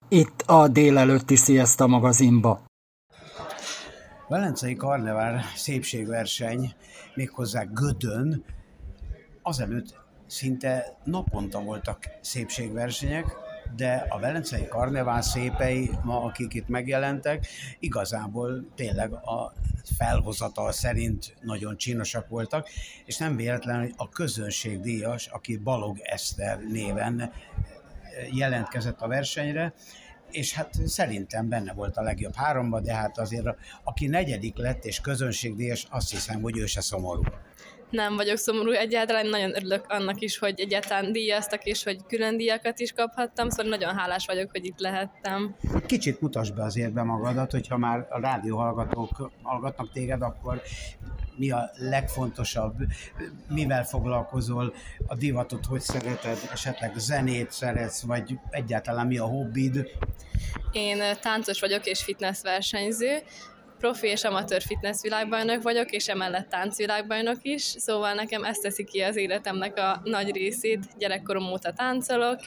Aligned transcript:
Itt 0.08 0.44
a 0.46 0.68
délelőtti 0.68 1.36
Sziaszta 1.36 1.88
magazinba. 1.88 2.62
Velencei 4.28 4.76
Karnevár 4.76 5.42
szépségverseny, 5.56 6.74
méghozzá 7.14 7.64
Gödön, 7.64 8.44
azelőtt 9.42 9.96
szinte 10.28 10.98
naponta 11.04 11.62
voltak 11.62 12.04
szépségversenyek, 12.22 13.45
de 13.76 14.06
a 14.10 14.20
Velencei 14.20 14.68
Karnevál 14.68 15.22
szépei, 15.22 15.92
ma 16.04 16.24
akik 16.24 16.54
itt 16.54 16.68
megjelentek, 16.68 17.48
igazából 17.80 18.66
tényleg 18.76 19.14
a 19.14 19.54
felhozatal 19.98 20.72
szerint 20.72 21.36
nagyon 21.42 21.78
csinosak 21.78 22.28
voltak, 22.28 22.70
és 23.06 23.18
nem 23.18 23.36
véletlen, 23.36 23.80
hogy 23.80 23.94
a 23.96 24.10
közönségdíjas, 24.10 25.28
aki 25.28 25.58
Balog 25.58 25.98
Eszter 26.04 26.60
néven 26.60 27.32
jelentkezett 28.32 29.02
a 29.02 29.08
versenyre, 29.08 29.74
és 30.32 30.54
hát 30.54 30.74
szerintem 30.86 31.50
benne 31.50 31.74
volt 31.74 31.98
a 31.98 32.02
legjobb 32.02 32.36
háromba, 32.36 32.80
de 32.80 32.94
hát 32.94 33.18
azért 33.18 33.46
aki 33.84 34.08
negyedik 34.08 34.58
lett 34.58 34.86
és 34.86 35.00
közönségdíjas, 35.00 35.88
azt 35.90 36.12
hiszem, 36.12 36.42
hogy 36.42 36.58
ő 36.58 36.66
se 36.66 36.82
szomorú 36.82 37.24
nem 37.90 38.16
vagyok 38.16 38.38
szomorú 38.38 38.72
egyáltalán, 38.72 39.28
nagyon 39.28 39.56
örülök 39.56 39.86
annak 39.88 40.22
is, 40.22 40.38
hogy 40.38 40.60
egyáltalán 40.60 41.12
díjaztak, 41.12 41.64
és 41.64 41.84
hogy 41.84 41.98
külön 42.08 42.38
díjakat 42.38 42.80
is 42.80 42.92
kaphattam, 42.92 43.50
szóval 43.50 43.66
nagyon 43.66 43.96
hálás 43.96 44.26
vagyok, 44.26 44.52
hogy 44.52 44.66
itt 44.66 44.80
lehettem. 44.80 45.56
Kicsit 45.86 46.22
mutasd 46.22 46.56
be 46.56 46.64
azért 46.64 46.94
be 46.94 47.04
magadat, 47.04 47.52
hogyha 47.52 47.78
már 47.78 48.08
a 48.10 48.20
rádió 48.20 48.58
hallgatók 48.58 49.32
hallgatnak 49.42 49.92
téged, 49.92 50.22
akkor 50.22 50.62
mi 51.38 51.52
a 51.52 51.70
legfontosabb, 51.78 52.76
mivel 53.50 53.84
foglalkozol, 53.84 54.74
a 55.08 55.16
divatot 55.16 55.66
hogy 55.66 55.82
szereted, 55.82 56.38
esetleg 56.52 56.94
zenét 56.98 57.52
szeretsz, 57.52 58.02
vagy 58.02 58.40
egyáltalán 58.50 59.08
mi 59.08 59.18
a 59.18 59.26
hobbid? 59.26 59.90
Én 60.72 61.02
táncos 61.22 61.60
vagyok 61.60 61.86
és 61.86 62.04
fitness 62.04 62.42
versenyző, 62.42 63.18
profi 63.86 64.08
és 64.08 64.24
amatőr 64.24 64.62
fitness 64.62 65.02
világbajnok 65.02 65.62
vagyok, 65.62 65.92
és 65.92 66.08
emellett 66.08 66.50
táncvilágbajnok 66.50 67.38
is, 67.42 67.62
szóval 67.62 68.14
nekem 68.14 68.44
ezt 68.44 68.62
teszi 68.62 68.84
ki 68.84 69.02
az 69.02 69.16
életemnek 69.16 69.78
a 69.78 70.02
nagy 70.04 70.32
részét, 70.32 70.98
gyerekkorom 70.98 71.52
óta 71.52 71.74
táncolok, 71.74 72.40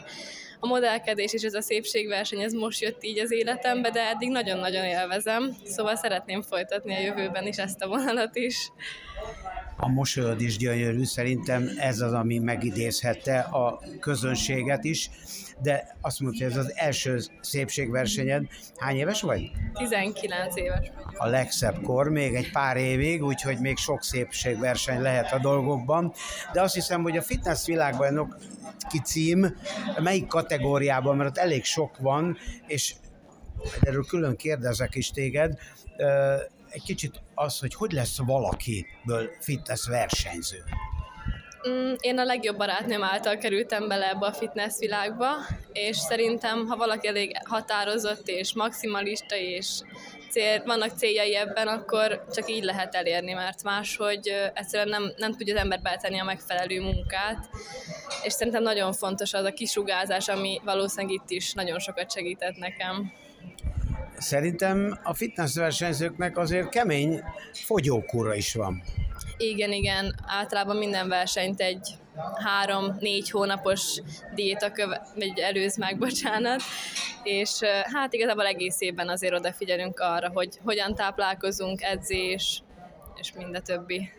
a 0.60 0.66
modellkedés 0.66 1.32
és 1.32 1.42
ez 1.42 1.54
a 1.54 1.62
szépségverseny, 1.62 2.40
ez 2.40 2.52
most 2.52 2.80
jött 2.80 3.04
így 3.04 3.18
az 3.18 3.32
életembe, 3.32 3.90
de 3.90 4.08
eddig 4.08 4.30
nagyon-nagyon 4.30 4.84
élvezem, 4.84 5.56
szóval 5.64 5.96
szeretném 5.96 6.42
folytatni 6.42 6.94
a 6.94 7.00
jövőben 7.00 7.46
is 7.46 7.56
ezt 7.56 7.82
a 7.82 7.88
vonalat 7.88 8.36
is. 8.36 8.72
A 9.76 9.88
mosolyod 9.88 10.40
is 10.40 10.56
gyönyörű, 10.56 11.04
szerintem 11.04 11.70
ez 11.76 12.00
az, 12.00 12.12
ami 12.12 12.38
megidézhette 12.38 13.38
a 13.38 13.80
közönséget 14.00 14.84
is, 14.84 15.10
de 15.62 15.96
azt 16.00 16.20
mondta, 16.20 16.44
hogy 16.44 16.52
ez 16.52 16.58
az 16.58 16.72
első 16.76 17.20
szépségversenyed. 17.40 18.44
Hány 18.76 18.96
éves 18.96 19.20
vagy? 19.20 19.50
19 19.72 20.56
éves 20.56 20.90
A 21.16 21.26
legszebb 21.26 21.82
kor, 21.82 22.08
még 22.08 22.34
egy 22.34 22.50
pár 22.50 22.76
évig, 22.76 23.24
úgyhogy 23.24 23.58
még 23.58 23.76
sok 23.76 24.02
szépségverseny 24.02 25.00
lehet 25.00 25.32
a 25.32 25.38
dolgokban, 25.38 26.12
de 26.52 26.62
azt 26.62 26.74
hiszem, 26.74 27.02
hogy 27.02 27.16
a 27.16 27.22
fitness 27.22 27.66
világbajnok 27.66 28.36
cím, 29.04 29.56
melyik 29.98 30.26
kategóriában, 30.26 31.16
mert 31.16 31.28
ott 31.28 31.36
elég 31.36 31.64
sok 31.64 31.98
van, 31.98 32.36
és 32.66 32.94
erről 33.80 34.04
külön 34.04 34.36
kérdezek 34.36 34.94
is 34.94 35.10
téged, 35.10 35.58
egy 36.70 36.82
kicsit 36.82 37.22
az, 37.34 37.58
hogy 37.58 37.74
hogy 37.74 37.92
lesz 37.92 38.18
valakiből 38.18 39.30
fitness 39.40 39.86
versenyző? 39.86 40.64
Mm, 41.68 41.92
én 42.00 42.18
a 42.18 42.24
legjobb 42.24 42.56
barátnőm 42.56 43.02
által 43.02 43.36
kerültem 43.36 43.88
bele 43.88 44.08
ebbe 44.08 44.26
a 44.26 44.32
fitness 44.32 44.78
világba, 44.78 45.28
és 45.72 45.96
szerintem, 45.96 46.66
ha 46.66 46.76
valaki 46.76 47.06
elég 47.06 47.36
határozott 47.44 48.28
és 48.28 48.54
maximalista, 48.54 49.36
és 49.36 49.80
cél, 50.30 50.62
vannak 50.64 50.96
céljai 50.96 51.36
ebben, 51.36 51.66
akkor 51.68 52.24
csak 52.32 52.50
így 52.50 52.62
lehet 52.62 52.94
elérni, 52.94 53.32
mert 53.32 53.62
máshogy 53.62 54.32
egyszerűen 54.54 54.88
nem, 54.88 55.12
nem 55.16 55.36
tudja 55.36 55.54
az 55.54 55.60
ember 55.60 55.80
beletenni 55.80 56.20
a 56.20 56.24
megfelelő 56.24 56.80
munkát, 56.80 57.48
és 58.22 58.32
szerintem 58.32 58.62
nagyon 58.62 58.92
fontos 58.92 59.32
az 59.34 59.44
a 59.44 59.52
kisugázás, 59.52 60.28
ami 60.28 60.60
valószínűleg 60.64 61.14
itt 61.14 61.30
is 61.30 61.52
nagyon 61.52 61.78
sokat 61.78 62.12
segített 62.12 62.56
nekem. 62.56 63.12
Szerintem 64.18 64.98
a 65.02 65.14
fitness 65.14 65.54
versenyzőknek 65.54 66.38
azért 66.38 66.68
kemény 66.68 67.22
fogyókúra 67.52 68.34
is 68.34 68.54
van. 68.54 68.82
Igen, 69.38 69.72
igen. 69.72 70.14
Általában 70.26 70.76
minden 70.76 71.08
versenyt 71.08 71.60
egy 71.60 71.88
három-négy 72.44 73.30
hónapos 73.30 74.00
diéta 74.34 74.72
köve, 74.72 75.06
vagy 75.14 75.38
előz 75.38 75.76
meg, 75.76 75.98
bocsánat, 76.06 76.60
és 77.22 77.58
hát 77.92 78.12
igazából 78.12 78.46
egész 78.46 78.80
évben 78.80 79.08
azért 79.08 79.34
odafigyelünk 79.34 80.00
arra, 80.00 80.28
hogy 80.28 80.58
hogyan 80.64 80.94
táplálkozunk, 80.94 81.82
edzés, 81.82 82.62
és 83.14 83.32
minden 83.32 83.62
többi 83.62 84.10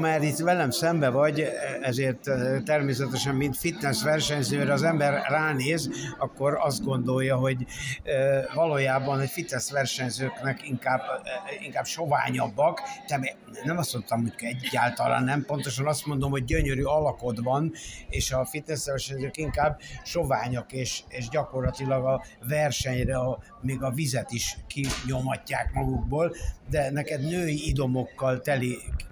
mert 0.00 0.22
itt 0.22 0.38
velem 0.38 0.70
szembe 0.70 1.08
vagy, 1.08 1.48
ezért 1.82 2.28
eh, 2.28 2.60
természetesen, 2.64 3.34
mint 3.34 3.56
fitness 3.56 4.02
versenyzőre 4.02 4.72
az 4.72 4.82
ember 4.82 5.22
ránéz, 5.28 5.90
akkor 6.18 6.58
azt 6.60 6.84
gondolja, 6.84 7.36
hogy 7.36 7.66
eh, 8.02 8.44
valójában 8.54 9.20
egy 9.20 9.30
fitness 9.30 9.70
versenyzőknek 9.70 10.68
inkább, 10.68 11.00
eh, 11.00 11.64
inkább 11.64 11.84
soványabbak, 11.84 12.80
de 13.08 13.36
nem 13.64 13.78
azt 13.78 13.92
mondtam, 13.92 14.20
hogy 14.20 14.32
egyáltalán 14.38 15.24
nem, 15.24 15.44
pontosan 15.44 15.86
azt 15.86 16.06
mondom, 16.06 16.30
hogy 16.30 16.44
gyönyörű 16.44 16.82
alakod 16.82 17.42
van, 17.42 17.72
és 18.08 18.32
a 18.32 18.44
fitness 18.44 18.86
versenyzők 18.86 19.36
inkább 19.36 19.80
soványak, 20.04 20.72
és, 20.72 21.02
és 21.08 21.28
gyakorlatilag 21.28 22.04
a 22.04 22.24
versenyre 22.48 23.16
a, 23.16 23.38
még 23.60 23.82
a 23.82 23.90
vizet 23.90 24.30
is 24.30 24.56
kinyomatják 24.66 25.72
magukból, 25.72 26.34
de 26.70 26.90
neked 26.90 27.20
női 27.20 27.68
idomokkal 27.68 28.40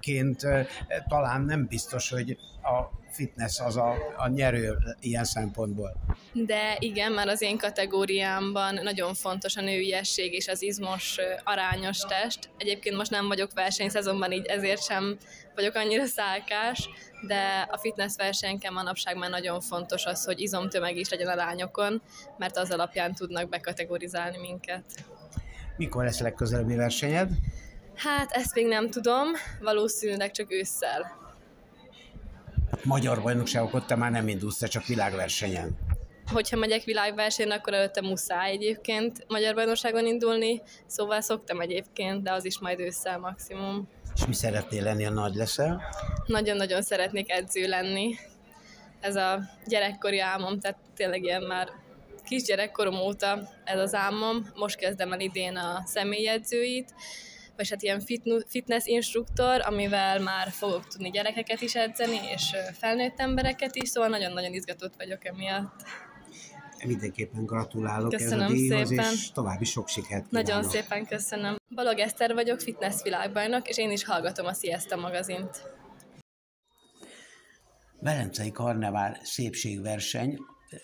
teliként 0.07 0.67
talán 1.07 1.41
nem 1.41 1.65
biztos, 1.67 2.09
hogy 2.09 2.37
a 2.61 2.89
fitness 3.11 3.59
az 3.59 3.77
a, 3.77 3.95
a 4.17 4.27
nyerő 4.27 4.77
ilyen 4.99 5.23
szempontból. 5.23 5.93
De 6.33 6.75
igen, 6.79 7.11
már 7.11 7.27
az 7.27 7.41
én 7.41 7.57
kategóriámban 7.57 8.79
nagyon 8.83 9.13
fontos 9.13 9.55
a 9.55 9.61
nőiesség 9.61 10.33
és 10.33 10.47
az 10.47 10.61
izmos 10.61 11.17
arányos 11.43 11.97
test. 11.97 12.49
Egyébként 12.57 12.95
most 12.95 13.11
nem 13.11 13.27
vagyok 13.27 13.53
versenyszezonban, 13.53 14.31
így 14.31 14.45
ezért 14.45 14.83
sem 14.83 15.17
vagyok 15.55 15.75
annyira 15.75 16.05
szálkás, 16.05 16.89
de 17.27 17.67
a 17.71 17.77
fitness 17.77 18.15
versenyken 18.15 18.73
manapság 18.73 19.17
már 19.17 19.29
nagyon 19.29 19.61
fontos 19.61 20.05
az, 20.05 20.25
hogy 20.25 20.39
izomtömeg 20.39 20.97
is 20.97 21.09
legyen 21.09 21.27
a 21.27 21.35
lányokon, 21.35 22.01
mert 22.37 22.57
az 22.57 22.71
alapján 22.71 23.13
tudnak 23.13 23.49
bekategorizálni 23.49 24.37
minket. 24.37 24.83
Mikor 25.77 26.03
lesz 26.03 26.19
legközelebbi 26.19 26.75
versenyed? 26.75 27.29
Hát 27.97 28.31
ezt 28.31 28.55
még 28.55 28.67
nem 28.67 28.89
tudom, 28.89 29.27
valószínűleg 29.59 30.31
csak 30.31 30.51
ősszel. 30.51 31.17
Magyar 32.83 33.21
bajnokságokot 33.21 33.87
te 33.87 33.95
már 33.95 34.11
nem 34.11 34.27
indulsz, 34.27 34.57
te 34.57 34.67
csak 34.67 34.85
világversenyen. 34.85 35.77
Hogyha 36.31 36.57
megyek 36.57 36.83
világversenyen, 36.83 37.57
akkor 37.57 37.73
előtte 37.73 38.01
muszáj 38.01 38.51
egyébként 38.51 39.25
magyar 39.27 39.55
bajnokságon 39.55 40.05
indulni, 40.05 40.61
szóval 40.85 41.21
szoktam 41.21 41.61
egyébként, 41.61 42.23
de 42.23 42.31
az 42.31 42.45
is 42.45 42.59
majd 42.59 42.79
ősszel 42.79 43.19
maximum. 43.19 43.87
És 44.15 44.25
mi 44.25 44.33
szeretnél 44.33 44.83
lenni, 44.83 45.05
a 45.05 45.09
nagy 45.09 45.35
leszel? 45.35 45.81
Nagyon-nagyon 46.25 46.81
szeretnék 46.81 47.31
edző 47.31 47.67
lenni. 47.67 48.15
Ez 48.99 49.15
a 49.15 49.39
gyerekkori 49.65 50.19
álmom, 50.19 50.59
tehát 50.59 50.77
tényleg 50.95 51.23
ilyen 51.23 51.43
már 51.43 51.69
kisgyerekkorom 52.25 52.95
óta 52.95 53.49
ez 53.63 53.79
az 53.79 53.93
álmom, 53.93 54.47
most 54.55 54.75
kezdem 54.75 55.13
el 55.13 55.19
idén 55.19 55.55
a 55.55 55.83
személyedzőit, 55.85 56.93
vagy 57.57 57.69
hát 57.69 57.81
ilyen 57.81 58.01
fitness 58.47 58.85
instruktor, 58.85 59.61
amivel 59.61 60.19
már 60.19 60.49
fogok 60.49 60.87
tudni 60.87 61.09
gyerekeket 61.09 61.61
is 61.61 61.75
edzeni, 61.75 62.19
és 62.33 62.55
felnőtt 62.73 63.19
embereket 63.19 63.75
is, 63.75 63.89
szóval 63.89 64.09
nagyon-nagyon 64.09 64.53
izgatott 64.53 64.95
vagyok 64.97 65.25
emiatt. 65.25 65.83
Mindenképpen 66.85 67.45
gratulálok 67.45 68.11
köszönöm 68.11 68.45
ez 68.45 68.51
a 68.51 68.53
díjhoz, 68.53 68.87
szépen. 68.87 69.11
és 69.13 69.31
további 69.31 69.65
sok 69.65 69.87
sikert 69.87 70.27
kívánok. 70.27 70.47
Nagyon 70.47 70.63
szépen 70.69 71.05
köszönöm. 71.05 71.55
Balog 71.75 71.99
Eszter 71.99 72.33
vagyok, 72.33 72.59
fitness 72.59 73.01
világbajnok, 73.03 73.67
és 73.67 73.77
én 73.77 73.91
is 73.91 74.05
hallgatom 74.05 74.45
a 74.45 74.53
Siesta 74.53 74.95
magazint. 74.95 75.75
Velencei 77.99 78.51
Karnevál 78.51 79.19
szépségverseny, 79.23 80.37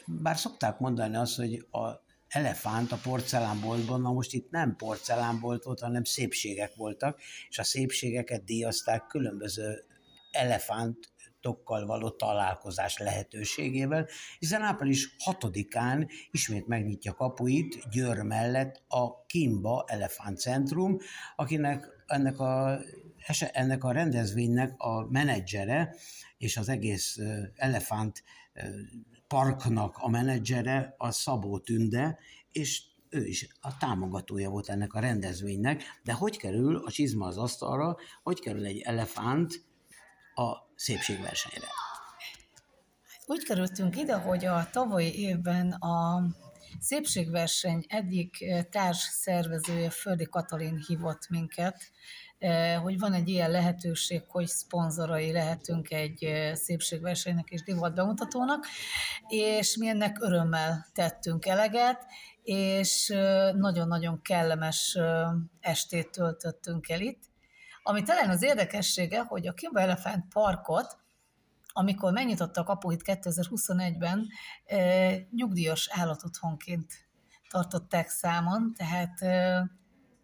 bár 0.06 0.38
szokták 0.38 0.80
mondani 0.80 1.16
azt, 1.16 1.36
hogy 1.36 1.66
a 1.72 2.02
elefánt 2.34 2.92
a 2.92 3.00
porcelánboltban, 3.04 4.02
na 4.02 4.12
most 4.12 4.34
itt 4.34 4.50
nem 4.50 4.76
porcelánbolt 4.76 5.64
volt, 5.64 5.80
hanem 5.80 6.04
szépségek 6.04 6.76
voltak, 6.76 7.20
és 7.50 7.60
a 7.60 7.64
szépségeket 7.64 8.44
díjazták 8.44 9.08
különböző 9.08 9.86
elefánt 10.32 11.12
tokkal 11.42 11.86
való 11.86 12.10
találkozás 12.10 12.98
lehetőségével, 12.98 14.08
hiszen 14.40 14.62
április 14.62 15.16
6-án 15.26 16.12
ismét 16.32 16.68
megnyitja 16.68 17.14
kapuit 17.14 17.90
Győr 17.90 18.22
mellett 18.22 18.84
a 18.88 19.26
Kimba 19.26 19.86
Elefánt 19.88 20.40
Centrum, 20.40 20.98
akinek 21.36 21.88
ennek 22.06 22.40
a, 22.40 22.80
ennek 23.52 23.84
a 23.84 23.92
rendezvénynek 23.92 24.74
a 24.78 25.08
menedzsere 25.10 25.96
és 26.38 26.58
az 26.58 26.70
egész 26.70 27.18
elefánt 27.56 28.24
parknak 29.34 29.98
a 29.98 30.10
menedzsere 30.10 30.96
a 30.98 31.12
Szabó 31.12 31.60
Tünde, 31.60 32.20
és 32.52 32.84
ő 33.10 33.26
is 33.26 33.48
a 33.62 33.78
támogatója 33.78 34.50
volt 34.50 34.70
ennek 34.70 34.94
a 34.94 35.00
rendezvénynek, 35.00 35.84
de 36.04 36.14
hogy 36.14 36.38
kerül 36.38 36.76
a 36.76 36.92
csizma 36.92 37.26
az 37.26 37.38
asztalra, 37.38 37.98
hogy 38.24 38.40
kerül 38.40 38.66
egy 38.66 38.80
elefánt 38.80 39.66
a 40.36 40.52
szépségversenyre? 40.76 41.68
Úgy 43.26 43.44
kerültünk 43.44 43.98
ide, 43.98 44.16
hogy 44.16 44.46
a 44.46 44.70
tavalyi 44.72 45.20
évben 45.20 45.72
a 45.72 46.24
szépségverseny 46.80 47.86
egyik 47.88 48.46
társ 48.70 48.98
szervezője, 48.98 49.90
Földi 49.90 50.26
Katalin 50.26 50.84
hívott 50.88 51.30
minket, 51.30 51.92
hogy 52.82 53.00
van 53.00 53.14
egy 53.14 53.30
ilyen 53.30 53.52
lehetőség, 53.52 54.24
hogy 54.28 54.48
szponzorai 54.48 55.32
lehetünk 55.32 55.92
egy 55.92 56.28
szépségversenynek 56.54 57.50
és 57.50 57.64
divat 57.64 57.94
bemutatónak, 57.94 58.66
és 59.28 59.78
mi 59.78 59.88
ennek 59.88 60.18
örömmel 60.22 60.86
tettünk 60.94 61.46
eleget, 61.46 62.06
és 62.44 63.08
nagyon-nagyon 63.56 64.22
kellemes 64.22 64.98
estét 65.60 66.12
töltöttünk 66.12 66.90
el 66.90 67.02
itt. 67.02 67.22
Ami 67.84 68.04
talán 68.04 68.30
az 68.30 68.44
érdekessége, 68.44 69.24
hogy 69.24 69.48
a 69.48 69.54
Kimba 69.54 69.80
Elephant 69.80 70.26
Parkot, 70.34 70.98
amikor 71.74 72.12
megnyitotta 72.12 72.62
a 72.62 72.64
kapuit 72.64 73.02
2021-ben, 73.06 74.28
nyugdíjas 75.32 75.90
állatotthonként 75.92 76.94
tartották 77.50 78.10
számon, 78.10 78.74
tehát 78.78 79.20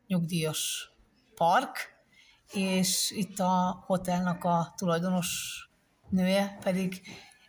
nyugdíjas 0.07 0.91
park, 1.35 1.97
és 2.53 3.11
itt 3.11 3.39
a 3.39 3.83
hotelnak 3.85 4.43
a 4.43 4.73
tulajdonos 4.77 5.27
nője 6.09 6.57
pedig 6.63 7.01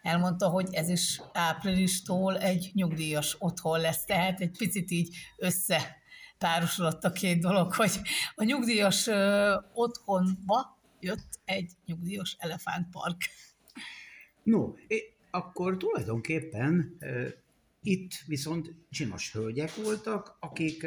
elmondta, 0.02 0.48
hogy 0.48 0.68
ez 0.70 0.88
is 0.88 1.20
áprilistól 1.32 2.38
egy 2.38 2.70
nyugdíjas 2.74 3.36
otthon 3.38 3.80
lesz, 3.80 4.04
tehát 4.04 4.40
egy 4.40 4.56
picit 4.58 4.90
így 4.90 5.16
össze 5.36 5.96
párosodott 6.38 7.04
a 7.04 7.12
két 7.12 7.40
dolog, 7.40 7.74
hogy 7.74 8.00
a 8.34 8.44
nyugdíjas 8.44 9.06
ö, 9.06 9.54
otthonba 9.74 10.78
jött 11.00 11.40
egy 11.44 11.72
nyugdíjas 11.84 12.36
elefántpark. 12.38 13.16
No, 14.42 14.72
akkor 15.30 15.76
tulajdonképpen 15.76 16.96
itt 17.82 18.12
viszont 18.26 18.74
csinos 18.90 19.32
hölgyek 19.32 19.74
voltak, 19.74 20.36
akik 20.40 20.86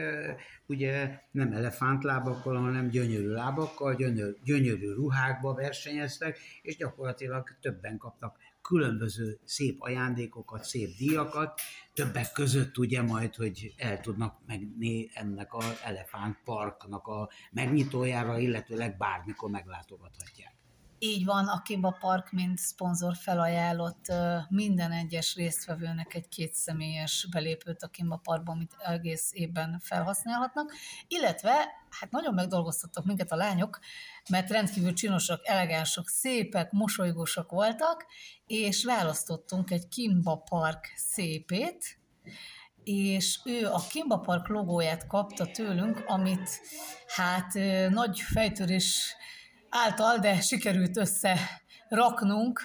ugye 0.65 1.19
nem 1.31 1.51
elefántlábakkal, 1.51 2.55
hanem 2.55 2.89
gyönyörű 2.89 3.27
lábakkal, 3.27 3.95
gyönyörű, 3.95 4.33
gyönyörű 4.43 4.93
ruhákba 4.93 5.53
versenyeztek, 5.53 6.39
és 6.61 6.77
gyakorlatilag 6.77 7.57
többen 7.61 7.97
kaptak 7.97 8.37
különböző 8.61 9.39
szép 9.43 9.81
ajándékokat, 9.81 10.63
szép 10.63 10.95
díjakat, 10.97 11.61
többek 11.93 12.31
között 12.31 12.77
ugye 12.77 13.01
majd, 13.01 13.35
hogy 13.35 13.73
el 13.77 13.99
tudnak 13.99 14.39
megni 14.45 15.09
ennek 15.13 15.53
az 15.53 15.79
Elefánt 15.83 16.37
Parknak 16.43 17.07
a 17.07 17.29
megnyitójára, 17.51 18.37
illetőleg 18.37 18.97
bármikor 18.97 19.49
meglátogathatják. 19.49 20.52
Így 21.05 21.25
van, 21.25 21.47
a 21.47 21.61
Park, 21.99 22.31
mint 22.31 22.57
szponzor 22.57 23.15
felajánlott 23.15 24.05
minden 24.49 24.91
egyes 24.91 25.35
résztvevőnek 25.35 26.13
egy 26.13 26.27
kétszemélyes 26.27 27.27
belépőt 27.31 27.83
a 27.83 27.87
Kimba 27.87 28.15
Parkban, 28.23 28.55
amit 28.55 28.75
egész 28.77 29.29
évben 29.33 29.79
felhasználhatnak, 29.79 30.71
illetve 31.07 31.51
hát 31.89 32.11
nagyon 32.11 32.33
megdolgoztattak 32.33 33.05
minket 33.05 33.31
a 33.31 33.35
lányok, 33.35 33.79
mert 34.29 34.49
rendkívül 34.49 34.93
csinosak, 34.93 35.47
elegánsak, 35.47 36.07
szépek, 36.07 36.71
mosolygósak 36.71 37.51
voltak, 37.51 38.05
és 38.47 38.83
választottunk 38.83 39.71
egy 39.71 39.87
Kimba 39.87 40.35
Park 40.35 40.93
szépét, 40.95 41.99
és 42.83 43.39
ő 43.45 43.65
a 43.65 43.83
Kimba 43.89 44.19
Park 44.19 44.47
logóját 44.47 45.07
kapta 45.07 45.45
tőlünk, 45.45 46.03
amit 46.07 46.61
hát 47.07 47.53
nagy 47.89 48.19
fejtörés 48.19 49.15
által, 49.73 50.17
de 50.17 50.41
sikerült 50.41 50.97
össze 50.97 51.37
raknunk 51.89 52.61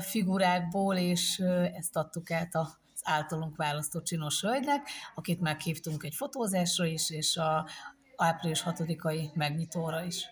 figurákból, 0.00 0.96
és 0.96 1.38
ezt 1.74 1.96
adtuk 1.96 2.30
át 2.30 2.54
az 2.54 3.00
általunk 3.02 3.56
választott 3.56 4.04
csinos 4.04 4.40
hölgynek, 4.40 4.88
akit 5.14 5.40
meghívtunk 5.40 6.04
egy 6.04 6.14
fotózásra 6.14 6.84
is, 6.84 7.10
és 7.10 7.36
a 7.36 7.68
április 8.16 8.62
6-ai 8.66 9.32
megnyitóra 9.34 10.04
is. 10.04 10.24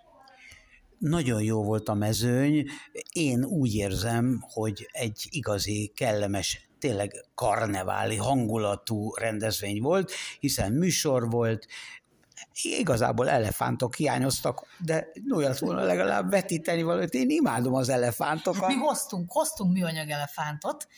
Nagyon 0.98 1.42
jó 1.42 1.64
volt 1.64 1.88
a 1.88 1.94
mezőny. 1.94 2.66
Én 3.12 3.44
úgy 3.44 3.74
érzem, 3.74 4.44
hogy 4.52 4.88
egy 4.92 5.26
igazi, 5.30 5.92
kellemes 5.94 6.68
tényleg 6.78 7.12
karneváli 7.34 8.16
hangulatú 8.16 9.14
rendezvény 9.14 9.80
volt, 9.80 10.12
hiszen 10.40 10.72
műsor 10.72 11.30
volt, 11.30 11.66
igazából 12.62 13.28
elefántok 13.28 13.94
hiányoztak, 13.94 14.66
de 14.78 15.06
olyat 15.34 15.58
volna 15.58 15.82
legalább 15.82 16.30
vetíteni 16.30 16.82
valamit. 16.82 17.14
Én 17.14 17.30
imádom 17.30 17.74
az 17.74 17.88
elefántokat. 17.88 18.68
Mi 18.68 18.74
hoztunk, 18.74 19.32
hoztunk 19.32 19.72
műanyag 19.72 20.08
elefántot, 20.08 20.88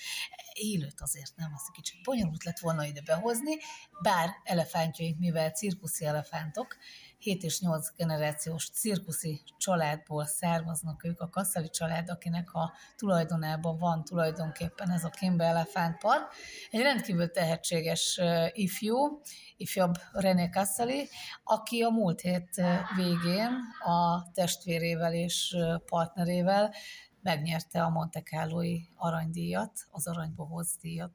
élőt 0.53 1.01
azért 1.01 1.33
nem, 1.37 1.53
az 1.55 1.69
kicsit 1.73 2.03
bonyolult 2.03 2.45
lett 2.45 2.59
volna 2.59 2.85
ide 2.85 3.01
behozni, 3.05 3.57
bár 4.03 4.31
elefántjaink, 4.45 5.19
mivel 5.19 5.51
cirkuszi 5.51 6.05
elefántok, 6.05 6.77
7 7.23 7.43
és 7.43 7.61
8 7.61 7.89
generációs 7.97 8.71
cirkuszi 8.71 9.43
családból 9.59 10.27
származnak 10.27 11.05
ők, 11.05 11.21
a 11.21 11.29
Kasszali 11.29 11.71
család, 11.71 12.11
akinek 12.11 12.53
a 12.53 12.73
tulajdonában 12.97 13.79
van 13.79 14.05
tulajdonképpen 14.05 14.91
ez 14.91 15.05
a 15.05 15.09
Kimbe 15.09 15.45
Elefánt 15.45 15.99
Park. 15.99 16.33
Egy 16.71 16.81
rendkívül 16.81 17.31
tehetséges 17.31 18.21
ifjú, 18.53 19.21
ifjabb 19.57 19.95
René 20.13 20.49
Kasszali, 20.49 21.09
aki 21.45 21.83
a 21.83 21.91
múlt 21.91 22.21
hét 22.21 22.63
végén 22.97 23.59
a 23.85 24.31
testvérével 24.33 25.15
és 25.15 25.57
partnerével 25.87 26.75
megnyerte 27.21 27.83
a 27.83 27.91
Monte 27.91 28.21
Carlo-i 28.21 28.89
aranydíjat, 28.95 29.73
az 29.91 30.07
aranybohoz 30.07 30.77
díjat. 30.81 31.13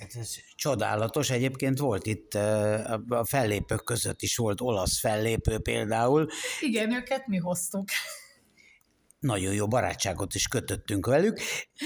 Hát 0.00 0.14
ez 0.14 0.34
csodálatos. 0.54 1.30
Egyébként 1.30 1.78
volt 1.78 2.06
itt 2.06 2.34
a 3.08 3.24
fellépők 3.24 3.84
között 3.84 4.22
is 4.22 4.36
volt 4.36 4.60
olasz 4.60 5.00
fellépő 5.00 5.58
például. 5.58 6.26
Igen, 6.60 6.92
őket 6.92 7.26
mi 7.26 7.36
hoztuk. 7.36 7.88
Nagyon 9.18 9.54
jó 9.54 9.68
barátságot 9.68 10.34
is 10.34 10.48
kötöttünk 10.48 11.06
velük. 11.06 11.40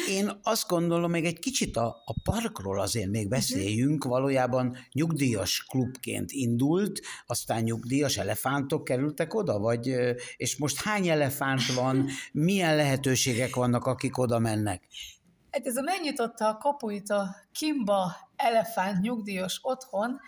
Én 0.09 0.41
azt 0.43 0.69
gondolom, 0.69 1.11
még 1.11 1.25
egy 1.25 1.39
kicsit 1.39 1.77
a, 1.77 2.03
a 2.05 2.15
parkról 2.23 2.81
azért 2.81 3.11
még 3.11 3.29
beszéljünk. 3.29 4.05
Valójában 4.05 4.77
nyugdíjas 4.93 5.65
klubként 5.69 6.33
indult, 6.33 7.01
aztán 7.27 7.63
nyugdíjas 7.63 8.17
elefántok 8.17 8.85
kerültek 8.85 9.35
oda, 9.35 9.59
vagy, 9.59 9.95
és 10.37 10.57
most 10.57 10.81
hány 10.81 11.09
elefánt 11.09 11.67
van, 11.67 12.09
milyen 12.33 12.77
lehetőségek 12.77 13.55
vannak, 13.55 13.85
akik 13.85 14.19
oda 14.19 14.39
mennek? 14.39 14.83
Hát 15.55 15.67
ez 15.67 15.77
a 15.77 15.83
megnyitotta 15.83 16.49
a 16.49 16.57
kapuit 16.57 17.11
a 17.11 17.37
Kimba 17.53 18.17
elefánt 18.37 19.01
nyugdíjas 19.01 19.59
otthon, 19.63 20.21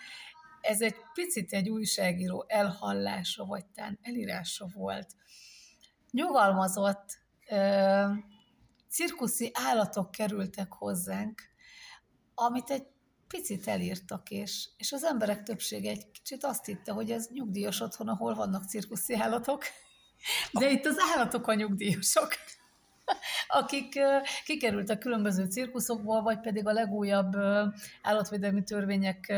ez 0.61 0.81
egy 0.81 0.95
picit 1.13 1.53
egy 1.53 1.69
újságíró 1.69 2.45
elhallása, 2.47 3.45
vagy 3.45 3.65
tán 3.65 3.99
elírása 4.01 4.67
volt. 4.73 5.07
Nyugalmazott 6.11 7.19
ö, 7.49 8.05
cirkuszi 8.89 9.51
állatok 9.53 10.11
kerültek 10.11 10.73
hozzánk, 10.73 11.41
amit 12.35 12.69
egy 12.69 12.85
picit 13.27 13.67
elírtak, 13.67 14.29
és, 14.29 14.69
és 14.77 14.91
az 14.91 15.03
emberek 15.03 15.43
többsége 15.43 15.89
egy 15.89 16.11
kicsit 16.11 16.43
azt 16.43 16.65
hitte, 16.65 16.91
hogy 16.91 17.11
ez 17.11 17.27
nyugdíjas 17.29 17.79
otthon, 17.79 18.07
ahol 18.07 18.33
vannak 18.33 18.63
cirkuszi 18.63 19.13
állatok, 19.13 19.63
de 20.51 20.69
itt 20.69 20.85
az 20.85 20.97
állatok 21.15 21.47
a 21.47 21.53
nyugdíjasok 21.53 22.27
akik 23.47 23.99
kikerültek 24.45 24.99
különböző 24.99 25.45
cirkuszokból, 25.45 26.21
vagy 26.21 26.39
pedig 26.39 26.67
a 26.67 26.71
legújabb 26.71 27.35
állatvédelmi 28.01 28.63
törvények 28.63 29.33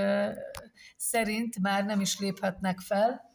szerint 0.98 1.60
már 1.62 1.86
nem 1.86 2.02
is 2.02 2.20
léphetnek 2.20 2.80
fel, 2.80 3.29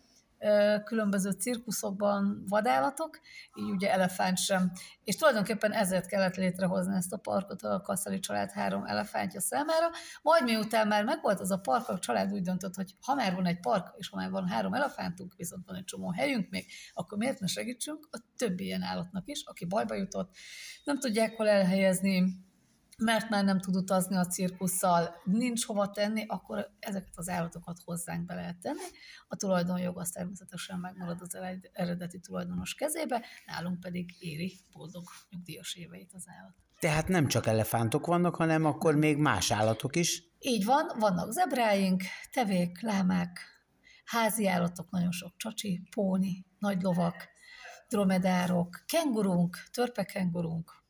különböző 0.84 1.30
cirkuszokban 1.30 2.44
vadállatok, 2.48 3.20
így 3.54 3.70
ugye 3.70 3.92
elefánt 3.92 4.38
sem. 4.38 4.72
És 5.04 5.16
tulajdonképpen 5.16 5.72
ezért 5.72 6.06
kellett 6.06 6.34
létrehozni 6.34 6.96
ezt 6.96 7.12
a 7.12 7.16
parkot 7.16 7.62
a 7.62 7.80
Kasszali 7.80 8.18
család 8.18 8.50
három 8.50 8.84
elefántja 8.84 9.40
számára. 9.40 9.90
Majd 10.22 10.42
miután 10.42 10.88
már 10.88 11.04
megvolt 11.04 11.40
az 11.40 11.50
a 11.50 11.58
park, 11.58 11.88
a 11.88 11.98
család 11.98 12.32
úgy 12.32 12.42
döntött, 12.42 12.74
hogy 12.74 12.94
ha 13.00 13.14
már 13.14 13.34
van 13.34 13.46
egy 13.46 13.60
park, 13.60 13.94
és 13.96 14.08
ha 14.08 14.16
már 14.16 14.30
van 14.30 14.48
három 14.48 14.74
elefántunk, 14.74 15.34
viszont 15.36 15.66
van 15.66 15.76
egy 15.76 15.84
csomó 15.84 16.10
helyünk 16.10 16.50
még, 16.50 16.66
akkor 16.92 17.18
miért 17.18 17.40
ne 17.40 17.46
segítsünk 17.46 18.08
a 18.10 18.18
többi 18.36 18.64
ilyen 18.64 18.82
állatnak 18.82 19.22
is, 19.26 19.42
aki 19.44 19.64
bajba 19.64 19.94
jutott, 19.94 20.36
nem 20.84 20.98
tudják 20.98 21.36
hol 21.36 21.48
elhelyezni, 21.48 22.42
mert 22.98 23.28
már 23.28 23.44
nem 23.44 23.60
tud 23.60 23.76
utazni 23.76 24.16
a 24.16 24.26
cirkusszal, 24.26 25.14
nincs 25.24 25.64
hova 25.64 25.90
tenni, 25.90 26.24
akkor 26.26 26.70
ezeket 26.78 27.12
az 27.14 27.28
állatokat 27.28 27.78
hozzánk 27.84 28.24
be 28.24 28.34
lehet 28.34 28.58
tenni. 28.58 28.84
A 29.28 29.36
tulajdonjog 29.36 29.98
az 29.98 30.10
természetesen 30.10 30.78
megmarad 30.78 31.20
az 31.20 31.38
eredeti 31.72 32.18
tulajdonos 32.18 32.74
kezébe, 32.74 33.22
nálunk 33.46 33.80
pedig 33.80 34.16
éri 34.18 34.52
boldog 34.72 35.04
nyugdíjas 35.30 35.74
éveit 35.74 36.12
az 36.12 36.24
állat. 36.26 36.54
Tehát 36.78 37.08
nem 37.08 37.26
csak 37.26 37.46
elefántok 37.46 38.06
vannak, 38.06 38.34
hanem 38.34 38.64
akkor 38.64 38.94
még 38.94 39.16
más 39.16 39.50
állatok 39.50 39.96
is? 39.96 40.22
Így 40.38 40.64
van, 40.64 40.90
vannak 40.98 41.32
zebráink, 41.32 42.02
tevék, 42.32 42.80
lámák, 42.80 43.40
házi 44.04 44.48
állatok, 44.48 44.90
nagyon 44.90 45.10
sok 45.10 45.36
csacsi, 45.36 45.88
póni, 45.90 46.46
nagy 46.58 46.82
lovak, 46.82 47.28
dromedárok, 47.88 48.82
kengurunk, 48.86 49.56
törpekengurunk, 49.72 50.83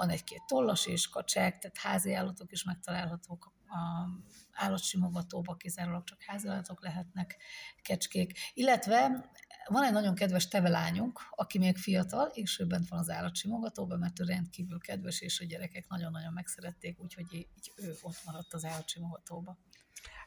van 0.00 0.10
egy-két 0.10 0.42
tollas 0.46 0.86
és 0.86 1.08
kacsák, 1.08 1.58
tehát 1.58 1.78
házi 1.78 2.12
állatok 2.14 2.52
is 2.52 2.64
megtalálhatók 2.64 3.44
a 3.44 4.08
állatsimogatóba, 4.52 5.56
kizárólag 5.56 6.04
csak 6.04 6.22
házi 6.22 6.48
állatok 6.48 6.82
lehetnek, 6.82 7.36
kecskék. 7.82 8.38
Illetve 8.54 9.30
van 9.66 9.84
egy 9.84 9.92
nagyon 9.92 10.14
kedves 10.14 10.48
tevelányunk, 10.48 11.20
aki 11.30 11.58
még 11.58 11.76
fiatal, 11.76 12.30
és 12.32 12.58
ő 12.58 12.66
bent 12.66 12.88
van 12.88 12.98
az 12.98 13.10
állatsimogatóban, 13.10 13.98
mert 13.98 14.20
ő 14.20 14.24
rendkívül 14.24 14.78
kedves, 14.78 15.20
és 15.20 15.40
a 15.40 15.44
gyerekek 15.44 15.88
nagyon-nagyon 15.88 16.32
megszerették, 16.32 17.00
úgyhogy 17.00 17.34
így 17.34 17.72
ő 17.76 17.96
ott 18.02 18.24
maradt 18.24 18.54
az 18.54 18.64
állatsimogatóba. 18.64 19.58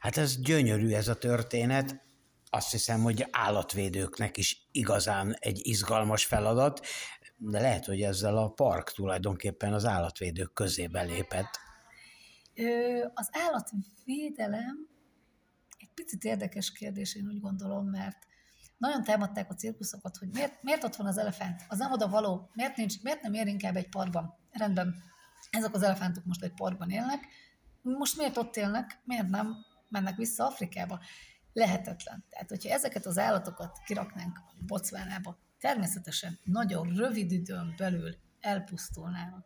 Hát 0.00 0.16
ez 0.16 0.40
gyönyörű 0.40 0.92
ez 0.92 1.08
a 1.08 1.18
történet 1.18 2.02
azt 2.50 2.70
hiszem, 2.70 3.02
hogy 3.02 3.26
állatvédőknek 3.30 4.36
is 4.36 4.68
igazán 4.72 5.36
egy 5.38 5.60
izgalmas 5.62 6.24
feladat, 6.24 6.86
de 7.36 7.60
lehet, 7.60 7.84
hogy 7.84 8.02
ezzel 8.02 8.36
a 8.36 8.48
park 8.48 8.92
tulajdonképpen 8.92 9.72
az 9.72 9.84
állatvédők 9.84 10.52
közé 10.52 10.86
belépett. 10.86 11.58
Az 13.14 13.28
állatvédelem 13.32 14.88
egy 15.78 15.90
picit 15.94 16.24
érdekes 16.24 16.72
kérdés, 16.72 17.14
én 17.14 17.26
úgy 17.26 17.40
gondolom, 17.40 17.86
mert 17.86 18.18
nagyon 18.76 19.02
támadták 19.02 19.50
a 19.50 19.54
cirkuszokat, 19.54 20.16
hogy 20.16 20.28
miért, 20.32 20.62
miért 20.62 20.84
ott 20.84 20.96
van 20.96 21.06
az 21.06 21.18
elefánt, 21.18 21.64
az 21.68 21.78
nem 21.78 21.92
oda 21.92 22.08
való, 22.08 22.50
miért, 22.52 22.76
nincs, 22.76 23.02
miért 23.02 23.22
nem 23.22 23.32
ér 23.32 23.46
inkább 23.46 23.76
egy 23.76 23.88
parkban. 23.88 24.38
Rendben, 24.50 24.94
ezek 25.50 25.74
az 25.74 25.82
elefántok 25.82 26.24
most 26.24 26.42
egy 26.42 26.54
parkban 26.54 26.90
élnek, 26.90 27.26
most 27.82 28.16
miért 28.16 28.36
ott 28.36 28.56
élnek, 28.56 29.00
miért 29.04 29.28
nem 29.28 29.54
mennek 29.88 30.16
vissza 30.16 30.46
Afrikába? 30.46 31.00
Lehetetlen. 31.52 32.24
Tehát, 32.28 32.48
hogyha 32.48 32.70
ezeket 32.70 33.06
az 33.06 33.18
állatokat 33.18 33.78
kiraknánk 33.86 34.38
Bocvánába, 34.66 35.38
természetesen 35.64 36.38
nagyon 36.42 36.94
rövid 36.94 37.30
időn 37.30 37.74
belül 37.76 38.16
elpusztulnának. 38.40 39.44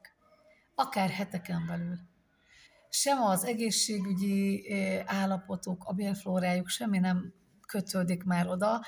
Akár 0.75 1.11
heteken 1.11 1.67
belül. 1.67 1.99
Sem 2.91 3.23
az 3.23 3.45
egészségügyi 3.45 4.65
állapotuk, 5.07 5.85
a 5.85 5.93
bélflórájuk, 5.93 6.69
semmi 6.69 6.99
nem 6.99 7.35
kötődik 7.67 8.25
már 8.25 8.49
oda. 8.49 8.85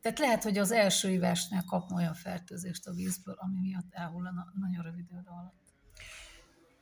Tehát 0.00 0.18
lehet, 0.18 0.42
hogy 0.42 0.58
az 0.58 0.72
első 0.72 1.10
ivásnál 1.10 1.64
kapna 1.64 1.96
olyan 1.96 2.14
fertőzést 2.14 2.86
a 2.86 2.92
vízből, 2.92 3.34
ami 3.38 3.60
miatt 3.60 3.88
elhullana 3.90 4.52
nagyon 4.54 4.82
rövid 4.82 5.04
idő 5.10 5.22
alatt. 5.24 5.54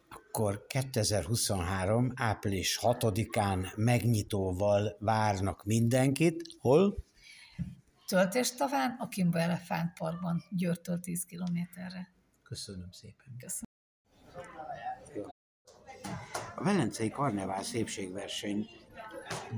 Akkor 0.08 0.66
2023. 0.66 2.12
április 2.14 2.78
6-án 2.82 3.76
megnyitóval 3.76 4.96
várnak 4.98 5.64
mindenkit. 5.64 6.42
Hol? 6.58 7.06
Taván, 8.56 8.96
a 8.98 9.08
Kimba 9.08 9.38
Elefánt 9.38 9.98
Parkban, 9.98 10.44
Győrtől 10.50 11.00
10 11.00 11.24
kilométerre. 11.24 12.12
Köszönöm 12.42 12.90
szépen. 12.90 13.36
Köszönöm. 13.38 13.66
A 16.54 16.62
Velencei 16.64 17.10
Karnevál 17.10 17.62
szépségverseny 17.62 18.68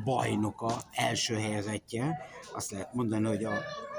bajnoka, 0.05 0.83
első 0.93 1.35
helyezettje, 1.35 2.19
azt 2.53 2.71
lehet 2.71 2.95
mondani, 2.95 3.27
hogy 3.27 3.45
a 3.45 3.53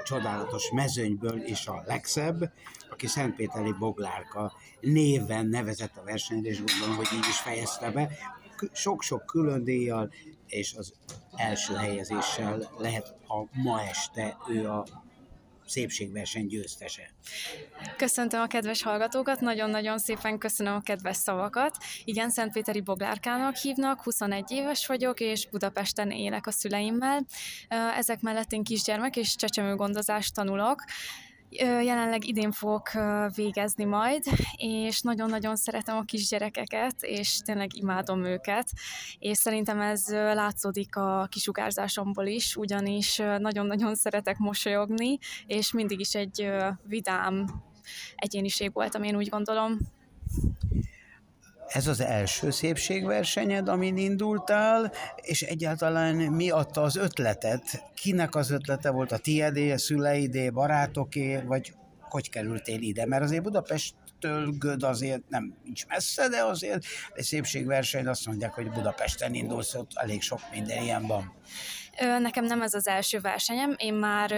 csodálatos 0.04 0.70
mezőnyből 0.70 1.42
is 1.42 1.66
a 1.66 1.82
legszebb, 1.86 2.52
aki 2.90 3.06
Szentpéteri 3.06 3.72
Boglárka 3.72 4.52
néven 4.80 5.46
nevezett 5.46 5.96
a 5.96 6.02
versenyre, 6.02 6.50
és 6.50 6.62
gondolom, 6.62 6.96
hogy 6.96 7.08
így 7.12 7.26
is 7.28 7.40
fejezte 7.40 7.90
be. 7.90 8.10
Sok-sok 8.72 9.26
külön 9.26 9.64
díjjal, 9.64 10.12
és 10.52 10.74
az 10.76 10.92
első 11.36 11.74
helyezéssel 11.74 12.70
lehet 12.78 13.14
a 13.28 13.60
ma 13.62 13.82
este 13.82 14.36
ő 14.48 14.68
a 14.68 14.84
szépségverseny 15.66 16.46
győztese. 16.46 17.10
Köszöntöm 17.96 18.40
a 18.40 18.46
kedves 18.46 18.82
hallgatókat, 18.82 19.40
nagyon-nagyon 19.40 19.98
szépen 19.98 20.38
köszönöm 20.38 20.74
a 20.74 20.80
kedves 20.80 21.16
szavakat. 21.16 21.76
Igen, 22.04 22.30
Szentpéteri 22.30 22.80
Boglárkának 22.80 23.56
hívnak, 23.56 24.02
21 24.02 24.50
éves 24.50 24.86
vagyok, 24.86 25.20
és 25.20 25.48
Budapesten 25.48 26.10
élek 26.10 26.46
a 26.46 26.50
szüleimmel. 26.50 27.26
Ezek 27.96 28.20
mellett 28.20 28.52
én 28.52 28.64
kisgyermek 28.64 29.16
és 29.16 29.36
csecsemőgondozást 29.36 30.34
tanulok. 30.34 30.84
Jelenleg 31.58 32.26
idén 32.26 32.52
fogok 32.52 32.90
végezni 33.34 33.84
majd, 33.84 34.24
és 34.56 35.00
nagyon-nagyon 35.00 35.56
szeretem 35.56 35.96
a 35.96 36.02
kisgyerekeket, 36.02 37.02
és 37.02 37.38
tényleg 37.44 37.76
imádom 37.76 38.24
őket, 38.24 38.70
és 39.18 39.38
szerintem 39.38 39.80
ez 39.80 40.08
látszódik 40.08 40.96
a 40.96 41.26
kisugárzásomból 41.30 42.26
is, 42.26 42.56
ugyanis 42.56 43.16
nagyon-nagyon 43.16 43.94
szeretek 43.94 44.38
mosolyogni, 44.38 45.18
és 45.46 45.72
mindig 45.72 46.00
is 46.00 46.14
egy 46.14 46.50
vidám 46.82 47.62
egyéniség 48.16 48.72
voltam, 48.72 49.02
én 49.02 49.16
úgy 49.16 49.28
gondolom. 49.28 49.78
Ez 51.72 51.86
az 51.86 52.00
első 52.00 52.50
szépségversenyed, 52.50 53.68
amin 53.68 53.96
indultál, 53.96 54.92
és 55.16 55.42
egyáltalán 55.42 56.14
mi 56.16 56.50
adta 56.50 56.82
az 56.82 56.96
ötletet? 56.96 57.82
Kinek 57.94 58.34
az 58.34 58.50
ötlete 58.50 58.90
volt? 58.90 59.12
A 59.12 59.18
tiédé, 59.18 59.72
a 59.72 59.78
szüleidé, 59.78 60.50
barátoké, 60.50 61.40
vagy 61.46 61.74
hogy 62.00 62.30
kerültél 62.30 62.80
ide? 62.80 63.06
Mert 63.06 63.22
azért 63.22 63.42
Budapesttől 63.42 64.50
Göd 64.58 64.82
azért 64.82 65.28
nem 65.28 65.54
nincs 65.64 65.86
messze, 65.86 66.28
de 66.28 66.42
azért 66.42 66.84
egy 67.14 67.24
szépségverseny 67.24 68.06
azt 68.06 68.26
mondják, 68.26 68.52
hogy 68.52 68.70
Budapesten 68.70 69.34
indulsz, 69.34 69.74
ott 69.74 69.90
elég 69.94 70.22
sok 70.22 70.40
minden 70.52 70.82
ilyen 70.82 71.06
van. 71.06 71.34
Nekem 72.00 72.44
nem 72.44 72.62
ez 72.62 72.74
az 72.74 72.86
első 72.86 73.20
versenyem, 73.20 73.74
én 73.76 73.94
már 73.94 74.30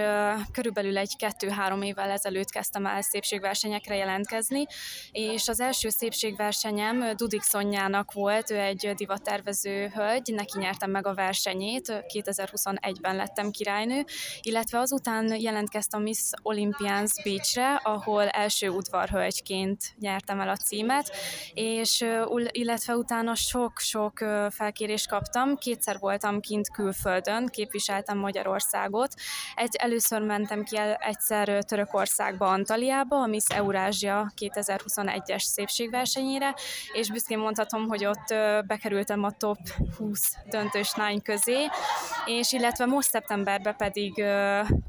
körülbelül 0.51 0.97
egy 0.97 1.15
kettő-három 1.17 1.81
évvel 1.81 2.09
ezelőtt 2.09 2.49
kezdtem 2.49 2.85
el 2.85 3.01
szépségversenyekre 3.01 3.95
jelentkezni, 3.95 4.65
és 5.11 5.47
az 5.47 5.59
első 5.59 5.89
szépségversenyem 5.89 7.15
Dudik 7.15 7.41
Szonyának 7.41 8.11
volt, 8.13 8.49
ő 8.49 8.59
egy 8.59 8.93
divattervező 8.95 9.87
hölgy, 9.87 10.33
neki 10.33 10.59
nyertem 10.59 10.91
meg 10.91 11.07
a 11.07 11.13
versenyét, 11.13 12.03
2021-ben 12.13 13.15
lettem 13.15 13.51
királynő, 13.51 14.03
illetve 14.41 14.79
azután 14.79 15.39
jelentkeztem 15.39 16.01
Miss 16.01 16.29
Olympians 16.41 17.11
Beachre, 17.23 17.75
ahol 17.75 18.27
első 18.27 18.69
udvarhölgyként 18.69 19.83
nyertem 19.99 20.39
el 20.39 20.49
a 20.49 20.57
címet, 20.57 21.11
és 21.53 22.05
illetve 22.51 22.95
utána 22.95 23.35
sok-sok 23.35 24.17
felkérést 24.49 25.07
kaptam, 25.09 25.55
kétszer 25.55 25.97
voltam 25.99 26.39
kint 26.39 26.71
külföldön, 26.71 27.44
képviseltem 27.47 28.17
Magyarországot. 28.17 29.13
Egy, 29.55 29.75
először 29.75 30.21
mentem 30.21 30.63
ki 30.63 30.77
el 30.77 30.93
egyszer 30.93 31.63
Törökországba, 31.63 32.47
Antaliába, 32.47 33.21
a 33.21 33.27
Miss 33.27 33.45
Eurázsia 33.47 34.31
2021-es 34.41 35.41
szépségversenyére, 35.41 36.55
és 36.93 37.11
büszkén 37.11 37.37
mondhatom, 37.37 37.87
hogy 37.87 38.05
ott 38.05 38.33
bekerültem 38.67 39.23
a 39.23 39.31
top 39.31 39.59
20 39.97 40.33
döntős 40.49 40.95
lány 40.95 41.21
közé, 41.21 41.57
és 42.25 42.51
illetve 42.51 42.85
most 42.85 43.09
szeptemberben 43.09 43.75
pedig 43.75 44.23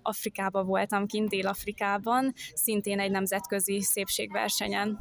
Afrikába 0.03 0.63
voltam 0.63 1.07
kint, 1.07 1.29
Dél-Afrikában, 1.29 2.33
szintén 2.55 3.01
egy 3.01 3.11
nemzetközi 3.11 3.83
szépségversenyen. 3.83 4.99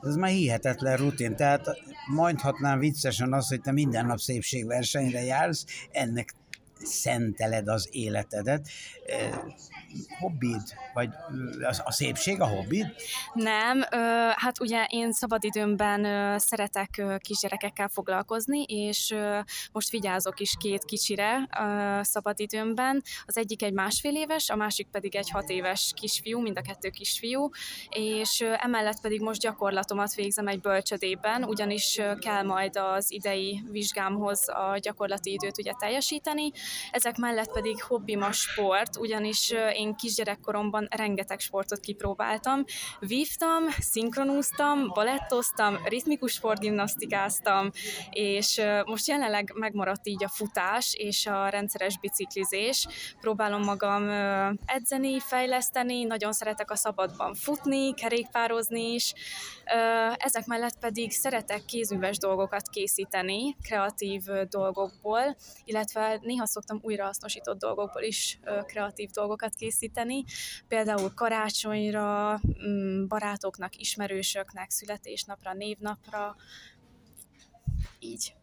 ez 0.00 0.14
már 0.14 0.30
hihetetlen 0.30 0.96
rutin. 0.96 1.36
Tehát 1.36 1.66
mondhatnám 2.06 2.78
viccesen 2.78 3.32
azt, 3.32 3.48
hogy 3.48 3.60
te 3.60 3.72
minden 3.72 4.06
nap 4.06 4.18
szépségversenyre 4.18 5.22
jársz, 5.22 5.64
ennek 5.90 6.34
szenteled 6.82 7.68
az 7.68 7.88
életedet. 7.90 8.68
Hobbid? 10.18 10.62
Vagy 10.94 11.08
a, 11.60 11.76
a 11.84 11.92
szépség 11.92 12.40
a 12.40 12.46
hobbid? 12.46 12.86
Nem, 13.32 13.84
hát 14.36 14.60
ugye 14.60 14.84
én 14.88 15.12
szabadidőmben 15.12 16.38
szeretek 16.38 17.02
kisgyerekekkel 17.18 17.88
foglalkozni, 17.88 18.62
és 18.62 19.14
most 19.72 19.90
vigyázok 19.90 20.40
is 20.40 20.54
két 20.58 20.84
kicsire 20.84 21.48
szabadidőmben. 22.02 23.02
Az 23.26 23.36
egyik 23.36 23.62
egy 23.62 23.72
másfél 23.72 24.16
éves, 24.16 24.48
a 24.48 24.56
másik 24.56 24.88
pedig 24.90 25.16
egy 25.16 25.30
hat 25.30 25.48
éves 25.48 25.92
kisfiú, 26.00 26.40
mind 26.40 26.58
a 26.58 26.60
kettő 26.60 26.88
kisfiú, 26.88 27.48
és 27.88 28.44
emellett 28.56 29.00
pedig 29.00 29.20
most 29.20 29.40
gyakorlatomat 29.40 30.14
végzem 30.14 30.46
egy 30.46 30.60
bölcsödében, 30.60 31.44
ugyanis 31.44 32.00
kell 32.18 32.42
majd 32.42 32.76
az 32.76 33.12
idei 33.12 33.62
vizsgámhoz 33.70 34.48
a 34.48 34.78
gyakorlati 34.78 35.32
időt 35.32 35.58
ugye 35.58 35.72
teljesíteni, 35.78 36.50
ezek 36.90 37.16
mellett 37.16 37.52
pedig 37.52 37.82
hobbim 37.82 38.22
a 38.22 38.32
sport, 38.32 38.96
ugyanis 38.96 39.50
én 39.74 39.79
kisgyerekkoromban 39.96 40.88
rengeteg 40.90 41.40
sportot 41.40 41.80
kipróbáltam. 41.80 42.64
Vívtam, 42.98 43.64
szinkronúztam, 43.78 44.88
balettoztam, 44.88 45.78
ritmikus 45.84 46.32
sportgimnasztikáztam, 46.32 47.70
és 48.10 48.60
most 48.84 49.08
jelenleg 49.08 49.52
megmaradt 49.54 50.06
így 50.06 50.24
a 50.24 50.28
futás 50.28 50.94
és 50.94 51.26
a 51.26 51.48
rendszeres 51.48 51.98
biciklizés. 51.98 52.86
Próbálom 53.20 53.62
magam 53.62 54.08
edzeni, 54.64 55.20
fejleszteni, 55.20 56.04
nagyon 56.04 56.32
szeretek 56.32 56.70
a 56.70 56.76
szabadban 56.76 57.34
futni, 57.34 57.94
kerékpározni 57.94 58.92
is. 58.92 59.12
Ezek 60.16 60.46
mellett 60.46 60.78
pedig 60.78 61.10
szeretek 61.10 61.64
kézműves 61.64 62.18
dolgokat 62.18 62.68
készíteni, 62.68 63.56
kreatív 63.62 64.22
dolgokból, 64.48 65.36
illetve 65.64 66.18
néha 66.22 66.46
szoktam 66.46 66.78
újrahasznosított 66.82 67.58
dolgokból 67.58 68.02
is 68.02 68.38
kreatív 68.66 69.10
dolgokat 69.10 69.54
készíteni, 69.54 69.68
például 70.68 71.14
karácsonyra, 71.14 72.40
mm, 72.66 73.06
barátoknak, 73.06 73.76
ismerősöknek, 73.76 74.70
születésnapra, 74.70 75.54
névnapra, 75.54 76.36
így 77.98 78.34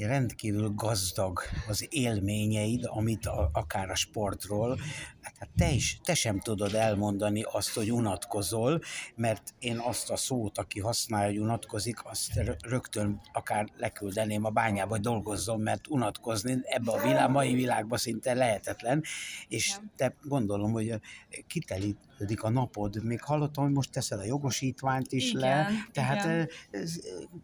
rendkívül 0.00 0.70
gazdag 0.74 1.40
az 1.68 1.86
élményeid, 1.90 2.84
amit 2.84 3.26
a, 3.26 3.50
akár 3.52 3.90
a 3.90 3.94
sportról, 3.94 4.78
hát 5.22 5.48
te 5.56 5.70
is, 5.70 6.00
te 6.04 6.14
sem 6.14 6.40
tudod 6.40 6.74
elmondani 6.74 7.42
azt, 7.42 7.74
hogy 7.74 7.92
unatkozol, 7.92 8.80
mert 9.16 9.54
én 9.58 9.78
azt 9.78 10.10
a 10.10 10.16
szót, 10.16 10.58
aki 10.58 10.80
használja, 10.80 11.28
hogy 11.28 11.38
unatkozik, 11.38 12.04
azt 12.04 12.40
rögtön 12.60 13.20
akár 13.32 13.68
leküldeném 13.76 14.44
a 14.44 14.50
bányába, 14.50 14.90
hogy 14.90 15.00
dolgozzon, 15.00 15.60
mert 15.60 15.88
unatkozni 15.88 16.58
ebbe 16.62 16.92
a 16.92 17.02
világ, 17.02 17.30
mai 17.30 17.54
világban 17.54 17.98
szinte 17.98 18.34
lehetetlen, 18.34 19.02
és 19.48 19.76
te 19.96 20.14
gondolom, 20.22 20.72
hogy 20.72 21.00
kitelítődik 21.46 22.42
a 22.42 22.48
napod, 22.48 23.04
még 23.04 23.22
hallottam, 23.22 23.64
hogy 23.64 23.72
most 23.72 23.90
teszed 23.90 24.18
a 24.18 24.24
jogosítványt 24.24 25.12
is 25.12 25.28
igen, 25.28 25.40
le, 25.40 25.68
tehát 25.92 26.24
igen. 26.24 26.48
Ez 26.70 27.00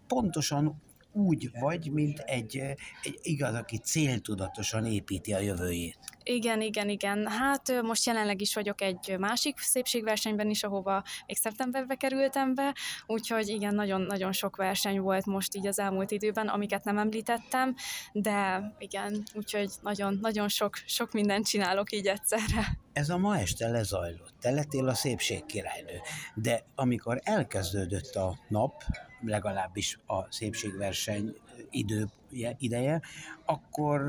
pontosan 0.06 0.82
úgy 1.12 1.50
vagy, 1.60 1.90
mint 1.92 2.18
egy, 2.18 2.56
egy 3.02 3.18
igaz, 3.22 3.54
aki 3.54 3.78
céltudatosan 3.78 4.86
építi 4.86 5.32
a 5.32 5.38
jövőjét. 5.38 5.98
Igen, 6.22 6.60
igen, 6.60 6.88
igen. 6.88 7.26
Hát 7.28 7.82
most 7.82 8.06
jelenleg 8.06 8.40
is 8.40 8.54
vagyok 8.54 8.80
egy 8.80 9.16
másik 9.18 9.58
szépségversenyben 9.58 10.50
is, 10.50 10.62
ahova 10.62 11.02
még 11.26 11.36
szeptemberbe 11.36 11.94
kerültem 11.94 12.54
be, 12.54 12.74
úgyhogy 13.06 13.48
igen, 13.48 13.74
nagyon-nagyon 13.74 14.32
sok 14.32 14.56
verseny 14.56 15.00
volt 15.00 15.26
most 15.26 15.56
így 15.56 15.66
az 15.66 15.78
elmúlt 15.78 16.10
időben, 16.10 16.48
amiket 16.48 16.84
nem 16.84 16.98
említettem, 16.98 17.74
de 18.12 18.62
igen, 18.78 19.22
úgyhogy 19.34 19.70
nagyon-nagyon 19.82 20.48
sok, 20.48 20.74
sok 20.86 21.12
mindent 21.12 21.46
csinálok 21.46 21.92
így 21.92 22.06
egyszerre. 22.06 22.78
Ez 23.00 23.08
a 23.08 23.18
ma 23.18 23.38
este 23.38 23.68
lezajlott, 23.68 24.34
te 24.40 24.50
lettél 24.50 24.88
a 24.88 24.94
szépség 24.94 25.46
királynő, 25.46 26.00
de 26.34 26.64
amikor 26.74 27.20
elkezdődött 27.24 28.14
a 28.14 28.38
nap, 28.48 28.82
legalábbis 29.20 29.98
a 30.06 30.32
szépségverseny 30.32 31.34
idő, 31.70 32.08
ideje, 32.58 33.00
akkor 33.44 34.00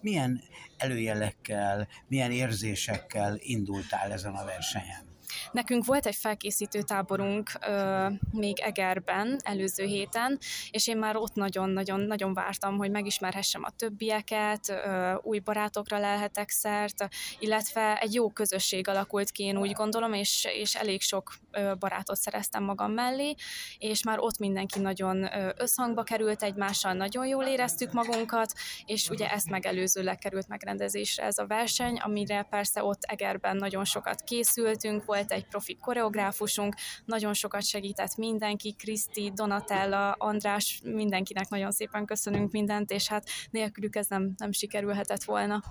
milyen 0.00 0.42
előjelekkel, 0.76 1.88
milyen 2.08 2.30
érzésekkel 2.30 3.36
indultál 3.38 4.12
ezen 4.12 4.34
a 4.34 4.44
versenyen? 4.44 5.05
Nekünk 5.52 5.84
volt 5.84 6.06
egy 6.06 6.14
felkészítő 6.14 6.82
táborunk 6.82 7.50
ö, 7.66 8.06
még 8.32 8.60
Egerben 8.60 9.36
előző 9.44 9.84
héten, 9.84 10.38
és 10.70 10.86
én 10.86 10.96
már 10.96 11.16
ott 11.16 11.34
nagyon-nagyon-nagyon 11.34 12.34
vártam, 12.34 12.76
hogy 12.76 12.90
megismerhessem 12.90 13.64
a 13.64 13.70
többieket, 13.70 14.68
ö, 14.68 15.14
új 15.22 15.38
barátokra 15.38 15.98
lelhetek 15.98 16.50
szert, 16.50 17.08
illetve 17.38 17.98
egy 18.00 18.14
jó 18.14 18.30
közösség 18.30 18.88
alakult 18.88 19.30
ki, 19.30 19.42
én 19.42 19.58
úgy 19.58 19.72
gondolom, 19.72 20.12
és, 20.12 20.46
és 20.54 20.74
elég 20.74 21.00
sok 21.00 21.34
ö, 21.50 21.72
barátot 21.78 22.16
szereztem 22.16 22.64
magam 22.64 22.92
mellé, 22.92 23.34
és 23.78 24.02
már 24.02 24.18
ott 24.18 24.38
mindenki 24.38 24.78
nagyon 24.78 25.28
összhangba 25.56 26.02
került 26.02 26.42
egymással, 26.42 26.92
nagyon 26.92 27.26
jól 27.26 27.44
éreztük 27.44 27.92
magunkat, 27.92 28.52
és 28.84 29.08
ugye 29.08 29.30
ezt 29.30 29.50
megelőzőleg 29.50 30.18
került 30.18 30.48
megrendezésre 30.48 31.24
ez 31.24 31.38
a 31.38 31.46
verseny, 31.46 31.96
amire 31.96 32.42
persze 32.42 32.84
ott 32.84 33.02
Egerben 33.02 33.56
nagyon 33.56 33.84
sokat 33.84 34.20
készültünk, 34.20 35.04
volt 35.04 35.25
egy 35.32 35.46
profi 35.46 35.76
koreográfusunk, 35.76 36.74
nagyon 37.04 37.34
sokat 37.34 37.64
segített 37.64 38.16
mindenki, 38.16 38.74
Kriszti, 38.78 39.32
Donatella, 39.34 40.12
András, 40.12 40.80
mindenkinek 40.84 41.48
nagyon 41.48 41.72
szépen 41.72 42.04
köszönünk 42.06 42.52
mindent, 42.52 42.90
és 42.90 43.08
hát 43.08 43.28
nélkülük 43.50 43.96
ez 43.96 44.06
nem, 44.06 44.34
nem 44.36 44.52
sikerülhetett 44.52 45.24
volna 45.24 45.62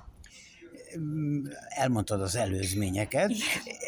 elmondtad 1.68 2.22
az 2.22 2.36
előzményeket. 2.36 3.32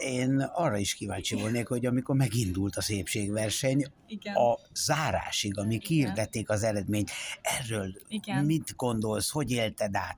Én 0.04 0.40
arra 0.40 0.78
is 0.78 0.94
kíváncsi 0.94 1.36
volnék, 1.36 1.68
hogy 1.68 1.86
amikor 1.86 2.16
megindult 2.16 2.76
a 2.76 2.82
szépségverseny, 2.82 3.86
Igen. 4.08 4.36
a 4.36 4.58
zárásig, 4.74 5.58
ami 5.58 5.78
kiirdették 5.78 6.50
az 6.50 6.64
eredményt, 6.64 7.12
erről 7.42 7.94
Igen. 8.08 8.46
mit 8.46 8.76
gondolsz, 8.76 9.30
hogy 9.30 9.52
élted 9.52 9.96
át? 9.96 10.18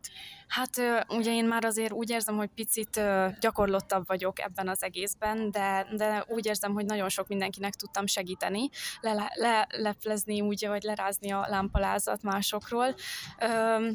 Hát 0.49 1.05
ugye 1.07 1.33
én 1.33 1.45
már 1.45 1.65
azért 1.65 1.91
úgy 1.91 2.09
érzem, 2.09 2.35
hogy 2.35 2.49
picit 2.55 3.01
gyakorlottabb 3.39 4.07
vagyok 4.07 4.39
ebben 4.39 4.67
az 4.67 4.83
egészben, 4.83 5.51
de, 5.51 5.87
de 5.95 6.25
úgy 6.27 6.45
érzem, 6.45 6.73
hogy 6.73 6.85
nagyon 6.85 7.09
sok 7.09 7.27
mindenkinek 7.27 7.73
tudtam 7.73 8.05
segíteni, 8.05 8.69
le, 9.01 9.31
le, 9.35 9.67
leplezni 9.69 10.41
úgy, 10.41 10.67
vagy 10.67 10.83
lerázni 10.83 11.31
a 11.31 11.45
lámpalázat 11.49 12.21
másokról. 12.21 12.95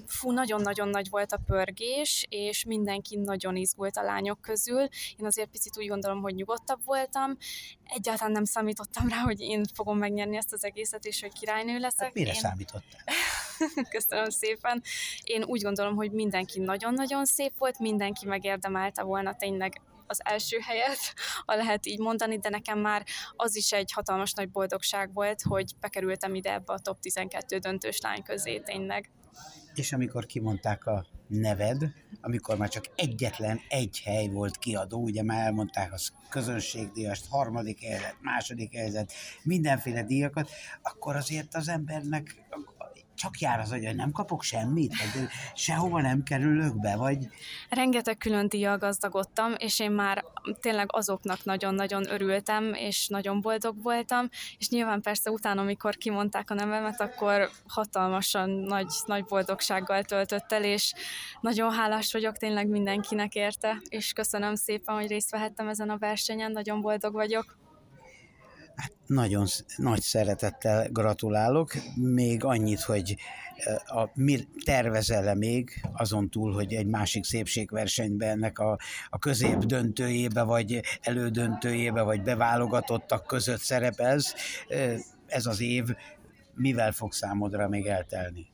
Fú, 0.06 0.30
nagyon-nagyon 0.30 0.88
nagy 0.88 1.10
volt 1.10 1.32
a 1.32 1.40
pörgés, 1.46 2.26
és 2.28 2.64
mindenki 2.84 3.16
nagyon 3.16 3.56
izgult 3.56 3.96
a 3.96 4.02
lányok 4.02 4.40
közül. 4.40 4.88
Én 5.16 5.26
azért 5.26 5.50
picit 5.50 5.78
úgy 5.78 5.88
gondolom, 5.88 6.20
hogy 6.20 6.34
nyugodtabb 6.34 6.84
voltam. 6.84 7.36
Egyáltalán 7.84 8.32
nem 8.32 8.44
számítottam 8.44 9.08
rá, 9.08 9.16
hogy 9.16 9.40
én 9.40 9.64
fogom 9.74 9.98
megnyerni 9.98 10.36
ezt 10.36 10.52
az 10.52 10.64
egészet, 10.64 11.04
és 11.04 11.20
hogy 11.20 11.32
királynő 11.32 11.78
leszek. 11.78 12.06
Hát 12.06 12.14
mire 12.14 12.32
én... 12.32 12.40
számítottál? 12.40 13.04
Köszönöm 13.96 14.30
szépen. 14.30 14.82
Én 15.22 15.44
úgy 15.44 15.62
gondolom, 15.62 15.94
hogy 15.94 16.10
mindenki 16.10 16.60
nagyon-nagyon 16.60 17.24
szép 17.24 17.52
volt, 17.58 17.78
mindenki 17.78 18.26
megérdemelte 18.26 19.02
volna 19.02 19.36
tényleg 19.36 19.80
az 20.06 20.20
első 20.24 20.58
helyet, 20.58 20.98
ha 21.46 21.54
lehet 21.54 21.86
így 21.86 21.98
mondani, 21.98 22.38
de 22.38 22.48
nekem 22.48 22.78
már 22.78 23.04
az 23.36 23.56
is 23.56 23.72
egy 23.72 23.92
hatalmas 23.92 24.32
nagy 24.32 24.50
boldogság 24.50 25.12
volt, 25.12 25.42
hogy 25.42 25.72
bekerültem 25.80 26.34
ide 26.34 26.52
ebbe 26.52 26.72
a 26.72 26.78
top 26.78 27.00
12 27.00 27.58
döntős 27.58 28.00
lány 28.00 28.22
közé 28.22 28.58
tényleg. 28.58 29.10
És 29.74 29.92
amikor 29.92 30.26
kimondták 30.26 30.86
a 30.86 31.06
neved, 31.26 31.92
amikor 32.20 32.56
már 32.56 32.68
csak 32.68 32.84
egyetlen 32.94 33.60
egy 33.68 34.00
hely 34.04 34.28
volt 34.28 34.56
kiadó, 34.56 35.02
ugye 35.02 35.22
már 35.22 35.44
elmondták 35.46 35.92
az 35.92 36.12
közönségdíjast, 36.28 37.26
harmadik 37.28 37.80
helyzet, 37.80 38.16
második 38.20 38.74
helyzet, 38.74 39.12
mindenféle 39.42 40.02
díjakat, 40.02 40.50
akkor 40.82 41.16
azért 41.16 41.54
az 41.54 41.68
embernek 41.68 42.44
csak 43.24 43.38
jár 43.38 43.60
az, 43.60 43.70
hogy 43.70 43.94
nem 43.94 44.10
kapok 44.10 44.42
semmit, 44.42 44.94
vagy 44.96 45.28
sehova 45.54 46.00
nem 46.00 46.22
kerülök 46.22 46.80
be, 46.80 46.96
vagy... 46.96 47.28
Rengeteg 47.68 48.16
külön 48.16 48.48
díjjal 48.48 48.78
gazdagodtam, 48.78 49.52
és 49.56 49.80
én 49.80 49.90
már 49.90 50.24
tényleg 50.60 50.88
azoknak 50.92 51.44
nagyon-nagyon 51.44 52.10
örültem, 52.10 52.74
és 52.74 53.08
nagyon 53.08 53.40
boldog 53.40 53.82
voltam, 53.82 54.28
és 54.58 54.68
nyilván 54.68 55.00
persze 55.00 55.30
utána, 55.30 55.60
amikor 55.60 55.96
kimondták 55.96 56.50
a 56.50 56.54
nevemet, 56.54 57.00
akkor 57.00 57.50
hatalmasan 57.68 58.50
nagy, 58.50 58.92
nagy 59.06 59.24
boldogsággal 59.24 60.02
töltött 60.02 60.52
el, 60.52 60.64
és 60.64 60.92
nagyon 61.40 61.72
hálás 61.72 62.12
vagyok 62.12 62.36
tényleg 62.36 62.68
mindenkinek 62.68 63.34
érte, 63.34 63.82
és 63.88 64.12
köszönöm 64.12 64.54
szépen, 64.54 64.94
hogy 64.94 65.08
részt 65.08 65.30
vehettem 65.30 65.68
ezen 65.68 65.90
a 65.90 65.98
versenyen, 65.98 66.52
nagyon 66.52 66.80
boldog 66.80 67.12
vagyok. 67.12 67.63
Hát 68.76 68.92
nagyon 69.06 69.46
nagy 69.76 70.00
szeretettel 70.00 70.88
gratulálok. 70.90 71.72
Még 71.96 72.44
annyit, 72.44 72.80
hogy 72.80 73.16
a, 73.86 74.10
mi 74.14 74.46
tervezel-e 74.64 75.34
még 75.34 75.86
azon 75.92 76.30
túl, 76.30 76.52
hogy 76.52 76.74
egy 76.74 76.86
másik 76.86 77.24
szépségversenyben 77.24 78.28
ennek 78.28 78.58
a, 78.58 78.78
a 79.08 79.18
közép 79.18 79.58
döntőjébe, 79.58 80.42
vagy 80.42 80.80
elődöntőjébe, 81.00 82.02
vagy 82.02 82.22
beválogatottak 82.22 83.26
között 83.26 83.60
szerepelsz, 83.60 84.34
ez 85.26 85.46
az 85.46 85.60
év 85.60 85.84
mivel 86.54 86.92
fog 86.92 87.12
számodra 87.12 87.68
még 87.68 87.86
eltelni? 87.86 88.46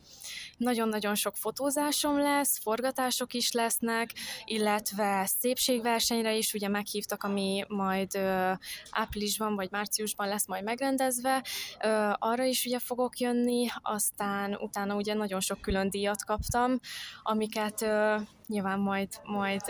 Nagyon-nagyon 0.60 1.14
sok 1.14 1.36
fotózásom 1.36 2.18
lesz, 2.18 2.58
forgatások 2.62 3.34
is 3.34 3.52
lesznek, 3.52 4.10
illetve 4.44 5.26
szépségversenyre 5.26 6.36
is 6.36 6.54
ugye 6.54 6.68
meghívtak, 6.68 7.22
ami 7.22 7.64
majd 7.68 8.14
ö, 8.14 8.52
áprilisban 8.90 9.54
vagy 9.54 9.70
márciusban 9.70 10.28
lesz 10.28 10.46
majd 10.46 10.64
megrendezve. 10.64 11.44
Ö, 11.84 12.10
arra 12.18 12.44
is 12.44 12.64
ugye 12.64 12.78
fogok 12.78 13.18
jönni, 13.18 13.66
aztán 13.82 14.54
utána 14.54 14.94
ugye 14.94 15.14
nagyon 15.14 15.40
sok 15.40 15.60
külön 15.60 15.90
díjat 15.90 16.24
kaptam, 16.24 16.78
amiket 17.22 17.82
ö, 17.82 18.16
nyilván 18.50 18.78
majd, 18.78 19.08
majd 19.24 19.62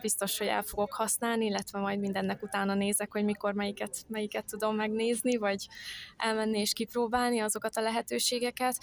biztos, 0.00 0.38
hogy 0.38 0.46
el 0.46 0.62
fogok 0.62 0.94
használni, 0.94 1.44
illetve 1.44 1.78
majd 1.78 1.98
mindennek 1.98 2.42
utána 2.42 2.74
nézek, 2.74 3.12
hogy 3.12 3.24
mikor 3.24 3.54
melyiket, 3.54 4.04
melyiket 4.08 4.44
tudom 4.46 4.76
megnézni, 4.76 5.36
vagy 5.36 5.66
elmenni 6.16 6.58
és 6.58 6.72
kipróbálni 6.72 7.40
azokat 7.40 7.76
a 7.76 7.80
lehetőségeket, 7.80 8.76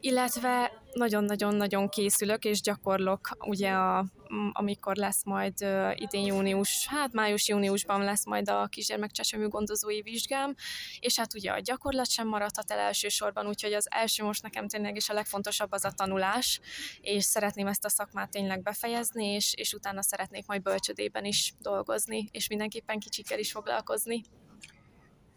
illetve 0.00 0.72
nagyon-nagyon-nagyon 0.92 1.88
készülök 1.88 2.44
és 2.44 2.60
gyakorlok 2.60 3.28
ugye 3.46 3.70
a, 3.70 4.04
amikor 4.52 4.96
lesz 4.96 5.24
majd 5.24 5.54
idén 5.94 6.26
június, 6.26 6.86
hát 6.86 7.12
május-júniusban 7.12 8.04
lesz 8.04 8.26
majd 8.26 8.48
a 8.48 8.66
kisgyermekcsecsemő 8.66 9.48
gondozói 9.48 10.02
vizsgám, 10.02 10.54
és 11.00 11.18
hát 11.18 11.34
ugye 11.34 11.50
a 11.50 11.58
gyakorlat 11.58 12.10
sem 12.10 12.28
maradhat 12.28 12.70
el 12.70 12.78
elsősorban, 12.78 13.46
úgyhogy 13.46 13.72
az 13.72 13.88
első 13.90 14.24
most 14.24 14.42
nekem 14.42 14.68
tényleg 14.68 14.96
is 14.96 15.08
a 15.08 15.12
legfontosabb 15.12 15.72
az 15.72 15.84
a 15.84 15.90
tanulás, 15.90 16.60
és 17.00 17.24
szeretném 17.24 17.66
ezt 17.66 17.84
a 17.84 17.88
szakmát 17.88 18.30
tényleg 18.30 18.62
befejezni, 18.62 19.26
és, 19.26 19.54
és 19.54 19.72
utána 19.72 20.02
szeretnék 20.02 20.46
majd 20.46 20.62
bölcsödében 20.62 21.24
is 21.24 21.52
dolgozni, 21.58 22.28
és 22.30 22.48
mindenképpen 22.48 22.98
kicsikkel 22.98 23.38
is 23.38 23.52
foglalkozni 23.52 24.22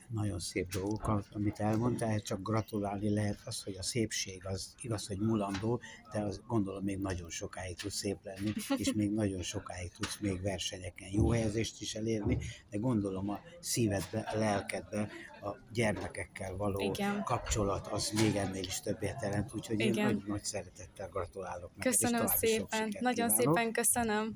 nagyon 0.10 0.40
szép 0.40 0.72
dolgok, 0.72 1.28
amit 1.34 1.60
elmondtál, 1.60 2.20
csak 2.20 2.42
gratulálni 2.42 3.14
lehet 3.14 3.40
az, 3.46 3.64
hogy 3.64 3.76
a 3.78 3.84
szépség 3.84 4.46
az 4.46 4.76
igaz, 4.82 5.08
hogy 5.08 5.20
mulandó, 5.20 5.82
de 6.12 6.20
az 6.20 6.42
gondolom 6.48 6.84
még 6.84 7.00
nagyon 7.00 7.30
sokáig 7.30 7.78
tudsz 7.78 7.96
szép 7.96 8.18
lenni, 8.24 8.54
és 8.78 8.94
még 8.94 9.12
nagyon 9.12 9.42
sokáig 9.42 9.92
tudsz 9.92 10.18
még 10.20 10.42
versenyeken 10.42 11.10
jó 11.12 11.32
helyezést 11.32 11.82
is 11.82 11.96
elérni, 11.96 12.38
de 12.70 12.78
gondolom 12.78 13.30
a 13.30 13.40
szívedbe, 13.60 14.20
a 14.20 14.38
lelkedbe, 14.38 15.10
a 15.42 15.58
gyermekekkel 15.74 16.56
való 16.56 16.80
Igen. 16.80 17.24
kapcsolat 17.24 17.88
az 17.88 18.10
még 18.10 18.36
ennél 18.36 18.64
is 18.64 18.80
többet 18.80 19.22
jelent, 19.22 19.54
úgyhogy 19.54 19.80
Igen. 19.80 19.98
én 19.98 20.04
nagy, 20.04 20.24
nagy 20.28 20.44
szeretettel 20.44 21.10
gratulálok 21.10 21.72
neked, 21.76 21.92
Köszönöm 21.92 22.28
szépen, 22.28 22.96
nagyon 23.00 23.28
kívánok. 23.28 23.58
szépen 23.58 23.72
köszönöm. 23.72 24.36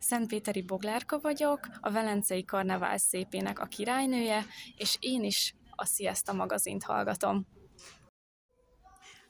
Szentpéteri 0.00 0.62
Boglárka 0.62 1.18
vagyok, 1.18 1.60
a 1.80 1.90
Velencei 1.90 2.44
Karnevál 2.44 2.98
szépének 2.98 3.58
a 3.58 3.66
királynője, 3.66 4.44
és 4.76 4.96
én 5.00 5.24
is 5.24 5.54
a 5.70 5.84
Sziaszta 5.84 6.32
magazint 6.32 6.82
hallgatom. 6.82 7.46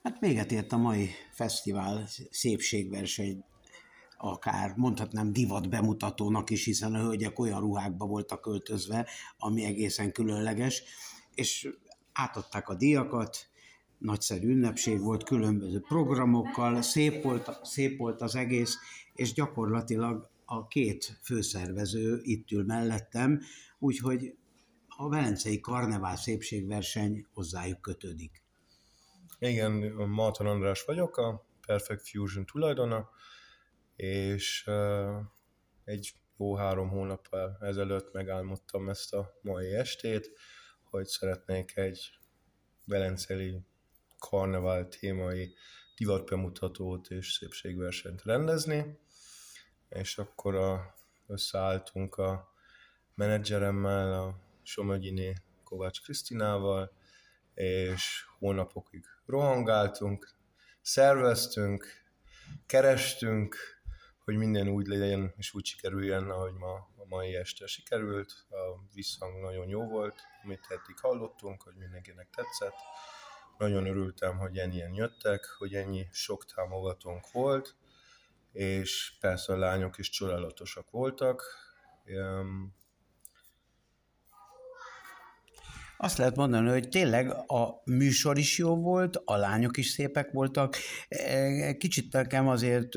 Hát 0.02 0.18
véget 0.18 0.52
ért 0.52 0.72
a 0.72 0.76
mai 0.76 1.10
fesztivál 1.32 2.06
szépségverseny, 2.30 3.44
akár 4.16 4.72
mondhatnám 4.76 5.32
divat 5.32 5.68
bemutatónak 5.68 6.50
is, 6.50 6.64
hiszen 6.64 6.94
a 6.94 7.00
hölgyek 7.00 7.38
olyan 7.38 7.60
ruhákba 7.60 8.06
voltak 8.06 8.40
költözve, 8.40 9.06
ami 9.38 9.64
egészen 9.64 10.12
különleges, 10.12 10.82
és 11.34 11.68
átadták 12.12 12.68
a 12.68 12.74
díjakat, 12.74 13.48
nagyszerű 13.98 14.48
ünnepség 14.48 15.00
volt, 15.00 15.24
különböző 15.24 15.80
programokkal, 15.80 16.82
szép 16.82 17.22
volt, 17.22 17.60
szép 17.62 17.98
volt 17.98 18.20
az 18.20 18.34
egész, 18.34 18.76
és 19.14 19.32
gyakorlatilag 19.32 20.30
a 20.52 20.66
két 20.66 21.18
főszervező 21.22 22.18
itt 22.22 22.50
ül 22.50 22.64
mellettem, 22.64 23.40
úgyhogy 23.78 24.34
a 24.88 25.08
Velencei 25.08 25.60
Karnevál 25.60 26.16
szépségverseny 26.16 27.26
hozzájuk 27.32 27.80
kötődik. 27.80 28.42
Igen, 29.38 29.72
Marton 30.08 30.46
András 30.46 30.84
vagyok, 30.84 31.16
a 31.16 31.46
Perfect 31.66 32.08
Fusion 32.08 32.46
tulajdona, 32.46 33.08
és 33.96 34.70
egy 35.84 36.12
jó 36.36 36.54
három 36.54 36.88
hónappal 36.88 37.56
ezelőtt 37.60 38.12
megálmodtam 38.12 38.88
ezt 38.88 39.14
a 39.14 39.38
mai 39.42 39.74
estét, 39.74 40.30
hogy 40.82 41.06
szeretnék 41.06 41.76
egy 41.76 42.10
velencei 42.84 43.60
karnevál 44.18 44.88
témai 44.88 45.54
divatbemutatót 45.96 47.10
és 47.10 47.32
szépségversenyt 47.32 48.22
rendezni, 48.22 48.98
és 49.90 50.18
akkor 50.18 50.54
a, 50.54 50.94
összeálltunk 51.26 52.16
a 52.16 52.54
menedzseremmel, 53.14 54.12
a 54.12 54.34
Somogyiné 54.62 55.34
Kovács 55.64 56.02
Krisztinával, 56.02 56.92
és 57.54 58.24
hónapokig 58.38 59.04
rohangáltunk, 59.26 60.34
szerveztünk, 60.80 61.86
kerestünk, 62.66 63.56
hogy 64.24 64.36
minden 64.36 64.68
úgy 64.68 64.86
legyen 64.86 65.34
és 65.36 65.54
úgy 65.54 65.64
sikerüljen, 65.64 66.30
ahogy 66.30 66.52
ma 66.52 66.72
a 66.74 67.04
mai 67.08 67.36
este 67.36 67.66
sikerült. 67.66 68.46
A 68.50 68.80
visszhang 68.94 69.40
nagyon 69.40 69.68
jó 69.68 69.88
volt, 69.88 70.20
amit 70.44 70.66
eddig 70.68 70.98
hallottunk, 71.00 71.62
hogy 71.62 71.74
mindenkinek 71.74 72.28
tetszett. 72.30 72.76
Nagyon 73.58 73.86
örültem, 73.86 74.38
hogy 74.38 74.58
ennyien 74.58 74.94
jöttek, 74.94 75.44
hogy 75.58 75.74
ennyi 75.74 76.08
sok 76.10 76.44
támogatónk 76.44 77.30
volt, 77.32 77.74
és 78.52 79.12
persze 79.20 79.52
a 79.52 79.56
lányok 79.56 79.98
is 79.98 80.10
csodálatosak 80.10 80.90
voltak. 80.90 81.42
Azt 86.02 86.18
lehet 86.18 86.36
mondani, 86.36 86.68
hogy 86.68 86.88
tényleg 86.88 87.30
a 87.30 87.82
műsor 87.84 88.38
is 88.38 88.58
jó 88.58 88.76
volt, 88.76 89.22
a 89.24 89.36
lányok 89.36 89.76
is 89.76 89.88
szépek 89.88 90.32
voltak. 90.32 90.76
E, 91.08 91.76
kicsit 91.76 92.12
nekem 92.12 92.48
azért 92.48 92.88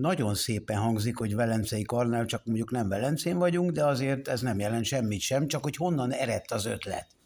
nagyon 0.00 0.34
szépen 0.34 0.76
hangzik, 0.76 1.16
hogy 1.16 1.34
Velencei 1.34 1.82
Karnál, 1.82 2.26
csak 2.26 2.44
mondjuk 2.44 2.70
nem 2.70 2.88
Velencén 2.88 3.38
vagyunk, 3.38 3.70
de 3.70 3.84
azért 3.84 4.28
ez 4.28 4.40
nem 4.40 4.58
jelent 4.58 4.84
semmit 4.84 5.20
sem, 5.20 5.46
csak 5.46 5.62
hogy 5.62 5.76
honnan 5.76 6.12
eredt 6.12 6.50
az 6.50 6.64
ötlet 6.66 7.18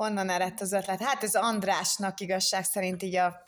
honnan 0.00 0.30
eredt 0.30 0.60
az 0.60 0.72
ötlet? 0.72 1.02
Hát 1.02 1.22
ez 1.22 1.34
Andrásnak 1.34 2.20
igazság 2.20 2.64
szerint 2.64 3.02
így 3.02 3.16
a, 3.16 3.42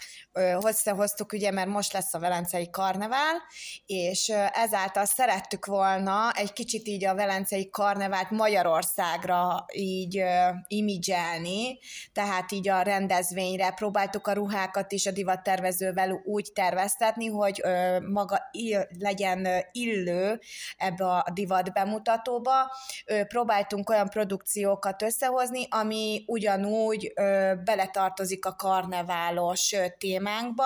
hoztuk, 0.84 1.32
ugye, 1.32 1.50
mert 1.50 1.68
most 1.68 1.92
lesz 1.92 2.14
a 2.14 2.18
Velencei 2.18 2.70
Karnevál, 2.70 3.42
és 3.86 4.28
ezáltal 4.52 5.04
szerettük 5.04 5.66
volna 5.66 6.32
egy 6.32 6.52
kicsit 6.52 6.86
így 6.86 7.04
a 7.04 7.14
Velencei 7.14 7.70
Karnevált 7.70 8.30
Magyarországra 8.30 9.64
így 9.72 10.22
imidzselni, 10.66 11.78
tehát 12.12 12.52
így 12.52 12.68
a 12.68 12.82
rendezvényre 12.82 13.70
próbáltuk 13.70 14.26
a 14.26 14.32
ruhákat 14.32 14.92
is 14.92 15.06
a 15.06 15.10
divattervezővel 15.10 16.22
úgy 16.24 16.50
terveztetni, 16.54 17.26
hogy 17.26 17.62
maga 18.08 18.48
ill, 18.50 18.86
legyen 18.98 19.48
illő 19.72 20.40
ebbe 20.76 21.06
a 21.06 21.24
divat 21.32 21.72
bemutatóba. 21.72 22.72
Próbáltunk 23.28 23.90
olyan 23.90 24.08
produkciókat 24.08 25.02
összehozni, 25.02 25.66
ami 25.70 26.24
úgy 26.26 26.41
ugyanúgy 26.42 27.12
ö, 27.14 27.52
beletartozik 27.64 28.44
a 28.44 28.54
karneválos 28.54 29.72
ö, 29.72 29.86
témánkba. 29.98 30.64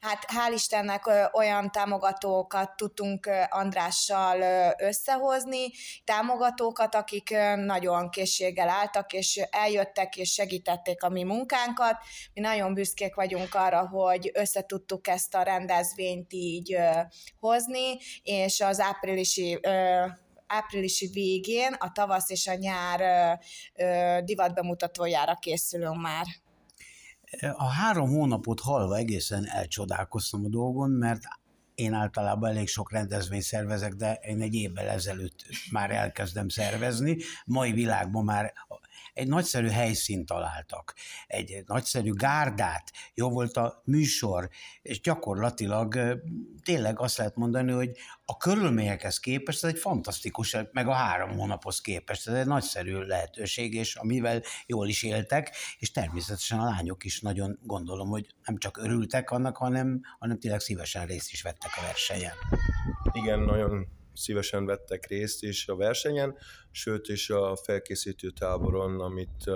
Hát 0.00 0.24
hál' 0.26 0.52
Istennek 0.54 1.06
ö, 1.06 1.22
olyan 1.32 1.70
támogatókat 1.70 2.76
tudtunk 2.76 3.26
ö, 3.26 3.40
Andrással 3.48 4.40
ö, 4.40 4.68
összehozni, 4.86 5.70
támogatókat, 6.04 6.94
akik 6.94 7.30
ö, 7.30 7.56
nagyon 7.56 8.10
készséggel 8.10 8.68
álltak, 8.68 9.12
és 9.12 9.36
eljöttek 9.50 10.16
és 10.16 10.32
segítették 10.32 11.02
a 11.02 11.08
mi 11.08 11.22
munkánkat. 11.22 11.96
Mi 12.34 12.40
nagyon 12.40 12.74
büszkék 12.74 13.14
vagyunk 13.14 13.54
arra, 13.54 13.88
hogy 13.88 14.30
összetudtuk 14.34 15.08
ezt 15.08 15.34
a 15.34 15.42
rendezvényt 15.42 16.32
így 16.32 16.74
ö, 16.74 16.90
hozni, 17.38 17.98
és 18.22 18.60
az 18.60 18.80
áprilisi 18.80 19.58
ö, 19.62 20.04
áprilisi 20.52 21.06
végén 21.12 21.72
a 21.78 21.92
tavasz 21.92 22.30
és 22.30 22.46
a 22.46 22.54
nyár 22.54 23.00
divatbemutatójára 24.24 25.34
készülünk 25.34 26.00
már. 26.00 26.26
A 27.56 27.64
három 27.64 28.08
hónapot 28.08 28.60
halva 28.60 28.96
egészen 28.96 29.46
elcsodálkoztam 29.48 30.44
a 30.44 30.48
dolgon, 30.48 30.90
mert 30.90 31.22
én 31.74 31.92
általában 31.92 32.50
elég 32.50 32.68
sok 32.68 32.92
rendezvényt 32.92 33.42
szervezek, 33.42 33.92
de 33.92 34.12
én 34.22 34.40
egy 34.40 34.54
évvel 34.54 34.88
ezelőtt 34.88 35.44
már 35.70 35.90
elkezdem 35.90 36.48
szervezni. 36.48 37.16
Mai 37.44 37.72
világban 37.72 38.24
már 38.24 38.52
egy 39.12 39.28
nagyszerű 39.28 39.68
helyszínt 39.68 40.26
találtak, 40.26 40.94
egy 41.26 41.62
nagyszerű 41.66 42.12
gárdát, 42.12 42.92
jó 43.14 43.30
volt 43.30 43.56
a 43.56 43.82
műsor, 43.84 44.48
és 44.82 45.00
gyakorlatilag 45.00 46.20
tényleg 46.62 47.00
azt 47.00 47.16
lehet 47.16 47.36
mondani, 47.36 47.72
hogy 47.72 47.90
a 48.24 48.36
körülményekhez 48.36 49.18
képest 49.18 49.64
ez 49.64 49.70
egy 49.70 49.78
fantasztikus, 49.78 50.56
meg 50.72 50.88
a 50.88 50.92
három 50.92 51.30
hónaphoz 51.30 51.80
képest 51.80 52.28
ez 52.28 52.34
egy 52.34 52.46
nagyszerű 52.46 52.98
lehetőség, 52.98 53.74
és 53.74 53.94
amivel 53.94 54.42
jól 54.66 54.88
is 54.88 55.02
éltek, 55.02 55.56
és 55.78 55.90
természetesen 55.90 56.58
a 56.58 56.64
lányok 56.64 57.04
is 57.04 57.20
nagyon 57.20 57.58
gondolom, 57.62 58.08
hogy 58.08 58.26
nem 58.44 58.58
csak 58.58 58.76
örültek 58.76 59.30
annak, 59.30 59.56
hanem, 59.56 60.00
hanem 60.18 60.38
tényleg 60.38 60.60
szívesen 60.60 61.06
részt 61.06 61.32
is 61.32 61.42
vettek 61.42 61.70
a 61.76 61.82
versenyen. 61.82 62.34
Igen, 63.12 63.40
nagyon 63.40 64.00
szívesen 64.14 64.66
vettek 64.66 65.06
részt 65.06 65.42
is 65.42 65.68
a 65.68 65.76
versenyen, 65.76 66.36
sőt 66.70 67.08
és 67.08 67.30
a 67.30 67.56
felkészítő 67.56 68.30
táboron, 68.30 69.00
amit 69.00 69.46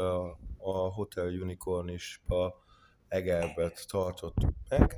a 0.59 0.92
Hotel 0.95 1.27
Unicorn 1.27 1.88
is 1.88 2.23
a 2.29 2.64
Egerbet 3.09 3.87
tartottuk 3.88 4.55
meg, 4.69 4.97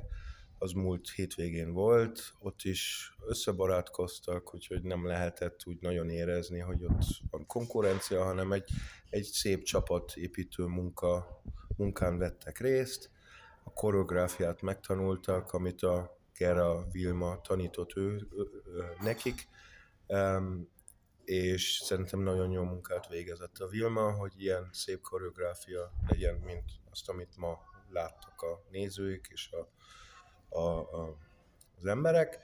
az 0.57 0.71
múlt 0.71 1.09
hétvégén 1.09 1.73
volt, 1.73 2.33
ott 2.39 2.63
is 2.63 3.13
összebarátkoztak, 3.27 4.53
úgyhogy 4.53 4.81
nem 4.81 5.05
lehetett 5.05 5.65
úgy 5.65 5.77
nagyon 5.81 6.09
érezni, 6.09 6.59
hogy 6.59 6.83
ott 6.83 7.03
van 7.29 7.45
konkurencia, 7.45 8.23
hanem 8.23 8.51
egy, 8.51 8.69
egy 9.09 9.23
szép 9.23 9.63
csapatépítő 9.63 10.63
munka, 10.63 11.41
munkán 11.77 12.17
vettek 12.17 12.59
részt, 12.59 13.09
a 13.63 13.73
koreográfiát 13.73 14.61
megtanultak, 14.61 15.51
amit 15.53 15.81
a 15.81 16.18
Gera 16.39 16.87
Vilma 16.91 17.41
tanított 17.41 17.95
ő, 17.95 18.27
ő, 18.31 18.49
ő 18.65 18.95
nekik, 19.01 19.47
um, 20.07 20.69
és 21.23 21.81
szerintem 21.83 22.19
nagyon 22.19 22.51
jó 22.51 22.63
munkát 22.63 23.07
végezett 23.07 23.57
a 23.57 23.67
Vilma, 23.67 24.11
hogy 24.11 24.33
ilyen 24.37 24.69
szép 24.71 25.01
koreográfia 25.01 25.91
legyen, 26.07 26.35
mint 26.35 26.71
azt, 26.91 27.09
amit 27.09 27.37
ma 27.37 27.59
láttak 27.89 28.41
a 28.41 28.63
nézők 28.69 29.27
és 29.31 29.51
a, 29.51 29.69
a, 30.59 30.79
a, 30.79 31.17
az 31.77 31.85
emberek. 31.85 32.39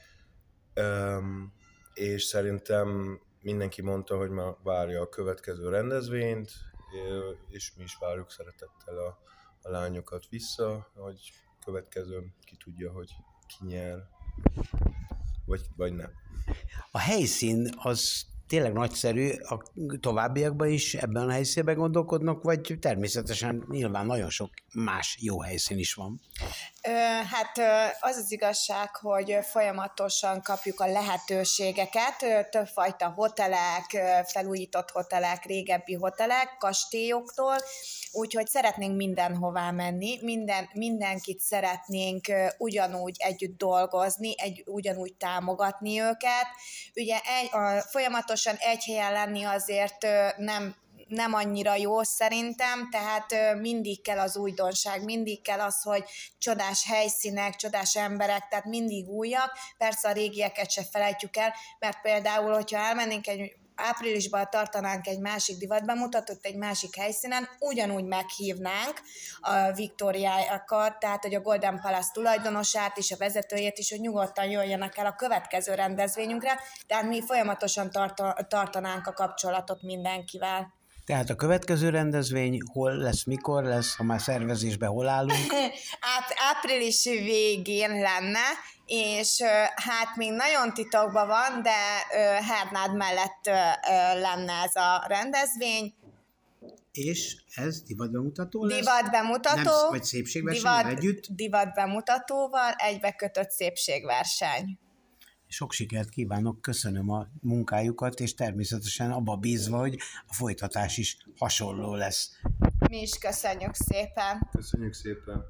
Um, 0.75 1.53
és 1.93 2.23
szerintem 2.23 3.19
mindenki 3.41 3.81
mondta, 3.81 4.17
hogy 4.17 4.29
már 4.29 4.55
várja 4.63 5.01
a 5.01 5.10
következő 5.10 5.69
rendezvényt, 5.69 6.51
és 7.49 7.73
mi 7.75 7.84
is 7.84 7.97
várjuk 7.99 8.31
szeretettel 8.31 8.97
a, 8.97 9.19
a 9.62 9.69
lányokat 9.69 10.27
vissza, 10.29 10.91
hogy 10.93 11.31
következőn 11.65 12.36
ki 12.43 12.58
tudja, 12.58 12.91
hogy 12.91 13.15
ki 13.47 13.65
nyer, 13.65 13.97
vagy, 15.45 15.62
vagy 15.75 15.93
nem. 15.93 16.10
A 16.91 16.99
helyszín 16.99 17.69
az 17.75 18.25
tényleg 18.47 18.73
nagyszerű, 18.73 19.29
a 19.29 19.63
továbbiakban 19.99 20.69
is 20.69 20.93
ebben 20.93 21.27
a 21.27 21.31
helyszínben 21.31 21.75
gondolkodnak, 21.75 22.43
vagy 22.43 22.77
természetesen 22.79 23.65
nyilván 23.69 24.05
nagyon 24.05 24.29
sok 24.29 24.49
más 24.73 25.17
jó 25.21 25.41
helyszín 25.41 25.77
is 25.77 25.93
van? 25.93 26.21
Hát 27.32 27.58
az 28.00 28.17
az 28.17 28.32
igazság, 28.32 28.95
hogy 28.95 29.38
folyamatosan 29.41 30.41
kapjuk 30.41 30.80
a 30.80 30.88
lehetőségeket, 30.88 32.50
többfajta 32.50 33.13
hotelek, 33.15 33.98
felújított 34.28 34.91
hotelek, 34.91 35.45
régebbi 35.45 35.93
hotelek, 35.93 36.58
kastélyoktól, 36.58 37.56
úgyhogy 38.12 38.48
szeretnénk 38.48 38.95
mindenhová 38.95 39.71
menni, 39.71 40.19
minden, 40.21 40.69
mindenkit 40.74 41.39
szeretnénk 41.39 42.28
ugyanúgy 42.58 43.15
együtt 43.17 43.58
dolgozni, 43.58 44.34
egy, 44.38 44.63
ugyanúgy 44.65 45.13
támogatni 45.13 46.02
őket. 46.02 46.48
Ugye 46.95 47.19
egy, 47.41 47.50
a, 47.52 47.82
folyamatosan 47.82 48.56
egy 48.60 48.84
helyen 48.84 49.12
lenni 49.12 49.43
azért 49.43 50.08
nem 50.38 50.76
nem 51.08 51.34
annyira 51.34 51.76
jó 51.76 52.04
szerintem, 52.04 52.89
tehát 52.89 53.58
mindig 53.60 54.02
kell 54.02 54.20
az 54.20 54.38
újdonság, 54.38 55.04
mindig 55.04 55.41
kell 55.41 55.60
az, 55.60 55.82
hogy 55.82 56.04
csodás 56.38 56.86
helyszínek, 56.86 57.56
csodás 57.56 57.96
emberek, 57.96 58.48
tehát 58.48 58.65
mindig 58.65 59.08
újak, 59.08 59.52
persze 59.78 60.10
a 60.10 60.12
régieket 60.12 60.72
se 60.72 60.84
felejtjük 60.91 61.38
el, 61.38 61.54
mert 61.80 62.02
például, 62.02 62.54
hogyha 62.54 62.78
elmennénk 62.78 63.28
egy 63.28 63.56
áprilisban 63.76 64.48
tartanánk 64.50 65.08
egy 65.08 65.20
másik 65.20 65.58
divatbemutatót 65.58 66.39
egy 66.41 66.56
másik 66.56 66.96
helyszínen, 66.96 67.48
ugyanúgy 67.60 68.04
meghívnánk 68.04 69.02
a 69.39 69.72
Viktóriákat, 69.72 71.00
tehát 71.00 71.24
hogy 71.24 71.36
a 71.36 71.41
Golden 71.41 71.80
Palace 71.82 72.10
tulajdonosát 72.13 72.98
és 72.98 73.12
a 73.12 73.18
vezetőjét 73.18 73.78
is, 73.78 73.89
hogy 73.89 74.00
nyugodtan 74.00 74.50
jöjjenek 74.50 74.98
el 74.98 75.06
a 75.06 75.15
következő 75.15 75.74
rendezvényünkre, 75.74 76.60
tehát 76.88 77.08
mi 77.08 77.22
folyamatosan 77.22 77.89
tartanánk 78.48 79.08
a 79.08 79.13
kapcsolatot 79.13 79.82
mindenkivel. 79.82 80.74
Tehát 81.06 81.30
a 81.30 81.36
következő 81.36 81.89
rendezvény 81.89 82.60
hol 82.72 82.98
lesz, 82.98 83.24
mikor 83.24 83.63
lesz, 83.63 83.96
ha 83.96 84.04
már 84.04 84.22
szervezésben 84.22 84.89
hol 84.89 85.08
állunk? 85.08 85.52
hát 86.10 86.34
április 86.56 87.04
végén 87.04 87.89
lenne, 87.89 88.48
és 88.86 89.41
hát 89.76 90.15
még 90.15 90.32
nagyon 90.32 90.74
titokban 90.74 91.28
van, 91.28 91.62
de 91.62 92.06
Hernád 92.41 92.96
mellett 92.96 93.46
lenne 94.20 94.54
ez 94.54 94.76
a 94.76 95.06
rendezvény. 95.08 95.94
És 96.91 97.36
ez 97.56 97.82
divatbemutató 97.82 98.65
lesz? 98.65 98.80
Divatbemutató. 98.80 99.62
Nem, 99.62 99.89
vagy 99.89 100.04
szépségverseny 100.04 100.62
divat, 100.62 100.98
együtt? 100.98 101.26
Divatbemutatóval 101.30 102.72
egybekötött 102.78 103.50
szépségverseny. 103.50 104.80
Sok 105.47 105.71
sikert 105.71 106.10
kívánok, 106.10 106.62
köszönöm 106.62 107.10
a 107.10 107.27
munkájukat, 107.41 108.19
és 108.19 108.34
természetesen 108.34 109.12
abba 109.12 109.36
bízva, 109.36 109.77
hogy 109.77 109.97
a 110.27 110.34
folytatás 110.34 110.97
is 110.97 111.17
hasonló 111.38 111.95
lesz. 111.95 112.39
Mi 112.89 113.01
is 113.01 113.17
köszönjük 113.17 113.73
szépen. 113.73 114.49
Köszönjük 114.51 114.93
szépen. 114.93 115.45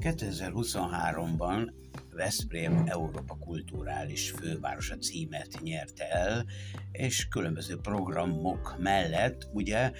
2023-ban 0.00 1.72
Veszprém 2.18 2.82
Európa 2.86 3.36
kulturális 3.40 4.30
fővárosa 4.30 4.96
címet 4.98 5.60
nyerte 5.62 6.10
el, 6.10 6.44
és 6.92 7.28
különböző 7.28 7.76
programok 7.76 8.76
mellett 8.78 9.48
ugye 9.52 9.92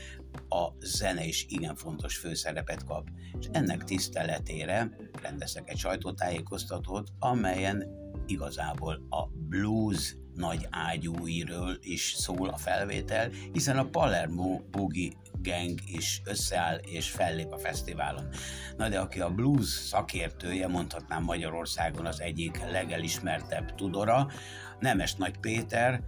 a 0.48 0.68
zene 0.80 1.24
is 1.24 1.46
igen 1.48 1.74
fontos 1.74 2.16
főszerepet 2.16 2.84
kap. 2.84 3.08
És 3.40 3.46
ennek 3.52 3.84
tiszteletére 3.84 4.96
rendeztek 5.22 5.70
egy 5.70 5.78
sajtótájékoztatót, 5.78 7.08
amelyen 7.18 7.84
igazából 8.26 9.06
a 9.10 9.26
blues 9.48 10.16
nagy 10.34 10.66
ágyúiről 10.70 11.78
is 11.80 12.14
szól 12.16 12.48
a 12.48 12.56
felvétel, 12.56 13.30
hiszen 13.52 13.78
a 13.78 13.88
Palermo 13.88 14.60
Boogie 14.70 15.12
gang 15.42 15.80
is 15.86 16.22
összeáll 16.24 16.76
és 16.76 17.10
fellép 17.10 17.52
a 17.52 17.58
fesztiválon. 17.58 18.28
Na 18.76 18.88
de 18.88 18.98
aki 18.98 19.20
a 19.20 19.30
blues 19.30 19.66
szakértője, 19.66 20.68
mondhatnám 20.68 21.22
Magyarországon 21.22 22.06
az 22.06 22.20
egyik 22.20 22.60
legelismertebb 22.70 23.74
tudora, 23.74 24.30
Nemes 24.80 25.14
Nagy 25.14 25.38
Péter, 25.38 26.02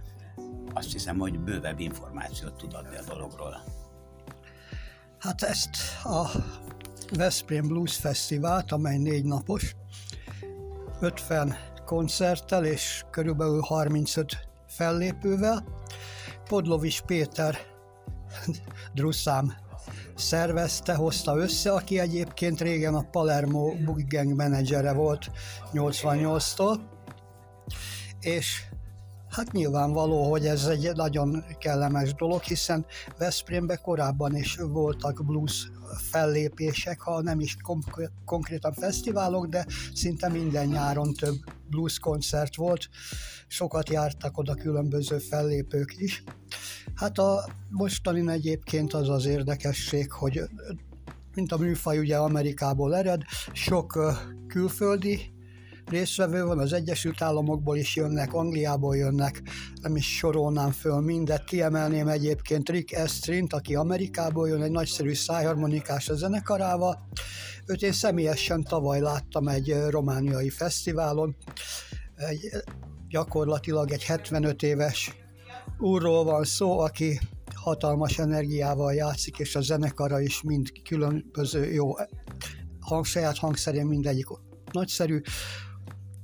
azt 0.73 0.91
hiszem, 0.91 1.17
hogy 1.17 1.39
bővebb 1.39 1.79
információt 1.79 2.57
tud 2.57 2.73
adni 2.73 2.95
a 2.97 3.03
dologról. 3.03 3.63
Hát 5.19 5.41
ezt 5.41 5.77
a 6.03 6.29
Veszprém 7.15 7.67
Blues 7.67 7.95
Fesztivált, 7.95 8.71
amely 8.71 8.97
négy 8.97 9.25
napos, 9.25 9.75
50 10.99 11.55
koncerttel 11.85 12.65
és 12.65 13.03
körülbelül 13.11 13.61
35 13.61 14.47
fellépővel. 14.67 15.65
Podlovis 16.43 17.01
Péter 17.05 17.70
Drusszám 18.93 19.53
szervezte, 20.15 20.93
hozta 20.93 21.37
össze, 21.37 21.73
aki 21.73 21.99
egyébként 21.99 22.61
régen 22.61 22.95
a 22.95 23.09
Palermo 23.11 23.73
Boogie 23.85 24.05
Gang 24.09 24.35
menedzsere 24.35 24.93
volt 24.93 25.31
88-tól, 25.73 26.79
és 28.19 28.63
Hát 29.31 29.51
nyilvánvaló, 29.51 30.29
hogy 30.29 30.45
ez 30.45 30.65
egy 30.65 30.91
nagyon 30.93 31.43
kellemes 31.59 32.13
dolog, 32.13 32.41
hiszen 32.41 32.85
Veszprémben 33.17 33.79
korábban 33.81 34.35
is 34.35 34.55
voltak 34.55 35.25
blues 35.25 35.71
fellépések, 36.11 37.01
ha 37.01 37.21
nem 37.21 37.39
is 37.39 37.57
konkrétan 38.25 38.73
fesztiválok, 38.73 39.45
de 39.45 39.65
szinte 39.93 40.29
minden 40.29 40.67
nyáron 40.67 41.13
több 41.13 41.35
blues 41.69 41.99
koncert 41.99 42.55
volt, 42.55 42.89
sokat 43.47 43.89
jártak 43.89 44.37
oda 44.37 44.55
különböző 44.55 45.17
fellépők 45.17 45.95
is. 45.97 46.23
Hát 46.95 47.17
a 47.17 47.45
mostani 47.69 48.31
egyébként 48.31 48.93
az 48.93 49.09
az 49.09 49.25
érdekesség, 49.25 50.11
hogy 50.11 50.41
mint 51.35 51.51
a 51.51 51.57
műfaj 51.57 51.99
ugye 51.99 52.17
Amerikából 52.17 52.95
ered, 52.95 53.21
sok 53.53 53.99
külföldi 54.47 55.31
résztvevő 55.85 56.43
van, 56.43 56.59
az 56.59 56.73
Egyesült 56.73 57.21
Államokból 57.21 57.77
is 57.77 57.95
jönnek, 57.95 58.33
Angliából 58.33 58.95
jönnek, 58.97 59.41
nem 59.81 59.95
is 59.95 60.17
sorolnám 60.17 60.71
föl 60.71 60.99
mindet, 60.99 61.43
kiemelném 61.43 62.07
egyébként 62.07 62.69
Rick 62.69 62.91
Estrint, 62.91 63.53
aki 63.53 63.75
Amerikából 63.75 64.47
jön, 64.47 64.61
egy 64.61 64.71
nagyszerű 64.71 65.13
szájharmonikás 65.13 66.09
a 66.09 66.15
zenekarával, 66.15 67.07
őt 67.65 67.81
én 67.81 67.91
személyesen 67.91 68.63
tavaly 68.63 68.99
láttam 68.99 69.47
egy 69.47 69.75
romániai 69.89 70.49
fesztiválon, 70.49 71.35
egy, 72.15 72.49
gyakorlatilag 73.09 73.91
egy 73.91 74.03
75 74.03 74.63
éves 74.63 75.20
úrról 75.81 76.23
van 76.23 76.43
szó, 76.43 76.79
aki 76.79 77.19
hatalmas 77.55 78.17
energiával 78.17 78.93
játszik, 78.93 79.37
és 79.37 79.55
a 79.55 79.61
zenekara 79.61 80.19
is 80.19 80.41
mind 80.41 80.71
különböző 80.83 81.71
jó 81.71 81.93
hang, 82.79 83.05
saját 83.05 83.37
hangszerén 83.37 83.85
mindegyik 83.85 84.27
nagyszerű. 84.71 85.21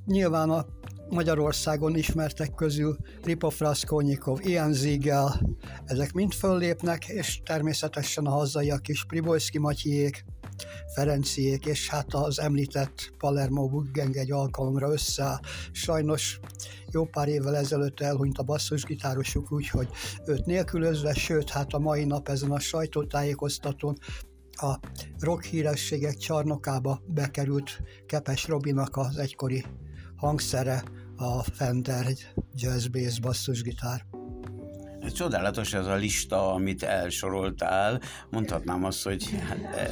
Nyilván 0.06 0.50
a 0.50 0.66
Magyarországon 1.10 1.96
ismertek 1.96 2.54
közül 2.56 2.98
Ripov 3.24 3.54
Raskolnikov, 3.58 4.40
Ian 4.46 4.74
Ziegel, 4.74 5.42
ezek 5.86 6.14
mind 6.14 6.34
föllépnek, 6.34 7.08
és 7.08 7.42
természetesen 7.46 8.26
a 8.26 8.30
hazaiak 8.30 8.88
is, 8.88 9.06
Pribojszki 9.06 9.58
Matyiék, 9.58 10.26
Ferenciék, 10.94 11.66
és 11.66 11.90
hát 11.90 12.14
az 12.14 12.40
említett 12.40 13.14
Palermo 13.18 13.68
Buggeng 13.68 14.16
egy 14.16 14.32
alkalomra 14.32 14.92
összeáll. 14.92 15.40
Sajnos 15.72 16.40
jó 16.92 17.06
pár 17.06 17.28
évvel 17.28 17.56
ezelőtt 17.56 18.00
elhunyt 18.00 18.38
a 18.38 18.44
basszusgitárosuk, 18.44 19.52
úgyhogy 19.52 19.88
őt 20.26 20.46
nélkülözve, 20.46 21.14
sőt, 21.14 21.50
hát 21.50 21.74
a 21.74 21.80
mai 21.80 22.04
nap 22.04 22.30
ezen 22.30 22.52
a 22.52 22.60
sajtótájékoztatón 22.60 23.98
a 24.52 24.80
rock 25.20 25.44
hírességek 25.44 26.18
csarnokába 26.18 27.02
bekerült 27.08 27.82
Kepes 28.06 28.48
Robinak 28.48 28.98
az 28.98 29.18
egykori 29.18 29.66
hangszere, 30.16 30.84
a 31.16 31.44
Fender 31.44 32.06
Jazz 32.54 32.86
Bass 32.88 33.20
basszusgitár. 33.20 34.17
Csodálatos 35.14 35.74
ez 35.74 35.86
a 35.86 35.96
lista, 35.96 36.54
amit 36.54 36.84
elsoroltál. 36.84 38.02
Mondhatnám 38.30 38.84
azt, 38.84 39.04
hogy 39.04 39.30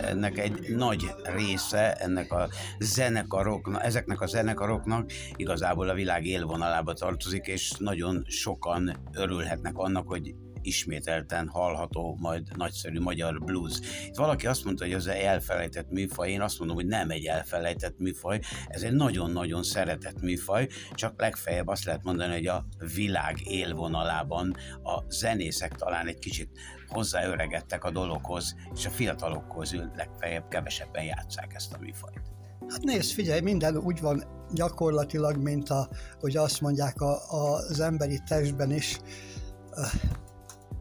ennek 0.01 0.38
egy 0.38 0.75
nagy 0.75 1.12
része, 1.23 1.93
ennek 1.93 2.32
a 2.32 2.49
zenekaroknak, 2.80 3.84
ezeknek 3.84 4.21
a 4.21 4.28
zenekaroknak 4.28 5.12
igazából 5.36 5.89
a 5.89 5.93
világ 5.93 6.25
élvonalába 6.25 6.93
tartozik, 6.93 7.47
és 7.47 7.71
nagyon 7.78 8.25
sokan 8.28 8.99
örülhetnek 9.13 9.78
annak, 9.78 10.08
hogy 10.08 10.36
ismételten 10.65 11.47
hallható 11.47 12.17
majd 12.21 12.58
nagyszerű 12.58 12.99
magyar 12.99 13.43
blues. 13.43 13.80
Itt 14.08 14.15
valaki 14.15 14.47
azt 14.47 14.63
mondta, 14.63 14.84
hogy 14.84 14.93
ez 14.93 15.06
egy 15.06 15.21
elfelejtett 15.21 15.89
műfaj, 15.89 16.32
én 16.32 16.41
azt 16.41 16.60
mondom, 16.60 16.78
hogy 16.78 16.86
nem 16.86 17.10
egy 17.10 17.25
elfelejtett 17.25 17.97
műfaj, 17.97 18.39
ez 18.67 18.82
egy 18.82 18.93
nagyon-nagyon 18.93 19.63
szeretett 19.63 20.21
műfaj, 20.21 20.67
csak 20.93 21.21
legfeljebb 21.21 21.67
azt 21.67 21.86
lehet 21.86 22.04
mondani, 22.04 22.34
hogy 22.34 22.47
a 22.47 22.65
világ 22.95 23.36
élvonalában 23.43 24.56
a 24.84 25.04
zenészek 25.10 25.75
talán 25.75 26.08
egy 26.08 26.19
kicsit 26.19 26.49
hozzáöregedtek 26.88 27.84
a 27.84 27.91
dologhoz, 27.91 28.56
és 28.75 28.86
a 28.86 28.89
fiatalok 28.89 29.56
közül 29.58 29.91
legfeljebb 29.95 30.47
kevesebben 30.47 31.04
játszák 31.04 31.54
ezt 31.54 31.73
a 31.73 31.78
műfajt. 31.80 32.21
Hát 32.67 32.84
nézd, 32.84 33.12
figyelj, 33.12 33.41
minden 33.41 33.78
úgy 33.78 34.01
van 34.01 34.23
gyakorlatilag, 34.54 35.38
mint 35.38 35.69
a, 35.69 35.89
hogy 36.19 36.38
azt 36.38 36.62
mondják 36.62 37.01
a, 37.01 37.32
a, 37.32 37.54
az 37.54 37.80
emberi 37.80 38.19
testben 38.25 38.71
is, 38.71 38.99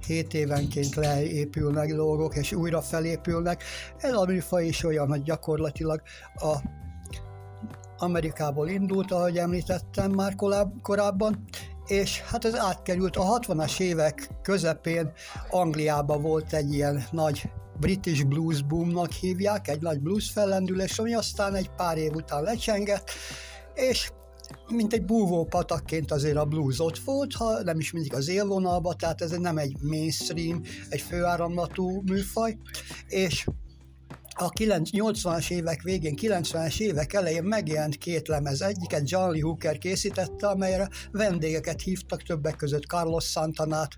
7 0.05 0.35
évenként 0.35 0.95
leépülnek 0.95 1.95
dolgok, 1.95 2.37
és 2.37 2.53
újra 2.53 2.81
felépülnek. 2.81 3.63
Ez 3.97 4.13
a 4.13 4.25
műfaj 4.25 4.67
is 4.67 4.85
olyan, 4.85 5.09
hogy 5.09 5.23
gyakorlatilag 5.23 6.03
a 6.35 6.57
Amerikából 7.97 8.69
indult, 8.69 9.13
ahogy 9.13 9.39
említettem 9.39 10.11
már 10.11 10.35
korábban, 10.83 11.45
és 11.87 12.21
hát 12.21 12.45
ez 12.45 12.55
átkerült 12.55 13.17
a 13.17 13.39
60-as 13.39 13.81
évek 13.81 14.29
közepén 14.43 15.13
Angliába 15.51 16.19
volt 16.19 16.53
egy 16.53 16.73
ilyen 16.73 17.05
nagy 17.11 17.51
British 17.81 18.27
Blues 18.27 18.63
Boomnak 18.63 19.13
hívják, 19.13 19.69
egy 19.69 19.81
nagy 19.81 20.01
blues 20.01 20.31
fellendülés, 20.31 20.99
ami 20.99 21.15
aztán 21.15 21.55
egy 21.55 21.71
pár 21.71 21.99
év 21.99 22.15
után 22.15 22.43
lecsengett, 22.43 23.11
és 23.75 24.11
mint 24.69 24.93
egy 24.93 25.05
búvó 25.05 25.45
patakként 25.45 26.11
azért 26.11 26.37
a 26.37 26.45
blues 26.45 26.81
ott 26.81 26.99
volt, 26.99 27.33
ha 27.33 27.63
nem 27.63 27.79
is 27.79 27.93
mindig 27.93 28.15
az 28.15 28.29
élvonalba, 28.29 28.95
tehát 28.95 29.21
ez 29.21 29.31
nem 29.31 29.59
egy 29.59 29.77
mainstream, 29.81 30.63
egy 30.89 31.01
főáramlatú 31.01 32.03
műfaj, 32.07 32.57
és 33.09 33.47
a 34.35 34.51
80-as 34.51 35.51
évek 35.51 35.83
végén, 35.83 36.15
90-es 36.21 36.81
évek 36.81 37.13
elején 37.13 37.43
megjelent 37.43 37.97
két 37.97 38.29
lemez. 38.29 38.63
Egyiket 38.63 39.11
Lee 39.11 39.43
Hooker 39.43 39.79
készítette, 39.79 40.47
amelyre 40.47 40.89
vendégeket 41.11 41.81
hívtak, 41.81 42.23
többek 42.23 42.57
között 42.57 42.83
Carlos 42.83 43.25
Santanát 43.25 43.93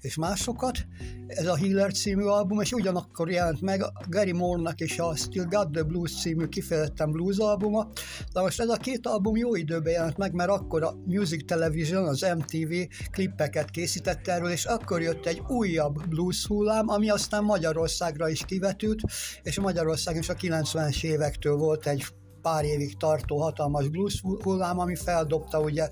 és 0.00 0.16
másokat. 0.16 0.78
Ez 1.26 1.46
a 1.46 1.56
Healer 1.56 1.92
című 1.92 2.22
album, 2.22 2.60
és 2.60 2.72
ugyanakkor 2.72 3.30
jelent 3.30 3.60
meg 3.60 3.84
Gary 4.08 4.32
Moore-nak 4.32 4.80
is 4.80 4.98
a 4.98 5.16
Still 5.16 5.44
Got 5.44 5.72
the 5.72 5.82
Blues 5.82 6.20
című 6.20 6.46
kifejezetten 6.46 7.10
blues 7.10 7.36
albuma. 7.36 7.88
De 8.32 8.40
most 8.40 8.60
ez 8.60 8.68
a 8.68 8.76
két 8.76 9.06
album 9.06 9.36
jó 9.36 9.54
időben 9.54 9.92
jelent 9.92 10.16
meg, 10.16 10.32
mert 10.32 10.50
akkor 10.50 10.82
a 10.82 10.94
Music 11.06 11.46
Television, 11.46 12.06
az 12.06 12.26
MTV 12.36 12.72
klippeket 13.10 13.70
készítette 13.70 14.32
erről, 14.32 14.50
és 14.50 14.64
akkor 14.64 15.02
jött 15.02 15.26
egy 15.26 15.42
újabb 15.48 16.08
blues 16.08 16.46
hullám, 16.46 16.88
ami 16.88 17.10
aztán 17.10 17.44
Magyarországra 17.44 18.28
is 18.28 18.44
kivetült, 18.44 19.00
és 19.42 19.58
Magyarországon 19.74 20.20
is 20.20 20.28
a 20.28 20.34
90-es 20.34 21.04
évektől 21.04 21.56
volt 21.56 21.86
egy 21.86 22.06
pár 22.42 22.64
évig 22.64 22.96
tartó 22.96 23.40
hatalmas 23.40 23.88
blues 23.88 24.20
hullám, 24.20 24.78
ami 24.78 24.94
feldobta 24.94 25.60
ugye 25.60 25.88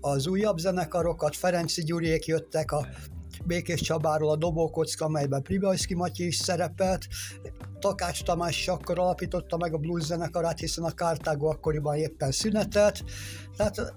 az 0.00 0.26
újabb 0.26 0.58
zenekarokat, 0.58 1.36
Ferenci 1.36 1.82
Gyuriék 1.82 2.26
jöttek, 2.26 2.72
a 2.72 2.86
Békés 3.44 3.80
Csabáról 3.80 4.30
a 4.30 4.36
Dobókocka, 4.36 5.04
amelyben 5.04 5.42
Pribajszki 5.42 5.94
Matyi 5.94 6.26
is 6.26 6.36
szerepelt. 6.36 7.06
Takács 7.78 8.22
Tamás 8.22 8.68
akkor 8.68 8.98
alapította 8.98 9.56
meg 9.56 9.74
a 9.74 9.78
blues 9.78 10.02
zenekarát, 10.02 10.58
hiszen 10.58 10.84
a 10.84 10.94
Kártágó 10.94 11.48
akkoriban 11.48 11.96
éppen 11.96 12.30
szünetelt. 12.30 13.04
Tehát 13.56 13.94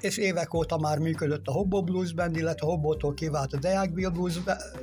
és 0.00 0.16
évek 0.16 0.54
óta 0.54 0.78
már 0.78 0.98
működött 0.98 1.46
a 1.46 1.52
Hobbo 1.52 1.82
Blues 1.82 2.12
Band, 2.12 2.36
illetve 2.36 2.66
a 2.66 2.70
Hobbótól 2.70 3.14
kivált 3.14 3.52
a 3.52 3.58
Deák 3.58 3.92
Bill 3.92 4.10
Blues, 4.10 4.34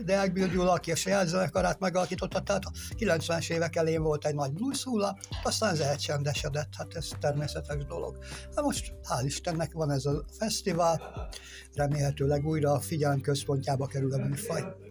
Deák 0.06 0.34
Bill 0.34 0.47
Gyula, 0.47 0.71
aki 0.71 0.91
a 0.91 0.95
saját 0.95 1.28
zenekarát 1.28 1.80
megalakította, 1.80 2.39
tehát 2.39 2.63
a 2.65 2.71
90-es 2.97 3.49
évek 3.49 3.75
elén 3.75 4.01
volt 4.01 4.25
egy 4.25 4.36
nagy 4.36 4.54
blues 4.54 4.84
hulla, 4.84 5.17
aztán 5.43 5.71
ez 5.71 5.80
elcsendesedett, 5.80 6.69
hát 6.78 6.95
ez 6.95 7.10
természetes 7.19 7.86
dolog. 7.86 8.17
Hát 8.56 8.65
most 8.65 8.93
hál' 9.04 9.25
Istennek 9.25 9.73
van 9.73 9.91
ez 9.91 10.06
a 10.06 10.23
fesztivál, 10.32 11.30
remélhetőleg 11.73 12.45
újra 12.45 12.71
a 12.71 12.80
figyelem 12.80 13.21
központjába 13.21 13.86
kerül 13.86 14.13
a 14.13 14.17
műfaj. 14.17 14.85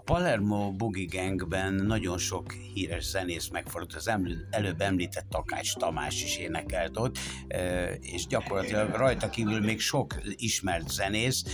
A 0.00 0.02
Palermo 0.02 0.72
Boogie 0.72 1.06
Gangben 1.10 1.74
nagyon 1.74 2.18
sok 2.18 2.52
híres 2.52 3.04
zenész 3.04 3.48
megfordult, 3.48 3.94
az 3.94 4.10
előbb 4.50 4.80
említett 4.80 5.28
Takács 5.28 5.74
Tamás 5.76 6.22
is 6.22 6.38
énekelt 6.38 6.98
ott, 6.98 7.18
és 8.00 8.26
gyakorlatilag 8.26 8.94
rajta 8.94 9.30
kívül 9.30 9.60
még 9.60 9.80
sok 9.80 10.14
ismert 10.36 10.90
zenész, 10.90 11.44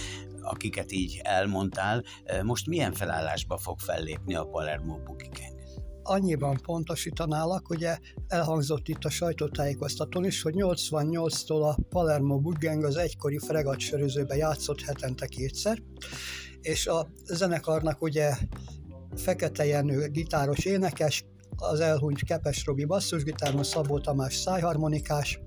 akiket 0.40 0.92
így 0.92 1.20
elmondtál. 1.22 2.04
Most 2.42 2.66
milyen 2.66 2.92
felállásba 2.92 3.58
fog 3.58 3.78
fellépni 3.78 4.34
a 4.34 4.44
Palermo 4.44 4.98
Boogie 4.98 5.28
Gang? 5.28 5.54
annyiban 6.02 6.60
pontosítanálak, 6.62 7.68
ugye 7.70 7.98
elhangzott 8.28 8.88
itt 8.88 9.04
a 9.04 9.10
sajtótájékoztatón 9.10 10.24
is, 10.24 10.42
hogy 10.42 10.54
88-tól 10.56 11.62
a 11.62 11.82
Palermo 11.88 12.40
Buggang 12.40 12.84
az 12.84 12.96
egykori 12.96 13.38
fregatsörözőbe 13.38 14.36
játszott 14.36 14.80
hetente 14.80 15.26
kétszer, 15.26 15.78
és 16.66 16.86
a 16.86 17.08
zenekarnak 17.24 18.02
ugye 18.02 18.34
Fekete 19.16 19.66
Jenő 19.66 20.08
gitáros 20.08 20.64
énekes, 20.64 21.24
az 21.56 21.80
elhunyt 21.80 22.24
Kepes 22.24 22.64
Robi 22.64 22.84
basszusgitáron, 22.84 23.62
Szabó 23.62 23.98
Tamás 23.98 24.36
szájharmonikás, 24.36 25.40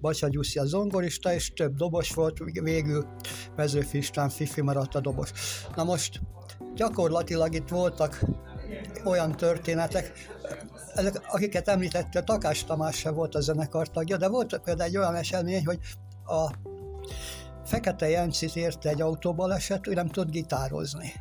Bacsa 0.00 0.28
Gyuszi 0.28 0.58
a 0.58 0.64
zongorista, 0.64 1.34
és 1.34 1.52
több 1.52 1.74
dobos 1.74 2.10
volt, 2.10 2.38
végül 2.62 3.06
Mezőfi 3.56 3.98
István 3.98 4.28
Fifi 4.28 4.60
maradt 4.60 4.94
a 4.94 5.00
dobos. 5.00 5.30
Na 5.76 5.84
most 5.84 6.20
gyakorlatilag 6.74 7.54
itt 7.54 7.68
voltak 7.68 8.24
olyan 9.04 9.36
történetek, 9.36 10.12
ezek, 10.94 11.20
akiket 11.28 11.68
említette, 11.68 12.22
Takás 12.22 12.64
Tamás 12.64 12.96
se 12.96 13.10
volt 13.10 13.34
a 13.34 13.40
zenekar 13.40 13.90
tagja, 13.90 14.16
de 14.16 14.28
volt 14.28 14.60
például 14.64 14.88
egy 14.88 14.96
olyan 14.96 15.14
esemény, 15.14 15.66
hogy 15.66 15.78
a 16.24 16.52
Fekete 17.64 18.08
Jencit 18.08 18.56
érte 18.56 18.88
egy 18.88 19.00
autóbaleset, 19.00 19.86
ő 19.86 19.92
nem 19.92 20.08
tud 20.08 20.30
gitározni. 20.30 21.12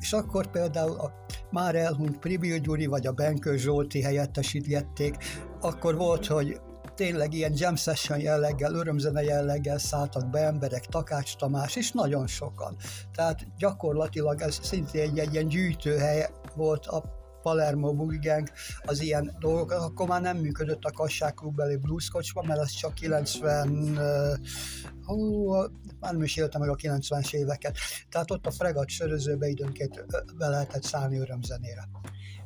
És 0.00 0.12
akkor 0.12 0.50
például 0.50 1.00
a 1.00 1.12
már 1.50 1.74
elhunyt 1.74 2.18
Pribil 2.18 2.58
Gyuri 2.58 2.86
vagy 2.86 3.06
a 3.06 3.12
Benkő 3.12 3.56
Zsolti 3.56 4.02
helyettesítgették, 4.02 5.16
akkor 5.60 5.96
volt, 5.96 6.26
hogy 6.26 6.60
tényleg 6.94 7.34
ilyen 7.34 7.52
jam 7.54 7.76
session 7.76 8.20
jelleggel, 8.20 8.74
örömzene 8.74 9.22
jelleggel 9.22 9.78
szálltak 9.78 10.30
be 10.30 10.38
emberek, 10.38 10.86
Takács 10.86 11.36
Tamás, 11.36 11.76
és 11.76 11.92
nagyon 11.92 12.26
sokan. 12.26 12.76
Tehát 13.14 13.56
gyakorlatilag 13.56 14.40
ez 14.40 14.58
szintén 14.62 15.02
egy, 15.02 15.18
egy 15.18 15.32
ilyen 15.32 15.48
gyűjtőhely 15.48 16.28
volt 16.54 16.86
a 16.86 17.17
Palermo 17.42 17.94
Boogie 17.94 18.18
Gang, 18.18 18.48
az 18.82 19.00
ilyen 19.00 19.36
dolgok, 19.38 19.70
akkor 19.70 20.08
már 20.08 20.20
nem 20.20 20.36
működött 20.36 20.84
a 20.84 20.90
Kassák 20.90 21.34
Klubbeli 21.34 21.76
Blues 21.76 22.08
kocsma, 22.08 22.42
mert 22.42 22.60
az 22.60 22.70
csak 22.70 22.94
90, 22.94 23.98
hú, 25.04 25.52
már 26.00 26.12
nem 26.12 26.22
is 26.22 26.36
éltem 26.36 26.60
meg 26.60 26.70
a 26.70 26.74
90-es 26.74 27.32
éveket. 27.32 27.76
Tehát 28.08 28.30
ott 28.30 28.46
a 28.46 28.50
fregat 28.50 28.88
sörözőbe 28.88 29.46
időnként 29.46 30.04
be 30.36 30.48
lehetett 30.48 30.82
szállni 30.82 31.18
örömzenére 31.18 31.88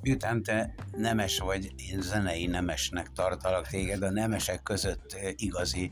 miután 0.02 0.42
te 0.42 0.74
nemes 0.96 1.38
vagy, 1.38 1.72
én 1.76 2.00
zenei 2.00 2.46
nemesnek 2.46 3.12
tartalak 3.12 3.66
téged, 3.66 4.02
a 4.02 4.10
nemesek 4.10 4.62
között 4.62 5.16
igazi 5.36 5.90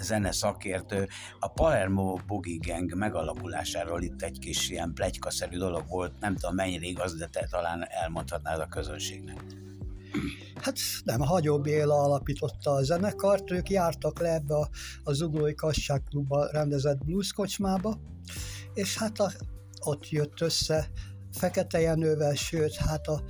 zene 0.00 0.32
szakértő. 0.32 1.08
A 1.38 1.48
Palermo 1.48 2.18
Boogie 2.26 2.58
Gang 2.66 2.94
megalakulásáról 2.94 4.02
itt 4.02 4.22
egy 4.22 4.38
kis 4.38 4.70
ilyen 4.70 4.92
plegykaszerű 4.94 5.56
dolog 5.56 5.84
volt, 5.88 6.20
nem 6.20 6.34
tudom 6.34 6.54
mennyire 6.54 6.86
igaz, 6.86 7.16
de 7.16 7.26
te 7.26 7.46
talán 7.50 7.86
elmondhatnád 7.88 8.60
a 8.60 8.66
közönségnek. 8.66 9.44
Hát 10.54 10.78
nem, 11.04 11.20
Hagyó 11.20 11.60
Béla 11.60 12.02
alapította 12.02 12.70
a 12.70 12.82
zenekart, 12.82 13.50
ők 13.50 13.70
jártak 13.70 14.18
le 14.18 14.34
ebbe 14.34 14.54
a, 14.54 14.68
a 15.02 15.12
Zuglói 15.12 15.54
Kasság 15.54 16.02
rendezett 16.50 17.04
blues 17.04 17.32
kocsmába, 17.32 18.00
és 18.74 18.98
hát 18.98 19.18
a, 19.18 19.32
ott 19.84 20.08
jött 20.08 20.40
össze 20.40 20.90
Fekete 21.32 21.80
Jenővel, 21.80 22.34
sőt, 22.34 22.74
hát 22.74 23.06
a 23.06 23.22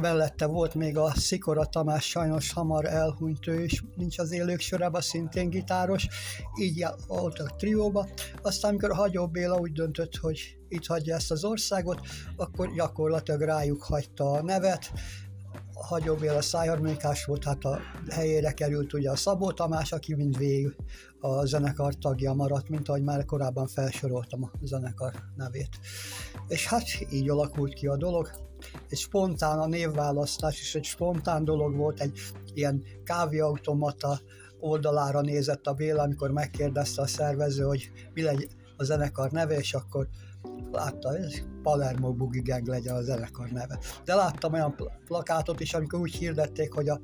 mellette 0.00 0.46
volt 0.46 0.74
még 0.74 0.96
a 0.96 1.12
Szikora 1.14 1.64
Tamás, 1.64 2.08
sajnos 2.08 2.52
hamar 2.52 2.84
elhunyt 2.84 3.46
ő 3.46 3.62
is, 3.62 3.84
nincs 3.96 4.18
az 4.18 4.32
élők 4.32 4.60
sorában, 4.60 5.00
szintén 5.00 5.50
gitáros, 5.50 6.08
így 6.60 6.86
voltak 7.06 7.56
trióba. 7.56 8.08
Aztán, 8.42 8.70
amikor 8.70 8.92
Hagyó 8.92 9.26
Béla 9.26 9.58
úgy 9.58 9.72
döntött, 9.72 10.16
hogy 10.16 10.56
itt 10.68 10.86
hagyja 10.86 11.14
ezt 11.14 11.30
az 11.30 11.44
országot, 11.44 12.00
akkor 12.36 12.72
gyakorlatilag 12.74 13.40
rájuk 13.40 13.82
hagyta 13.82 14.30
a 14.30 14.42
nevet, 14.42 14.92
Hagyó 15.72 16.14
Béla 16.14 16.42
szájharmonikás 16.42 17.24
volt, 17.24 17.44
hát 17.44 17.64
a 17.64 17.80
helyére 18.10 18.52
került 18.52 18.92
ugye 18.92 19.10
a 19.10 19.16
Szabó 19.16 19.52
Tamás, 19.52 19.92
aki 19.92 20.14
mindvégig 20.14 20.76
a 21.20 21.46
zenekar 21.46 21.94
tagja 21.94 22.32
maradt, 22.32 22.68
mint 22.68 22.88
ahogy 22.88 23.02
már 23.02 23.24
korábban 23.24 23.66
felsoroltam 23.66 24.42
a 24.44 24.50
zenekar 24.62 25.12
nevét. 25.36 25.78
És 26.48 26.66
hát 26.66 26.84
így 27.10 27.28
alakult 27.28 27.72
ki 27.72 27.86
a 27.86 27.96
dolog. 27.96 28.30
Egy 28.88 28.98
spontán 28.98 29.58
a 29.58 29.66
névválasztás 29.66 30.60
is 30.60 30.74
egy 30.74 30.84
spontán 30.84 31.44
dolog 31.44 31.76
volt, 31.76 32.00
egy 32.00 32.20
ilyen 32.54 32.82
kávéautomata 33.04 34.20
oldalára 34.60 35.20
nézett 35.20 35.66
a 35.66 35.72
Béla, 35.72 36.02
amikor 36.02 36.30
megkérdezte 36.30 37.02
a 37.02 37.06
szervező, 37.06 37.62
hogy 37.62 37.90
mi 38.14 38.22
legyen 38.22 38.48
a 38.76 38.84
zenekar 38.84 39.30
neve, 39.30 39.58
és 39.58 39.74
akkor 39.74 40.08
látta, 40.72 41.08
hogy 41.08 41.44
Palermo 41.62 42.12
Boogie 42.12 42.42
Gang 42.42 42.66
legyen 42.66 42.94
a 42.94 43.02
zenekar 43.02 43.48
neve. 43.48 43.78
De 44.04 44.14
láttam 44.14 44.52
olyan 44.52 44.74
plakátot 45.04 45.60
is, 45.60 45.74
amikor 45.74 46.00
úgy 46.00 46.14
hirdették, 46.14 46.72
hogy 46.72 46.88
a 46.88 47.00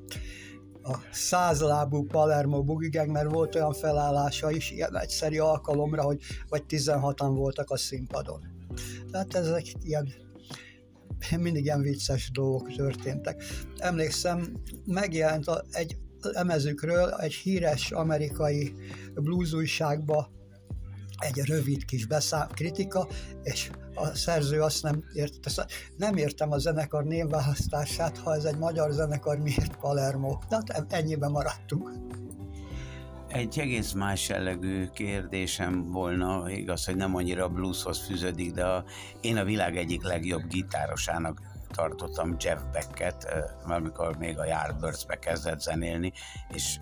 a 0.84 0.98
százlábú 1.12 2.06
Palermo 2.06 2.62
Boogie 2.62 2.88
Gang, 2.88 3.10
mert 3.10 3.30
volt 3.30 3.54
olyan 3.54 3.72
felállása 3.72 4.50
is, 4.50 4.70
ilyen 4.70 4.98
egyszerű 4.98 5.38
alkalomra, 5.38 6.02
hogy 6.02 6.20
vagy 6.48 6.62
16-an 6.68 7.32
voltak 7.34 7.70
a 7.70 7.76
színpadon. 7.76 8.40
Tehát 9.10 9.34
ezek 9.34 9.64
ilyen 9.82 10.08
mindig 11.38 11.64
ilyen 11.64 11.80
vicces 11.80 12.30
dolgok 12.30 12.72
történtek. 12.72 13.42
Emlékszem, 13.76 14.52
megjelent 14.84 15.44
egy 15.70 15.96
emezükről 16.32 17.10
egy 17.10 17.34
híres 17.34 17.90
amerikai 17.90 18.74
blues 19.14 19.52
újságba 19.52 20.30
egy 21.18 21.44
rövid 21.44 21.84
kis 21.84 22.06
beszám, 22.06 22.48
kritika, 22.48 23.08
és 23.42 23.70
a 23.94 24.14
szerző 24.14 24.60
azt 24.60 24.82
nem 24.82 25.04
érte. 25.12 25.66
Nem 25.96 26.16
értem 26.16 26.52
a 26.52 26.58
zenekar 26.58 27.04
névválasztását, 27.04 28.18
ha 28.18 28.34
ez 28.34 28.44
egy 28.44 28.58
magyar 28.58 28.90
zenekar, 28.90 29.38
miért 29.38 29.76
Palermo? 29.76 30.38
Tehát 30.48 30.92
ennyiben 30.92 31.30
maradtunk. 31.30 31.90
Egy 33.28 33.58
egész 33.58 33.92
más 33.92 34.28
jellegű 34.28 34.86
kérdésem 34.86 35.90
volna, 35.90 36.50
igaz, 36.50 36.84
hogy 36.84 36.96
nem 36.96 37.14
annyira 37.14 37.48
blueshoz 37.48 38.06
fűződik, 38.06 38.52
de 38.52 38.64
a, 38.64 38.84
én 39.20 39.36
a 39.36 39.44
világ 39.44 39.76
egyik 39.76 40.02
legjobb 40.02 40.46
gitárosának 40.48 41.40
tartottam 41.74 42.36
Jeff 42.38 42.60
Becket, 42.72 43.28
amikor 43.64 44.16
még 44.16 44.38
a 44.38 44.44
Yardbirds-be 44.44 45.18
kezdett 45.18 45.60
zenélni, 45.60 46.12
és 46.48 46.78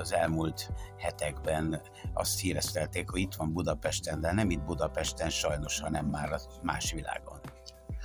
az 0.00 0.12
elmúlt 0.12 0.70
hetekben 0.96 1.80
azt 2.14 2.40
híreztelték, 2.40 3.10
hogy 3.10 3.20
itt 3.20 3.34
van 3.34 3.52
Budapesten, 3.52 4.20
de 4.20 4.32
nem 4.32 4.50
itt 4.50 4.62
Budapesten 4.62 5.30
sajnos, 5.30 5.80
hanem 5.80 6.06
már 6.06 6.40
más 6.62 6.92
világon. 6.92 7.40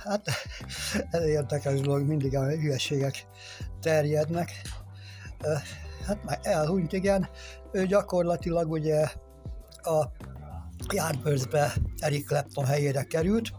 Hát 0.04 0.28
ez 1.10 1.22
érdekes 1.22 1.80
dolog, 1.80 2.06
mindig 2.06 2.36
a 2.36 2.48
hülyeségek 2.48 3.26
terjednek. 3.80 4.50
Hát 6.06 6.24
már 6.24 6.38
elhunyt, 6.42 6.92
igen. 6.92 7.28
Ő 7.72 7.86
gyakorlatilag 7.86 8.70
ugye 8.70 9.08
a 9.82 10.04
Yardbirds-be 10.92 11.72
Eric 11.98 12.26
Clapton 12.26 12.64
helyére 12.64 13.02
került, 13.02 13.52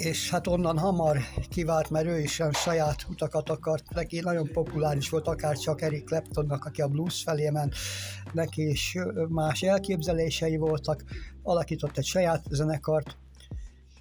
és 0.00 0.30
hát 0.30 0.46
onnan 0.46 0.78
hamar 0.78 1.18
kivált, 1.48 1.90
mert 1.90 2.06
ő 2.06 2.18
is 2.18 2.38
olyan 2.38 2.52
saját 2.52 3.06
utakat 3.08 3.50
akart, 3.50 3.94
neki 3.94 4.20
nagyon 4.20 4.50
populáris 4.52 5.10
volt, 5.10 5.26
akár 5.26 5.56
csak 5.56 5.82
Eric 5.82 6.04
Claptonnak, 6.04 6.64
aki 6.64 6.80
a 6.80 6.88
blues 6.88 7.22
felé 7.22 7.50
ment, 7.50 7.74
neki 8.32 8.68
is 8.68 8.96
más 9.28 9.62
elképzelései 9.62 10.56
voltak, 10.56 11.04
alakított 11.42 11.98
egy 11.98 12.04
saját 12.04 12.44
zenekart, 12.50 13.16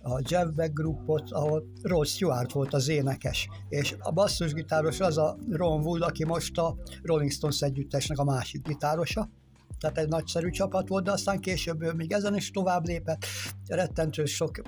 a 0.02 0.22
Jeff 0.30 0.48
Beck 0.56 0.74
grupot, 0.74 1.32
ahol 1.32 1.64
Rod 1.82 2.06
Stewart 2.06 2.52
volt 2.52 2.74
az 2.74 2.88
énekes, 2.88 3.50
és 3.70 3.96
a 4.00 4.12
basszusgitáros 4.12 5.00
az 5.00 5.18
a 5.18 5.38
Ron 5.50 5.82
Wood, 5.82 6.02
aki 6.02 6.26
most 6.26 6.58
a 6.58 6.76
Rolling 7.04 7.32
Stones 7.32 7.62
együttesnek 7.62 8.18
a 8.18 8.24
másik 8.24 8.68
gitárosa, 8.68 9.30
tehát 9.80 9.98
egy 9.98 10.08
nagyszerű 10.08 10.50
csapat 10.50 10.88
volt, 10.88 11.04
de 11.04 11.12
aztán 11.12 11.40
később 11.40 11.82
ő 11.82 11.94
még 11.94 12.12
ezen 12.12 12.36
is 12.36 12.52
tovább 12.52 12.86
lépett, 12.86 13.26
rettentő 13.68 14.26
sok 14.26 14.62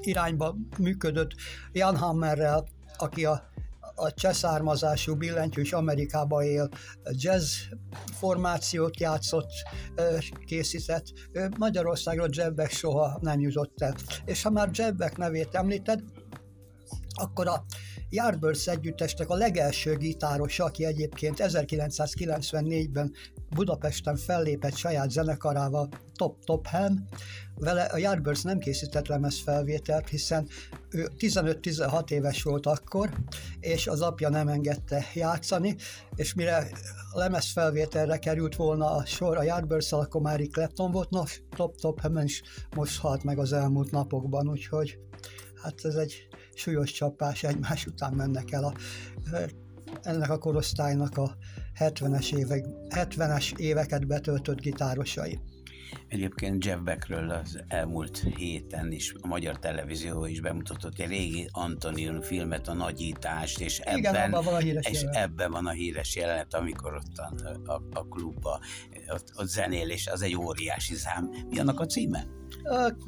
irányba 0.00 0.56
működött 0.78 1.30
Jan 1.72 1.96
Hammerrel, 1.96 2.64
aki 2.96 3.24
a 3.24 3.54
a 3.96 4.12
cseszármazású 4.12 5.14
billentyűs 5.14 5.72
Amerikába 5.72 6.44
él, 6.44 6.68
jazz 7.10 7.54
formációt 8.12 9.00
játszott, 9.00 9.50
készített. 10.46 11.04
Magyarországról 11.58 12.28
Jebbek 12.30 12.70
soha 12.70 13.18
nem 13.20 13.40
jutott 13.40 13.80
el. 13.80 13.94
És 14.24 14.42
ha 14.42 14.50
már 14.50 14.70
Jebbek 14.72 15.16
nevét 15.16 15.54
említed, 15.54 16.00
akkor 17.14 17.48
a 17.48 17.64
Yardbirds 18.08 18.66
együttesnek 18.66 19.28
a 19.28 19.34
legelső 19.34 19.96
gitárosa, 19.96 20.64
aki 20.64 20.84
egyébként 20.84 21.36
1994-ben 21.38 23.12
Budapesten 23.50 24.16
fellépett 24.16 24.76
saját 24.76 25.10
zenekarával, 25.10 25.88
Top 26.14 26.44
Top 26.44 26.66
Ham, 26.66 27.04
vele 27.54 27.82
a 27.82 27.96
Yardbirds 27.96 28.42
nem 28.42 28.58
készített 28.58 29.06
lemez 29.06 29.42
felvételt, 29.42 30.08
hiszen 30.08 30.48
ő 30.90 31.08
15-16 31.18 32.10
éves 32.10 32.42
volt 32.42 32.66
akkor, 32.66 33.10
és 33.60 33.86
az 33.86 34.00
apja 34.00 34.28
nem 34.28 34.48
engedte 34.48 35.04
játszani, 35.14 35.76
és 36.14 36.34
mire 36.34 36.68
lemez 37.12 37.52
felvételre 37.52 38.18
került 38.18 38.56
volna 38.56 38.90
a 38.90 39.04
sor 39.04 39.36
a 39.36 39.42
yardbirds 39.42 39.92
akkor 39.92 40.20
már 40.20 40.40
Clapton 40.40 40.90
volt, 40.90 41.10
nos, 41.10 41.42
Top 41.56 41.76
Top 41.76 42.00
Ham 42.00 42.16
is 42.16 42.42
most 42.76 42.98
halt 42.98 43.24
meg 43.24 43.38
az 43.38 43.52
elmúlt 43.52 43.90
napokban, 43.90 44.48
úgyhogy 44.48 44.98
hát 45.62 45.84
ez 45.84 45.94
egy 45.94 46.28
súlyos 46.56 46.92
csapás, 46.92 47.42
egymás 47.42 47.86
után 47.86 48.12
mennek 48.12 48.52
el 48.52 48.64
a, 48.64 48.74
ennek 50.02 50.30
a 50.30 50.38
korosztálynak 50.38 51.18
a 51.18 51.36
70-es, 51.78 52.34
évek, 52.36 52.64
70-es 52.88 53.58
éveket 53.58 54.06
betöltött 54.06 54.60
gitárosai. 54.60 55.40
Egyébként 56.08 56.64
Jeff 56.64 56.78
Beckről 56.78 57.30
az 57.30 57.62
elmúlt 57.68 58.24
héten 58.36 58.92
is 58.92 59.14
a 59.20 59.26
magyar 59.26 59.58
televízió 59.58 60.24
is 60.24 60.40
bemutatott 60.40 60.98
egy 60.98 61.08
régi 61.08 61.48
Antonion 61.52 62.20
filmet, 62.20 62.68
a 62.68 62.72
nagyítást, 62.72 63.60
és 63.60 63.78
ebben, 63.78 63.98
Igen, 63.98 64.30
van 64.30 64.54
a 64.54 64.58
híres 64.58 64.86
és 64.86 65.02
ebben 65.10 65.50
van 65.50 65.66
a 65.66 65.70
híres 65.70 66.16
jelenet, 66.16 66.54
amikor 66.54 66.94
ott 66.94 67.16
a, 67.16 67.32
a, 67.72 67.82
a 67.92 68.08
klubba 68.08 68.60
ott, 69.08 69.32
ott 69.36 69.48
zenél, 69.48 69.88
és 69.88 70.06
az 70.06 70.22
egy 70.22 70.36
óriási 70.36 70.94
szám. 70.94 71.30
Mi 71.48 71.58
annak 71.58 71.80
a 71.80 71.86
címe? 71.86 72.26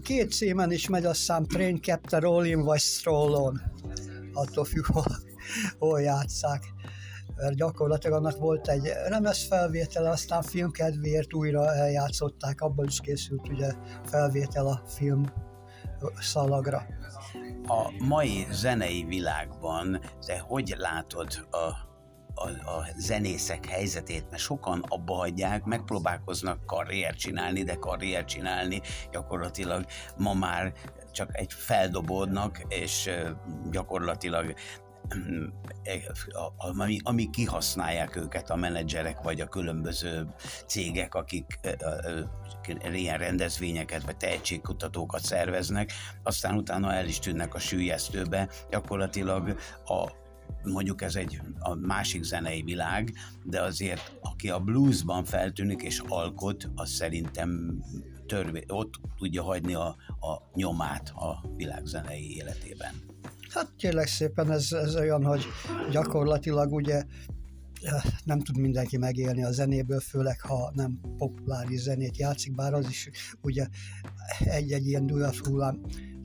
Két 0.02 0.32
címen 0.32 0.72
is 0.72 0.88
megy 0.88 1.04
a 1.04 1.14
szám, 1.14 1.44
Train 1.44 1.82
Captain 1.82 2.22
Rollin 2.22 2.60
vagy 2.60 2.80
Stroll 2.80 3.32
On. 3.32 3.60
Attól 4.32 4.64
függ, 4.64 4.84
hol, 4.86 5.04
hol 5.78 6.00
játszák 6.00 6.62
mert 7.40 7.54
gyakorlatilag 7.54 8.16
annak 8.16 8.38
volt 8.38 8.68
egy 8.68 8.92
remes 9.08 9.46
felvétele, 9.46 10.10
aztán 10.10 10.42
filmkedvéért 10.42 11.34
újra 11.34 11.74
eljátszották, 11.74 12.60
abból 12.60 12.86
is 12.86 13.00
készült 13.00 13.48
ugye 13.48 13.72
felvétel 14.04 14.66
a 14.66 14.82
film 14.86 15.24
szalagra. 16.20 16.86
A 17.66 18.04
mai 18.04 18.46
zenei 18.50 19.04
világban 19.04 20.00
te 20.26 20.38
hogy 20.38 20.74
látod 20.78 21.46
a 21.50 21.86
a, 22.38 22.70
a 22.70 22.86
zenészek 22.96 23.66
helyzetét, 23.66 24.30
mert 24.30 24.42
sokan 24.42 24.84
abba 24.88 25.14
hagyják, 25.14 25.64
megpróbálkoznak 25.64 26.66
karriert 26.66 27.18
csinálni, 27.18 27.62
de 27.62 27.74
karriert 27.74 28.26
csinálni 28.26 28.80
gyakorlatilag 29.10 29.84
ma 30.16 30.34
már 30.34 30.72
csak 31.12 31.38
egy 31.38 31.52
feldobódnak, 31.52 32.60
és 32.68 33.10
gyakorlatilag 33.70 34.54
ami, 36.56 36.98
ami 37.02 37.30
kihasználják 37.30 38.16
őket 38.16 38.50
a 38.50 38.56
menedzserek, 38.56 39.22
vagy 39.22 39.40
a 39.40 39.48
különböző 39.48 40.26
cégek, 40.66 41.14
akik 41.14 41.58
ilyen 42.92 43.18
rendezvényeket, 43.18 44.02
vagy 44.02 44.16
tehetségkutatókat 44.16 45.22
szerveznek, 45.22 45.92
aztán 46.22 46.56
utána 46.56 46.92
el 46.92 47.06
is 47.06 47.18
tűnnek 47.18 47.54
a 47.54 47.58
sűjesztőbe, 47.58 48.48
gyakorlatilag 48.70 49.56
a 49.84 50.12
mondjuk 50.62 51.02
ez 51.02 51.16
egy 51.16 51.40
a 51.58 51.74
másik 51.74 52.22
zenei 52.22 52.62
világ, 52.62 53.12
de 53.44 53.62
azért 53.62 54.18
aki 54.20 54.50
a 54.50 54.58
bluesban 54.58 55.24
feltűnik 55.24 55.82
és 55.82 56.02
alkot, 56.08 56.70
az 56.74 56.90
szerintem 56.90 57.82
törvé, 58.26 58.64
ott 58.68 58.94
tudja 59.16 59.42
hagyni 59.42 59.74
a, 59.74 59.96
a 60.20 60.50
nyomát 60.54 61.08
a 61.08 61.44
világ 61.56 61.84
zenei 61.84 62.36
életében. 62.36 63.17
Hát 63.48 63.72
kérlek 63.76 64.06
szépen, 64.06 64.50
ez, 64.50 64.72
ez 64.72 64.96
olyan, 64.96 65.24
hogy 65.24 65.44
gyakorlatilag 65.90 66.72
ugye 66.72 66.94
eh, 66.94 68.02
nem 68.24 68.40
tud 68.40 68.58
mindenki 68.58 68.96
megélni 68.96 69.44
a 69.44 69.52
zenéből, 69.52 70.00
főleg 70.00 70.40
ha 70.40 70.72
nem 70.74 71.00
populáris 71.16 71.80
zenét 71.80 72.16
játszik, 72.16 72.54
bár 72.54 72.74
az 72.74 72.88
is 72.88 73.10
ugye 73.40 73.66
egy-egy 74.38 74.86
ilyen 74.86 75.30
hullám 75.44 75.80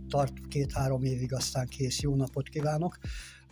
tart 0.07 0.34
két-három 0.47 1.03
évig, 1.03 1.34
aztán 1.34 1.67
kész, 1.67 1.99
jó 1.99 2.15
napot 2.15 2.49
kívánok 2.49 2.97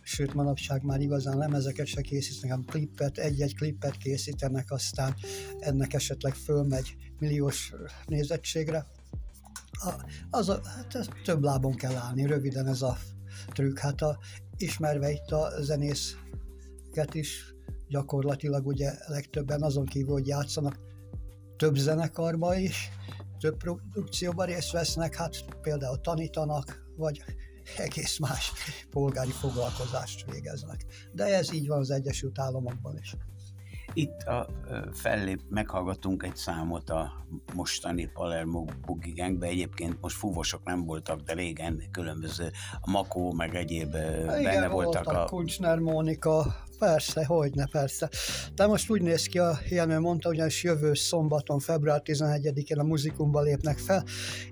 sőt 0.02 0.34
manapság 0.34 0.82
már 0.82 1.00
igazán 1.00 1.38
lemezeket 1.38 1.86
se 1.86 2.00
készítenek, 2.00 2.50
hanem 2.50 2.64
klippet, 2.64 3.18
egy-egy 3.18 3.54
klippet 3.54 3.96
készítenek, 3.96 4.70
aztán 4.70 5.14
ennek 5.58 5.94
esetleg 5.94 6.34
fölmegy 6.34 6.96
milliós 7.18 7.72
nézettségre. 8.06 8.86
Az 10.30 10.48
a, 10.48 10.60
hát 10.64 11.08
több 11.24 11.42
lábon 11.42 11.74
kell 11.74 11.94
állni, 11.94 12.26
röviden 12.26 12.66
ez 12.66 12.82
a 12.82 12.98
trükk. 13.52 13.78
Hát 13.78 14.02
a, 14.02 14.18
ismerve 14.56 15.10
itt 15.10 15.30
a 15.30 15.62
zenészket 15.62 17.14
is, 17.14 17.54
gyakorlatilag 17.88 18.66
ugye 18.66 18.92
legtöbben 19.06 19.62
azon 19.62 19.84
kívül, 19.84 20.12
hogy 20.12 20.26
játszanak 20.26 20.78
több 21.56 21.76
zenekarba 21.76 22.56
is, 22.56 22.88
több 23.38 23.56
produkcióban 23.56 24.46
részt 24.46 24.72
vesznek, 24.72 25.14
hát 25.14 25.44
például 25.60 26.00
tanítanak, 26.00 26.82
vagy 26.96 27.24
egész 27.76 28.18
más 28.18 28.52
polgári 28.90 29.30
foglalkozást 29.30 30.30
végeznek. 30.30 30.84
De 31.12 31.24
ez 31.24 31.52
így 31.52 31.66
van 31.66 31.78
az 31.78 31.90
Egyesült 31.90 32.38
Államokban 32.38 32.98
is. 32.98 33.16
Itt 33.94 34.22
a 34.22 34.48
fellép, 34.92 35.40
meghallgatunk 35.48 36.22
egy 36.22 36.36
számot 36.36 36.90
a 36.90 37.12
mostani 37.54 38.10
Palermo 38.12 38.64
Boogie 38.86 39.12
Gangbe. 39.16 39.46
Egyébként 39.46 40.00
most 40.00 40.16
fúvosok 40.16 40.64
nem 40.64 40.84
voltak, 40.84 41.20
de 41.20 41.32
régen 41.32 41.82
különböző 41.90 42.50
a 42.80 42.90
Makó, 42.90 43.32
meg 43.32 43.54
egyéb 43.54 43.94
Igen, 43.94 44.42
benne 44.42 44.68
voltak. 44.68 45.04
voltak 45.04 45.06
a... 45.06 45.24
Kuncsner 45.24 45.78
Mónika, 45.78 46.56
persze, 46.78 47.24
hogyne, 47.24 47.66
persze. 47.66 48.08
De 48.54 48.66
most 48.66 48.90
úgy 48.90 49.02
néz 49.02 49.26
ki, 49.26 49.38
a 49.38 49.58
Jenő 49.68 49.98
mondta, 49.98 50.28
ugyanis 50.28 50.62
jövő 50.62 50.94
szombaton, 50.94 51.58
február 51.58 52.02
11-én 52.04 52.78
a 52.78 52.82
muzikumba 52.82 53.40
lépnek 53.40 53.78
fel, 53.78 54.04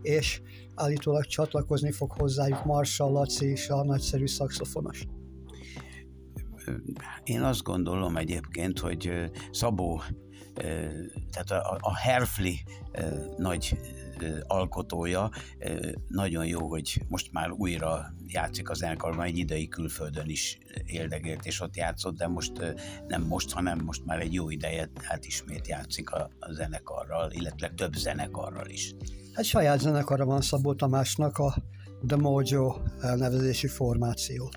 és 0.02 0.40
állítólag 0.74 1.24
csatlakozni 1.24 1.90
fog 1.90 2.10
hozzájuk 2.12 2.64
Marshall 2.64 3.12
Laci 3.12 3.46
és 3.46 3.68
a 3.68 3.84
nagyszerű 3.84 4.26
szakszofonos. 4.26 5.06
Én 7.24 7.42
azt 7.42 7.62
gondolom 7.62 8.16
egyébként, 8.16 8.78
hogy 8.78 9.30
Szabó, 9.50 10.02
tehát 11.30 11.50
a, 11.50 11.78
a 11.80 11.96
Herfli 11.96 12.62
nagy 13.36 13.78
alkotója, 14.46 15.30
nagyon 16.08 16.46
jó, 16.46 16.68
hogy 16.68 17.02
most 17.08 17.32
már 17.32 17.50
újra 17.50 18.14
játszik 18.26 18.70
az 18.70 18.78
zenekarban, 18.78 19.26
egy 19.26 19.38
idei 19.38 19.68
külföldön 19.68 20.28
is 20.28 20.58
éldegélt, 20.84 21.46
és 21.46 21.60
ott 21.60 21.76
játszott, 21.76 22.16
de 22.16 22.28
most 22.28 22.74
nem 23.08 23.22
most, 23.22 23.52
hanem 23.52 23.80
most 23.84 24.04
már 24.04 24.20
egy 24.20 24.32
jó 24.32 24.50
ideje, 24.50 24.90
hát 25.02 25.24
ismét 25.24 25.68
játszik 25.68 26.10
a, 26.10 26.30
a 26.38 26.52
zenekarral, 26.52 27.30
illetve 27.30 27.68
több 27.68 27.94
zenekarral 27.94 28.68
is. 28.68 28.94
Egy 29.34 29.44
saját 29.44 29.80
zenekara 29.80 30.24
van 30.24 30.40
Szabó 30.40 30.74
Tamásnak, 30.74 31.38
a 31.38 31.54
The 32.06 32.16
Mojo 32.16 32.76
elnevezési 33.00 33.66
formáció. 33.66 34.50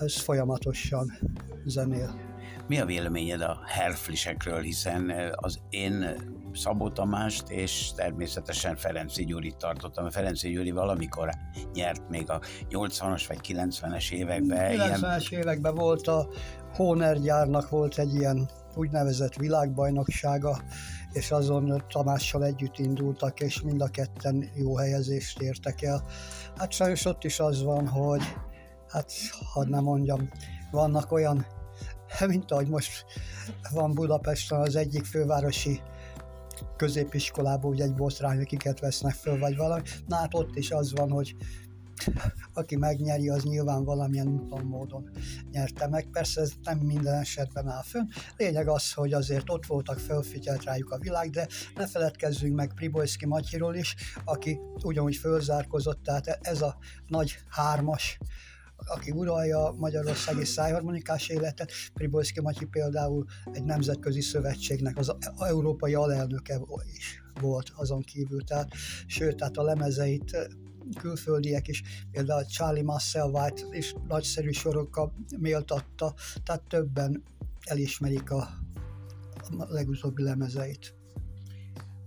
Ez 0.00 0.16
folyamatosan 0.20 1.18
zenél. 1.64 2.28
Mi 2.66 2.80
a 2.80 2.84
véleményed 2.84 3.40
a 3.40 3.60
herflisekről, 3.66 4.60
hiszen 4.60 5.12
az 5.34 5.58
én 5.70 6.16
Szabó 6.52 6.88
Tamást 6.88 7.48
és 7.48 7.92
természetesen 7.92 8.76
Ferenci 8.76 9.24
Gyurit 9.24 9.56
tartottam. 9.56 10.10
Ferenci 10.10 10.50
Gyuri 10.50 10.70
valamikor 10.70 11.30
nyert 11.72 12.08
még 12.08 12.30
a 12.30 12.40
80-as 12.70 13.24
vagy 13.28 13.38
90-es 13.48 14.12
években. 14.12 14.72
90-es 14.72 15.26
ilyen... 15.28 15.42
években 15.42 15.74
volt 15.74 16.06
a 16.06 16.28
Honer 16.74 17.20
gyárnak 17.20 17.68
volt 17.68 17.98
egy 17.98 18.14
ilyen 18.14 18.48
úgynevezett 18.74 19.34
világbajnoksága, 19.34 20.58
és 21.12 21.30
azon 21.30 21.84
Tamással 21.88 22.44
együtt 22.44 22.78
indultak, 22.78 23.40
és 23.40 23.60
mind 23.60 23.80
a 23.80 23.88
ketten 23.88 24.50
jó 24.54 24.76
helyezést 24.76 25.40
értek 25.40 25.82
el. 25.82 26.04
Hát 26.56 26.72
sajnos 26.72 27.04
ott 27.04 27.24
is 27.24 27.40
az 27.40 27.62
van, 27.62 27.88
hogy 27.88 28.22
hát 28.90 29.12
hadd 29.52 29.68
nem 29.68 29.82
mondjam, 29.82 30.28
vannak 30.70 31.12
olyan, 31.12 31.46
mint 32.26 32.50
ahogy 32.50 32.68
most 32.68 33.04
van 33.72 33.94
Budapesten 33.94 34.60
az 34.60 34.76
egyik 34.76 35.04
fővárosi 35.04 35.80
középiskolában 36.76 37.70
ugye 37.70 37.84
egy 37.84 37.94
botrány, 37.94 38.40
akiket 38.40 38.80
vesznek 38.80 39.14
föl, 39.14 39.38
vagy 39.38 39.56
valami. 39.56 39.82
Na 40.06 40.16
hát 40.16 40.34
ott 40.34 40.56
is 40.56 40.70
az 40.70 40.92
van, 40.92 41.10
hogy 41.10 41.36
aki 42.54 42.76
megnyeri, 42.76 43.28
az 43.28 43.42
nyilván 43.42 43.84
valamilyen 43.84 44.28
úton, 44.28 44.64
módon 44.64 45.10
nyerte 45.50 45.88
meg. 45.88 46.06
Persze 46.12 46.40
ez 46.40 46.52
nem 46.62 46.78
minden 46.78 47.14
esetben 47.14 47.68
áll 47.68 47.82
fönn. 47.82 48.06
Lényeg 48.36 48.68
az, 48.68 48.92
hogy 48.92 49.12
azért 49.12 49.50
ott 49.50 49.66
voltak, 49.66 49.98
felfigyelt 49.98 50.64
rájuk 50.64 50.90
a 50.90 50.98
világ, 50.98 51.30
de 51.30 51.46
ne 51.74 51.86
feledkezzünk 51.86 52.54
meg 52.54 52.74
Pribojszki 52.74 53.26
Matyiról 53.26 53.74
is, 53.74 53.94
aki 54.24 54.58
ugyanúgy 54.82 55.16
fölzárkozott, 55.16 56.02
tehát 56.02 56.38
ez 56.40 56.62
a 56.62 56.78
nagy 57.06 57.38
hármas 57.48 58.18
aki 58.86 59.10
uralja 59.10 59.74
magyarországi 59.76 60.44
szájharmonikás 60.44 61.28
életet. 61.28 61.72
Pribojszki 61.94 62.40
Matyi 62.40 62.64
például 62.64 63.24
egy 63.52 63.64
nemzetközi 63.64 64.20
szövetségnek 64.20 64.96
az 64.98 65.14
európai 65.38 65.94
alelnöke 65.94 66.60
is 66.96 67.22
volt 67.40 67.72
azon 67.74 68.02
kívül, 68.02 68.44
tehát 68.44 68.68
sőt, 69.06 69.36
tehát 69.36 69.56
a 69.56 69.62
lemezeit 69.62 70.36
külföldiek 70.98 71.68
is, 71.68 71.82
például 72.10 72.44
Charlie 72.44 72.82
Musselwhite 72.82 73.62
is 73.70 73.94
nagyszerű 74.08 74.50
sorokkal 74.50 75.12
méltatta, 75.38 76.14
tehát 76.44 76.62
többen 76.62 77.22
elismerik 77.60 78.30
a, 78.30 78.48
a 79.58 79.64
legutóbbi 79.68 80.22
lemezeit. 80.22 80.99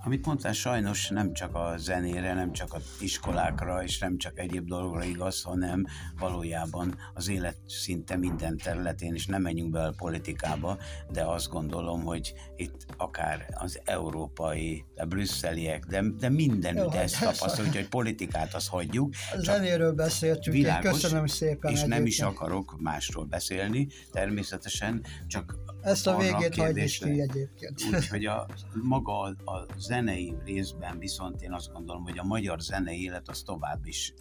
Amit 0.05 0.25
mondtál, 0.25 0.53
sajnos 0.53 1.09
nem 1.09 1.33
csak 1.33 1.55
a 1.55 1.73
zenére, 1.77 2.33
nem 2.33 2.51
csak 2.51 2.73
az 2.73 2.81
iskolákra, 2.99 3.83
és 3.83 3.99
nem 3.99 4.17
csak 4.17 4.39
egyéb 4.39 4.67
dologra 4.67 5.03
igaz, 5.03 5.41
hanem 5.41 5.85
valójában 6.19 6.95
az 7.13 7.29
élet 7.29 7.57
szinte 7.67 8.15
minden 8.15 8.57
területén, 8.57 9.13
és 9.13 9.25
nem 9.25 9.41
menjünk 9.41 9.71
be 9.71 9.83
a 9.83 9.93
politikába, 9.97 10.77
de 11.11 11.23
azt 11.23 11.49
gondolom, 11.49 12.03
hogy 12.03 12.33
itt 12.55 12.85
akár 12.97 13.47
az 13.53 13.81
európai, 13.83 14.85
a 14.95 15.05
brüsszeliek, 15.05 15.85
de, 15.85 16.03
de 16.19 16.29
mindenütt 16.29 16.93
ezt 16.93 17.19
tapasztaljuk, 17.19 17.73
hogy 17.73 17.87
politikát 17.87 18.53
azt 18.53 18.69
hagyjuk. 18.69 19.13
A 19.33 19.39
zenéről 19.39 19.93
beszéltünk, 19.93 20.55
világos, 20.55 21.01
köszönöm 21.01 21.25
szépen. 21.25 21.71
És 21.71 21.77
egyébként. 21.77 21.99
nem 21.99 22.05
is 22.05 22.19
akarok 22.19 22.75
másról 22.79 23.25
beszélni, 23.25 23.87
természetesen, 24.11 25.05
csak 25.27 25.62
ezt 25.83 26.07
a 26.07 26.17
végét 26.17 26.55
hagyj 26.55 26.81
is 26.81 26.97
ki 26.97 27.21
egyébként. 27.21 27.81
Úgyhogy 27.93 28.25
a, 28.25 28.47
maga 28.83 29.19
a, 29.19 29.51
a 29.51 29.65
zenei 29.77 30.35
részben 30.45 30.99
viszont 30.99 31.41
én 31.41 31.53
azt 31.53 31.71
gondolom, 31.73 32.03
hogy 32.03 32.17
a 32.17 32.23
magyar 32.23 32.59
zenei 32.59 33.01
élet 33.01 33.29
az 33.29 33.41
tovább 33.41 33.85
is 33.85 34.13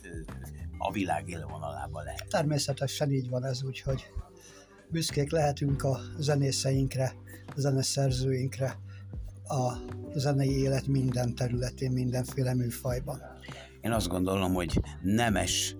a 0.78 0.92
világ 0.92 1.28
élvonalában 1.28 2.04
lehet. 2.04 2.28
Természetesen 2.28 3.10
így 3.10 3.28
van 3.28 3.44
ez, 3.44 3.62
úgyhogy 3.62 4.04
büszkék 4.88 5.30
lehetünk 5.30 5.82
a 5.82 5.98
zenészeinkre, 6.18 7.12
a 7.46 7.60
zeneszerzőinkre, 7.60 8.78
a 9.44 9.72
zenei 10.14 10.58
élet 10.58 10.86
minden 10.86 11.34
területén, 11.34 11.92
mindenféle 11.92 12.54
műfajban. 12.54 13.20
Én 13.80 13.92
azt 13.92 14.08
gondolom, 14.08 14.54
hogy 14.54 14.80
nemes 15.02 15.76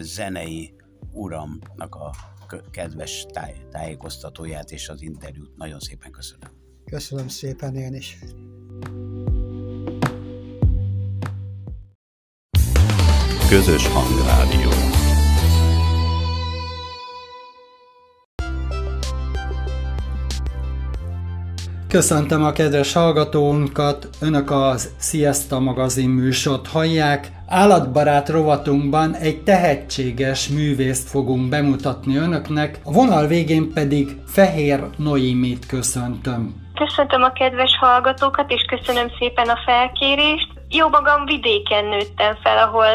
zenei 0.00 0.74
uramnak 1.12 1.94
a 1.94 2.14
kedves 2.70 3.26
táj, 3.32 3.54
tájékoztatóját 3.70 4.70
és 4.70 4.88
az 4.88 5.02
interjút. 5.02 5.56
Nagyon 5.56 5.78
szépen 5.78 6.10
köszönöm. 6.10 6.50
Köszönöm 6.84 7.28
szépen 7.28 7.76
én 7.76 7.94
is. 7.94 8.18
Közös 13.48 13.86
hangrádió. 13.86 15.05
Köszöntöm 21.88 22.44
a 22.44 22.52
kedves 22.52 22.92
hallgatónkat, 22.92 24.08
Önök 24.20 24.50
az 24.50 24.94
Sziaszta 24.98 25.60
magazin 25.60 26.08
műsort 26.08 26.68
hallják. 26.68 27.30
Állatbarát 27.48 28.28
rovatunkban 28.28 29.14
egy 29.14 29.42
tehetséges 29.42 30.48
művészt 30.48 31.08
fogunk 31.08 31.48
bemutatni 31.48 32.16
Önöknek, 32.16 32.78
a 32.84 32.92
vonal 32.92 33.26
végén 33.26 33.72
pedig 33.72 34.16
Fehér 34.26 34.80
Noémit 34.96 35.66
köszöntöm. 35.66 36.54
Köszöntöm 36.74 37.22
a 37.22 37.32
kedves 37.32 37.76
hallgatókat, 37.80 38.50
és 38.50 38.62
köszönöm 38.62 39.08
szépen 39.18 39.48
a 39.48 39.58
felkérést. 39.64 40.48
Jó 40.68 40.88
magam 40.88 41.24
vidéken 41.24 41.84
nőttem 41.84 42.34
fel, 42.42 42.58
ahol 42.58 42.86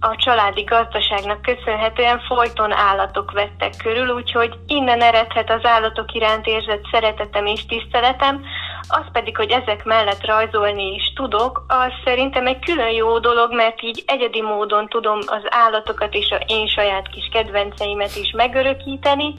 a 0.00 0.16
családi 0.16 0.62
gazdaságnak 0.62 1.42
köszönhetően 1.42 2.20
folyton 2.20 2.72
állatok 2.72 3.32
vettek 3.32 3.74
körül, 3.82 4.08
úgyhogy 4.08 4.58
innen 4.66 5.00
eredhet 5.00 5.50
az 5.50 5.64
állatok 5.64 6.12
iránt 6.12 6.46
érzett 6.46 6.84
szeretetem 6.90 7.46
és 7.46 7.66
tiszteletem, 7.66 8.44
az 8.88 9.04
pedig, 9.12 9.36
hogy 9.36 9.50
ezek 9.50 9.84
mellett 9.84 10.26
rajzolni 10.26 10.94
is 10.94 11.12
tudok, 11.14 11.64
az 11.68 11.92
szerintem 12.04 12.46
egy 12.46 12.58
külön 12.58 12.90
jó 12.90 13.18
dolog, 13.18 13.54
mert 13.54 13.82
így 13.82 14.02
egyedi 14.06 14.42
módon 14.42 14.88
tudom 14.88 15.18
az 15.26 15.42
állatokat 15.48 16.14
és 16.14 16.30
a 16.30 16.44
én 16.46 16.66
saját 16.66 17.08
kis 17.08 17.28
kedvenceimet 17.32 18.16
is 18.16 18.30
megörökíteni, 18.30 19.34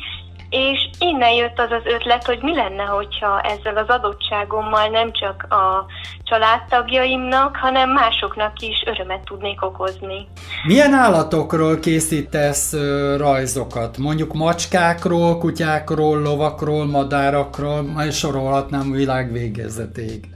és 0.49 0.89
innen 0.99 1.31
jött 1.33 1.59
az 1.59 1.71
az 1.71 1.93
ötlet, 1.93 2.25
hogy 2.25 2.39
mi 2.41 2.55
lenne, 2.55 2.83
hogyha 2.83 3.41
ezzel 3.41 3.77
az 3.77 3.87
adottságommal 3.87 4.87
nem 4.87 5.11
csak 5.11 5.45
a 5.49 5.85
családtagjaimnak, 6.23 7.55
hanem 7.55 7.89
másoknak 7.89 8.59
is 8.59 8.83
örömet 8.85 9.23
tudnék 9.23 9.63
okozni. 9.63 10.27
Milyen 10.63 10.93
állatokról 10.93 11.79
készítesz 11.79 12.73
rajzokat? 13.17 13.97
Mondjuk 13.97 14.33
macskákról, 14.33 15.37
kutyákról, 15.37 16.21
lovakról, 16.21 16.85
madárakról, 16.85 17.81
majd 17.81 18.11
sorolhatnám 18.11 18.91
világ 18.91 19.31
végezetéig. 19.31 20.27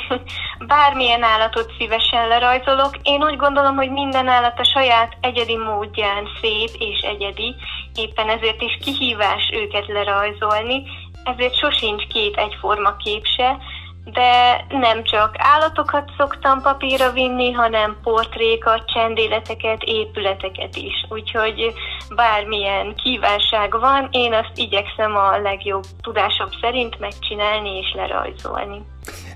Bármilyen 0.66 1.22
állatot 1.22 1.72
szívesen 1.78 2.28
lerajzolok. 2.28 2.98
Én 3.02 3.22
úgy 3.22 3.36
gondolom, 3.36 3.76
hogy 3.76 3.90
minden 3.90 4.28
állat 4.28 4.58
a 4.58 4.64
saját 4.64 5.16
egyedi 5.20 5.56
módján 5.56 6.28
szép 6.40 6.70
és 6.78 7.00
egyedi, 7.00 7.54
éppen 7.94 8.28
ezért 8.28 8.62
is 8.62 8.78
kihívás 8.84 9.50
őket 9.52 9.86
lerajzolni, 9.86 10.82
ezért 11.24 11.58
sosincs 11.58 12.06
két 12.06 12.36
egyforma 12.36 12.96
kép 12.96 13.24
se, 13.36 13.58
de 14.04 14.64
nem 14.68 15.04
csak 15.04 15.34
állatokat 15.38 16.10
szoktam 16.18 16.62
papírra 16.62 17.10
vinni, 17.10 17.52
hanem 17.52 17.96
portrékat, 18.02 18.84
csendéleteket, 18.86 19.82
épületeket 19.82 20.76
is. 20.76 21.06
Úgyhogy 21.08 21.72
bármilyen 22.14 22.94
kívánság 22.94 23.80
van, 23.80 24.08
én 24.10 24.32
azt 24.32 24.52
igyekszem 24.54 25.16
a 25.16 25.40
legjobb 25.40 25.84
tudásom 26.00 26.48
szerint 26.60 26.98
megcsinálni 26.98 27.78
és 27.78 27.92
lerajzolni. 27.94 28.82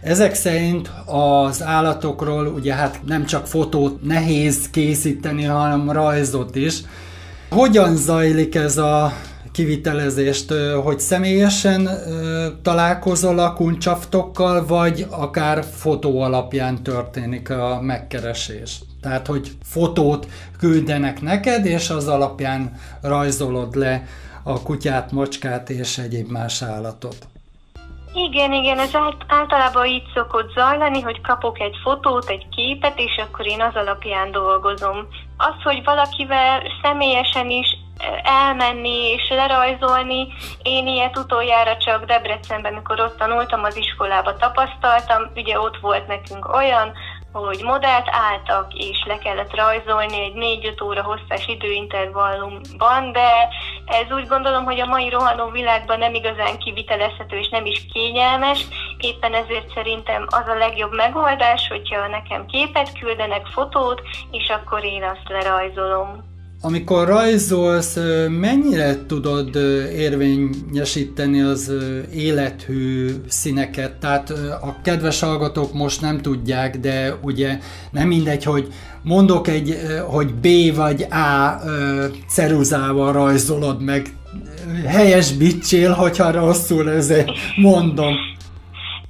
Ezek 0.02 0.34
szerint 0.34 0.90
az 1.06 1.62
állatokról 1.62 2.46
ugye 2.46 2.74
hát 2.74 3.00
nem 3.04 3.24
csak 3.24 3.46
fotót 3.46 4.02
nehéz 4.02 4.70
készíteni, 4.70 5.44
hanem 5.44 5.90
rajzot 5.90 6.54
is. 6.56 6.74
Hogyan 7.50 7.96
zajlik 7.96 8.54
ez 8.54 8.76
a 8.76 9.12
kivitelezést, 9.52 10.52
hogy 10.82 11.00
személyesen 11.00 11.88
találkozol 12.62 13.38
a 13.38 13.52
kuncsaftokkal, 13.52 14.66
vagy 14.66 15.06
akár 15.10 15.64
fotó 15.64 16.20
alapján 16.20 16.82
történik 16.82 17.50
a 17.50 17.80
megkeresés? 17.82 18.80
Tehát, 19.00 19.26
hogy 19.26 19.50
fotót 19.62 20.26
küldenek 20.58 21.20
neked, 21.20 21.66
és 21.66 21.90
az 21.90 22.08
alapján 22.08 22.72
rajzolod 23.00 23.76
le 23.76 24.04
a 24.42 24.62
kutyát, 24.62 25.12
macskát 25.12 25.70
és 25.70 25.98
egyéb 25.98 26.30
más 26.30 26.62
állatot. 26.62 27.26
Igen, 28.18 28.52
igen, 28.52 28.78
ez 28.78 28.90
általában 29.26 29.86
így 29.86 30.06
szokott 30.14 30.52
zajlani, 30.52 31.00
hogy 31.00 31.20
kapok 31.20 31.60
egy 31.60 31.76
fotót, 31.82 32.28
egy 32.28 32.48
képet, 32.48 32.98
és 32.98 33.16
akkor 33.16 33.46
én 33.46 33.60
az 33.60 33.74
alapján 33.74 34.30
dolgozom. 34.30 35.08
Az, 35.36 35.62
hogy 35.62 35.84
valakivel 35.84 36.62
személyesen 36.82 37.50
is 37.50 37.76
elmenni 38.22 39.10
és 39.12 39.28
lerajzolni. 39.28 40.26
Én 40.62 40.86
ilyet 40.86 41.18
utoljára 41.18 41.76
csak 41.76 42.04
Debrecenben, 42.04 42.72
amikor 42.72 43.00
ott 43.00 43.18
tanultam 43.18 43.64
az 43.64 43.76
iskolába 43.76 44.36
tapasztaltam. 44.36 45.22
Ugye 45.34 45.60
ott 45.60 45.78
volt 45.80 46.06
nekünk 46.06 46.54
olyan, 46.54 46.92
hogy 47.44 47.62
modellt 47.62 48.08
álltak, 48.10 48.74
és 48.74 49.04
le 49.06 49.18
kellett 49.18 49.54
rajzolni 49.56 50.20
egy 50.20 50.60
4-5 50.76 50.84
óra 50.84 51.02
hosszás 51.02 51.46
időintervallumban, 51.46 53.12
de 53.12 53.48
ez 53.86 54.10
úgy 54.10 54.26
gondolom, 54.26 54.64
hogy 54.64 54.80
a 54.80 54.86
mai 54.86 55.08
rohanó 55.08 55.50
világban 55.50 55.98
nem 55.98 56.14
igazán 56.14 56.58
kivitelezhető 56.58 57.38
és 57.38 57.48
nem 57.48 57.66
is 57.66 57.86
kényelmes, 57.92 58.66
éppen 58.98 59.34
ezért 59.34 59.72
szerintem 59.74 60.26
az 60.28 60.48
a 60.48 60.54
legjobb 60.54 60.94
megoldás, 60.94 61.68
hogyha 61.68 62.06
nekem 62.06 62.46
képet 62.46 62.98
küldenek, 62.98 63.46
fotót, 63.46 64.02
és 64.30 64.48
akkor 64.48 64.84
én 64.84 65.02
azt 65.02 65.28
lerajzolom. 65.28 66.25
Amikor 66.60 67.06
rajzolsz, 67.06 67.96
mennyire 68.40 69.06
tudod 69.06 69.56
érvényesíteni 69.96 71.40
az 71.40 71.72
élethű 72.14 73.10
színeket? 73.28 73.92
Tehát 73.92 74.30
a 74.62 74.76
kedves 74.82 75.20
hallgatók 75.20 75.72
most 75.72 76.00
nem 76.00 76.20
tudják, 76.20 76.80
de 76.80 77.14
ugye 77.22 77.58
nem 77.90 78.08
mindegy, 78.08 78.44
hogy 78.44 78.72
mondok 79.02 79.48
egy, 79.48 79.78
hogy 80.08 80.34
B 80.34 80.74
vagy 80.74 81.02
A 81.02 81.60
ceruzával 82.28 83.12
rajzolod 83.12 83.82
meg. 83.82 84.06
Helyes 84.86 85.32
bicsél, 85.32 85.92
hogyha 85.92 86.30
rosszul 86.30 86.90
ezért 86.90 87.30
mondom. 87.56 88.14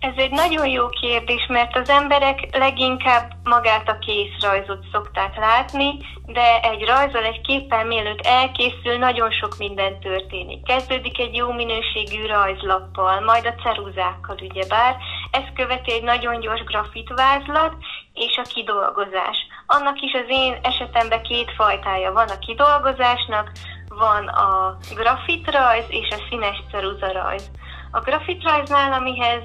Ez 0.06 0.12
egy 0.16 0.30
nagyon 0.30 0.68
jó 0.68 0.88
kérdés, 0.88 1.46
mert 1.48 1.76
az 1.76 1.88
emberek 1.88 2.56
leginkább 2.56 3.32
magát 3.44 3.88
a 3.88 3.98
készrajzot 3.98 4.84
szokták 4.92 5.36
látni, 5.36 5.98
de 6.26 6.60
egy 6.60 6.84
rajzol 6.84 7.24
egy 7.24 7.40
képpel 7.40 7.84
mielőtt 7.84 8.26
elkészül, 8.26 8.96
nagyon 8.98 9.30
sok 9.30 9.58
minden 9.58 10.00
történik. 10.00 10.64
Kezdődik 10.64 11.18
egy 11.18 11.34
jó 11.34 11.52
minőségű 11.52 12.26
rajzlappal, 12.26 13.20
majd 13.20 13.46
a 13.46 13.62
ceruzákkal 13.62 14.36
ugyebár. 14.50 14.96
Ez 15.30 15.44
követi 15.54 15.92
egy 15.92 16.02
nagyon 16.02 16.40
gyors 16.40 16.64
grafitvázlat 16.64 17.74
és 18.14 18.36
a 18.36 18.48
kidolgozás. 18.54 19.36
Annak 19.66 20.00
is 20.00 20.12
az 20.12 20.26
én 20.28 20.58
esetemben 20.62 21.22
két 21.22 21.50
fajtája 21.56 22.12
van 22.12 22.28
a 22.28 22.38
kidolgozásnak, 22.38 23.50
van 23.88 24.28
a 24.28 24.76
grafitrajz 24.94 25.86
és 25.88 26.08
a 26.10 26.22
színes 26.28 26.62
ceruzarajz. 26.70 27.50
A 27.96 28.00
grafitrajznál, 28.00 28.92
amihez 28.92 29.42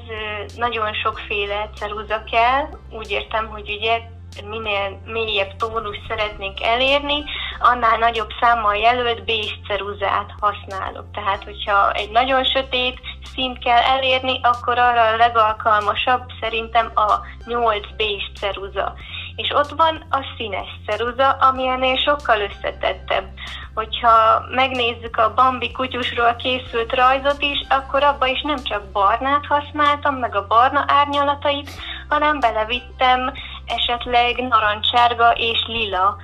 nagyon 0.56 0.94
sokféle 0.94 1.70
ceruza 1.76 2.24
kell, 2.32 2.70
úgy 2.90 3.12
értem, 3.12 3.48
hogy 3.48 3.70
ugye 3.78 4.02
minél 4.50 5.02
mélyebb 5.06 5.56
tónus 5.56 5.98
szeretnénk 6.08 6.62
elérni, 6.62 7.24
annál 7.60 7.98
nagyobb 7.98 8.30
számmal 8.40 8.76
jelölt 8.76 9.24
bés 9.26 9.60
ceruzát 9.68 10.32
használok. 10.40 11.12
Tehát, 11.12 11.44
hogyha 11.44 11.92
egy 11.92 12.12
nagyon 12.12 12.44
sötét 12.44 13.00
szint 13.34 13.60
kell 13.60 13.82
elérni, 13.82 14.40
akkor 14.44 14.78
arra 14.78 15.08
a 15.08 15.16
legalkalmasabb 15.16 16.24
szerintem 16.40 16.92
a 16.96 17.20
8 17.46 17.96
bés 17.98 18.32
ceruza. 18.40 18.94
És 19.36 19.52
ott 19.54 19.70
van 19.78 20.06
a 20.10 20.20
színes 20.38 20.68
ceruza, 20.86 21.30
ami 21.30 21.68
ennél 21.68 21.98
sokkal 21.98 22.42
összetettebb 22.42 23.28
hogyha 23.74 24.46
megnézzük 24.56 25.18
a 25.18 25.34
Bambi 25.36 25.72
kutyusról 25.72 26.36
készült 26.36 26.96
rajzot 26.96 27.42
is, 27.42 27.60
akkor 27.70 28.04
abba 28.04 28.28
is 28.28 28.42
nem 28.42 28.64
csak 28.64 28.92
barnát 28.92 29.46
használtam, 29.46 30.16
meg 30.16 30.36
a 30.36 30.48
barna 30.48 30.86
árnyalatait, 30.88 31.70
hanem 32.10 32.40
belevittem 32.40 33.32
esetleg 33.66 34.48
narancsárga 34.50 35.32
és 35.32 35.60
lila 35.68 36.18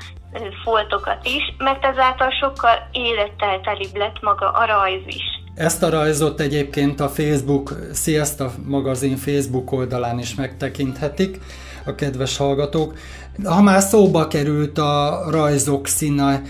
foltokat 0.64 1.26
is, 1.26 1.56
mert 1.58 1.86
ezáltal 1.86 2.30
sokkal 2.32 2.90
élettel 2.92 3.62
telibb 3.62 3.96
lett 3.96 4.22
maga 4.22 4.52
a 4.52 4.66
rajz 4.66 5.02
is. 5.06 5.24
Ezt 5.56 5.84
a 5.84 5.90
rajzot 5.90 6.40
egyébként 6.40 7.00
a 7.00 7.08
Facebook, 7.08 7.74
Sziasztok 7.94 8.52
magazin 8.66 9.16
Facebook 9.16 9.72
oldalán 9.72 10.20
is 10.20 10.36
megtekinthetik 10.36 11.40
a 11.88 11.96
kedves 11.96 12.38
hallgatók. 12.38 12.98
Ha 13.44 13.62
már 13.62 13.82
szóba 13.82 14.28
került 14.28 14.78
a 14.78 15.24
rajzok 15.32 15.88
színe, 15.88 16.42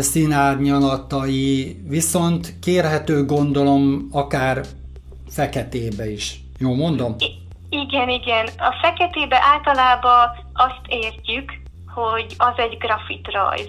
színárnyalatai, 0.00 1.80
viszont 1.88 2.58
kérhető 2.60 3.24
gondolom 3.24 4.08
akár 4.12 4.60
feketébe 5.28 6.10
is. 6.10 6.40
Jó 6.58 6.74
mondom? 6.74 7.16
Igen, 7.68 8.08
igen. 8.08 8.46
A 8.46 8.74
feketébe 8.82 9.38
általában 9.54 10.28
azt 10.52 10.82
értjük, 10.86 11.52
hogy 11.94 12.34
az 12.38 12.54
egy 12.56 12.76
grafitrajz 12.78 13.68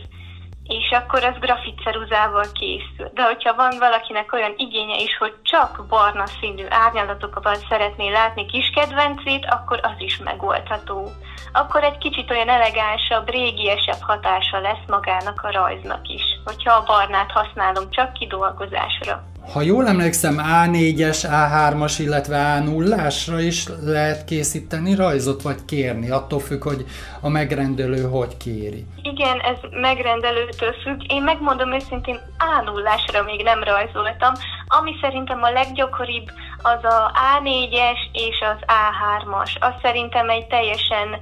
és 0.72 0.91
akkor 0.91 1.24
az 1.24 1.39
grafitceruzával 1.39 2.45
készül. 2.53 3.09
De 3.13 3.24
hogyha 3.24 3.55
van 3.55 3.74
valakinek 3.80 4.34
olyan 4.34 4.53
igénye 4.57 4.97
is, 4.97 5.17
hogy 5.17 5.36
csak 5.41 5.86
barna 5.89 6.26
színű 6.26 6.65
árnyalatokban 6.69 7.55
szeretné 7.69 8.11
látni 8.11 8.45
kis 8.45 8.69
kedvencét, 8.76 9.45
akkor 9.45 9.80
az 9.84 9.97
is 9.97 10.17
megoldható. 10.17 11.09
Akkor 11.53 11.84
egy 11.84 11.97
kicsit 11.97 12.32
olyan 12.32 12.49
elegánsabb, 12.49 13.30
régiesebb 13.30 14.01
hatása 14.01 14.59
lesz 14.59 14.88
magának 14.88 15.41
a 15.41 15.51
rajznak 15.51 16.07
is, 16.07 16.24
hogyha 16.45 16.74
a 16.74 16.84
barnát 16.84 17.32
használom 17.32 17.89
csak 17.89 18.13
kidolgozásra. 18.13 19.30
Ha 19.53 19.61
jól 19.61 19.87
emlékszem, 19.87 20.37
A4-es, 20.37 21.25
A3-as, 21.29 21.95
illetve 21.99 22.61
A0-ásra 22.61 23.39
is 23.39 23.65
lehet 23.83 24.25
készíteni 24.25 24.95
rajzot, 24.95 25.41
vagy 25.41 25.65
kérni, 25.65 26.09
attól 26.09 26.39
függ, 26.39 26.63
hogy 26.63 26.85
a 27.21 27.29
megrendelő 27.29 28.01
hogy 28.01 28.37
kéri. 28.37 28.85
Igen, 29.03 29.39
ez 29.39 29.57
megrendelőtől 29.71 30.73
függ. 30.83 31.11
Én 31.11 31.23
megmondom 31.23 31.73
őszintén, 31.73 32.19
A0-ásra 32.37 33.25
még 33.25 33.43
nem 33.43 33.63
rajzoltam. 33.63 34.33
Ami 34.80 34.97
szerintem 35.01 35.43
a 35.43 35.51
leggyakoribb, 35.51 36.32
az 36.61 36.84
a 36.84 37.11
A4-es 37.36 37.99
és 38.11 38.38
az 38.51 38.59
A3-as. 38.82 39.59
Az 39.59 39.74
szerintem 39.82 40.30
egy 40.30 40.47
teljesen 40.47 41.19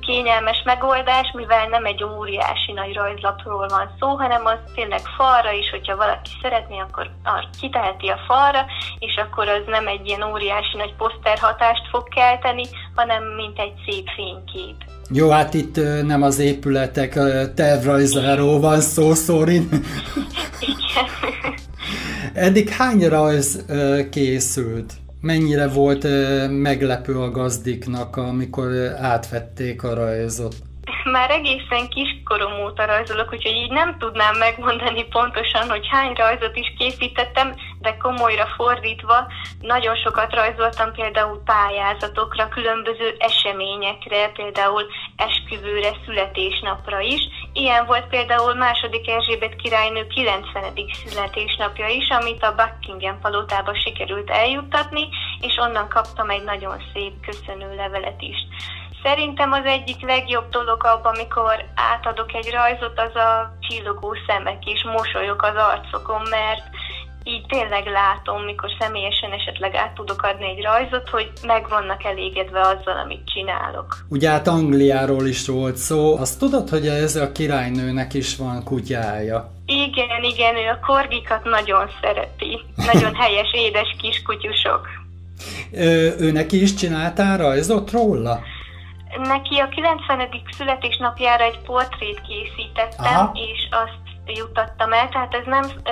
kényelmes 0.00 0.62
megoldás, 0.64 1.32
mivel 1.34 1.68
nem 1.68 1.84
egy 1.84 2.04
óriási 2.04 2.72
nagy 2.72 2.94
rajzlapról 2.94 3.66
van 3.68 3.90
szó, 4.00 4.08
hanem 4.08 4.46
az 4.46 4.58
tényleg 4.74 5.00
falra 5.16 5.52
is, 5.52 5.70
hogyha 5.70 5.96
valaki 5.96 6.30
szeretné, 6.42 6.78
akkor 6.78 7.10
kiteheti 7.60 8.08
a 8.08 8.18
falra, 8.26 8.64
és 8.98 9.16
akkor 9.16 9.48
az 9.48 9.62
nem 9.66 9.86
egy 9.86 10.06
ilyen 10.06 10.22
óriási 10.22 10.76
nagy 10.76 10.94
poszter 10.94 11.38
hatást 11.38 11.88
fog 11.90 12.08
kelteni, 12.08 12.64
hanem 12.94 13.22
mint 13.24 13.58
egy 13.58 13.74
szép 13.86 14.06
fénykép. 14.16 14.76
Jó, 15.10 15.30
hát 15.30 15.54
itt 15.54 15.76
nem 16.06 16.22
az 16.22 16.38
épületek 16.38 17.12
tervrajzáról 17.54 18.60
van 18.60 18.80
szó, 18.80 19.14
Szorin. 19.14 19.68
Igen. 20.60 21.06
Eddig 22.36 22.68
hány 22.68 23.08
rajz 23.08 23.64
készült? 24.10 24.92
mennyire 25.20 25.68
volt 25.68 26.06
meglepő 26.50 27.18
a 27.18 27.30
gazdiknak, 27.30 28.16
amikor 28.16 28.72
átvették 29.00 29.82
a 29.82 29.94
rajzot? 29.94 30.54
Már 31.10 31.30
egészen 31.30 31.88
kiskorom 31.88 32.52
óta 32.64 32.84
rajzolok, 32.84 33.32
úgyhogy 33.32 33.56
így 33.56 33.70
nem 33.70 33.98
tudnám 33.98 34.36
megmondani 34.36 35.04
pontosan, 35.04 35.70
hogy 35.70 35.86
hány 35.88 36.12
rajzot 36.12 36.56
is 36.56 36.74
készítettem, 36.78 37.54
de 37.80 37.96
komolyra 37.96 38.46
fordítva 38.56 39.26
nagyon 39.60 39.96
sokat 39.96 40.34
rajzoltam 40.34 40.92
például 40.92 41.42
pályázatokra, 41.44 42.48
különböző 42.48 43.14
eseményekre, 43.18 44.28
például 44.28 44.86
esküvőre, 45.16 45.90
születésnapra 46.04 47.00
is. 47.00 47.20
Ilyen 47.52 47.86
volt 47.86 48.06
például 48.06 48.54
második 48.54 49.08
Erzsébet 49.08 49.56
királynő 49.56 50.06
90. 50.06 50.72
születésnapja 51.06 51.88
is, 51.88 52.08
amit 52.08 52.42
a 52.42 52.54
Buckingham 52.54 53.20
palotába 53.20 53.74
sikerült 53.74 54.30
eljuttatni, 54.30 55.08
és 55.40 55.56
onnan 55.56 55.88
kaptam 55.88 56.30
egy 56.30 56.44
nagyon 56.44 56.82
szép 56.92 57.12
köszönő 57.26 57.74
levelet 57.74 58.22
is. 58.22 58.36
Szerintem 59.08 59.52
az 59.52 59.64
egyik 59.64 60.00
legjobb 60.00 60.48
dolog 60.50 60.80
abban, 60.84 61.14
amikor 61.14 61.54
átadok 61.92 62.34
egy 62.34 62.50
rajzot, 62.58 62.98
az 63.06 63.14
a 63.14 63.56
csillogó 63.60 64.14
szemek 64.26 64.64
és 64.64 64.80
mosolyok 64.96 65.42
az 65.42 65.56
arcokon, 65.70 66.22
mert 66.30 66.64
így 67.24 67.46
tényleg 67.46 67.86
látom, 67.86 68.42
mikor 68.44 68.70
személyesen 68.78 69.32
esetleg 69.32 69.74
át 69.74 69.94
tudok 69.94 70.22
adni 70.22 70.46
egy 70.48 70.62
rajzot, 70.62 71.08
hogy 71.08 71.30
meg 71.42 71.68
vannak 71.68 72.04
elégedve 72.04 72.60
azzal, 72.60 72.98
amit 73.04 73.28
csinálok. 73.34 73.96
Ugye 74.08 74.30
hát 74.30 74.48
Angliáról 74.48 75.26
is 75.26 75.46
volt 75.46 75.76
szó, 75.76 76.16
azt 76.16 76.38
tudod, 76.38 76.68
hogy 76.68 76.86
ez 76.86 77.16
a 77.16 77.32
királynőnek 77.32 78.14
is 78.14 78.36
van 78.36 78.64
kutyája? 78.64 79.52
Igen, 79.66 80.22
igen, 80.22 80.56
ő 80.56 80.68
a 80.68 80.86
korgikat 80.86 81.44
nagyon 81.44 81.90
szereti. 82.00 82.60
Nagyon 82.76 83.14
helyes, 83.22 83.50
édes 83.52 83.96
kiskutyusok. 84.00 84.88
Ö, 85.72 86.08
ő 86.18 86.32
neki 86.32 86.62
is 86.62 86.74
csináltál 86.74 87.38
rajzot 87.38 87.90
róla? 87.90 88.40
Neki 89.22 89.58
a 89.58 89.68
90. 89.68 90.28
születésnapjára 90.56 91.44
egy 91.44 91.58
portrét 91.58 92.20
készítettem, 92.20 93.16
Aha. 93.16 93.32
és 93.34 93.68
azt 93.70 94.06
juttattam 94.26 94.92
el, 94.92 95.08
tehát 95.08 95.34
ez 95.34 95.46
nem 95.46 95.64
ö, 95.84 95.90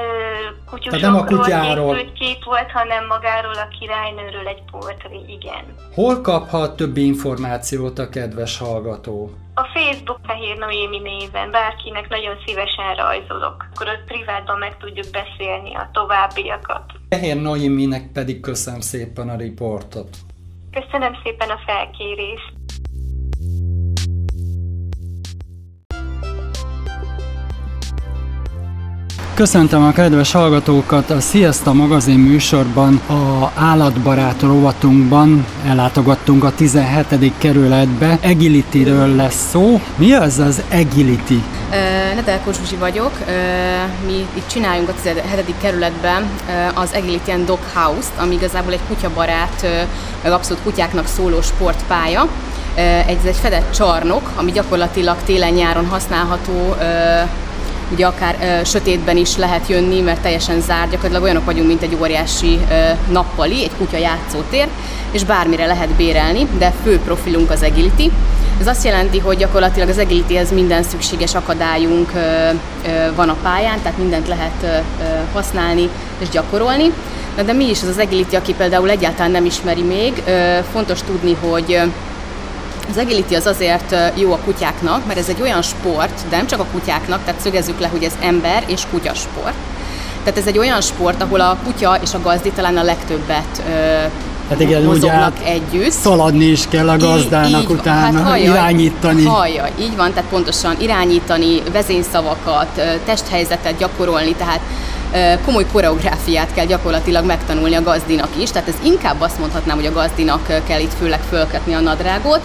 kutyusokról 0.70 1.10
nem 1.10 1.20
a 1.20 1.24
kutyáról. 1.24 1.94
készült 1.94 2.12
kép 2.12 2.44
volt, 2.44 2.70
hanem 2.70 3.06
magáról 3.06 3.52
a 3.52 3.68
királynőről 3.78 4.46
egy 4.46 4.62
portré, 4.70 5.24
igen. 5.26 5.64
Hol 5.94 6.20
kaphat 6.20 6.76
többi 6.76 7.04
információt 7.04 7.98
a 7.98 8.08
kedves 8.08 8.58
hallgató? 8.58 9.30
A 9.54 9.64
Facebook 9.74 10.20
Fehér 10.26 10.58
Noémi 10.58 10.98
néven, 10.98 11.50
bárkinek 11.50 12.08
nagyon 12.08 12.36
szívesen 12.46 12.94
rajzolok, 12.94 13.66
akkor 13.72 13.88
ott 13.88 14.04
privátban 14.06 14.58
meg 14.58 14.76
tudjuk 14.76 15.06
beszélni 15.12 15.74
a 15.74 15.88
továbbiakat. 15.92 16.92
Fehér 17.08 17.40
Noéminek 17.40 18.12
pedig 18.12 18.40
köszönöm 18.40 18.80
szépen 18.80 19.28
a 19.28 19.36
riportot. 19.36 20.16
Köszönöm 20.70 21.12
szépen 21.22 21.48
a 21.48 21.58
felkérést. 21.66 22.52
Köszöntöm 29.34 29.82
a 29.82 29.92
kedves 29.92 30.32
hallgatókat 30.32 31.10
a 31.10 31.20
Sziaszta 31.20 31.72
magazin 31.72 32.18
műsorban, 32.18 33.00
a 33.08 33.50
állatbarát 33.54 34.42
rovatunkban 34.42 35.46
ellátogattunk 35.66 36.44
a 36.44 36.54
17. 36.54 37.32
kerületbe. 37.38 38.18
Agility-ről 38.22 39.14
lesz 39.14 39.48
szó. 39.50 39.80
Mi 39.96 40.12
az 40.12 40.38
az 40.38 40.62
Agility? 40.72 41.42
Nedelko 42.14 42.52
Zsuzsi 42.52 42.76
vagyok. 42.76 43.10
Mi 44.06 44.26
itt 44.34 44.46
csináljunk 44.46 44.88
a 44.88 44.94
17. 45.02 45.54
kerületben 45.60 46.28
az 46.74 46.90
Agility 46.92 47.30
and 47.30 47.46
Dog 47.46 47.58
House-t, 47.74 48.18
ami 48.18 48.34
igazából 48.34 48.72
egy 48.72 48.80
kutyabarát, 48.88 49.66
meg 50.22 50.32
abszolút 50.32 50.62
kutyáknak 50.62 51.06
szóló 51.06 51.40
sportpálya. 51.42 52.28
Ez 53.06 53.24
egy 53.26 53.36
fedett 53.36 53.72
csarnok, 53.72 54.30
ami 54.36 54.52
gyakorlatilag 54.52 55.16
télen-nyáron 55.24 55.86
használható 55.86 56.76
ugye 57.92 58.06
akár 58.06 58.36
ö, 58.40 58.64
sötétben 58.64 59.16
is 59.16 59.36
lehet 59.36 59.68
jönni, 59.68 60.00
mert 60.00 60.20
teljesen 60.20 60.60
zárt, 60.60 60.90
gyakorlatilag 60.90 61.22
olyanok 61.22 61.44
vagyunk, 61.44 61.66
mint 61.66 61.82
egy 61.82 61.96
óriási 62.00 62.58
ö, 62.70 63.12
nappali, 63.12 63.64
egy 63.64 63.76
kutya 63.78 63.96
játszótér, 63.96 64.68
és 65.10 65.24
bármire 65.24 65.66
lehet 65.66 65.88
bérelni, 65.88 66.46
de 66.58 66.72
fő 66.84 66.98
profilunk 66.98 67.50
az 67.50 67.62
agility. 67.62 68.10
Ez 68.60 68.66
azt 68.66 68.84
jelenti, 68.84 69.18
hogy 69.18 69.36
gyakorlatilag 69.36 69.88
az 69.88 69.98
agilityhez 69.98 70.52
minden 70.52 70.82
szükséges 70.82 71.34
akadályunk 71.34 72.10
ö, 72.14 72.18
ö, 72.18 73.14
van 73.14 73.28
a 73.28 73.36
pályán, 73.42 73.78
tehát 73.82 73.98
mindent 73.98 74.28
lehet 74.28 74.62
ö, 74.62 74.66
használni 75.32 75.88
és 76.18 76.28
gyakorolni. 76.28 76.92
Na 77.36 77.42
de 77.42 77.52
mi 77.52 77.68
is 77.68 77.82
az 77.82 77.88
az 77.88 77.98
agility, 77.98 78.34
aki 78.34 78.54
például 78.54 78.90
egyáltalán 78.90 79.30
nem 79.30 79.44
ismeri 79.44 79.82
még, 79.82 80.22
ö, 80.26 80.58
fontos 80.72 81.02
tudni, 81.02 81.36
hogy 81.40 81.80
az 82.90 82.96
agility 82.96 83.34
az 83.34 83.46
azért 83.46 83.94
jó 84.14 84.32
a 84.32 84.38
kutyáknak, 84.44 85.06
mert 85.06 85.18
ez 85.18 85.28
egy 85.28 85.40
olyan 85.40 85.62
sport, 85.62 86.28
de 86.28 86.36
nem 86.36 86.46
csak 86.46 86.60
a 86.60 86.66
kutyáknak, 86.72 87.24
tehát 87.24 87.40
szögezzük 87.40 87.80
le, 87.80 87.88
hogy 87.88 88.02
ez 88.02 88.12
ember 88.20 88.64
és 88.66 88.82
kutyasport. 88.90 89.54
Tehát 90.24 90.38
ez 90.38 90.46
egy 90.46 90.58
olyan 90.58 90.80
sport, 90.80 91.22
ahol 91.22 91.40
a 91.40 91.56
kutya 91.64 91.98
és 92.02 92.14
a 92.14 92.20
gazdi 92.20 92.50
talán 92.50 92.76
a 92.76 92.82
legtöbbet 92.82 93.62
Hát 94.48 94.60
igen, 94.60 94.86
ugye 94.86 95.10
hát 95.10 95.40
együtt. 95.44 95.90
Szaladni 95.90 96.44
is 96.44 96.68
kell 96.68 96.88
a 96.88 96.96
gazdának 96.96 97.62
így, 97.62 97.70
utána, 97.70 98.18
hát 98.18 98.26
hallja, 98.26 98.50
irányítani. 98.52 99.24
Hallja, 99.24 99.68
így 99.80 99.96
van, 99.96 100.12
tehát 100.12 100.30
pontosan 100.30 100.76
irányítani, 100.78 101.62
vezényszavakat, 101.72 102.80
testhelyzetet 103.04 103.78
gyakorolni, 103.78 104.34
tehát 104.34 104.60
komoly 105.44 105.66
koreográfiát 105.72 106.54
kell 106.54 106.66
gyakorlatilag 106.66 107.24
megtanulni 107.24 107.74
a 107.74 107.82
gazdinak 107.82 108.28
is, 108.40 108.50
tehát 108.50 108.68
ez 108.68 108.74
inkább 108.82 109.20
azt 109.20 109.38
mondhatnám, 109.38 109.76
hogy 109.76 109.86
a 109.86 109.92
gazdinak 109.92 110.64
kell 110.66 110.80
itt 110.80 110.94
főleg 110.98 111.20
fölkötni 111.28 111.74
a 111.74 111.80
nadrágot, 111.80 112.40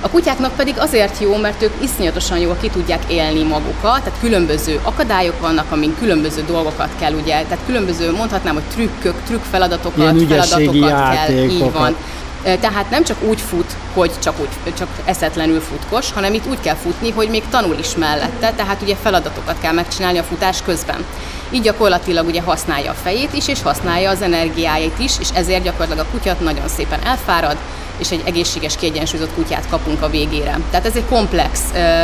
a 0.00 0.08
kutyáknak 0.08 0.52
pedig 0.56 0.74
azért 0.78 1.20
jó, 1.20 1.36
mert 1.36 1.62
ők 1.62 1.72
iszonyatosan 1.82 2.38
jól 2.38 2.56
ki 2.60 2.68
tudják 2.68 3.02
élni 3.08 3.42
magukat, 3.42 4.02
tehát 4.02 4.18
különböző 4.20 4.80
akadályok 4.82 5.40
vannak, 5.40 5.72
amin 5.72 5.96
különböző 5.98 6.44
dolgokat 6.46 6.88
kell, 6.98 7.12
ugye, 7.12 7.32
tehát 7.42 7.58
különböző, 7.66 8.12
mondhatnám, 8.12 8.54
hogy 8.54 8.62
trükkök, 8.62 9.14
trükk 9.26 9.42
feladatokat, 9.50 10.22
feladatokat 10.28 11.14
kell, 11.14 11.34
így 11.34 11.72
van. 11.72 11.96
Tehát 12.42 12.90
nem 12.90 13.04
csak 13.04 13.22
úgy 13.22 13.40
fut, 13.40 13.76
hogy 13.94 14.10
csak, 14.18 14.40
úgy, 14.40 14.74
csak 14.74 14.88
eszetlenül 15.04 15.60
futkos, 15.60 16.12
hanem 16.12 16.34
itt 16.34 16.46
úgy 16.48 16.60
kell 16.60 16.74
futni, 16.74 17.10
hogy 17.10 17.28
még 17.28 17.42
tanul 17.50 17.76
is 17.78 17.94
mellette, 17.96 18.52
tehát 18.56 18.82
ugye 18.82 18.96
feladatokat 19.02 19.58
kell 19.60 19.72
megcsinálni 19.72 20.18
a 20.18 20.22
futás 20.22 20.62
közben. 20.62 21.04
Így 21.50 21.62
gyakorlatilag 21.62 22.26
ugye 22.26 22.42
használja 22.42 22.90
a 22.90 22.94
fejét 23.02 23.32
is, 23.32 23.48
és 23.48 23.62
használja 23.62 24.10
az 24.10 24.22
energiáit 24.22 24.98
is, 24.98 25.12
és 25.20 25.28
ezért 25.34 25.62
gyakorlatilag 25.62 26.06
a 26.06 26.10
kutya 26.10 26.36
nagyon 26.40 26.68
szépen 26.68 27.04
elfárad, 27.04 27.56
és 27.98 28.10
egy 28.10 28.22
egészséges, 28.24 28.76
kiegyensúlyozott 28.76 29.34
kutyát 29.34 29.68
kapunk 29.70 30.02
a 30.02 30.10
végére. 30.10 30.58
Tehát 30.70 30.86
ez 30.86 30.96
egy 30.96 31.06
komplex, 31.08 31.60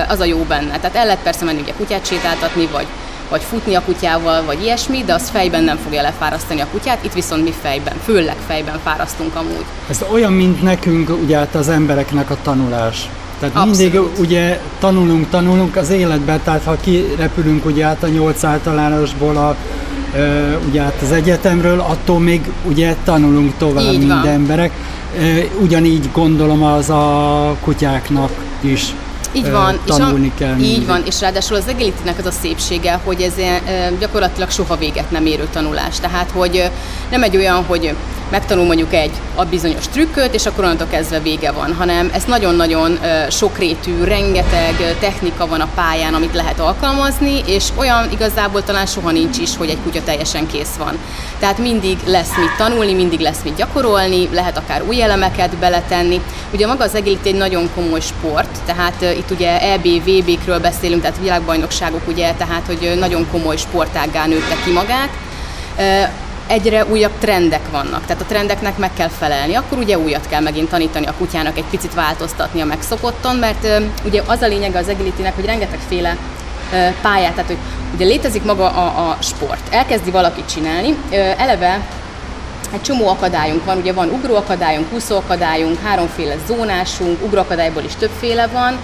az 0.09 0.21
a 0.21 0.25
jó 0.25 0.39
benne. 0.39 0.79
Tehát 0.79 0.97
el 0.97 1.05
lehet 1.05 1.23
persze 1.23 1.45
menni 1.45 1.61
ugye 1.61 1.73
kutyát 1.73 2.07
sétáltatni, 2.07 2.67
vagy 2.67 2.87
vagy 3.29 3.43
futni 3.43 3.75
a 3.75 3.83
kutyával, 3.85 4.45
vagy 4.45 4.63
ilyesmi, 4.63 5.05
de 5.05 5.15
az 5.15 5.29
fejben 5.31 5.65
nem 5.65 5.77
fogja 5.85 6.03
lefárasztani 6.03 6.61
a 6.61 6.67
kutyát, 6.73 7.05
itt 7.05 7.13
viszont 7.13 7.45
mi 7.45 7.53
fejben, 7.63 7.95
főleg 8.05 8.37
fejben 8.47 8.79
fárasztunk 8.85 9.35
amúgy. 9.35 9.65
Ez 9.91 10.05
olyan, 10.13 10.33
mint 10.33 10.63
nekünk, 10.63 11.11
ugye 11.23 11.37
hát 11.37 11.55
az 11.55 11.69
embereknek 11.69 12.31
a 12.31 12.37
tanulás. 12.43 13.09
Tehát 13.41 13.57
Abszolút. 13.57 13.79
mindig 13.79 14.01
ugye 14.19 14.61
tanulunk, 14.79 15.29
tanulunk 15.31 15.77
az 15.77 15.91
életben, 15.91 16.41
tehát 16.45 16.63
ha 16.65 16.77
kirepülünk 16.81 17.65
ugye 17.65 17.85
át 17.85 18.03
a 18.03 18.07
nyolc 18.09 18.45
általánosból 18.45 19.37
a, 19.37 19.57
ugye 20.69 20.81
át 20.81 21.03
az 21.03 21.13
egyetemről, 21.13 21.81
attól 21.81 22.19
még 22.19 22.41
ugye 22.69 22.97
tanulunk 23.05 23.53
tovább, 23.59 23.93
Így 23.93 23.99
mint 23.99 24.11
van. 24.11 24.27
emberek. 24.27 24.71
Ugyanígy 25.61 26.09
gondolom 26.13 26.63
az 26.63 26.91
a 26.91 27.57
kutyáknak 27.61 28.31
is. 28.61 28.95
Így 29.37 29.51
van, 29.51 29.79
tanulni 29.85 30.27
és 30.27 30.33
kell. 30.39 30.53
a, 30.53 30.57
mindig. 30.57 30.77
Így 30.77 30.87
van, 30.87 31.03
és 31.07 31.21
ráadásul 31.21 31.57
az 31.57 31.65
agility 31.69 32.03
az 32.19 32.27
a 32.27 32.31
szépsége, 32.31 33.01
hogy 33.05 33.21
ez 33.21 33.39
ilyen, 33.39 33.61
gyakorlatilag 33.99 34.51
soha 34.51 34.77
véget 34.77 35.11
nem 35.11 35.27
érő 35.27 35.49
tanulás. 35.53 36.01
Tehát, 36.01 36.31
hogy 36.31 36.71
nem 37.11 37.23
egy 37.23 37.37
olyan, 37.37 37.65
hogy 37.65 37.95
megtanul 38.31 38.65
mondjuk 38.65 38.93
egy 38.95 39.11
a 39.35 39.45
bizonyos 39.45 39.89
trükköt, 39.89 40.35
és 40.35 40.47
akkor 40.47 40.65
onnantól 40.65 40.87
kezdve 40.91 41.21
vége 41.21 41.53
van, 41.53 41.75
hanem 41.75 42.11
ez 42.15 42.25
nagyon-nagyon 42.25 42.99
sokrétű, 43.31 44.05
rengeteg 44.05 44.97
technika 45.01 45.47
van 45.47 45.61
a 45.61 45.69
pályán, 45.75 46.15
amit 46.15 46.35
lehet 46.35 46.61
alkalmazni, 46.61 47.43
és 47.47 47.65
olyan 47.75 48.09
igazából 48.13 48.65
talán 48.65 48.87
soha 48.87 49.11
nincs 49.11 49.39
is, 49.39 49.57
hogy 49.57 49.69
egy 49.69 49.79
kutya 49.83 50.03
teljesen 50.03 50.47
kész 50.47 50.75
van. 50.79 50.99
Tehát 51.39 51.59
mindig 51.59 51.99
lesz 52.07 52.37
mit 52.37 52.57
tanulni, 52.57 52.95
mindig 52.95 53.21
lesz 53.21 53.41
mit 53.45 53.57
gyakorolni, 53.57 54.29
lehet 54.33 54.57
akár 54.57 54.83
új 54.83 55.03
elemeket 55.03 55.57
beletenni. 55.57 56.21
Ugye 56.53 56.67
maga 56.67 56.85
az 56.85 56.95
agility 56.95 57.27
egy 57.27 57.35
nagyon 57.35 57.71
komoly 57.75 58.01
sport, 58.01 58.59
tehát 58.67 59.03
itt 59.03 59.31
ugye 59.31 59.61
EB, 59.61 59.87
VB-kről 60.05 60.61
beszélünk, 60.61 61.03
tehát 61.03 61.19
világbajnokságok, 61.21 62.09
ugye, 62.09 62.33
tehát 62.33 62.67
hogy 62.67 62.97
nagyon 62.99 63.27
komoly 63.31 63.57
sportággá 63.57 64.27
nőtte 64.27 64.57
ki 64.65 64.71
magát. 64.71 65.11
Egyre 66.47 66.85
újabb 66.85 67.13
trendek 67.19 67.71
vannak, 67.71 68.07
tehát 68.07 68.23
a 68.23 68.25
trendeknek 68.25 68.79
meg 68.79 68.91
kell 68.97 69.09
felelni, 69.09 69.55
akkor 69.55 69.79
ugye 69.79 69.99
újat 69.99 70.29
kell 70.29 70.41
megint 70.41 70.69
tanítani 70.69 71.07
a 71.07 71.15
kutyának, 71.19 71.59
egy 71.59 71.65
picit 71.71 71.95
változtatni 71.95 72.61
a 72.61 72.65
megszokottan, 72.65 73.37
mert 73.37 73.67
ugye 74.05 74.23
az 74.27 74.41
a 74.43 74.47
lényege 74.47 74.79
az 74.79 74.89
agility 74.89 75.23
hogy 75.35 75.45
rengetegféle 75.45 76.17
pályát, 77.03 77.33
tehát 77.33 77.47
hogy 77.47 77.59
ugye 77.95 78.05
létezik 78.05 78.45
maga 78.45 78.71
a, 78.71 79.11
a 79.11 79.17
sport, 79.23 79.75
elkezdi 79.75 80.11
valaki 80.11 80.45
csinálni, 80.45 80.97
eleve 81.39 81.87
egy 82.73 82.83
csomó 82.83 83.09
akadályunk 83.09 83.65
van, 83.65 83.79
ugye 83.79 83.93
van 83.93 84.09
ugróakadályunk, 84.09 84.93
úszóakadályunk, 84.93 85.79
háromféle 85.85 86.35
zónásunk, 86.47 87.25
ugróakadályból 87.25 87.83
is 87.83 87.95
többféle 87.95 88.47
van, 88.47 88.79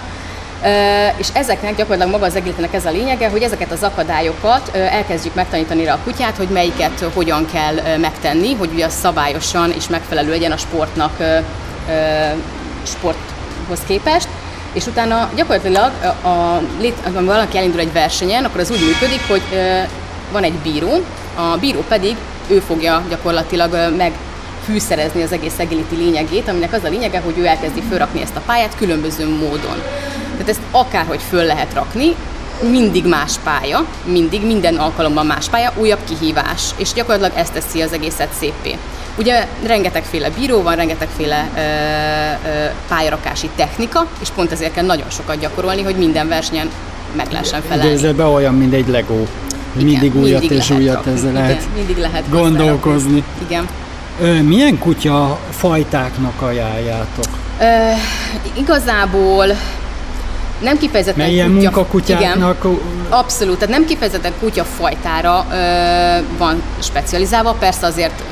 és 1.17 1.27
ezeknek 1.33 1.75
gyakorlatilag 1.75 2.11
maga 2.11 2.25
az 2.25 2.35
egésznek 2.35 2.73
ez 2.73 2.85
a 2.85 2.91
lényege, 2.91 3.29
hogy 3.29 3.41
ezeket 3.41 3.71
az 3.71 3.83
akadályokat 3.83 4.75
elkezdjük 4.75 5.33
megtanítani 5.33 5.83
rá 5.83 5.93
a 5.93 5.99
kutyát, 6.03 6.37
hogy 6.37 6.47
melyiket 6.47 7.05
hogyan 7.13 7.45
kell 7.53 7.97
megtenni, 7.97 8.53
hogy 8.53 8.69
ugye 8.73 8.89
szabályosan 8.89 9.71
és 9.71 9.87
megfelelő 9.87 10.29
legyen 10.29 10.51
a 10.51 10.57
sportnak 10.57 11.17
sporthoz 12.83 13.79
képest, 13.87 14.27
és 14.73 14.85
utána 14.85 15.29
gyakorlatilag, 15.35 15.91
a, 16.01 16.27
a, 16.27 16.55
a, 16.55 17.23
valaki 17.23 17.57
elindul 17.57 17.79
egy 17.79 17.93
versenyen, 17.93 18.45
akkor 18.45 18.59
az 18.59 18.71
úgy 18.71 18.85
működik, 18.85 19.27
hogy 19.27 19.41
van 20.31 20.43
egy 20.43 20.53
bíró, 20.53 21.03
a 21.35 21.57
bíró 21.57 21.83
pedig 21.87 22.15
ő 22.47 22.59
fogja 22.59 23.03
gyakorlatilag 23.09 23.95
meg 23.97 24.11
fűszerezni 24.65 25.21
az 25.21 25.31
egész 25.31 25.59
agility 25.59 25.95
lényegét, 25.95 26.47
aminek 26.47 26.73
az 26.73 26.83
a 26.83 26.89
lényege, 26.89 27.19
hogy 27.19 27.37
ő 27.37 27.45
elkezdi 27.45 27.81
fölrakni 27.89 28.21
ezt 28.21 28.35
a 28.35 28.41
pályát 28.45 28.75
különböző 28.75 29.27
módon. 29.27 29.81
Tehát 30.45 30.61
ezt 30.61 30.67
akárhogy 30.85 31.21
föl 31.29 31.43
lehet 31.43 31.73
rakni, 31.73 32.15
mindig 32.71 33.05
más 33.05 33.33
pálya, 33.43 33.85
mindig, 34.05 34.45
minden 34.45 34.75
alkalommal 34.75 35.23
más 35.23 35.49
pálya, 35.49 35.71
újabb 35.75 35.99
kihívás, 36.07 36.61
és 36.77 36.93
gyakorlatilag 36.93 37.37
ezt 37.37 37.53
teszi 37.53 37.81
az 37.81 37.93
egészet 37.93 38.29
szépé. 38.39 38.77
Ugye 39.17 39.47
rengetegféle 39.65 40.29
bíró 40.29 40.61
van, 40.61 40.75
rengetegféle 40.75 41.49
ö, 41.55 41.59
ö, 41.59 42.65
pályarakási 42.87 43.49
technika, 43.55 44.07
és 44.21 44.29
pont 44.29 44.51
ezért 44.51 44.73
kell 44.73 44.85
nagyon 44.85 45.09
sokat 45.09 45.39
gyakorolni, 45.39 45.81
hogy 45.81 45.95
minden 45.95 46.27
versenyen 46.27 46.69
meg 47.15 47.31
lehessen 47.31 47.61
felelni. 47.69 48.11
Be 48.11 48.25
olyan, 48.25 48.53
mint 48.53 48.73
egy. 48.73 49.05
Mindig 49.75 50.01
Igen, 50.03 50.21
újat 50.21 50.39
mindig 50.39 50.57
és 50.57 50.69
újat 50.69 50.95
rakni. 50.95 51.11
ezzel 51.11 51.29
Igen, 51.29 51.41
lehet 51.43 51.63
mindig 51.75 51.97
lehet 51.97 52.29
gondolkozni. 52.29 53.23
Igen. 53.47 53.67
Ö, 54.21 54.41
milyen 54.41 54.79
kutya 54.79 55.39
fajtáknak 55.49 56.41
ajánljátok? 56.41 57.25
Ö, 57.59 57.65
igazából 58.53 59.45
nem 60.63 60.77
kifejezetten 60.77 61.21
Mert 61.21 61.31
ilyen 61.31 61.53
kutya, 61.53 61.61
munkakutyáknak... 61.61 62.57
Igen, 62.63 62.79
abszolút, 63.09 63.57
tehát 63.57 63.75
nem 63.75 63.85
kifejezetten 63.85 64.33
kutyafajtára 64.39 65.45
ö, 65.51 65.55
van 66.37 66.61
specializálva, 66.79 67.51
persze 67.59 67.85
azért 67.85 68.23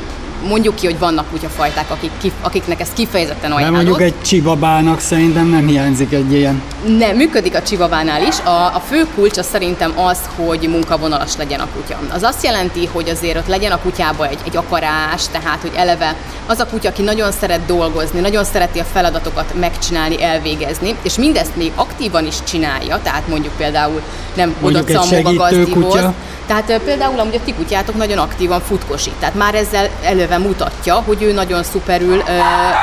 mondjuk 0.47 0.75
ki, 0.75 0.85
hogy 0.85 0.99
vannak 0.99 1.29
kutyafajták, 1.29 1.91
akik, 1.91 2.11
kif, 2.21 2.31
akiknek 2.41 2.79
ez 2.79 2.89
kifejezetten 2.93 3.49
Mert 3.49 3.61
ajánlott. 3.61 3.83
mondjuk 3.83 4.01
egy 4.01 4.21
csibabának 4.21 4.99
szerintem 4.99 5.47
nem 5.47 5.67
hiányzik 5.67 6.13
egy 6.13 6.33
ilyen. 6.33 6.61
Nem, 6.97 7.15
működik 7.15 7.55
a 7.55 7.61
csivavánál 7.61 8.21
is. 8.21 8.39
A, 8.39 8.75
a 8.75 8.81
fő 8.87 9.07
kulcs 9.15 9.37
az 9.37 9.45
szerintem 9.51 9.99
az, 9.99 10.19
hogy 10.35 10.67
munkavonalas 10.69 11.35
legyen 11.37 11.59
a 11.59 11.67
kutya. 11.75 11.99
Az 12.13 12.23
azt 12.23 12.43
jelenti, 12.43 12.89
hogy 12.91 13.09
azért 13.09 13.37
ott 13.37 13.47
legyen 13.47 13.71
a 13.71 13.79
kutyába 13.79 14.27
egy, 14.27 14.39
egy 14.45 14.57
akarás, 14.57 15.27
tehát 15.31 15.61
hogy 15.61 15.71
eleve 15.75 16.15
az 16.47 16.59
a 16.59 16.65
kutya, 16.65 16.89
aki 16.89 17.01
nagyon 17.01 17.31
szeret 17.31 17.65
dolgozni, 17.65 18.19
nagyon 18.19 18.43
szereti 18.43 18.79
a 18.79 18.83
feladatokat 18.83 19.53
megcsinálni, 19.59 20.23
elvégezni, 20.23 20.95
és 21.01 21.15
mindezt 21.17 21.55
még 21.55 21.71
aktívan 21.75 22.25
is 22.25 22.35
csinálja, 22.43 22.99
tehát 23.03 23.27
mondjuk 23.27 23.53
például 23.57 24.01
nem 24.35 24.55
Mondjuk 24.61 24.89
oda 24.89 24.99
egy 24.99 25.07
segítő 25.07 25.63
kutya. 25.65 26.13
Tehát 26.51 26.81
például 26.81 27.19
amúgy 27.19 27.35
a 27.35 27.43
ti 27.45 27.53
kutyátok 27.53 27.95
nagyon 27.95 28.17
aktívan 28.17 28.61
futkosít, 28.61 29.13
tehát 29.19 29.35
már 29.35 29.55
ezzel 29.55 29.89
eleve 30.03 30.37
mutatja, 30.37 30.95
hogy 30.95 31.23
ő 31.23 31.31
nagyon 31.31 31.63
szuperül 31.63 32.23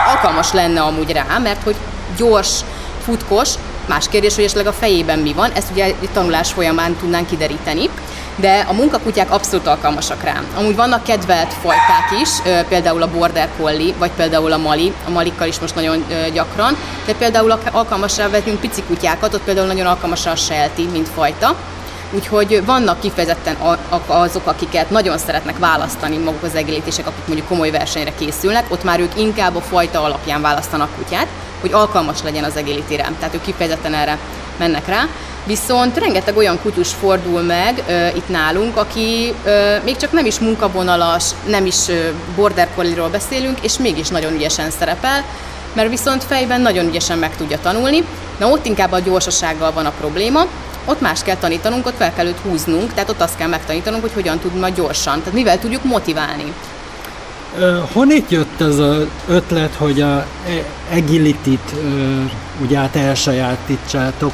alkalmas 0.09 0.53
lenne 0.53 0.81
amúgy 0.81 1.13
rá, 1.13 1.39
mert 1.43 1.63
hogy 1.63 1.77
gyors, 2.17 2.61
futkos, 3.05 3.49
más 3.87 4.09
kérdés, 4.09 4.35
hogy 4.35 4.45
esetleg 4.45 4.67
a 4.67 4.73
fejében 4.73 5.19
mi 5.19 5.33
van, 5.33 5.51
ezt 5.53 5.71
ugye 5.71 5.85
egy 5.85 6.09
tanulás 6.13 6.53
folyamán 6.53 6.97
tudnánk 6.97 7.27
kideríteni, 7.27 7.89
de 8.37 8.65
a 8.69 8.73
munkakutyák 8.73 9.33
abszolút 9.33 9.67
alkalmasak 9.67 10.23
rá. 10.23 10.43
Amúgy 10.57 10.77
vannak 10.77 11.03
kedvelt 11.03 11.55
fajták 11.63 12.21
is, 12.23 12.29
például 12.69 13.03
a 13.03 13.11
Border 13.11 13.49
Collie, 13.59 13.95
vagy 13.99 14.11
például 14.17 14.53
a 14.53 14.59
Mali, 14.59 14.93
a 15.07 15.11
Malikkal 15.11 15.47
is 15.47 15.59
most 15.59 15.75
nagyon 15.75 16.05
gyakran, 16.33 16.77
de 17.07 17.15
például 17.15 17.59
alkalmasra 17.73 18.31
vetünk 18.31 18.61
pici 18.61 18.83
kutyákat, 18.83 19.35
ott 19.35 19.43
például 19.43 19.67
nagyon 19.67 19.87
alkalmas 19.87 20.27
a 20.27 20.37
Sheltie, 20.37 20.91
mint 20.91 21.09
fajta, 21.09 21.57
Úgyhogy 22.11 22.65
vannak 22.65 23.01
kifejezetten 23.01 23.57
azok, 24.07 24.47
akiket 24.47 24.91
nagyon 24.91 25.19
szeretnek 25.19 25.59
választani 25.59 26.17
maguk 26.17 26.43
az 26.43 26.55
egélítések, 26.55 27.07
akik 27.07 27.27
mondjuk 27.27 27.49
komoly 27.49 27.71
versenyre 27.71 28.13
készülnek, 28.19 28.65
ott 28.69 28.85
már 28.85 29.01
ők 29.01 29.19
inkább 29.19 29.57
a 29.57 29.61
fajta 29.61 30.03
alapján 30.03 30.41
választanak 30.41 30.89
kutyát, 30.97 31.27
hogy 31.61 31.73
alkalmas 31.73 32.23
legyen 32.23 32.45
az 32.45 32.57
egélítére. 32.57 33.11
Tehát 33.19 33.35
ők 33.35 33.43
kifejezetten 33.43 33.95
erre 33.95 34.19
mennek 34.59 34.87
rá. 34.87 35.07
Viszont 35.47 35.99
rengeteg 35.99 36.37
olyan 36.37 36.61
kutyus 36.63 36.93
fordul 36.93 37.43
meg 37.43 37.83
ö, 37.89 38.07
itt 38.07 38.29
nálunk, 38.29 38.77
aki 38.77 39.35
ö, 39.45 39.77
még 39.85 39.97
csak 39.97 40.13
nem 40.13 40.27
is 40.27 40.39
munkavonalas, 40.39 41.25
nem 41.47 41.67
is 41.67 41.89
ö, 41.89 42.09
border 42.37 42.69
collie-ról 42.75 43.09
beszélünk, 43.09 43.59
és 43.61 43.79
mégis 43.79 44.09
nagyon 44.09 44.33
ügyesen 44.33 44.71
szerepel, 44.71 45.25
mert 45.73 45.89
viszont 45.89 46.25
fejben 46.25 46.61
nagyon 46.61 46.87
ügyesen 46.87 47.19
meg 47.19 47.37
tudja 47.37 47.59
tanulni. 47.63 48.05
Na 48.39 48.49
ott 48.49 48.67
inkább 48.67 48.93
a 48.93 48.99
gyorsasággal 48.99 49.73
van 49.73 49.87
a 49.87 49.93
probléma, 50.01 50.47
ott 50.89 51.01
más 51.01 51.23
kell 51.23 51.37
tanítanunk, 51.37 51.87
ott 51.87 51.97
fel 51.97 52.13
kell 52.13 52.27
őt 52.27 52.39
húznunk, 52.39 52.95
tehát 52.95 53.11
ott 53.11 53.21
azt 53.21 53.37
kell 53.37 53.49
megtanítanunk, 53.49 54.03
hogy 54.03 54.13
hogyan 54.13 54.39
tud 54.39 54.55
majd 54.59 54.75
gyorsan, 54.75 55.19
tehát 55.19 55.33
mivel 55.33 55.59
tudjuk 55.59 55.85
motiválni. 55.85 56.53
Ö, 57.59 57.79
Honnét 57.93 58.31
jött 58.31 58.61
ez 58.61 58.79
az 58.79 59.07
ötlet, 59.29 59.75
hogy 59.75 60.01
a 60.01 60.27
e- 60.47 60.97
agility-t 60.97 61.75
ugye 62.63 62.79
át 62.79 62.97
elsajátítsátok? 62.97 64.33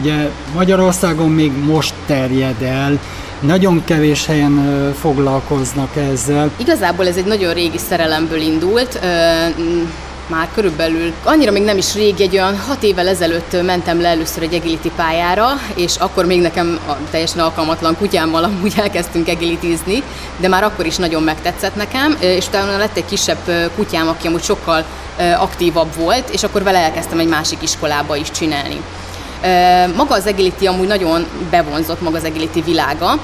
Ugye 0.00 0.28
Magyarországon 0.54 1.30
még 1.30 1.52
most 1.64 1.94
terjed 2.06 2.62
el, 2.62 2.98
nagyon 3.40 3.84
kevés 3.84 4.26
helyen 4.26 4.94
foglalkoznak 5.00 5.96
ezzel. 5.96 6.50
Igazából 6.56 7.06
ez 7.06 7.16
egy 7.16 7.24
nagyon 7.24 7.54
régi 7.54 7.78
szerelemből 7.78 8.40
indult, 8.40 9.00
már 10.28 10.48
körülbelül, 10.54 11.12
annyira 11.24 11.50
még 11.50 11.62
nem 11.62 11.76
is 11.76 11.94
régi, 11.94 12.22
egy 12.22 12.34
olyan 12.34 12.58
hat 12.58 12.82
évvel 12.82 13.08
ezelőtt 13.08 13.62
mentem 13.62 14.00
le 14.00 14.08
először 14.08 14.42
egy 14.42 14.54
agility 14.54 14.88
pályára, 14.96 15.48
és 15.74 15.96
akkor 15.96 16.24
még 16.26 16.40
nekem 16.40 16.78
a 16.88 16.92
teljesen 17.10 17.40
alkalmatlan 17.40 17.96
kutyámmal 17.96 18.44
amúgy 18.44 18.74
elkezdtünk 18.82 19.28
agilitízni, 19.28 20.02
de 20.36 20.48
már 20.48 20.64
akkor 20.64 20.86
is 20.86 20.96
nagyon 20.96 21.22
megtetszett 21.22 21.74
nekem, 21.74 22.16
és 22.20 22.46
utána 22.46 22.76
lett 22.76 22.96
egy 22.96 23.04
kisebb 23.04 23.70
kutyám, 23.76 24.08
aki 24.08 24.26
amúgy 24.26 24.42
sokkal 24.42 24.84
aktívabb 25.38 25.94
volt, 25.96 26.28
és 26.28 26.42
akkor 26.42 26.62
vele 26.62 26.78
elkezdtem 26.78 27.18
egy 27.18 27.28
másik 27.28 27.62
iskolába 27.62 28.16
is 28.16 28.30
csinálni. 28.30 28.80
Maga 29.96 30.14
az 30.14 30.26
agility 30.26 30.66
amúgy 30.66 30.86
nagyon 30.86 31.26
bevonzott 31.50 32.00
maga 32.00 32.16
az 32.16 32.24
agility 32.24 32.60
világa, 32.64 33.18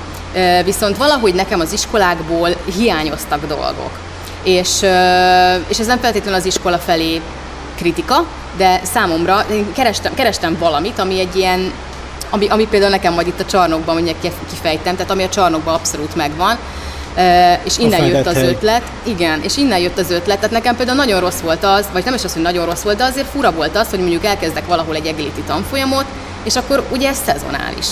viszont 0.64 0.96
valahogy 0.96 1.34
nekem 1.34 1.60
az 1.60 1.72
iskolákból 1.72 2.50
hiányoztak 2.76 3.46
dolgok. 3.46 3.90
És, 4.44 4.82
és 5.68 5.78
ez 5.78 5.86
nem 5.86 5.98
feltétlenül 5.98 6.38
az 6.40 6.46
iskola 6.46 6.78
felé 6.78 7.20
kritika, 7.76 8.24
de 8.56 8.80
számomra 8.92 9.44
én 9.50 9.66
kerestem, 9.72 10.14
kerestem 10.14 10.56
valamit, 10.58 10.98
ami 10.98 11.20
egy 11.20 11.36
ilyen, 11.36 11.72
ami, 12.30 12.46
ami 12.48 12.66
például 12.66 12.90
nekem 12.90 13.12
majd 13.14 13.26
itt 13.26 13.40
a 13.40 13.44
csarnokban 13.44 13.94
mondjuk 13.94 14.16
kifejtem, 14.50 14.96
tehát 14.96 15.10
ami 15.10 15.22
a 15.22 15.28
csarnokban 15.28 15.74
abszolút 15.74 16.14
megvan, 16.16 16.56
és 17.64 17.78
innen 17.78 18.00
A 18.00 18.04
jött 18.06 18.26
az 18.26 18.34
hely. 18.34 18.46
ötlet, 18.46 18.82
igen, 19.02 19.40
és 19.42 19.56
innen 19.56 19.78
jött 19.78 19.98
az 19.98 20.10
ötlet, 20.10 20.36
tehát 20.36 20.50
nekem 20.50 20.76
például 20.76 20.96
nagyon 20.96 21.20
rossz 21.20 21.40
volt 21.40 21.64
az, 21.64 21.84
vagy 21.92 22.04
nem 22.04 22.14
is 22.14 22.24
az, 22.24 22.32
hogy 22.32 22.42
nagyon 22.42 22.66
rossz 22.66 22.82
volt, 22.82 22.96
de 22.96 23.04
azért 23.04 23.26
fura 23.32 23.52
volt 23.52 23.76
az, 23.76 23.88
hogy 23.90 23.98
mondjuk 23.98 24.24
elkezdek 24.24 24.66
valahol 24.66 24.94
egy 24.94 25.06
agility 25.06 25.40
tanfolyamot, 25.46 26.04
és 26.42 26.56
akkor 26.56 26.82
ugye 26.92 27.08
ez 27.08 27.16
szezonális. 27.26 27.86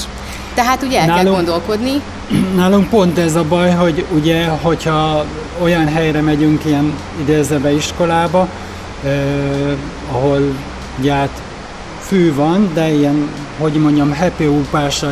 Tehát 0.54 0.82
ugye 0.82 0.98
el 1.00 1.06
kell 1.06 1.14
Nálunk- 1.14 1.36
gondolkodni, 1.36 2.00
Nálunk 2.56 2.88
pont 2.88 3.18
ez 3.18 3.34
a 3.34 3.44
baj, 3.44 3.70
hogy 3.70 4.04
ugye, 4.14 4.46
hogyha 4.46 5.24
olyan 5.58 5.88
helyre 5.88 6.20
megyünk 6.20 6.64
ilyen 6.64 6.92
idézőbe 7.20 7.72
iskolába, 7.72 8.48
eh, 9.04 9.10
ahol 10.10 10.40
ugye 10.98 11.12
hát 11.12 11.42
fű 12.00 12.34
van, 12.34 12.70
de 12.74 12.92
ilyen, 12.92 13.28
hogy 13.58 13.72
mondjam, 13.72 14.16
happy 14.16 14.46
upása, 14.46 15.10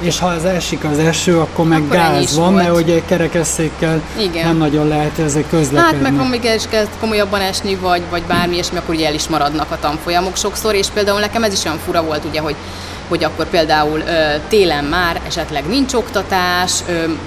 és 0.00 0.18
ha 0.18 0.26
az 0.26 0.44
esik 0.44 0.84
az 0.84 0.98
eső, 0.98 1.38
akkor 1.38 1.66
meg 1.66 1.82
akkor 1.82 1.96
gáz 1.96 2.36
van, 2.36 2.52
volt. 2.52 2.64
mert 2.64 2.76
ugye 2.76 3.02
kerekesszékkel 3.06 4.02
Igen. 4.18 4.46
nem 4.46 4.56
nagyon 4.56 4.88
lehet 4.88 5.18
ezek 5.18 5.48
közlekedni. 5.48 6.04
Hát 6.04 6.10
meg 6.10 6.16
ha 6.16 6.28
még 6.28 6.44
is 6.56 6.62
kezd 6.70 6.90
komolyabban 7.00 7.40
esni, 7.40 7.74
vagy, 7.74 8.02
vagy 8.10 8.22
bármi 8.22 8.56
és 8.56 8.66
akkor 8.74 8.94
ugye 8.94 9.06
el 9.06 9.14
is 9.14 9.28
maradnak 9.28 9.70
a 9.70 9.78
tanfolyamok 9.80 10.36
sokszor, 10.36 10.74
és 10.74 10.86
például 10.94 11.20
nekem 11.20 11.42
ez 11.42 11.52
is 11.52 11.64
olyan 11.64 11.78
fura 11.84 12.02
volt, 12.02 12.24
ugye, 12.24 12.40
hogy 12.40 12.54
hogy 13.08 13.24
akkor 13.24 13.46
például 13.46 14.02
télen 14.48 14.84
már 14.84 15.20
esetleg 15.26 15.66
nincs 15.66 15.92
oktatás, 15.92 16.72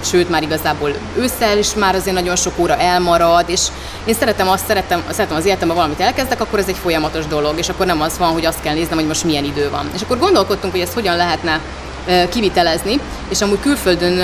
sőt 0.04 0.30
már 0.30 0.42
igazából 0.42 0.92
ősszel 1.16 1.58
is 1.58 1.74
már 1.74 1.94
azért 1.94 2.16
nagyon 2.16 2.36
sok 2.36 2.52
óra 2.56 2.76
elmarad, 2.76 3.44
és 3.46 3.60
én 4.04 4.14
szeretem 4.14 4.48
azt, 4.48 4.66
szeretem, 4.66 5.02
szeretem 5.10 5.36
az 5.36 5.44
életemben 5.44 5.76
valamit 5.76 6.00
elkezdek, 6.00 6.40
akkor 6.40 6.58
ez 6.58 6.68
egy 6.68 6.76
folyamatos 6.76 7.26
dolog, 7.26 7.58
és 7.58 7.68
akkor 7.68 7.86
nem 7.86 8.00
az 8.00 8.18
van, 8.18 8.32
hogy 8.32 8.44
azt 8.44 8.60
kell 8.60 8.74
néznem, 8.74 8.98
hogy 8.98 9.06
most 9.06 9.24
milyen 9.24 9.44
idő 9.44 9.70
van. 9.70 9.90
És 9.94 10.00
akkor 10.02 10.18
gondolkodtunk, 10.18 10.72
hogy 10.72 10.82
ezt 10.82 10.94
hogyan 10.94 11.16
lehetne 11.16 11.60
kivitelezni, 12.28 13.00
és 13.28 13.40
amúgy 13.40 13.60
külföldön, 13.60 14.16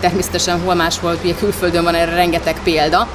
természetesen 0.00 0.60
hol 0.60 0.74
máshol, 0.74 1.18
ugye 1.24 1.34
külföldön 1.34 1.84
van 1.84 1.94
erre 1.94 2.14
rengeteg 2.14 2.56
példa, 2.62 3.08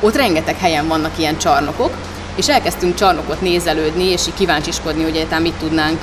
ott 0.00 0.16
rengeteg 0.16 0.58
helyen 0.58 0.88
vannak 0.88 1.18
ilyen 1.18 1.38
csarnokok, 1.38 1.90
és 2.34 2.48
elkezdtünk 2.48 2.94
csarnokot 2.94 3.40
nézelődni, 3.40 4.04
és 4.04 4.26
így 4.26 4.34
kíváncsiskodni, 4.34 5.02
hogy 5.02 5.14
egyáltalán 5.14 5.42
mit 5.42 5.54
tudnánk 5.54 6.00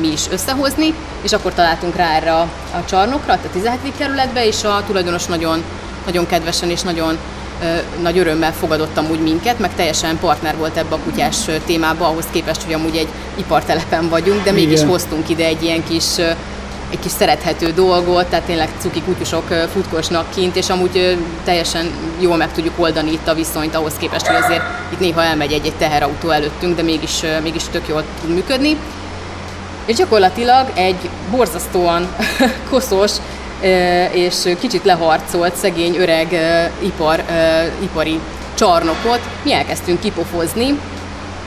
mi 0.00 0.12
is 0.12 0.28
összehozni, 0.30 0.94
és 1.22 1.32
akkor 1.32 1.54
találtunk 1.54 1.96
rá 1.96 2.14
erre 2.14 2.32
a, 2.32 2.48
a 2.72 2.84
csarnokra, 2.84 3.32
a 3.32 3.38
17. 3.52 3.96
kerületbe, 3.96 4.46
és 4.46 4.64
a 4.64 4.82
tulajdonos 4.86 5.26
nagyon, 5.26 5.62
nagyon 6.06 6.26
kedvesen 6.26 6.70
és 6.70 6.82
nagyon 6.82 7.18
nagy 8.02 8.18
örömmel 8.18 8.52
fogadottam 8.52 9.06
úgy 9.10 9.20
minket, 9.20 9.58
meg 9.58 9.74
teljesen 9.74 10.18
partner 10.18 10.56
volt 10.56 10.76
ebbe 10.76 10.94
a 10.94 10.98
kutyás 10.98 11.36
témába, 11.66 12.06
ahhoz 12.06 12.24
képest, 12.30 12.62
hogy 12.62 12.72
amúgy 12.72 12.96
egy 12.96 13.08
ipartelepen 13.34 14.08
vagyunk, 14.08 14.42
de 14.44 14.52
mégis 14.52 14.78
Igen. 14.78 14.88
hoztunk 14.88 15.28
ide 15.28 15.44
egy 15.44 15.62
ilyen 15.62 15.84
kis 15.84 16.18
egy 16.90 16.98
kis 16.98 17.12
szerethető 17.12 17.72
dolgot, 17.72 18.26
tehát 18.26 18.44
tényleg 18.44 18.68
cuki 18.78 19.02
kutyusok 19.02 19.44
futkosnak 19.72 20.30
kint, 20.34 20.56
és 20.56 20.68
amúgy 20.68 21.18
teljesen 21.44 21.90
jól 22.18 22.36
meg 22.36 22.52
tudjuk 22.52 22.74
oldani 22.76 23.12
itt 23.12 23.28
a 23.28 23.34
viszonyt 23.34 23.74
ahhoz 23.74 23.92
képest, 23.98 24.26
hogy 24.26 24.42
azért 24.44 24.62
itt 24.92 25.00
néha 25.00 25.22
elmegy 25.22 25.52
egy-egy 25.52 25.74
teherautó 25.74 26.30
előttünk, 26.30 26.76
de 26.76 26.82
mégis, 26.82 27.20
mégis 27.42 27.62
tök 27.70 27.88
jól 27.88 28.04
tud 28.20 28.34
működni. 28.34 28.76
És 29.90 29.96
gyakorlatilag 29.96 30.70
egy 30.74 31.08
borzasztóan 31.30 32.08
koszos 32.70 33.12
és 34.12 34.34
kicsit 34.60 34.84
leharcolt 34.84 35.56
szegény 35.56 35.96
öreg 35.96 36.28
ipar, 36.82 37.24
ipari 37.82 38.20
csarnokot 38.54 39.20
mi 39.44 39.52
elkezdtünk 39.52 40.00
kipofozni, 40.00 40.78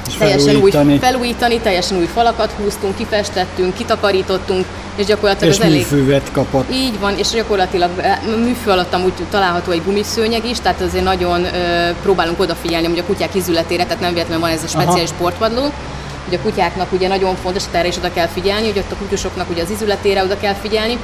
és 0.07 0.13
teljesen 0.13 0.53
felújítani. 0.53 0.91
új 0.93 0.99
felújítani, 0.99 1.59
teljesen 1.59 1.97
új 1.97 2.05
falakat 2.13 2.51
húztunk, 2.51 2.95
kifestettünk, 2.95 3.73
kitakarítottunk, 3.73 4.65
és 4.95 5.05
gyakorlatilag 5.05 5.53
és 5.53 5.59
az 5.59 5.65
elég... 5.65 5.77
műfűvet 5.77 6.31
kapott. 6.31 6.71
Így 6.71 6.99
van, 6.99 7.17
és 7.17 7.29
gyakorlatilag 7.29 7.89
műfű 8.37 8.69
alatt 8.69 8.93
amúgy 8.93 9.13
található 9.29 9.71
egy 9.71 9.83
gumiszőnyeg 9.85 10.45
is, 10.45 10.59
tehát 10.59 10.81
azért 10.81 11.03
nagyon 11.03 11.43
ö, 11.43 11.49
próbálunk 12.01 12.39
odafigyelni 12.39 12.87
hogy 12.87 12.99
a 12.99 13.03
kutyák 13.03 13.35
izületére, 13.35 13.83
tehát 13.83 13.99
nem 13.99 14.13
véletlenül 14.13 14.43
van 14.43 14.51
ez 14.51 14.63
a 14.63 14.67
speciális 14.67 15.09
Aha. 15.09 15.15
sportvadló, 15.15 15.71
hogy 16.33 16.41
a 16.41 16.49
kutyáknak 16.49 16.91
ugye 16.91 17.07
nagyon 17.07 17.35
fontos, 17.35 17.63
erre 17.71 17.87
is 17.87 17.97
oda 17.97 18.13
kell 18.13 18.27
figyelni, 18.27 18.67
hogy 18.67 18.77
ott 18.77 18.91
a 18.91 18.95
kutyusoknak 18.95 19.49
ugye 19.49 19.61
az 19.61 19.69
izületére 19.69 20.23
oda 20.23 20.37
kell 20.37 20.53
figyelni, 20.53 20.97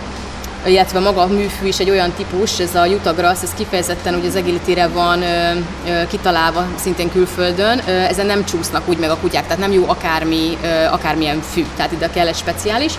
illetve 0.65 0.99
maga 0.99 1.21
a 1.21 1.27
műfű 1.27 1.67
is 1.67 1.79
egy 1.79 1.89
olyan 1.89 2.11
típus, 2.11 2.59
ez 2.59 2.75
a 2.75 2.85
Jutagrass, 2.85 3.43
ez 3.43 3.53
kifejezetten 3.57 4.13
ugye 4.15 4.27
az 4.27 4.35
agility 4.35 4.79
van 4.93 5.21
ö, 5.21 5.51
ö, 5.87 6.07
kitalálva 6.07 6.65
szintén 6.75 7.11
külföldön, 7.11 7.81
ö, 7.87 7.91
ezen 7.91 8.25
nem 8.25 8.45
csúsznak 8.45 8.89
úgy 8.89 8.97
meg 8.97 9.09
a 9.09 9.17
kutyák, 9.17 9.43
tehát 9.43 9.59
nem 9.59 9.71
jó 9.71 9.83
akármi, 9.87 10.57
ö, 10.63 10.85
akármilyen 10.91 11.41
fű, 11.41 11.65
tehát 11.75 11.91
ide 11.91 12.09
kell 12.09 12.27
egy 12.27 12.35
speciális. 12.35 12.93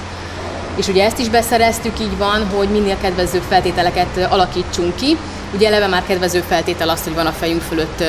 És 0.77 0.89
ugye 0.89 1.05
ezt 1.05 1.19
is 1.19 1.29
beszereztük, 1.29 2.01
így 2.01 2.17
van, 2.19 2.47
hogy 2.57 2.69
minél 2.69 2.97
kedvezőbb 3.01 3.45
feltételeket 3.49 4.27
alakítsunk 4.29 4.97
ki, 4.97 5.17
Ugye 5.55 5.67
eleve 5.67 5.87
már 5.87 6.03
kedvező 6.07 6.41
feltétel 6.49 6.89
az, 6.89 7.03
hogy 7.05 7.15
van 7.15 7.27
a 7.27 7.33
fejünk 7.33 7.63
fölött 7.63 8.05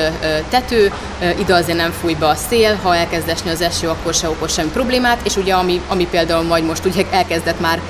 tető, 0.48 0.92
ide 1.38 1.54
azért 1.54 1.78
nem 1.78 1.90
fúj 2.00 2.14
be 2.14 2.26
a 2.26 2.34
szél, 2.34 2.78
ha 2.82 2.96
elkezd 2.96 3.28
esni 3.28 3.50
az 3.50 3.60
eső, 3.60 3.88
akkor 3.88 4.14
se 4.14 4.28
okoz 4.28 4.52
semmi 4.52 4.70
problémát, 4.70 5.18
és 5.22 5.36
ugye 5.36 5.54
ami, 5.54 5.80
ami 5.88 6.06
például 6.06 6.42
majd 6.42 6.64
most 6.64 6.84
ugye 6.84 7.04
elkezdett 7.10 7.60
már 7.60 7.80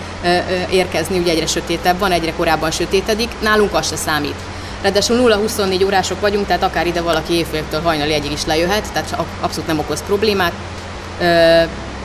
érkezni, 0.71 1.19
ugye 1.19 1.31
egyre 1.31 1.47
sötétebb 1.47 1.99
van, 1.99 2.13
egyre 2.13 2.33
korábban 2.33 2.71
sötétedik, 2.71 3.31
nálunk 3.41 3.75
az 3.75 3.89
se 3.89 3.97
számít. 3.97 4.37
Ráadásul 4.83 5.41
0-24 5.47 5.85
órások 5.85 6.21
vagyunk, 6.21 6.47
tehát 6.47 6.63
akár 6.63 6.87
ide 6.87 7.01
valaki 7.01 7.33
évféltől 7.33 7.81
hajnali 7.81 8.13
egyig 8.13 8.33
is 8.33 8.45
lejöhet, 8.45 8.93
tehát 8.93 9.17
abszolút 9.41 9.67
nem 9.67 9.79
okoz 9.79 10.03
problémát 10.07 10.53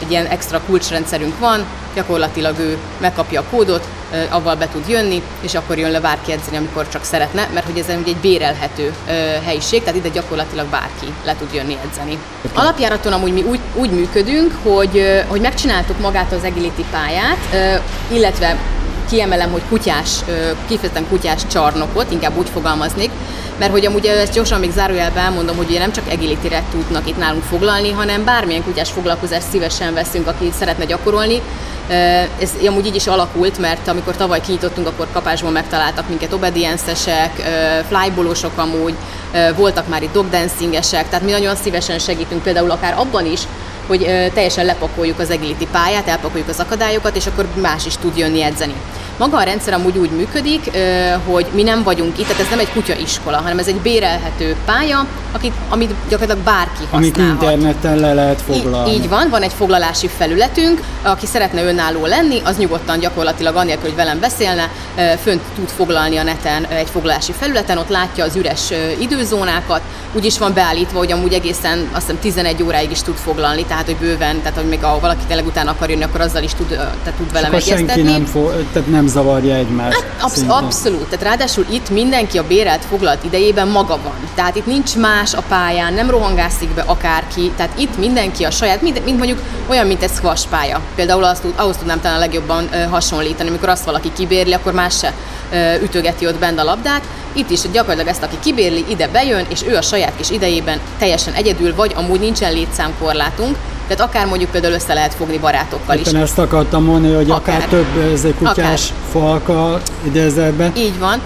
egy 0.01 0.11
ilyen 0.11 0.25
extra 0.25 0.61
kulcsrendszerünk 0.65 1.39
van, 1.39 1.65
gyakorlatilag 1.95 2.59
ő 2.59 2.77
megkapja 2.97 3.41
a 3.41 3.43
kódot, 3.49 3.87
avval 4.29 4.55
be 4.55 4.67
tud 4.67 4.87
jönni, 4.87 5.21
és 5.41 5.55
akkor 5.55 5.77
jön 5.77 5.91
le 5.91 5.99
bárki 5.99 6.31
edzeni, 6.31 6.57
amikor 6.57 6.89
csak 6.89 7.03
szeretne, 7.03 7.47
mert 7.53 7.65
hogy 7.65 7.79
ez 7.79 7.87
egy 7.87 8.15
bédelhető 8.21 8.93
helyiség, 9.45 9.79
tehát 9.83 9.95
ide 9.95 10.09
gyakorlatilag 10.09 10.65
bárki 10.67 11.13
le 11.25 11.35
tud 11.35 11.53
jönni 11.53 11.77
edzeni. 11.85 12.17
Alapjáraton 12.53 13.13
amúgy 13.13 13.33
mi 13.33 13.41
úgy, 13.41 13.59
úgy 13.75 13.89
működünk, 13.89 14.53
hogy, 14.63 15.23
hogy 15.27 15.41
megcsináltuk 15.41 15.99
magát 15.99 16.31
az 16.31 16.43
agility 16.43 16.85
pályát, 16.91 17.81
illetve 18.11 18.57
kiemelem, 19.09 19.51
hogy 19.51 19.61
kutyás, 19.69 20.19
kifejezetten 20.67 21.07
kutyás 21.09 21.41
csarnokot, 21.47 22.11
inkább 22.11 22.37
úgy 22.37 22.49
fogalmaznék, 22.49 23.09
mert 23.59 23.71
hogy 23.71 23.85
amúgy 23.85 24.05
ezt 24.05 24.33
gyorsan 24.33 24.59
még 24.59 24.71
zárójelben 24.71 25.23
elmondom, 25.23 25.55
hogy 25.55 25.69
ugye 25.69 25.79
nem 25.79 25.91
csak 25.91 26.07
agility 26.11 26.47
tudnak 26.71 27.07
itt 27.07 27.17
nálunk 27.17 27.43
foglalni, 27.43 27.91
hanem 27.91 28.23
bármilyen 28.23 28.63
kutyás 28.63 28.91
foglalkozást 28.91 29.49
szívesen 29.51 29.93
veszünk, 29.93 30.27
aki 30.27 30.51
szeretne 30.59 30.85
gyakorolni. 30.85 31.41
Ez 32.41 32.51
amúgy 32.67 32.85
így 32.85 32.95
is 32.95 33.07
alakult, 33.07 33.57
mert 33.57 33.87
amikor 33.87 34.15
tavaly 34.15 34.41
kinyitottunk, 34.41 34.87
akkor 34.87 35.07
kapásból 35.13 35.51
megtaláltak 35.51 36.07
minket 36.07 36.33
obedience-esek, 36.33 37.31
flybolosok 37.87 38.57
amúgy, 38.57 38.93
voltak 39.55 39.87
már 39.87 40.03
itt 40.03 40.13
dogdancingesek, 40.13 41.09
tehát 41.09 41.25
mi 41.25 41.31
nagyon 41.31 41.55
szívesen 41.55 41.99
segítünk 41.99 42.43
például 42.43 42.71
akár 42.71 42.93
abban 42.97 43.25
is, 43.25 43.41
hogy 43.87 44.31
teljesen 44.33 44.65
lepakoljuk 44.65 45.19
az 45.19 45.29
agility 45.29 45.67
pályát, 45.71 46.07
elpakoljuk 46.07 46.49
az 46.49 46.59
akadályokat, 46.59 47.15
és 47.15 47.25
akkor 47.25 47.47
más 47.61 47.85
is 47.85 47.97
tud 47.97 48.17
jönni 48.17 48.41
edzeni. 48.41 48.73
Maga 49.17 49.37
a 49.37 49.43
rendszer 49.43 49.73
amúgy 49.73 49.97
úgy 49.97 50.09
működik, 50.09 50.71
hogy 51.25 51.45
mi 51.53 51.63
nem 51.63 51.83
vagyunk 51.83 52.19
itt, 52.19 52.27
tehát 52.27 52.41
ez 52.41 52.49
nem 52.49 52.59
egy 52.59 52.71
kutyaiskola, 52.71 53.37
hanem 53.37 53.59
ez 53.59 53.67
egy 53.67 53.75
bérelhető 53.75 54.55
pálya, 54.65 55.05
akit, 55.31 55.53
amit 55.69 55.93
gyakorlatilag 56.09 56.43
bárki 56.45 56.83
használhat. 56.91 57.17
Amit 57.17 57.17
interneten 57.17 57.97
le 57.97 58.13
lehet 58.13 58.41
foglalni. 58.41 58.89
Így, 58.89 58.95
így 59.03 59.09
van, 59.09 59.29
van 59.29 59.41
egy 59.41 59.53
foglalási 59.53 60.07
felületünk, 60.17 60.81
aki 61.01 61.25
szeretne 61.25 61.63
önálló 61.63 62.05
lenni, 62.05 62.41
az 62.43 62.57
nyugodtan 62.57 62.99
gyakorlatilag 62.99 63.55
annélkül, 63.55 63.83
hogy 63.83 63.95
velem 63.95 64.19
beszélne, 64.19 64.69
fönt 65.23 65.41
tud 65.55 65.69
foglalni 65.69 66.17
a 66.17 66.23
neten 66.23 66.65
egy 66.65 66.89
foglalási 66.89 67.31
felületen, 67.31 67.77
ott 67.77 67.89
látja 67.89 68.23
az 68.23 68.35
üres 68.35 68.61
időzónákat, 68.99 69.81
úgy 70.13 70.25
is 70.25 70.37
van 70.37 70.53
beállítva, 70.53 70.97
hogy 70.97 71.11
amúgy 71.11 71.33
egészen 71.33 71.87
azt 71.91 72.01
hiszem 72.05 72.19
11 72.21 72.63
óráig 72.63 72.91
is 72.91 73.01
tud 73.01 73.15
foglalni, 73.15 73.65
tehát 73.65 73.85
hogy 73.85 73.95
bőven, 73.95 74.37
tehát 74.41 74.55
hogy 74.55 74.67
még 74.67 74.83
ha 74.83 74.99
valaki 74.99 75.23
tényleg 75.27 75.45
utána 75.45 75.71
akar 75.71 75.89
jönni, 75.89 76.03
akkor 76.03 76.21
azzal 76.21 76.43
is 76.43 76.53
tud, 76.53 76.67
tehát 76.67 77.13
tud 77.17 77.31
velem 77.31 77.53
egyeztetni. 77.53 77.87
senki 77.87 78.01
nem, 78.01 78.25
fo- 78.25 78.65
tehát 78.73 78.89
nem 78.89 79.06
zavarja 79.07 79.55
egymást. 79.55 79.95
Hát, 79.95 80.21
absz- 80.21 80.45
abszolút, 80.47 81.03
tehát 81.03 81.25
ráadásul 81.25 81.65
itt 81.69 81.89
mindenki 81.89 82.37
a 82.37 82.43
bérelt 82.47 82.85
foglalt 82.89 83.23
idejében 83.23 83.67
maga 83.67 83.97
van. 84.03 84.15
Tehát 84.35 84.55
itt 84.55 84.65
nincs 84.65 84.95
más 84.95 85.33
a 85.33 85.41
pályán, 85.47 85.93
nem 85.93 86.09
rohangászik 86.09 86.69
be 86.69 86.83
akárki, 86.85 87.51
tehát 87.57 87.79
itt 87.79 87.97
mindenki 87.97 88.43
a 88.43 88.51
saját, 88.51 88.81
mint, 88.81 89.05
mint 89.05 89.17
mondjuk 89.17 89.39
olyan, 89.67 89.87
mint 89.87 90.03
egy 90.03 90.11
squash 90.11 90.47
pálya. 90.47 90.81
Például 90.95 91.23
azt, 91.23 91.43
ahhoz 91.55 91.77
tudnám 91.77 92.01
talán 92.01 92.17
a 92.17 92.19
legjobban 92.19 92.69
hasonlítani, 92.89 93.49
amikor 93.49 93.69
azt 93.69 93.85
valaki 93.85 94.11
kibérli, 94.15 94.53
akkor 94.53 94.73
más 94.73 94.97
se 94.97 95.13
ütögeti 95.81 96.27
ott 96.27 96.39
bent 96.39 96.59
a 96.59 96.63
labdát. 96.63 97.01
Itt 97.33 97.49
is 97.49 97.61
gyakorlatilag 97.71 98.07
ezt, 98.07 98.23
aki 98.23 98.35
kibérli, 98.43 98.85
ide 98.87 99.07
bejön, 99.07 99.45
és 99.49 99.63
ő 99.67 99.75
a 99.75 99.81
saját 99.81 100.13
kis 100.17 100.29
idejében 100.29 100.79
teljesen 100.99 101.33
egyedül, 101.33 101.75
vagy 101.75 101.91
amúgy 101.95 102.19
nincsen 102.19 102.53
létszámkorlátunk, 102.53 103.55
tehát 103.87 104.01
akár 104.01 104.25
mondjuk 104.25 104.49
például 104.49 104.73
össze 104.73 104.93
lehet 104.93 105.13
fogni 105.13 105.37
barátokkal 105.37 105.95
Éppen 105.95 106.15
is. 106.15 106.21
ezt 106.21 106.37
akartam 106.39 106.83
mondani, 106.83 107.13
hogy 107.13 107.29
akár, 107.29 107.55
akár 107.55 107.69
több 107.69 108.11
ez 108.13 108.23
egy 108.23 108.33
kutyás 108.35 108.89
akár. 108.89 109.09
falka 109.11 109.81
idézetben 110.03 110.71
Így 110.75 110.99
van. 110.99 111.21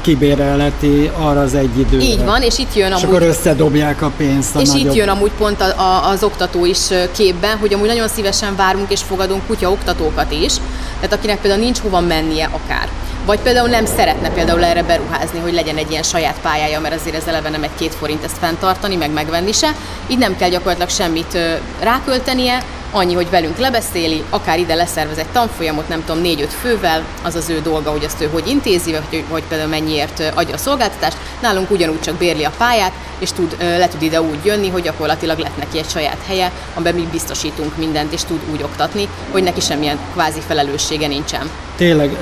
kibérelheti 0.00 1.10
arra 1.18 1.40
az 1.40 1.54
egy 1.54 1.78
időre. 1.78 2.02
Így 2.04 2.24
van, 2.24 2.42
és 2.42 2.58
itt 2.58 2.74
jön 2.74 2.92
és 2.92 3.02
amúgy... 3.02 3.16
akkor 3.16 3.28
összedobják 3.28 4.02
a 4.02 4.10
pénzt 4.16 4.56
a 4.56 4.60
És 4.60 4.68
nagyobb... 4.68 4.86
itt 4.86 4.94
jön 4.94 5.08
amúgy 5.08 5.32
pont 5.38 5.60
a, 5.60 5.80
a, 5.80 6.08
az 6.08 6.22
oktató 6.22 6.64
is 6.64 6.78
képben, 7.12 7.56
hogy 7.58 7.74
amúgy 7.74 7.88
nagyon 7.88 8.08
szívesen 8.08 8.56
várunk 8.56 8.90
és 8.90 9.00
fogadunk 9.02 9.46
kutya 9.46 9.70
oktatókat 9.70 10.32
is, 10.32 10.52
tehát 10.94 11.12
akinek 11.12 11.40
például 11.40 11.62
nincs 11.62 11.78
hova 11.78 12.00
mennie 12.00 12.50
akár 12.52 12.88
vagy 13.24 13.40
például 13.40 13.68
nem 13.68 13.84
szeretne 13.84 14.30
például 14.30 14.64
erre 14.64 14.82
beruházni, 14.82 15.38
hogy 15.38 15.52
legyen 15.52 15.76
egy 15.76 15.90
ilyen 15.90 16.02
saját 16.02 16.38
pályája, 16.42 16.80
mert 16.80 16.94
azért 16.94 17.16
ez 17.16 17.26
eleve 17.26 17.48
nem 17.48 17.62
egy 17.62 17.74
két 17.78 17.94
forint 17.94 18.24
ezt 18.24 18.38
fenntartani, 18.38 18.96
meg 18.96 19.10
megvenni 19.10 19.52
se. 19.52 19.70
Így 20.06 20.18
nem 20.18 20.36
kell 20.36 20.48
gyakorlatilag 20.48 20.88
semmit 20.88 21.38
ráköltenie, 21.80 22.62
annyi, 22.92 23.14
hogy 23.14 23.30
velünk 23.30 23.58
lebeszéli, 23.58 24.24
akár 24.30 24.58
ide 24.58 24.74
leszervez 24.74 25.18
egy 25.18 25.26
tanfolyamot, 25.32 25.88
nem 25.88 26.04
tudom, 26.04 26.22
négy-öt 26.22 26.52
fővel, 26.52 27.04
az 27.22 27.34
az 27.34 27.48
ő 27.48 27.60
dolga, 27.60 27.90
hogy 27.90 28.04
azt 28.04 28.20
ő 28.20 28.28
hogy 28.32 28.46
intézi, 28.46 28.92
vagy, 28.92 29.24
vagy 29.28 29.42
például 29.48 29.70
mennyiért 29.70 30.22
adja 30.34 30.54
a 30.54 30.58
szolgáltatást. 30.58 31.16
Nálunk 31.40 31.70
ugyanúgy 31.70 32.00
csak 32.00 32.14
bérli 32.14 32.44
a 32.44 32.52
pályát, 32.58 32.92
és 33.18 33.32
tud, 33.32 33.56
le 33.58 33.88
tud 33.88 34.02
ide 34.02 34.22
úgy 34.22 34.44
jönni, 34.44 34.68
hogy 34.68 34.82
gyakorlatilag 34.82 35.38
lett 35.38 35.56
neki 35.56 35.78
egy 35.78 35.88
saját 35.88 36.18
helye, 36.26 36.50
amiben 36.74 36.94
mi 36.94 37.08
biztosítunk 37.10 37.76
mindent, 37.76 38.12
és 38.12 38.24
tud 38.24 38.40
úgy 38.52 38.62
oktatni, 38.62 39.08
hogy 39.30 39.42
neki 39.42 39.60
semmilyen 39.60 39.98
kvázi 40.12 40.40
felelőssége 40.46 41.06
nincsen. 41.06 41.50
Tényleg, 41.76 42.16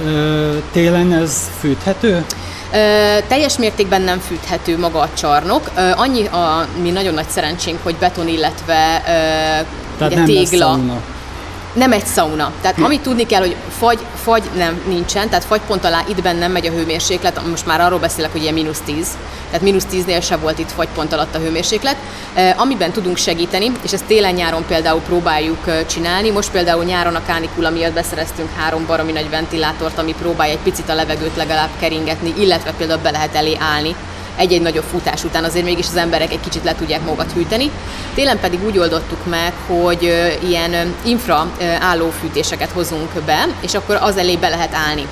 télen 0.72 1.12
ez 1.12 1.50
fűthető? 1.60 2.24
Ö, 2.72 3.18
teljes 3.28 3.58
mértékben 3.58 4.02
nem 4.02 4.18
fűthető 4.18 4.78
maga 4.78 4.98
a 4.98 5.08
csarnok. 5.18 5.70
Ö, 5.76 5.90
annyi 5.96 6.26
a 6.26 6.66
mi 6.82 6.90
nagyon 6.90 7.14
nagy 7.14 7.28
szerencsénk, 7.28 7.78
hogy 7.82 7.94
beton, 7.94 8.28
illetve 8.28 9.02
ö, 9.06 9.89
Tehát 10.08 10.28
ugye, 10.28 10.34
nem 10.34 10.44
tégla. 10.44 10.78
Nem 11.72 11.92
egy 11.92 12.06
szauna. 12.06 12.52
Tehát 12.60 12.76
hm. 12.76 12.84
amit 12.84 13.00
tudni 13.00 13.26
kell, 13.26 13.40
hogy 13.40 13.56
fagy, 13.78 13.98
fagy 14.22 14.42
nem 14.56 14.80
nincsen, 14.88 15.28
tehát 15.28 15.44
fagypont 15.44 15.84
alá 15.84 16.04
itt 16.08 16.22
bennem 16.22 16.52
megy 16.52 16.66
a 16.66 16.70
hőmérséklet, 16.70 17.48
most 17.48 17.66
már 17.66 17.80
arról 17.80 17.98
beszélek, 17.98 18.32
hogy 18.32 18.42
ilyen 18.42 18.54
mínusz 18.54 18.80
10, 18.84 19.08
tehát 19.46 19.60
mínusz 19.60 19.86
10-nél 19.92 20.22
se 20.22 20.36
volt 20.36 20.58
itt 20.58 20.70
fagypont 20.70 21.12
alatt 21.12 21.34
a 21.34 21.38
hőmérséklet. 21.38 21.96
Amiben 22.56 22.92
tudunk 22.92 23.16
segíteni, 23.16 23.72
és 23.82 23.92
ezt 23.92 24.04
télen-nyáron 24.04 24.64
például 24.66 25.00
próbáljuk 25.00 25.86
csinálni, 25.86 26.30
most 26.30 26.50
például 26.50 26.84
nyáron 26.84 27.14
a 27.14 27.24
kánikula 27.26 27.70
miatt 27.70 27.92
beszereztünk 27.92 28.48
három 28.56 28.86
baromi 28.86 29.12
nagy 29.12 29.30
ventilátort, 29.30 29.98
ami 29.98 30.14
próbálja 30.18 30.52
egy 30.52 30.62
picit 30.62 30.88
a 30.88 30.94
levegőt 30.94 31.36
legalább 31.36 31.70
keringetni, 31.80 32.34
illetve 32.38 32.72
például 32.76 33.00
be 33.02 33.10
lehet 33.10 33.34
elé 33.34 33.56
állni 33.60 33.94
egy-egy 34.36 34.62
nagyobb 34.62 34.84
futás 34.90 35.24
után 35.24 35.44
azért 35.44 35.64
mégis 35.64 35.86
az 35.86 35.96
emberek 35.96 36.32
egy 36.32 36.40
kicsit 36.40 36.64
le 36.64 36.74
tudják 36.74 37.04
magukat 37.04 37.32
hűteni. 37.32 37.70
Télen 38.14 38.40
pedig 38.40 38.64
úgy 38.64 38.78
oldottuk 38.78 39.26
meg, 39.30 39.52
hogy 39.66 40.02
ilyen 40.48 40.94
infra 41.04 41.50
állófűtéseket 41.80 42.70
hozunk 42.70 43.10
be, 43.26 43.46
és 43.60 43.74
akkor 43.74 43.98
az 44.00 44.16
elé 44.16 44.36
be 44.36 44.48
lehet 44.48 44.74
állni. 44.74 45.06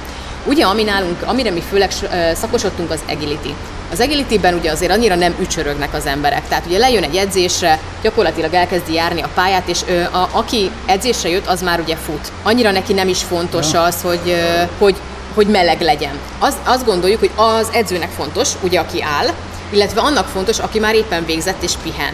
Ugye, 0.44 0.64
ami 0.64 0.82
nálunk, 0.82 1.22
amire 1.24 1.50
mi 1.50 1.62
főleg 1.70 1.90
szakosodtunk, 2.34 2.90
az 2.90 3.00
agility. 3.08 3.54
Az 3.92 4.00
agility-ben 4.00 4.54
ugye 4.54 4.70
azért 4.70 4.92
annyira 4.92 5.14
nem 5.14 5.34
ücsörögnek 5.40 5.94
az 5.94 6.06
emberek. 6.06 6.48
Tehát 6.48 6.66
ugye 6.66 6.78
lejön 6.78 7.02
egy 7.02 7.16
edzésre, 7.16 7.78
gyakorlatilag 8.02 8.54
elkezdi 8.54 8.92
járni 8.92 9.20
a 9.20 9.28
pályát, 9.34 9.68
és 9.68 9.80
ö, 9.88 10.00
a, 10.00 10.28
aki 10.32 10.70
edzésre 10.86 11.28
jött, 11.28 11.46
az 11.46 11.62
már 11.62 11.80
ugye 11.80 11.96
fut. 11.96 12.32
Annyira 12.42 12.70
neki 12.70 12.92
nem 12.92 13.08
is 13.08 13.22
fontos 13.22 13.74
az, 13.74 14.02
hogy, 14.02 14.20
ö, 14.26 14.62
hogy 14.78 14.96
hogy 15.39 15.47
meleg 15.47 15.80
legyen. 15.80 16.18
Az, 16.39 16.55
azt 16.64 16.84
gondoljuk, 16.84 17.18
hogy 17.18 17.30
az 17.36 17.68
edzőnek 17.72 18.11
fontos, 18.11 18.49
ugye 18.61 18.80
aki 18.80 19.03
áll, 19.03 19.26
illetve 19.70 20.01
annak 20.01 20.26
fontos, 20.26 20.59
aki 20.59 20.78
már 20.78 20.95
éppen 20.95 21.24
végzett 21.24 21.62
és 21.62 21.72
pihen. 21.82 22.12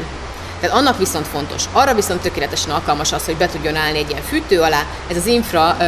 Tehát 0.61 0.77
annak 0.77 0.99
viszont 0.99 1.27
fontos. 1.27 1.64
Arra 1.72 1.95
viszont 1.95 2.20
tökéletesen 2.20 2.70
alkalmas 2.70 3.12
az, 3.12 3.25
hogy 3.25 3.37
be 3.37 3.47
tudjon 3.47 3.77
állni 3.77 3.99
egy 3.99 4.11
ilyen 4.11 4.22
fűtő 4.22 4.61
alá. 4.61 4.83
Ez 5.11 5.16
az 5.16 5.27
infra 5.27 5.77
ö, 5.81 5.85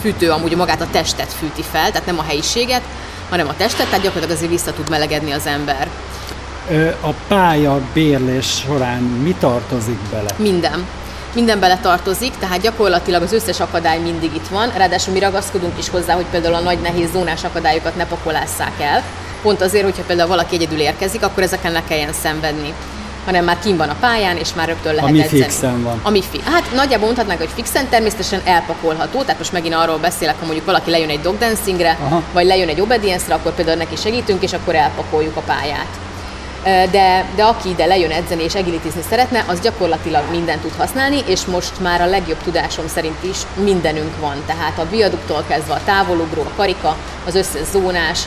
fűtő 0.00 0.30
amúgy 0.30 0.56
magát 0.56 0.80
a 0.80 0.86
testet 0.90 1.32
fűti 1.32 1.62
fel, 1.70 1.90
tehát 1.90 2.06
nem 2.06 2.18
a 2.18 2.22
helyiséget, 2.22 2.82
hanem 3.30 3.48
a 3.48 3.56
testet, 3.56 3.86
tehát 3.86 4.02
gyakorlatilag 4.02 4.36
azért 4.36 4.50
vissza 4.50 4.72
tud 4.72 4.90
melegedni 4.90 5.32
az 5.32 5.46
ember. 5.46 5.88
A 7.00 7.10
pálya 7.28 7.80
bérlés 7.92 8.46
során 8.66 9.02
mi 9.02 9.34
tartozik 9.38 9.98
bele? 10.10 10.30
Minden 10.36 10.86
minden 11.36 11.60
bele 11.60 11.78
tartozik, 11.82 12.38
tehát 12.38 12.60
gyakorlatilag 12.60 13.22
az 13.22 13.32
összes 13.32 13.60
akadály 13.60 13.98
mindig 13.98 14.34
itt 14.34 14.48
van, 14.48 14.70
ráadásul 14.76 15.12
mi 15.12 15.18
ragaszkodunk 15.18 15.78
is 15.78 15.88
hozzá, 15.88 16.14
hogy 16.14 16.24
például 16.30 16.54
a 16.54 16.60
nagy 16.60 16.78
nehéz 16.78 17.10
zónás 17.12 17.44
akadályokat 17.44 17.96
ne 17.96 18.06
pakolásszák 18.06 18.80
el, 18.80 19.02
pont 19.42 19.60
azért, 19.60 19.84
hogyha 19.84 20.02
például 20.06 20.28
valaki 20.28 20.54
egyedül 20.54 20.78
érkezik, 20.78 21.24
akkor 21.24 21.42
ezeken 21.42 21.72
ne 21.72 21.84
kelljen 21.84 22.12
szenvedni 22.12 22.74
hanem 23.24 23.44
már 23.44 23.58
kim 23.58 23.76
van 23.76 23.88
a 23.88 23.94
pályán, 24.00 24.36
és 24.36 24.48
már 24.54 24.66
rögtön 24.66 24.94
lehet 24.94 25.10
Ami 25.10 25.22
edzeni. 25.22 25.42
fixen 25.42 25.82
van. 25.82 26.00
Ami 26.02 26.22
fi- 26.30 26.42
hát 26.42 26.72
nagyjából 26.74 27.06
mondhatnánk, 27.06 27.38
hogy 27.40 27.50
fixen, 27.54 27.88
természetesen 27.88 28.40
elpakolható, 28.44 29.22
tehát 29.22 29.38
most 29.38 29.52
megint 29.52 29.74
arról 29.74 29.98
beszélek, 29.98 30.34
ha 30.38 30.44
mondjuk 30.44 30.66
valaki 30.66 30.90
lejön 30.90 31.08
egy 31.08 31.20
dog 31.20 31.38
dancingre, 31.38 31.98
Aha. 32.04 32.22
vagy 32.32 32.46
lejön 32.46 32.68
egy 32.68 32.80
obedience-re, 32.80 33.34
akkor 33.34 33.54
például 33.54 33.76
neki 33.76 33.96
segítünk, 33.96 34.42
és 34.42 34.52
akkor 34.52 34.74
elpakoljuk 34.74 35.36
a 35.36 35.40
pályát 35.40 35.86
de, 36.66 37.24
de 37.36 37.44
aki 37.44 37.68
ide 37.68 37.86
lejön 37.86 38.10
edzeni 38.10 38.42
és 38.42 38.54
egilitizni 38.54 39.02
szeretne, 39.08 39.44
az 39.46 39.60
gyakorlatilag 39.60 40.22
mindent 40.30 40.60
tud 40.60 40.74
használni, 40.78 41.22
és 41.26 41.44
most 41.44 41.80
már 41.80 42.00
a 42.00 42.06
legjobb 42.06 42.42
tudásom 42.44 42.88
szerint 42.88 43.22
is 43.22 43.36
mindenünk 43.64 44.20
van. 44.20 44.42
Tehát 44.46 44.78
a 44.78 44.86
viaduktól 44.90 45.44
kezdve 45.48 45.74
a 45.74 45.80
távolugró, 45.84 46.42
a 46.42 46.56
karika, 46.56 46.96
az 47.26 47.34
összes 47.34 47.66
zónás, 47.72 48.18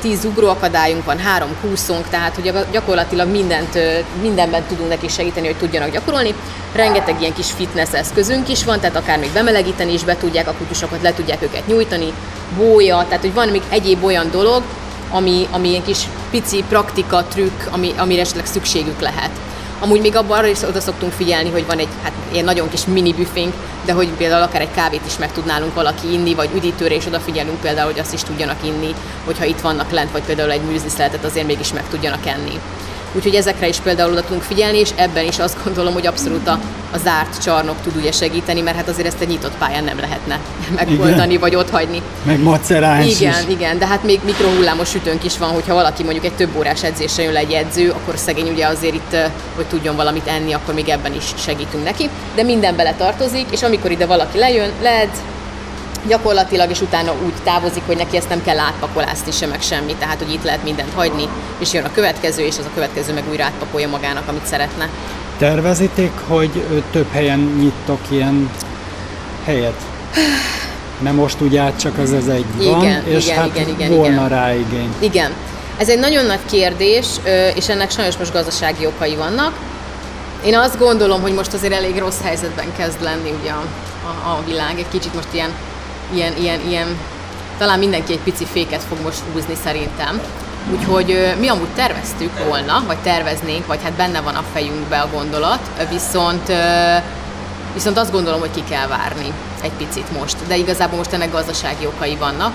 tíz 0.00 0.24
ugróakadályunk 0.24 1.04
van, 1.04 1.18
három 1.18 1.56
kúszónk, 1.60 2.08
tehát 2.08 2.34
hogy 2.34 2.52
gyakorlatilag 2.72 3.28
mindent, 3.28 3.78
mindenben 4.20 4.62
tudunk 4.62 4.88
neki 4.88 5.08
segíteni, 5.08 5.46
hogy 5.46 5.56
tudjanak 5.56 5.90
gyakorolni. 5.90 6.34
Rengeteg 6.74 7.20
ilyen 7.20 7.34
kis 7.34 7.50
fitness 7.50 7.92
eszközünk 7.92 8.48
is 8.48 8.64
van, 8.64 8.80
tehát 8.80 8.96
akár 8.96 9.18
még 9.18 9.30
bemelegíteni 9.32 9.92
is 9.92 10.04
be 10.04 10.16
tudják, 10.16 10.48
a 10.48 10.54
kutyusokat 10.58 11.02
le 11.02 11.12
tudják 11.12 11.42
őket 11.42 11.66
nyújtani, 11.66 12.12
bója, 12.56 13.04
tehát 13.08 13.20
hogy 13.20 13.34
van 13.34 13.48
még 13.48 13.62
egyéb 13.68 14.04
olyan 14.04 14.30
dolog, 14.30 14.62
ami, 15.10 15.48
ami 15.50 15.68
ilyen 15.68 15.84
kis 15.84 15.98
pici 16.30 16.64
praktika, 16.68 17.24
trükk, 17.24 17.60
ami, 17.70 17.92
amire 17.96 18.20
esetleg 18.20 18.46
szükségük 18.46 19.00
lehet. 19.00 19.30
Amúgy 19.80 20.00
még 20.00 20.16
abban 20.16 20.38
arra 20.38 20.46
is 20.46 20.62
oda 20.62 20.80
szoktunk 20.80 21.12
figyelni, 21.12 21.50
hogy 21.50 21.66
van 21.66 21.78
egy 21.78 21.88
hát, 22.02 22.12
ilyen 22.32 22.44
nagyon 22.44 22.68
kis 22.68 22.84
mini 22.86 23.12
büfénk, 23.12 23.52
de 23.84 23.92
hogy 23.92 24.08
például 24.08 24.42
akár 24.42 24.60
egy 24.60 24.70
kávét 24.74 25.06
is 25.06 25.18
meg 25.18 25.32
tudnálunk 25.32 25.74
valaki 25.74 26.12
inni, 26.12 26.34
vagy 26.34 26.50
üdítőre 26.54 26.94
is 26.94 27.06
odafigyelünk 27.06 27.60
például, 27.60 27.90
hogy 27.90 28.00
azt 28.00 28.12
is 28.12 28.22
tudjanak 28.22 28.56
inni, 28.64 28.94
hogyha 29.24 29.44
itt 29.44 29.60
vannak 29.60 29.90
lent, 29.90 30.10
vagy 30.10 30.22
például 30.22 30.50
egy 30.50 30.62
műzliszeletet 30.62 31.24
azért 31.24 31.46
mégis 31.46 31.72
meg 31.72 31.88
tudjanak 31.90 32.26
enni. 32.26 32.60
Úgyhogy 33.12 33.34
ezekre 33.34 33.68
is 33.68 33.76
például 33.76 34.12
oda 34.12 34.20
tudunk 34.20 34.42
figyelni, 34.42 34.78
és 34.78 34.90
ebben 34.96 35.24
is 35.24 35.38
azt 35.38 35.56
gondolom, 35.64 35.92
hogy 35.92 36.06
abszolút 36.06 36.48
a, 36.48 36.58
a 36.90 36.98
zárt 36.98 37.42
csarnok 37.42 37.76
tud 37.82 37.96
ugye 37.96 38.12
segíteni, 38.12 38.60
mert 38.60 38.76
hát 38.76 38.88
azért 38.88 39.06
ezt 39.06 39.20
egy 39.20 39.28
nyitott 39.28 39.56
pályán 39.58 39.84
nem 39.84 39.98
lehetne 39.98 40.38
megoldani, 40.76 41.36
vagy 41.36 41.54
ott 41.54 41.70
hagyni. 41.70 42.02
Meg 42.22 42.42
maceráns 42.42 43.20
Igen, 43.20 43.42
is. 43.48 43.54
igen, 43.54 43.78
de 43.78 43.86
hát 43.86 44.04
még 44.04 44.20
mikrohullámos 44.24 44.88
sütőnk 44.88 45.24
is 45.24 45.38
van, 45.38 45.50
hogyha 45.50 45.74
valaki 45.74 46.02
mondjuk 46.02 46.24
egy 46.24 46.34
több 46.34 46.56
órás 46.58 46.82
edzésre 46.82 47.22
jön 47.22 47.32
le 47.32 47.38
egy 47.38 47.52
edző, 47.52 47.90
akkor 47.90 48.16
szegény 48.16 48.48
ugye 48.48 48.66
azért 48.66 48.94
itt, 48.94 49.16
hogy 49.56 49.66
tudjon 49.66 49.96
valamit 49.96 50.26
enni, 50.26 50.52
akkor 50.52 50.74
még 50.74 50.88
ebben 50.88 51.14
is 51.14 51.24
segítünk 51.38 51.84
neki. 51.84 52.08
De 52.34 52.42
minden 52.42 52.76
bele 52.76 52.94
tartozik, 52.94 53.46
és 53.50 53.62
amikor 53.62 53.90
ide 53.90 54.06
valaki 54.06 54.38
lejön, 54.38 54.70
led, 54.82 55.10
gyakorlatilag, 56.06 56.70
és 56.70 56.80
utána 56.80 57.12
úgy 57.24 57.32
távozik, 57.44 57.82
hogy 57.86 57.96
neki 57.96 58.16
ezt 58.16 58.28
nem 58.28 58.42
kell 58.42 58.58
átpakolászni 58.58 59.32
sem, 59.32 59.50
meg 59.50 59.62
semmi, 59.62 59.94
tehát 59.98 60.18
hogy 60.18 60.32
itt 60.32 60.44
lehet 60.44 60.64
mindent 60.64 60.92
hagyni, 60.94 61.28
és 61.58 61.72
jön 61.72 61.84
a 61.84 61.92
következő, 61.94 62.42
és 62.42 62.58
az 62.58 62.64
a 62.64 62.74
következő 62.74 63.14
meg 63.14 63.24
újra 63.30 63.44
átpakolja 63.44 63.88
magának, 63.88 64.28
amit 64.28 64.46
szeretne. 64.46 64.88
Tervezitek, 65.38 66.12
hogy 66.26 66.82
több 66.90 67.12
helyen 67.12 67.38
nyittok 67.38 68.00
ilyen 68.08 68.50
helyet? 69.44 69.80
Nem 70.98 71.14
most 71.14 71.40
ugye 71.40 71.72
csak 71.76 71.98
az 71.98 72.12
ez 72.12 72.26
egy 72.26 72.44
igen, 72.58 72.72
van, 72.72 73.06
és 73.06 73.24
igen, 73.24 73.38
hát 73.38 73.46
igen, 73.46 73.68
igen, 73.68 73.90
volna 73.90 74.12
igen. 74.14 74.28
rá 74.28 74.54
igény. 74.54 74.94
Igen. 74.98 75.32
Ez 75.76 75.88
egy 75.88 75.98
nagyon 75.98 76.26
nagy 76.26 76.44
kérdés, 76.50 77.06
és 77.54 77.68
ennek 77.68 77.90
sajnos 77.90 78.16
most 78.16 78.32
gazdasági 78.32 78.86
okai 78.86 79.14
vannak. 79.14 79.52
Én 80.44 80.56
azt 80.56 80.78
gondolom, 80.78 81.20
hogy 81.20 81.34
most 81.34 81.52
azért 81.52 81.72
elég 81.72 81.98
rossz 81.98 82.20
helyzetben 82.22 82.66
kezd 82.76 83.02
lenni 83.02 83.32
ugye 83.40 83.50
a, 83.50 83.64
a, 84.04 84.30
a 84.30 84.42
világ, 84.46 84.78
egy 84.78 84.88
kicsit 84.90 85.14
most 85.14 85.28
ilyen 85.32 85.50
ilyen, 86.14 86.36
ilyen, 86.36 86.60
ilyen, 86.68 86.86
talán 87.58 87.78
mindenki 87.78 88.12
egy 88.12 88.18
pici 88.18 88.44
féket 88.44 88.82
fog 88.88 88.98
most 89.02 89.22
húzni 89.32 89.54
szerintem. 89.64 90.20
Úgyhogy 90.72 91.34
mi 91.40 91.48
amúgy 91.48 91.68
terveztük 91.74 92.44
volna, 92.46 92.82
vagy 92.86 92.96
terveznénk, 92.96 93.66
vagy 93.66 93.78
hát 93.82 93.92
benne 93.92 94.20
van 94.20 94.34
a 94.34 94.44
fejünkbe 94.52 95.00
a 95.00 95.08
gondolat, 95.12 95.60
viszont, 95.90 96.52
viszont 97.74 97.98
azt 97.98 98.12
gondolom, 98.12 98.40
hogy 98.40 98.50
ki 98.54 98.62
kell 98.68 98.86
várni 98.86 99.32
egy 99.62 99.70
picit 99.70 100.18
most. 100.18 100.36
De 100.46 100.56
igazából 100.56 100.98
most 100.98 101.12
ennek 101.12 101.32
gazdasági 101.32 101.86
okai 101.86 102.16
vannak, 102.16 102.52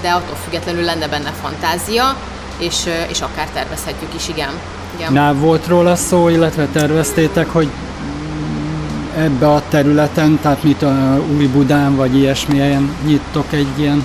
de 0.00 0.10
attól 0.10 0.36
függetlenül 0.44 0.82
lenne 0.82 1.08
benne 1.08 1.32
fantázia, 1.42 2.16
és, 2.58 2.88
és 3.08 3.20
akár 3.20 3.48
tervezhetjük 3.54 4.14
is, 4.14 4.28
igen. 4.28 4.50
igen. 4.96 5.12
Na, 5.12 5.34
volt 5.34 5.66
róla 5.66 5.96
szó, 5.96 6.28
illetve 6.28 6.66
terveztétek, 6.72 7.48
hogy 7.52 7.68
ebbe 9.16 9.48
a 9.52 9.62
területen, 9.68 10.38
tehát 10.42 10.62
mit 10.62 10.82
a 10.82 11.20
Új 11.36 11.46
Budán 11.46 11.96
vagy 11.96 12.16
ilyesmilyen 12.16 12.96
nyittok 13.06 13.52
egy 13.52 13.68
ilyen 13.76 14.04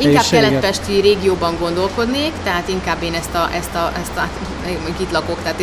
Inkább 0.00 0.24
keletpesti 0.30 1.00
régióban 1.00 1.56
gondolkodnék, 1.60 2.32
tehát 2.44 2.68
inkább 2.68 3.02
én 3.02 3.14
ezt 3.14 3.34
a, 3.34 3.48
ezt 3.52 3.74
a, 3.74 3.92
ezt 4.02 4.16
a 4.16 4.28
itt 5.00 5.10
lakok, 5.10 5.38
tehát 5.42 5.62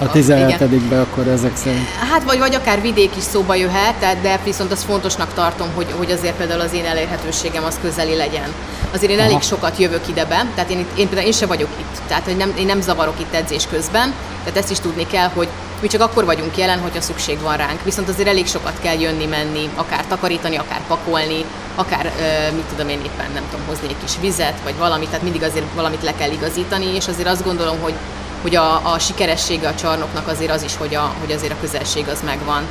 a 0.00 0.10
17 0.10 0.92
akkor 0.92 1.26
ezek 1.26 1.56
szerint. 1.56 1.88
Hát 2.10 2.22
vagy, 2.22 2.38
vagy 2.38 2.54
akár 2.54 2.80
vidék 2.80 3.16
is 3.16 3.22
szóba 3.22 3.54
jöhet, 3.54 3.94
tehát, 3.94 4.20
de 4.20 4.40
viszont 4.44 4.72
azt 4.72 4.84
fontosnak 4.84 5.34
tartom, 5.34 5.68
hogy, 5.74 5.86
hogy 5.96 6.10
azért 6.10 6.34
például 6.34 6.60
az 6.60 6.72
én 6.72 6.84
elérhetőségem 6.84 7.64
az 7.64 7.78
közeli 7.82 8.16
legyen. 8.16 8.52
Azért 8.92 9.12
én 9.12 9.18
Aha. 9.18 9.26
elég 9.26 9.42
sokat 9.42 9.78
jövök 9.78 10.08
ide 10.08 10.24
be, 10.24 10.46
tehát 10.54 10.70
én, 10.70 10.78
én 10.78 11.06
például 11.06 11.26
én 11.26 11.32
se 11.32 11.46
vagyok 11.46 11.68
itt, 11.80 12.00
tehát 12.06 12.24
hogy 12.24 12.36
nem, 12.36 12.52
én 12.58 12.66
nem 12.66 12.80
zavarok 12.80 13.20
itt 13.20 13.34
edzés 13.34 13.66
közben, 13.70 14.12
tehát 14.44 14.58
ezt 14.58 14.70
is 14.70 14.80
tudni 14.80 15.06
kell, 15.06 15.28
hogy 15.34 15.48
mi 15.80 15.88
csak 15.88 16.00
akkor 16.00 16.24
vagyunk 16.24 16.56
jelen, 16.56 16.78
hogyha 16.78 17.00
szükség 17.00 17.40
van 17.40 17.56
ránk. 17.56 17.84
Viszont 17.84 18.08
azért 18.08 18.28
elég 18.28 18.46
sokat 18.46 18.78
kell 18.82 19.00
jönni, 19.00 19.26
menni, 19.26 19.68
akár 19.74 20.06
takarítani, 20.06 20.56
akár 20.56 20.80
pakolni, 20.86 21.44
akár, 21.74 22.12
mit 22.54 22.64
tudom 22.64 22.88
én 22.88 22.98
éppen, 23.04 23.30
nem 23.34 23.42
tudom, 23.50 23.66
hozni 23.66 23.88
egy 23.88 23.96
kis 24.04 24.12
vizet, 24.20 24.60
vagy 24.64 24.76
valamit, 24.78 25.06
tehát 25.08 25.22
mindig 25.22 25.42
azért 25.42 25.64
valamit 25.74 26.02
le 26.02 26.14
kell 26.14 26.30
igazítani, 26.30 26.94
és 26.94 27.08
azért 27.08 27.28
azt 27.28 27.44
gondolom, 27.44 27.78
hogy, 27.80 27.94
hogy 28.42 28.56
a, 28.56 28.92
a 28.92 28.98
sikeressége 28.98 29.68
a 29.68 29.74
csarnoknak 29.74 30.28
azért 30.28 30.50
az 30.50 30.62
is, 30.62 30.76
hogy, 30.76 30.94
a, 30.94 31.14
hogy 31.20 31.32
azért 31.32 31.52
a 31.52 31.56
közelség 31.60 32.08
az 32.08 32.22
megvan. 32.24 32.62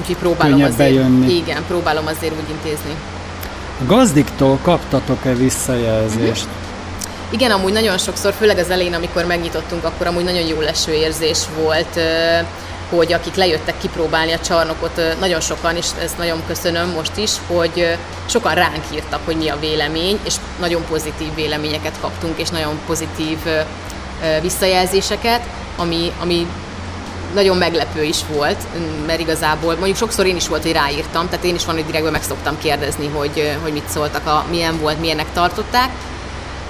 úgyhogy 0.00 0.16
próbálom 0.16 0.52
Könnyebb 0.52 0.72
azért, 0.72 0.94
bejönni. 0.94 1.34
igen, 1.36 1.62
próbálom 1.68 2.06
azért 2.06 2.32
úgy 2.32 2.50
intézni. 2.50 2.94
A 3.80 3.84
gazdiktól 3.86 4.58
kaptatok-e 4.62 5.34
visszajelzést? 5.34 6.46
Igen, 7.34 7.50
amúgy 7.50 7.72
nagyon 7.72 7.98
sokszor, 7.98 8.32
főleg 8.32 8.58
az 8.58 8.70
elején, 8.70 8.94
amikor 8.94 9.24
megnyitottunk, 9.24 9.84
akkor 9.84 10.06
amúgy 10.06 10.24
nagyon 10.24 10.46
jó 10.46 10.60
leső 10.60 10.92
érzés 10.92 11.38
volt, 11.62 12.00
hogy 12.90 13.12
akik 13.12 13.34
lejöttek 13.34 13.78
kipróbálni 13.78 14.32
a 14.32 14.38
csarnokot, 14.38 15.00
nagyon 15.20 15.40
sokan, 15.40 15.76
és 15.76 15.86
ezt 16.02 16.18
nagyon 16.18 16.42
köszönöm 16.46 16.88
most 16.88 17.16
is, 17.16 17.30
hogy 17.46 17.96
sokan 18.26 18.54
ránk 18.54 18.82
írtak, 18.94 19.20
hogy 19.24 19.36
mi 19.36 19.48
a 19.48 19.58
vélemény, 19.60 20.18
és 20.24 20.34
nagyon 20.60 20.84
pozitív 20.88 21.34
véleményeket 21.34 21.94
kaptunk, 22.00 22.38
és 22.38 22.48
nagyon 22.48 22.78
pozitív 22.86 23.38
visszajelzéseket, 24.40 25.40
ami, 25.76 26.12
ami 26.20 26.46
nagyon 27.34 27.56
meglepő 27.56 28.02
is 28.02 28.18
volt, 28.32 28.58
mert 29.06 29.20
igazából 29.20 29.74
mondjuk 29.74 29.96
sokszor 29.96 30.26
én 30.26 30.36
is 30.36 30.48
volt, 30.48 30.62
hogy 30.62 30.72
ráírtam, 30.72 31.28
tehát 31.28 31.44
én 31.44 31.54
is 31.54 31.64
van, 31.64 31.74
hogy 31.74 31.86
direktben 31.86 32.12
meg 32.12 32.22
szoktam 32.22 32.58
kérdezni, 32.58 33.08
hogy, 33.08 33.56
hogy 33.62 33.72
mit 33.72 33.88
szóltak, 33.88 34.26
a, 34.26 34.44
milyen 34.50 34.78
volt, 34.80 35.00
milyennek 35.00 35.32
tartották, 35.32 35.90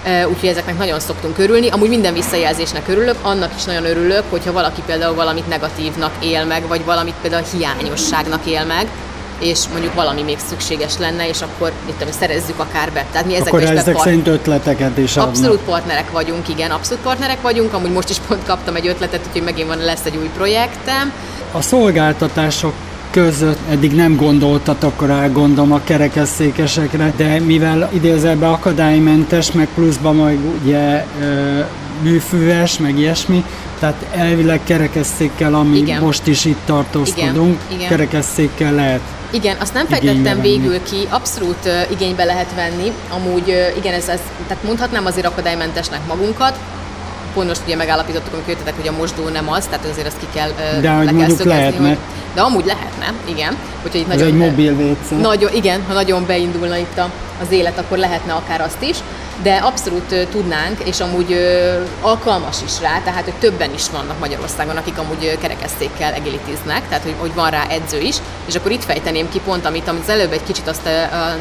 úgyhogy 0.05 0.49
ezeknek 0.49 0.79
nagyon 0.79 1.01
szoktunk 1.01 1.39
örülni. 1.39 1.69
Amúgy 1.69 1.89
minden 1.89 2.15
visszajelzésnek 2.15 2.89
örülök, 2.89 3.17
annak 3.23 3.51
is 3.57 3.65
nagyon 3.65 3.85
örülök, 3.85 4.23
hogyha 4.31 4.53
valaki 4.53 4.83
például 4.87 5.15
valamit 5.15 5.49
negatívnak 5.49 6.13
él 6.21 6.45
meg, 6.45 6.67
vagy 6.69 6.85
valamit 6.85 7.15
például 7.23 7.45
hiányosságnak 7.53 8.47
él 8.47 8.65
meg, 8.65 8.87
és 9.39 9.61
mondjuk 9.73 9.95
valami 9.95 10.23
még 10.23 10.39
szükséges 10.49 10.99
lenne, 10.99 11.29
és 11.29 11.41
akkor 11.43 11.73
mit 11.87 11.95
tudom, 11.95 12.13
szerezzük 12.13 12.59
akár 12.59 12.93
be. 12.93 13.07
Tehát 13.13 13.27
mi 13.27 13.37
Akkor 13.37 13.61
ezekbe 13.61 13.63
is 13.63 13.71
ezek 13.71 13.85
bepart- 13.85 14.05
szerint 14.05 14.27
ötleteket 14.27 14.99
is 14.99 15.17
adnak. 15.17 15.29
Abszolút 15.29 15.61
partnerek 15.61 16.11
vagyunk, 16.11 16.49
igen, 16.49 16.71
abszolút 16.71 17.03
partnerek 17.03 17.41
vagyunk. 17.41 17.73
Amúgy 17.73 17.91
most 17.91 18.11
is 18.11 18.17
pont 18.29 18.45
kaptam 18.47 18.75
egy 18.75 18.87
ötletet, 18.87 19.21
úgyhogy 19.27 19.43
megint 19.43 19.69
van, 19.69 19.79
lesz 19.79 20.05
egy 20.05 20.17
új 20.17 20.31
projektem. 20.37 21.13
A 21.53 21.63
szolgáltatások 21.63 22.73
között 23.15 23.59
eddig 23.71 23.95
nem 23.95 24.17
gondoltatok 24.17 25.07
rá, 25.07 25.29
gondolom 25.29 25.73
a 25.73 25.81
kerekesszékesekre, 25.85 27.13
de 27.17 27.41
mivel 27.41 27.91
idézelben 27.93 28.51
akadálymentes, 28.51 29.53
meg 29.53 29.69
pluszban 29.75 30.17
majd 30.17 30.39
ugye 30.63 31.07
ö, 31.21 31.61
műfüves, 32.03 32.79
meg 32.79 32.99
ilyesmi, 32.99 33.45
tehát 33.79 34.07
elvileg 34.13 34.61
kerekesszékkel, 34.65 35.55
ami 35.55 35.77
Igen. 35.77 36.03
most 36.03 36.27
is 36.27 36.45
itt 36.45 36.61
tartózkodunk, 36.65 37.61
Igen, 37.67 37.79
igen. 37.79 37.89
kerekesszékkel 37.89 38.75
lehet. 38.75 39.01
Igen, 39.31 39.57
azt 39.61 39.75
nem 39.75 39.87
fejtettem 39.87 40.41
végül 40.41 40.83
ki, 40.83 40.97
abszolút 41.09 41.65
uh, 41.65 41.91
igénybe 41.91 42.25
lehet 42.25 42.55
venni. 42.55 42.93
Amúgy 43.09 43.49
uh, 43.49 43.77
igen, 43.77 43.95
ez, 43.95 44.09
ez, 44.09 44.21
tehát 44.47 44.63
mondhatnám 44.65 45.07
azért 45.07 45.27
akadálymentesnek 45.27 46.01
magunkat, 46.07 46.59
pont 47.35 47.49
most 47.49 47.61
ugye 47.65 47.77
megállapítottuk, 47.77 48.33
amikor 48.33 48.51
jöttetek, 48.51 48.75
hogy 48.77 48.89
a 48.89 48.93
mosdó 48.93 49.29
nem 49.29 49.51
az, 49.51 49.65
tehát 49.67 49.87
azért 49.91 50.07
azt 50.07 50.19
ki 50.19 50.27
kell, 50.35 50.51
De 50.81 50.93
le 50.93 51.13
kell 51.13 51.29
szögezni, 51.29 51.47
lehetne. 51.47 51.89
Hogy, 51.89 51.99
de 52.35 52.41
amúgy 52.41 52.65
lehetne, 52.65 53.13
igen. 53.25 53.57
Úgyhogy 53.85 54.01
itt 54.01 54.11
Ez 54.11 54.21
nagyon, 54.21 54.27
egy 54.27 54.49
mobil 54.49 54.73
WC. 54.73 55.21
Nagyon, 55.21 55.55
igen, 55.55 55.85
ha 55.87 55.93
nagyon 55.93 56.27
beindulna 56.27 56.77
itt 56.77 56.99
a, 56.99 57.11
az 57.41 57.51
élet, 57.51 57.79
akkor 57.79 57.99
lehetne 57.99 58.33
akár 58.33 58.61
azt 58.61 58.83
is, 58.83 58.97
de 59.43 59.55
abszolút 59.57 60.13
ö, 60.13 60.23
tudnánk, 60.25 60.79
és 60.85 61.01
amúgy 61.01 61.33
ö, 61.33 61.73
alkalmas 62.01 62.57
is 62.65 62.81
rá, 62.81 63.01
tehát 63.05 63.25
hogy 63.25 63.35
többen 63.35 63.75
is 63.75 63.91
vannak 63.91 64.19
Magyarországon, 64.19 64.77
akik 64.77 64.99
amúgy 64.99 65.25
ö, 65.25 65.39
kerekesszékkel 65.39 66.13
egilitiznek, 66.13 66.89
tehát 66.89 67.03
hogy, 67.03 67.15
hogy 67.19 67.35
van 67.35 67.51
rá 67.51 67.67
edző 67.69 68.01
is, 68.01 68.17
és 68.47 68.55
akkor 68.55 68.71
itt 68.71 68.85
fejteném 68.85 69.29
ki 69.29 69.41
pont, 69.45 69.67
amit, 69.67 69.89
amit 69.89 70.03
az 70.03 70.09
előbb 70.09 70.33
egy 70.33 70.45
kicsit 70.47 70.69
azt 70.69 70.87
ö, 70.87 70.91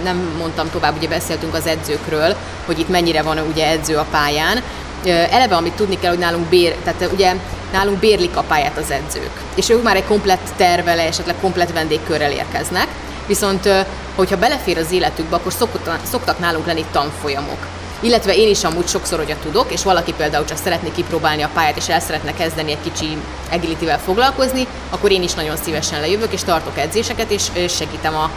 nem 0.03 0.35
mondtam 0.39 0.69
tovább, 0.71 0.95
ugye 0.97 1.07
beszéltünk 1.07 1.53
az 1.53 1.65
edzőkről, 1.65 2.35
hogy 2.65 2.79
itt 2.79 2.89
mennyire 2.89 3.21
van 3.21 3.39
ugye 3.51 3.67
edző 3.67 3.97
a 3.97 4.05
pályán, 4.11 4.61
Eleve, 5.07 5.55
amit 5.55 5.73
tudni 5.73 5.99
kell, 5.99 6.09
hogy 6.09 6.19
nálunk 6.19 6.45
bér, 6.45 6.75
tehát 6.83 7.11
ugye 7.13 7.35
nálunk 7.71 7.99
bérlik 7.99 8.37
a 8.37 8.41
pályát 8.41 8.77
az 8.77 8.91
edzők, 8.91 9.31
és 9.55 9.69
ők 9.69 9.83
már 9.83 9.95
egy 9.95 10.05
komplett 10.05 10.49
tervele, 10.57 11.07
esetleg 11.07 11.35
komplett 11.41 11.71
vendégkörrel 11.71 12.31
érkeznek, 12.31 12.87
viszont 13.27 13.69
hogyha 14.15 14.37
belefér 14.37 14.77
az 14.77 14.91
életükbe, 14.91 15.35
akkor 15.35 15.53
szokott, 15.53 15.89
szoktak 16.09 16.39
nálunk 16.39 16.65
lenni 16.65 16.85
tanfolyamok. 16.91 17.67
Illetve 17.99 18.35
én 18.35 18.49
is 18.49 18.63
amúgy 18.63 18.87
sokszor, 18.87 19.17
hogyha 19.17 19.39
tudok, 19.43 19.71
és 19.71 19.83
valaki 19.83 20.13
például 20.17 20.45
csak 20.45 20.57
szeretné 20.57 20.91
kipróbálni 20.95 21.41
a 21.41 21.49
pályát, 21.53 21.77
és 21.77 21.89
el 21.89 21.99
szeretne 21.99 22.33
kezdeni 22.33 22.71
egy 22.71 22.81
kicsi 22.83 23.17
agilitivel 23.51 23.99
foglalkozni, 23.99 24.67
akkor 24.89 25.11
én 25.11 25.23
is 25.23 25.33
nagyon 25.33 25.55
szívesen 25.55 25.99
lejövök, 25.99 26.33
és 26.33 26.43
tartok 26.43 26.77
edzéseket, 26.77 27.31
és 27.31 27.43
segítem 27.69 28.15
a, 28.15 28.29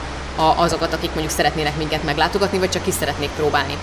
a, 0.42 0.54
azokat, 0.56 0.92
akik 0.92 1.10
mondjuk 1.10 1.36
szeretnének 1.36 1.76
minket 1.76 2.04
meglátogatni, 2.04 2.58
vagy 2.58 2.70
csak 2.70 2.82
ki 2.82 2.90
szeretnék 2.90 3.30
próbálni. 3.36 3.76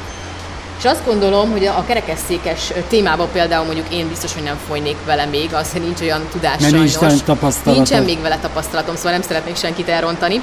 És 0.78 0.86
azt 0.86 1.06
gondolom, 1.06 1.52
hogy 1.52 1.66
a 1.66 1.84
kerekesszékes 1.88 2.72
témában 2.88 3.28
például 3.32 3.66
mondjuk 3.66 3.94
én 3.94 4.08
biztos, 4.08 4.34
hogy 4.34 4.44
nem 4.44 4.58
folynék 4.68 4.95
vele 5.06 5.26
még, 5.26 5.54
az 5.54 5.72
nincs 5.72 6.02
olyan 6.02 6.22
tudás 6.32 6.62
Mert 6.62 6.74
nincs 6.74 6.91
sajnos. 6.91 7.22
tapasztalatod. 7.22 7.74
Nincsen 7.74 8.04
még 8.04 8.22
vele 8.22 8.38
tapasztalatom, 8.38 8.95
szóval 8.95 9.12
nem 9.12 9.22
szeretnék 9.22 9.56
senkit 9.56 9.90
elrontani, 9.90 10.41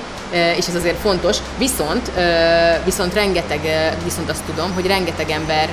és 0.57 0.67
ez 0.67 0.75
azért 0.75 1.01
fontos. 1.01 1.37
Viszont, 1.59 2.11
viszont 2.85 3.15
rengeteg, 3.15 3.61
viszont 4.05 4.31
azt 4.31 4.43
tudom, 4.47 4.73
hogy 4.75 4.87
rengeteg 4.87 5.31
ember 5.31 5.69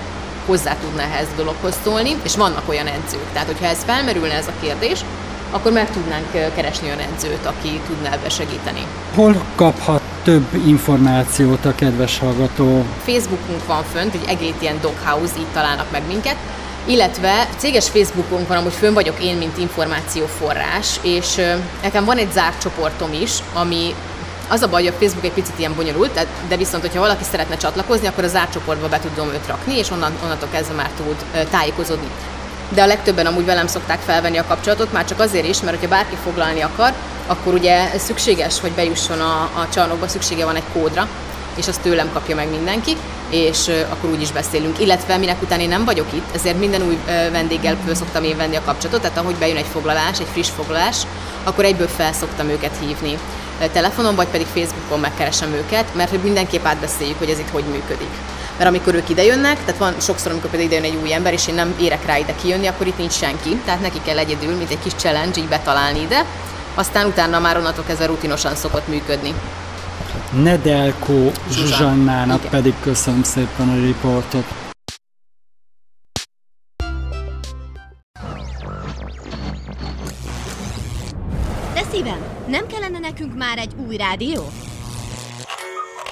hozzá 0.45 0.75
tudna 0.81 1.01
ehhez 1.01 1.27
a 1.33 1.35
dologhoz 1.35 1.73
szólni, 1.83 2.15
és 2.23 2.35
vannak 2.35 2.63
olyan 2.69 2.87
edzők. 2.87 3.31
Tehát, 3.33 3.47
hogyha 3.47 3.65
ez 3.65 3.77
felmerülne 3.85 4.33
ez 4.33 4.47
a 4.47 4.61
kérdés, 4.61 4.99
akkor 5.51 5.71
meg 5.71 5.91
tudnánk 5.91 6.53
keresni 6.55 6.87
olyan 6.87 6.99
edzőt, 7.13 7.45
aki 7.45 7.81
tudná 7.87 8.11
ebbe 8.11 8.29
segíteni. 8.29 8.85
Hol 9.15 9.41
kaphat 9.55 10.01
több 10.27 10.47
információt 10.65 11.65
a 11.65 11.75
kedves 11.75 12.19
hallgató? 12.19 12.85
Facebookunk 13.05 13.65
van 13.65 13.83
fönt, 13.83 14.13
egy 14.13 14.35
Agility 14.35 14.67
and 14.67 14.81
Doghouse, 14.81 15.33
így 15.39 15.45
találnak 15.53 15.91
meg 15.91 16.01
minket, 16.07 16.35
illetve 16.85 17.47
céges 17.57 17.89
Facebookunk 17.89 18.47
van, 18.47 18.57
amúgy 18.57 18.73
fönn 18.73 18.93
vagyok 18.93 19.23
én, 19.23 19.37
mint 19.37 19.57
információforrás, 19.57 20.99
és 21.01 21.41
nekem 21.81 22.05
van 22.05 22.17
egy 22.17 22.31
zárt 22.31 22.61
csoportom 22.61 23.13
is, 23.13 23.31
ami 23.53 23.93
az 24.49 24.61
a 24.61 24.67
baj, 24.67 24.83
hogy 24.83 24.93
a 24.95 24.97
Facebook 24.99 25.25
egy 25.25 25.31
picit 25.31 25.59
ilyen 25.59 25.75
bonyolult, 25.75 26.27
de- 26.47 26.57
viszont, 26.57 26.83
hogyha 26.83 26.99
valaki 26.99 27.23
szeretne 27.31 27.57
csatlakozni, 27.57 28.07
akkor 28.07 28.23
a 28.23 28.27
zárt 28.27 28.51
csoportba 28.51 28.87
be 28.87 28.99
tudom 28.99 29.27
őt 29.27 29.47
rakni, 29.47 29.77
és 29.77 29.91
onnan, 29.91 30.11
onnantól 30.23 30.49
kezdve 30.51 30.75
már 30.75 30.89
tud 30.97 31.45
tájékozódni. 31.49 32.07
De 32.69 32.81
a 32.81 32.85
legtöbben 32.85 33.25
amúgy 33.25 33.45
velem 33.45 33.67
szokták 33.67 33.99
felvenni 33.99 34.37
a 34.37 34.45
kapcsolatot, 34.47 34.91
már 34.91 35.05
csak 35.05 35.19
azért 35.19 35.47
is, 35.47 35.61
mert 35.61 35.75
hogyha 35.75 35.95
bárki 35.95 36.15
foglalni 36.23 36.61
akar, 36.61 36.93
akkor 37.27 37.53
ugye 37.53 37.97
szükséges, 37.97 38.59
hogy 38.59 38.71
bejusson 38.71 39.19
a, 39.19 39.41
a 39.41 39.67
csarnokba, 39.73 40.07
szüksége 40.07 40.45
van 40.45 40.55
egy 40.55 40.63
kódra, 40.73 41.07
és 41.55 41.67
azt 41.67 41.81
tőlem 41.81 42.09
kapja 42.13 42.35
meg 42.35 42.49
mindenki, 42.49 42.97
és 43.29 43.71
akkor 43.89 44.09
úgy 44.09 44.21
is 44.21 44.31
beszélünk. 44.31 44.79
Illetve 44.79 45.17
minek 45.17 45.41
után 45.41 45.59
én 45.59 45.69
nem 45.69 45.85
vagyok 45.85 46.13
itt, 46.13 46.35
ezért 46.35 46.59
minden 46.59 46.81
új 46.81 46.97
vendéggel 47.31 47.77
föl 47.85 47.95
szoktam 47.95 48.23
én 48.23 48.37
venni 48.37 48.55
a 48.55 48.63
kapcsolatot, 48.65 49.01
tehát 49.01 49.17
ahogy 49.17 49.35
bejön 49.35 49.57
egy 49.57 49.65
foglalás, 49.71 50.19
egy 50.19 50.27
friss 50.31 50.49
foglalás, 50.49 50.97
akkor 51.43 51.65
egyből 51.65 51.87
fel 51.87 52.13
szoktam 52.13 52.49
őket 52.49 52.77
hívni 52.79 53.17
telefonon, 53.73 54.15
vagy 54.15 54.27
pedig 54.27 54.47
Facebookon 54.53 54.99
megkeresem 54.99 55.53
őket, 55.53 55.95
mert 55.95 56.09
hogy 56.09 56.19
mindenképp 56.23 56.65
átbeszéljük, 56.65 57.17
hogy 57.17 57.29
ez 57.29 57.39
itt 57.39 57.49
hogy 57.49 57.63
működik. 57.63 58.11
Mert 58.57 58.69
amikor 58.69 58.95
ők 58.95 59.09
idejönnek, 59.09 59.59
tehát 59.65 59.77
van 59.77 59.93
sokszor, 59.99 60.31
amikor 60.31 60.49
például 60.49 60.71
idejön 60.71 60.93
egy 60.93 61.01
új 61.01 61.13
ember, 61.13 61.33
és 61.33 61.47
én 61.47 61.55
nem 61.55 61.75
érek 61.79 62.05
rá 62.05 62.17
ide 62.17 62.35
kijönni, 62.41 62.67
akkor 62.67 62.87
itt 62.87 62.97
nincs 62.97 63.11
senki, 63.13 63.61
tehát 63.65 63.81
neki 63.81 64.01
kell 64.05 64.17
egyedül, 64.17 64.55
mint 64.55 64.69
egy 64.69 64.79
kis 64.83 64.93
challenge, 64.93 65.39
így 65.39 65.47
betalálni 65.47 66.01
ide, 66.01 66.25
aztán 66.75 67.05
utána 67.05 67.39
már 67.39 67.57
onnantól 67.57 67.83
kezdve 67.83 68.05
rutinosan 68.05 68.55
szokott 68.55 68.87
működni. 68.87 69.33
Nedelko 70.31 71.31
Zsuzsannának 71.51 72.39
Igen. 72.39 72.51
pedig 72.51 72.73
köszönöm 72.81 73.23
szépen 73.23 73.69
a 73.69 73.85
riportot. 73.85 74.45
De 81.73 81.81
szívem, 81.91 82.19
nem 82.47 82.67
kellene 82.67 82.99
nekünk 82.99 83.37
már 83.37 83.57
egy 83.57 83.71
új 83.87 83.97
rádió? 83.97 84.49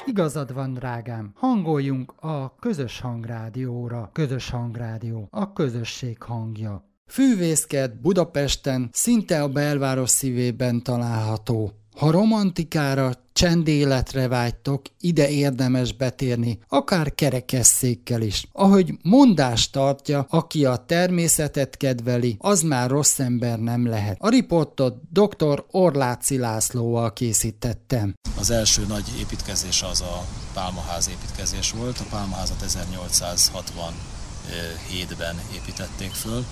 Igazad 0.08 0.54
van, 0.54 0.74
drágám. 0.74 1.32
Hangoljunk 1.36 2.14
a 2.20 2.56
közös 2.56 3.00
hangrádióra. 3.00 4.10
Közös 4.14 4.50
hangrádió. 4.50 5.28
A 5.32 5.54
közösség 5.54 6.22
hangja. 6.22 6.90
Fűvészkert 7.08 8.02
Budapesten, 8.02 8.90
szinte 8.92 9.44
a 9.44 9.50
belváros 9.50 10.10
szívében 10.10 10.84
található. 10.84 11.72
Ha 11.96 12.12
romantikára, 12.12 13.14
csendéletre 13.34 14.28
vágytok, 14.28 14.82
ide 15.00 15.30
érdemes 15.30 15.94
betérni, 15.94 16.60
akár 16.68 17.16
kerekesszékkel 17.16 18.22
is. 18.22 18.48
Ahogy 18.52 18.94
mondást 19.02 19.72
tartja, 19.72 20.26
aki 20.30 20.66
a 20.66 20.76
természetet 20.76 21.78
kedveli, 21.78 22.36
az 22.40 22.62
már 22.62 22.90
rossz 22.90 23.20
ember 23.20 23.60
nem 23.60 23.88
lehet. 23.88 24.18
A 24.20 24.30
riportot 24.30 25.02
dr. 25.12 25.66
Orláci 25.72 26.38
Lászlóval 26.38 27.14
készítettem. 27.14 28.14
Az 28.40 28.50
első 28.50 28.86
nagy 28.88 29.06
építkezés 29.20 29.82
az 29.82 30.02
a 30.02 30.26
Pálmaház 30.54 31.10
építkezés 31.10 31.72
volt. 31.72 32.00
A 32.00 32.06
Pálmaházat 32.10 32.64
1867-ben 32.68 35.36
építették 35.54 36.12
föl, 36.12 36.46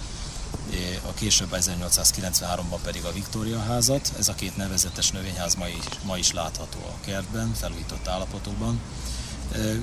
a 1.07 1.13
később 1.13 1.49
1893-ban 1.51 2.79
pedig 2.83 3.03
a 3.05 3.11
Viktória 3.11 3.59
házat. 3.59 4.13
Ez 4.17 4.27
a 4.27 4.35
két 4.35 4.57
nevezetes 4.57 5.11
növényház 5.11 5.55
ma 5.55 5.67
is, 5.67 5.83
ma 6.03 6.17
is 6.17 6.31
látható 6.31 6.79
a 6.79 7.05
kertben, 7.05 7.53
felújított 7.53 8.07
állapotokban. 8.07 8.79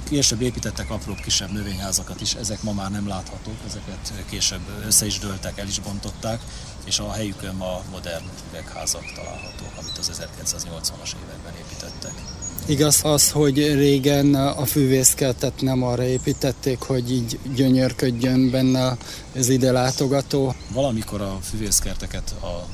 Később 0.09 0.41
építettek 0.41 0.91
apró 0.91 1.15
kisebb 1.15 1.51
növényházakat 1.51 2.21
is, 2.21 2.35
ezek 2.35 2.63
ma 2.63 2.73
már 2.73 2.91
nem 2.91 3.09
láthatók, 3.09 3.57
ezeket 3.67 4.13
később 4.29 4.85
össze 4.87 5.07
is 5.07 5.19
dőltek, 5.19 5.59
el 5.59 5.67
is 5.67 5.79
bontották, 5.79 6.41
és 6.85 6.99
a 6.99 7.13
helyükön 7.13 7.55
ma 7.55 7.83
modern 7.91 8.25
üvegházak 8.49 9.13
találhatók, 9.15 9.73
amit 9.77 9.99
az 9.99 10.11
1980-as 10.13 11.13
években 11.25 11.55
építettek. 11.57 12.40
Igaz 12.71 13.01
az, 13.05 13.31
hogy 13.31 13.75
régen 13.75 14.35
a 14.35 14.67
fűvészkeltet 14.67 15.61
nem 15.61 15.83
arra 15.83 16.03
építették, 16.03 16.79
hogy 16.79 17.13
így 17.13 17.39
gyönyörködjön 17.55 18.51
benne 18.51 18.97
az 19.37 19.49
ide 19.49 19.73
látogató? 19.73 20.55
Valamikor 20.73 21.21
a 21.21 21.39
fűvészkerteket 21.51 22.31
a 22.31 22.67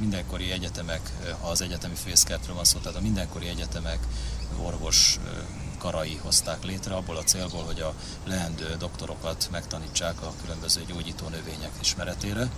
mindenkori 0.00 0.50
egyetemek, 0.50 1.00
ha 1.40 1.48
az 1.48 1.62
egyetemi 1.62 1.94
fűvészkertről 2.02 2.54
van 2.54 2.64
szó, 2.64 2.78
tehát 2.78 2.98
a 2.98 3.02
mindenkori 3.02 3.46
egyetemek 3.48 3.98
orvos 4.62 5.18
karai 5.78 6.18
hozták 6.22 6.64
létre, 6.64 6.94
abból 6.94 7.16
a 7.16 7.22
célból, 7.22 7.62
hogy 7.62 7.80
a 7.80 7.94
leendő 8.28 8.76
doktorokat 8.78 9.48
megtanítsák 9.52 10.22
a 10.22 10.32
különböző 10.42 10.80
gyógyító 10.88 11.28
növények 11.28 11.72
ismeretére. 11.82 12.50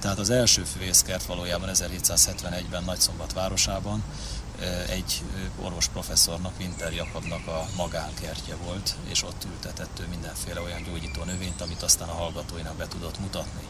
Tehát 0.00 0.18
az 0.18 0.30
első 0.30 0.62
fűvészkert 0.62 1.26
valójában 1.26 1.68
1771-ben 1.72 2.84
Nagyszombat 2.84 3.32
városában 3.32 4.02
egy 4.88 5.22
orvos 5.60 5.88
professzornak, 5.88 6.58
Winter 6.58 6.92
Jakabnak 6.92 7.46
a 7.46 7.66
magánkertje 7.76 8.56
volt, 8.56 8.94
és 9.08 9.22
ott 9.22 9.44
ültetett 9.44 9.98
ő 10.00 10.06
mindenféle 10.10 10.60
olyan 10.60 10.82
gyógyító 10.82 11.22
növényt, 11.24 11.60
amit 11.60 11.82
aztán 11.82 12.08
a 12.08 12.12
hallgatóinak 12.12 12.76
be 12.76 12.86
tudott 12.88 13.18
mutatni. 13.18 13.66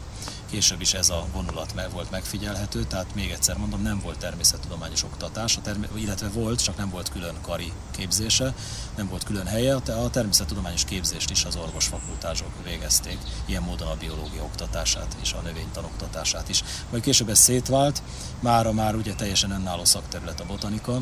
Később 0.49 0.81
is 0.81 0.93
ez 0.93 1.09
a 1.09 1.25
vonulat 1.33 1.75
meg 1.75 1.91
volt 1.91 2.11
megfigyelhető, 2.11 2.83
tehát 2.83 3.15
még 3.15 3.31
egyszer 3.31 3.57
mondom, 3.57 3.81
nem 3.81 3.99
volt 4.03 4.17
természettudományos 4.17 5.03
oktatás, 5.03 5.57
a 5.57 5.61
term- 5.61 5.97
illetve 5.97 6.27
volt, 6.27 6.63
csak 6.63 6.77
nem 6.77 6.89
volt 6.89 7.09
külön 7.09 7.35
kari 7.41 7.71
képzése, 7.91 8.53
nem 8.95 9.07
volt 9.07 9.23
külön 9.23 9.45
helye, 9.45 9.75
a 9.75 10.09
természettudományos 10.09 10.85
képzést 10.85 11.29
is 11.29 11.45
az 11.45 11.55
orvosfakultások 11.55 12.63
végezték, 12.63 13.17
ilyen 13.45 13.63
módon 13.63 13.87
a 13.87 13.95
biológia 13.95 14.43
oktatását 14.43 15.15
és 15.21 15.33
a 15.33 15.41
növénytan 15.41 15.83
oktatását 15.83 16.49
is. 16.49 16.63
Majd 16.89 17.03
később 17.03 17.29
ez 17.29 17.39
szétvált, 17.39 18.01
mára 18.39 18.71
már 18.71 18.95
ugye 18.95 19.13
teljesen 19.13 19.51
önálló 19.51 19.85
szakterület 19.85 20.39
a 20.39 20.45
botanika, 20.45 21.01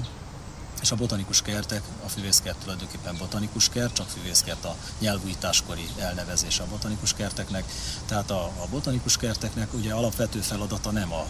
és 0.81 0.91
a 0.91 0.95
botanikus 0.95 1.41
kertek, 1.41 1.81
a 2.05 2.09
füvészkert 2.09 2.57
tulajdonképpen 2.57 3.17
botanikus 3.17 3.69
kert, 3.69 3.93
csak 3.93 4.09
füvészkert 4.09 4.65
a 4.65 4.75
nyelvújításkori 4.99 5.87
elnevezése 5.97 6.63
a 6.63 6.67
botanikus 6.67 7.13
kerteknek. 7.13 7.63
Tehát 8.05 8.31
a, 8.31 8.43
a 8.43 8.67
botanikus 8.69 9.17
kerteknek 9.17 9.73
ugye 9.73 9.93
alapvető 9.93 10.39
feladata 10.39 10.91
nem 10.91 11.13
a 11.13 11.25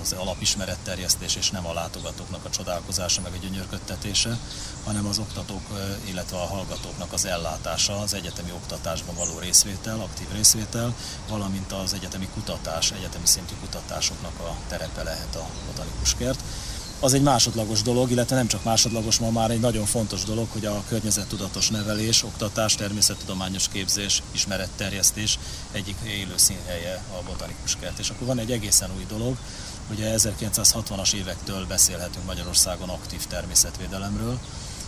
az 0.00 0.12
alapismeretterjesztés 0.12 1.36
és 1.36 1.50
nem 1.50 1.66
a 1.66 1.72
látogatóknak 1.72 2.44
a 2.44 2.50
csodálkozása 2.50 3.20
meg 3.20 3.32
a 3.32 3.46
gyönyörködtetése, 3.46 4.38
hanem 4.84 5.06
az 5.06 5.18
oktatók, 5.18 5.62
illetve 6.04 6.36
a 6.36 6.46
hallgatóknak 6.46 7.12
az 7.12 7.24
ellátása, 7.24 8.00
az 8.00 8.14
egyetemi 8.14 8.50
oktatásban 8.50 9.14
való 9.14 9.38
részvétel, 9.38 10.00
aktív 10.00 10.26
részvétel, 10.32 10.94
valamint 11.28 11.72
az 11.72 11.92
egyetemi 11.92 12.28
kutatás, 12.34 12.90
egyetemi 12.90 13.26
szintű 13.26 13.54
kutatásoknak 13.60 14.40
a 14.40 14.56
terepe 14.68 15.02
lehet 15.02 15.34
a 15.36 15.46
botanikus 15.66 16.14
kert 16.14 16.40
az 17.00 17.12
egy 17.12 17.22
másodlagos 17.22 17.82
dolog, 17.82 18.10
illetve 18.10 18.36
nem 18.36 18.46
csak 18.46 18.64
másodlagos, 18.64 19.18
ma 19.18 19.30
már 19.30 19.50
egy 19.50 19.60
nagyon 19.60 19.84
fontos 19.84 20.24
dolog, 20.24 20.46
hogy 20.50 20.66
a 20.66 20.82
környezettudatos 20.88 21.68
nevelés, 21.68 22.22
oktatás, 22.22 22.74
természettudományos 22.74 23.68
képzés, 23.68 24.22
ismeretterjesztés 24.32 25.38
egyik 25.72 25.96
élő 26.06 26.34
színhelye 26.36 27.02
a 27.18 27.22
botanikus 27.26 27.76
kert. 27.80 27.98
És 27.98 28.10
akkor 28.10 28.26
van 28.26 28.38
egy 28.38 28.52
egészen 28.52 28.90
új 28.96 29.04
dolog, 29.08 29.36
ugye 29.90 30.14
1960-as 30.16 31.12
évektől 31.12 31.66
beszélhetünk 31.66 32.26
Magyarországon 32.26 32.88
aktív 32.88 33.26
természetvédelemről, 33.26 34.38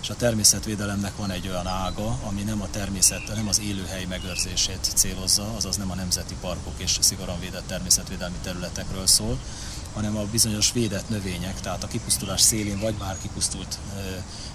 és 0.03 0.11
a 0.11 0.17
természetvédelemnek 0.17 1.17
van 1.17 1.31
egy 1.31 1.49
olyan 1.49 1.67
ága, 1.67 2.19
ami 2.27 2.43
nem 2.43 2.63
a 2.63 2.71
természet, 2.71 3.35
nem 3.35 3.49
az 3.49 3.61
élőhely 3.61 4.05
megőrzését 4.05 4.93
célozza, 4.95 5.53
azaz 5.57 5.77
nem 5.77 5.91
a 5.91 5.95
nemzeti 5.95 6.35
parkok 6.41 6.75
és 6.77 6.97
szigorúan 7.01 7.41
védett 7.41 7.67
természetvédelmi 7.67 8.37
területekről 8.43 9.07
szól, 9.07 9.39
hanem 9.95 10.17
a 10.17 10.25
bizonyos 10.31 10.73
védett 10.73 11.09
növények, 11.09 11.61
tehát 11.61 11.85
a 11.85 11.89
kipusztulás 11.89 12.41
szélén 12.41 12.81
vagy 12.81 12.95
már 12.99 13.17
kipusztult 13.23 13.79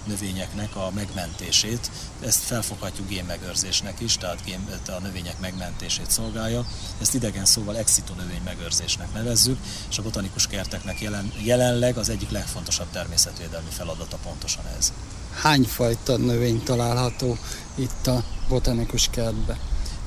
növényeknek 0.06 0.76
a 0.76 0.90
megmentését. 0.94 1.90
Ezt 2.20 2.38
felfoghatjuk 2.38 3.08
génmegőrzésnek 3.08 4.00
is, 4.00 4.16
tehát 4.16 4.40
a 4.86 5.00
növények 5.00 5.40
megmentését 5.40 6.10
szolgálja. 6.10 6.66
Ezt 7.00 7.14
idegen 7.14 7.44
szóval 7.44 7.76
exito 7.76 8.14
növény 8.14 8.40
megőrzésnek 8.44 9.12
nevezzük, 9.14 9.58
és 9.90 9.98
a 9.98 10.02
botanikus 10.02 10.46
kerteknek 10.46 11.00
jelen, 11.00 11.32
jelenleg 11.42 11.96
az 11.96 12.08
egyik 12.08 12.30
legfontosabb 12.30 12.90
természetvédelmi 12.90 13.70
feladata 13.70 14.16
pontosan 14.22 14.64
ez. 14.78 14.92
Hány 15.34 15.64
fajta 15.64 16.16
növény 16.16 16.62
található 16.62 17.38
itt 17.74 18.06
a 18.06 18.24
botanikus 18.48 19.08
kertben? 19.10 19.58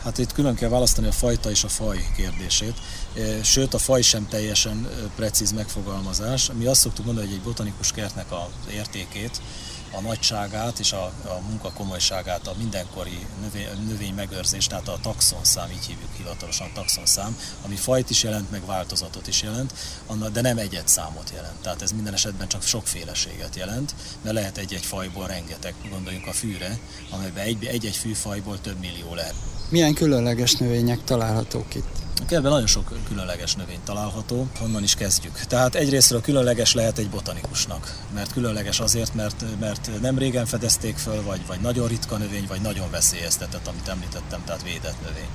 Hát 0.04 0.18
itt 0.18 0.34
külön 0.34 0.56
kell 0.56 0.70
választani 0.70 1.08
a 1.08 1.12
fajta 1.12 1.50
és 1.50 1.64
a 1.64 1.68
faj 1.68 2.10
kérdését, 2.16 2.82
sőt 3.44 3.74
a 3.74 3.78
faj 3.78 4.02
sem 4.02 4.28
teljesen 4.28 4.88
precíz 5.16 5.52
megfogalmazás. 5.52 6.50
Mi 6.58 6.66
azt 6.66 6.82
szoktuk 6.82 7.06
mondani, 7.06 7.28
hogy 7.28 7.36
egy 7.36 7.42
botanikus 7.42 7.92
kertnek 7.92 8.32
az 8.32 8.72
értékét, 8.74 9.42
a 9.92 10.02
nagyságát 10.02 10.80
és 10.80 10.92
a, 10.92 11.04
a 11.06 11.42
munka 11.48 11.72
komolyságát, 11.72 12.48
a 12.48 12.54
mindenkori 12.58 13.26
növény, 13.42 13.68
növény 13.88 14.14
megőrzés, 14.14 14.68
tehát 14.68 14.88
a 14.88 15.00
taxonszám, 15.02 15.72
így 15.72 15.86
hívjuk 15.86 16.16
hivatalosan 16.18 16.72
taxonszám, 16.74 17.38
ami 17.66 17.76
fajt 17.76 18.10
is 18.10 18.24
jelent, 18.24 18.52
meg 18.52 18.66
változatot 18.66 19.28
is 19.28 19.42
jelent, 19.42 19.74
de 20.32 20.42
nem 20.42 20.58
egyet 20.58 20.88
számot 20.88 21.32
jelent. 21.36 21.62
Tehát 21.62 21.82
ez 21.82 21.92
minden 21.92 22.14
esetben 22.14 22.48
csak 22.48 22.64
sokféleséget 22.64 23.56
jelent, 23.56 23.96
mert 24.22 24.36
lehet 24.36 24.58
egy-egy 24.58 24.86
fajból 24.86 25.28
rengeteg, 25.28 25.74
gondoljunk 25.90 26.28
a 26.28 26.34
fűre, 26.34 26.80
amelyben 27.10 27.46
egy-egy 27.46 27.96
fűfajból 27.96 28.62
több 28.62 28.80
millió 28.80 29.14
lehet. 29.14 29.36
Milyen 29.70 29.94
különleges 29.94 30.56
növények 30.56 31.04
találhatók 31.04 31.76
itt? 31.76 31.98
A 32.32 32.40
nagyon 32.40 32.68
sok 32.68 32.94
különleges 33.08 33.56
növény 33.56 33.80
található, 33.84 34.48
honnan 34.60 34.84
is 34.84 34.96
kezdjük. 34.96 35.40
Tehát 35.40 35.76
egyrésztről 35.76 36.22
különleges 36.22 36.74
lehet 36.74 36.98
egy 36.98 37.10
botanikusnak, 37.10 38.00
mert 38.14 38.32
különleges 38.32 38.80
azért, 38.80 39.14
mert, 39.14 39.44
mert 39.60 39.90
nem 40.02 40.18
régen 40.18 40.46
fedezték 40.46 40.96
föl, 40.96 41.24
vagy, 41.24 41.42
vagy 41.48 41.60
nagyon 41.60 41.88
ritka 41.88 42.18
növény, 42.18 42.46
vagy 42.48 42.62
nagyon 42.62 42.92
veszélyeztetett, 42.92 43.68
amit 43.68 43.88
említettem, 43.88 44.42
tehát 44.46 44.64
védett 44.64 45.02
növény 45.02 45.30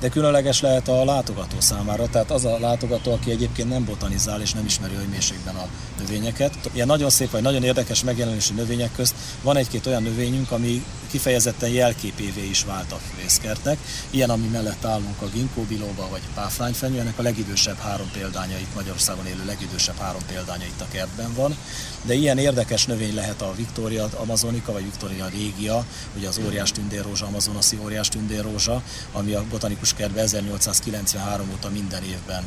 de 0.00 0.08
különleges 0.08 0.60
lehet 0.60 0.88
a 0.88 1.04
látogató 1.04 1.60
számára, 1.60 2.08
tehát 2.08 2.30
az 2.30 2.44
a 2.44 2.58
látogató, 2.58 3.12
aki 3.12 3.30
egyébként 3.30 3.68
nem 3.68 3.84
botanizál 3.84 4.40
és 4.40 4.52
nem 4.52 4.64
ismeri 4.64 4.94
a 4.94 5.08
mélységben 5.10 5.54
a 5.54 5.68
növényeket. 5.98 6.70
Ilyen 6.72 6.86
nagyon 6.86 7.10
szép 7.10 7.30
vagy 7.30 7.42
nagyon 7.42 7.62
érdekes 7.62 8.04
megjelenésű 8.04 8.54
növények 8.54 8.92
közt 8.92 9.14
van 9.42 9.56
egy-két 9.56 9.86
olyan 9.86 10.02
növényünk, 10.02 10.50
ami 10.50 10.84
kifejezetten 11.10 11.68
jelképévé 11.68 12.48
is 12.48 12.64
vált 12.64 12.92
a 12.92 12.98
fészkertnek. 13.16 13.78
Ilyen, 14.10 14.30
ami 14.30 14.46
mellett 14.46 14.84
állunk 14.84 15.22
a 15.22 15.26
ginkgo 15.26 15.62
biloba 15.62 16.08
vagy 16.10 16.20
páfrányfenyő, 16.34 17.00
ennek 17.00 17.18
a 17.18 17.22
legidősebb 17.22 17.78
három 17.78 18.10
példánya 18.12 18.58
itt 18.58 18.74
Magyarországon 18.74 19.26
élő 19.26 19.44
legidősebb 19.46 19.96
három 19.96 20.22
példánya 20.26 20.64
itt 20.64 20.80
a 20.80 20.86
kertben 20.92 21.34
van. 21.34 21.56
De 22.02 22.14
ilyen 22.14 22.38
érdekes 22.38 22.86
növény 22.86 23.14
lehet 23.14 23.42
a 23.42 23.54
Victoria 23.56 24.08
amazonika, 24.16 24.72
vagy 24.72 24.82
Victoria 24.82 25.26
régia, 25.26 25.84
ugye 26.16 26.28
az 26.28 26.40
óriás 26.46 26.72
tündérrózsa, 26.72 27.26
amazonasi 27.26 27.78
óriás 27.82 28.08
tündérrózsa, 28.08 28.82
ami 29.12 29.32
a 29.32 29.44
botanikus 29.50 29.85
kertben 29.94 30.24
1893 30.24 31.50
óta 31.52 31.68
minden 31.68 32.02
évben 32.02 32.44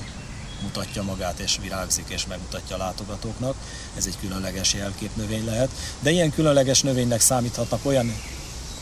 mutatja 0.62 1.04
magát 1.04 1.40
és 1.40 1.58
virágzik 1.62 2.06
és 2.08 2.26
megmutatja 2.26 2.76
a 2.76 2.80
látogatóknak. 2.80 3.56
Ez 3.98 4.06
egy 4.06 4.18
különleges 4.20 4.74
jelképnövény 4.74 5.46
lehet. 5.46 5.70
De 6.00 6.10
ilyen 6.10 6.32
különleges 6.32 6.82
növénynek 6.82 7.22
számíthatnak 7.22 7.86
olyan 7.86 8.14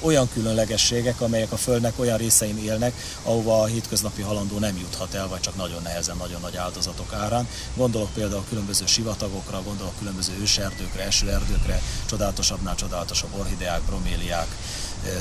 olyan 0.02 0.30
különlegességek, 0.34 1.22
amelyek 1.22 1.52
a 1.52 1.58
Földnek 1.58 2.00
olyan 2.00 2.18
részein 2.18 2.58
élnek, 2.58 2.94
ahova 3.24 3.62
a 3.62 3.66
hétköznapi 3.66 4.22
halandó 4.22 4.60
nem 4.60 4.78
juthat 4.78 5.14
el, 5.14 5.28
vagy 5.28 5.40
csak 5.40 5.56
nagyon 5.56 5.82
nehezen, 5.82 6.18
nagyon 6.18 6.42
nagy 6.42 6.56
áldozatok 6.56 7.14
árán. 7.14 7.48
Gondolok 7.76 8.14
például 8.14 8.44
különböző 8.50 8.86
sivatagokra, 8.86 9.64
gondolok 9.64 9.98
különböző 10.00 10.34
őserdőkre, 10.42 11.04
esőerdőkre, 11.04 11.82
csodálatosabbnál 12.06 12.76
csodálatosabb 12.76 13.40
orhideák, 13.40 13.82
broméliák, 13.82 14.48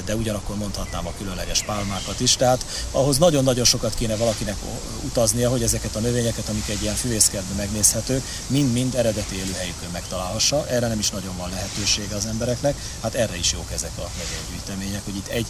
de 0.04 0.14
ugyanakkor 0.14 0.56
mondhatnám 0.56 1.06
a 1.06 1.12
különleges 1.18 1.62
pálmákat 1.62 2.20
is. 2.20 2.36
Tehát 2.36 2.66
ahhoz 2.90 3.18
nagyon-nagyon 3.18 3.64
sokat 3.64 3.94
kéne 3.94 4.16
valakinek 4.16 4.56
utaznia, 5.04 5.50
hogy 5.50 5.62
ezeket 5.62 5.96
a 5.96 6.00
növényeket, 6.00 6.48
amik 6.48 6.68
egy 6.68 6.82
ilyen 6.82 6.94
füvészkertben 6.94 7.56
megnézhetők, 7.56 8.22
mind-mind 8.46 8.94
eredeti 8.94 9.36
élőhelyükön 9.36 9.88
megtalálhassa. 9.92 10.66
Erre 10.68 10.88
nem 10.88 10.98
is 10.98 11.10
nagyon 11.10 11.36
van 11.36 11.50
lehetősége 11.50 12.16
az 12.16 12.26
embereknek, 12.26 12.76
hát 13.02 13.14
erre 13.14 13.36
is 13.36 13.52
jók 13.52 13.72
ezek 13.72 13.92
a 13.98 14.10
növénygyűjtemények, 14.18 15.04
hogy 15.04 15.16
itt 15.16 15.28
egy 15.28 15.46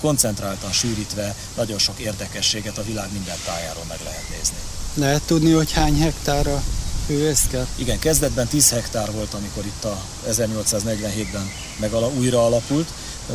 koncentráltan 0.00 0.72
sűrítve 0.72 1.34
nagyon 1.56 1.78
sok 1.78 1.98
érdekességet 1.98 2.78
a 2.78 2.84
világ 2.84 3.12
minden 3.12 3.36
tájáról 3.44 3.84
meg 3.88 3.98
lehet 4.04 4.28
nézni. 4.30 4.56
Lehet 4.94 5.22
tudni, 5.22 5.52
hogy 5.52 5.72
hány 5.72 6.00
hektára 6.00 6.62
hűvészkert? 7.06 7.68
Igen, 7.74 7.98
kezdetben 7.98 8.46
10 8.46 8.70
hektár 8.70 9.12
volt, 9.12 9.34
amikor 9.34 9.66
itt 9.66 9.84
a 9.84 10.00
1847-ben 10.28 11.50
megala, 11.80 12.08
újra 12.08 12.44
alapult, 12.44 12.88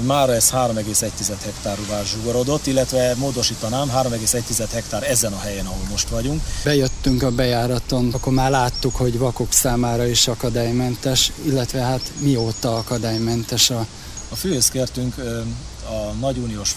már 0.05 0.29
ez 0.29 0.49
3,1 0.51 1.33
hektárúvá 1.43 2.03
zsugorodott, 2.03 2.67
illetve 2.67 3.15
módosítanám, 3.15 3.89
3,1 3.89 4.67
hektár 4.71 5.03
ezen 5.03 5.33
a 5.33 5.39
helyen, 5.39 5.65
ahol 5.65 5.83
most 5.89 6.09
vagyunk. 6.09 6.41
Bejöttünk 6.63 7.23
a 7.23 7.31
bejáraton, 7.31 8.09
akkor 8.13 8.33
már 8.33 8.51
láttuk, 8.51 8.95
hogy 8.95 9.17
vakok 9.17 9.53
számára 9.53 10.05
is 10.07 10.27
akadálymentes, 10.27 11.31
illetve 11.45 11.81
hát 11.81 12.11
mióta 12.19 12.77
akadálymentes 12.77 13.69
a 13.69 13.85
A 14.31 14.35
főészkertünk 14.35 15.17
a 15.87 16.13
nagy 16.19 16.37
uniós 16.37 16.73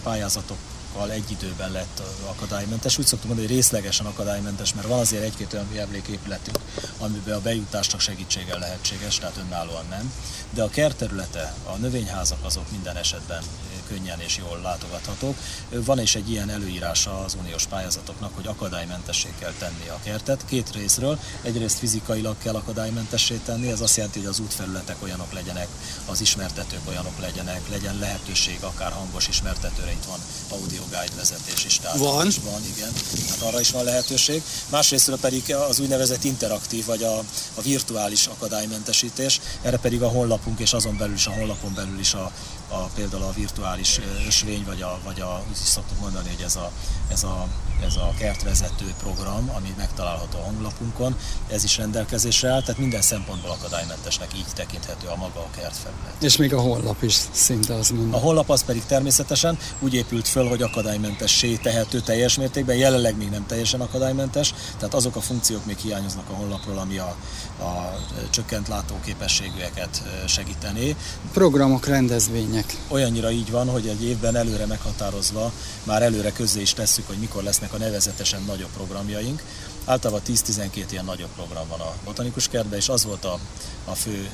pályázatok 0.92 1.10
egy 1.10 1.30
időben 1.30 1.72
lett 1.72 2.02
akadálymentes. 2.26 2.98
Úgy 2.98 3.06
szoktuk 3.06 3.28
mondani, 3.28 3.48
hogy 3.48 3.56
részlegesen 3.56 4.06
akadálymentes, 4.06 4.74
mert 4.74 4.86
van 4.86 4.98
azért 4.98 5.22
egy-két 5.22 5.52
olyan 5.52 5.68
emléképületünk, 5.78 6.58
amiben 6.98 7.34
a 7.34 7.40
bejutás 7.40 7.86
csak 7.86 8.00
segítséggel 8.00 8.58
lehetséges, 8.58 9.18
tehát 9.18 9.36
önállóan 9.46 9.84
nem. 9.90 10.12
De 10.50 10.62
a 10.62 10.68
kertterülete, 10.68 11.54
a 11.64 11.76
növényházak 11.76 12.44
azok 12.44 12.70
minden 12.70 12.96
esetben 12.96 13.42
könnyen 13.88 14.20
és 14.20 14.36
jól 14.36 14.60
látogathatók. 14.62 15.36
Van 15.70 16.00
is 16.00 16.14
egy 16.14 16.30
ilyen 16.30 16.50
előírása 16.50 17.24
az 17.24 17.36
uniós 17.40 17.66
pályázatoknak, 17.66 18.34
hogy 18.34 18.46
akadálymentessé 18.46 19.28
kell 19.38 19.52
tenni 19.58 19.88
a 19.88 20.00
kertet. 20.04 20.44
Két 20.44 20.70
részről. 20.72 21.18
Egyrészt 21.42 21.78
fizikailag 21.78 22.36
kell 22.38 22.54
akadálymentessé 22.54 23.40
tenni, 23.44 23.70
ez 23.70 23.80
azt 23.80 23.96
jelenti, 23.96 24.18
hogy 24.18 24.28
az 24.28 24.38
útfelületek 24.38 24.96
olyanok 25.02 25.32
legyenek, 25.32 25.68
az 26.06 26.20
ismertetők 26.20 26.88
olyanok 26.88 27.18
legyenek, 27.20 27.68
legyen 27.70 27.98
lehetőség 27.98 28.58
akár 28.60 28.92
hangos 28.92 29.28
ismertetőre, 29.28 29.90
itt 29.90 30.04
van 30.04 30.18
audio 30.48 30.82
guide 30.82 31.14
vezetés 31.16 31.64
is. 31.64 31.78
Tehát 31.78 31.98
van? 31.98 32.26
Is 32.26 32.38
van, 32.44 32.60
igen. 32.76 32.90
Hát 33.28 33.40
arra 33.40 33.60
is 33.60 33.70
van 33.70 33.84
lehetőség. 33.84 34.42
Másrésztről 34.68 35.18
pedig 35.18 35.54
az 35.54 35.80
úgynevezett 35.80 36.24
interaktív, 36.24 36.84
vagy 36.84 37.02
a, 37.02 37.18
a 37.54 37.62
virtuális 37.62 38.26
akadálymentesítés, 38.26 39.40
erre 39.62 39.76
pedig 39.76 40.02
a 40.02 40.08
honlapunk 40.08 40.60
és 40.60 40.72
azon 40.72 40.96
belül 40.96 41.14
is 41.14 41.26
a 41.26 41.30
honlapon 41.30 41.74
belül 41.74 41.98
is 41.98 42.14
a, 42.14 42.32
a, 42.72 42.90
például 42.94 43.22
a 43.22 43.32
virtuális 43.32 44.00
ösvény, 44.26 44.64
vagy, 44.64 44.82
a, 44.82 44.98
vagy 45.04 45.20
a, 45.20 45.42
úgy 45.48 45.56
is 45.60 45.68
szoktuk 45.68 46.00
mondani, 46.00 46.28
hogy 46.28 46.44
ez 46.44 46.56
a, 46.56 46.70
ez 47.08 47.22
a, 47.22 47.46
ez 47.84 47.96
a 47.96 48.14
kertvezető 48.18 48.94
program, 48.98 49.50
ami 49.56 49.74
megtalálható 49.76 50.38
a 50.38 50.42
honlapunkon, 50.42 51.16
ez 51.48 51.64
is 51.64 51.76
rendelkezésre 51.76 52.48
áll, 52.48 52.60
tehát 52.60 52.78
minden 52.78 53.02
szempontból 53.02 53.50
akadálymentesnek 53.50 54.28
így 54.36 54.46
tekinthető 54.54 55.06
a 55.06 55.16
maga 55.16 55.40
a 55.40 55.48
kertfelület. 55.56 56.14
És 56.20 56.36
még 56.36 56.54
a 56.54 56.60
honlap 56.60 57.02
is 57.02 57.20
szinte 57.30 57.74
az 57.74 57.90
mondom. 57.90 58.14
A 58.14 58.18
honlap 58.18 58.50
az 58.50 58.64
pedig 58.64 58.84
természetesen 58.84 59.58
úgy 59.78 59.94
épült 59.94 60.28
föl, 60.28 60.48
hogy 60.48 60.62
akadálymentessé 60.62 61.56
tehető 61.56 62.00
teljes 62.00 62.36
mértékben, 62.36 62.76
jelenleg 62.76 63.16
még 63.16 63.30
nem 63.30 63.46
teljesen 63.46 63.80
akadálymentes, 63.80 64.54
tehát 64.76 64.94
azok 64.94 65.16
a 65.16 65.20
funkciók 65.20 65.64
még 65.64 65.76
hiányoznak 65.76 66.28
a 66.28 66.34
honlapról, 66.34 66.78
ami 66.78 66.98
a, 66.98 67.16
a 67.62 67.98
csökkent 68.30 68.68
látóképességűeket 68.68 70.02
segítené. 70.26 70.96
Programok, 71.32 71.86
rendezvények. 71.86 72.76
Olyannyira 72.88 73.30
így 73.30 73.50
van, 73.50 73.68
hogy 73.68 73.86
egy 73.86 74.04
évben 74.04 74.36
előre 74.36 74.66
meghatározva 74.66 75.52
már 75.82 76.02
előre 76.02 76.32
közzé 76.32 76.60
is 76.60 76.72
tesszük, 76.72 77.06
hogy 77.06 77.18
mikor 77.18 77.42
lesznek 77.42 77.72
a 77.72 77.78
nevezetesen 77.78 78.42
nagyobb 78.46 78.70
programjaink. 78.76 79.42
Általában 79.84 80.22
10-12 80.26 80.84
ilyen 80.90 81.04
nagyobb 81.04 81.30
program 81.34 81.68
van 81.68 81.80
a 81.80 81.94
botanikus 82.04 82.48
kertben, 82.48 82.78
és 82.78 82.88
az 82.88 83.04
volt 83.04 83.24
a, 83.24 83.38
a 83.84 83.94
fő 83.94 84.28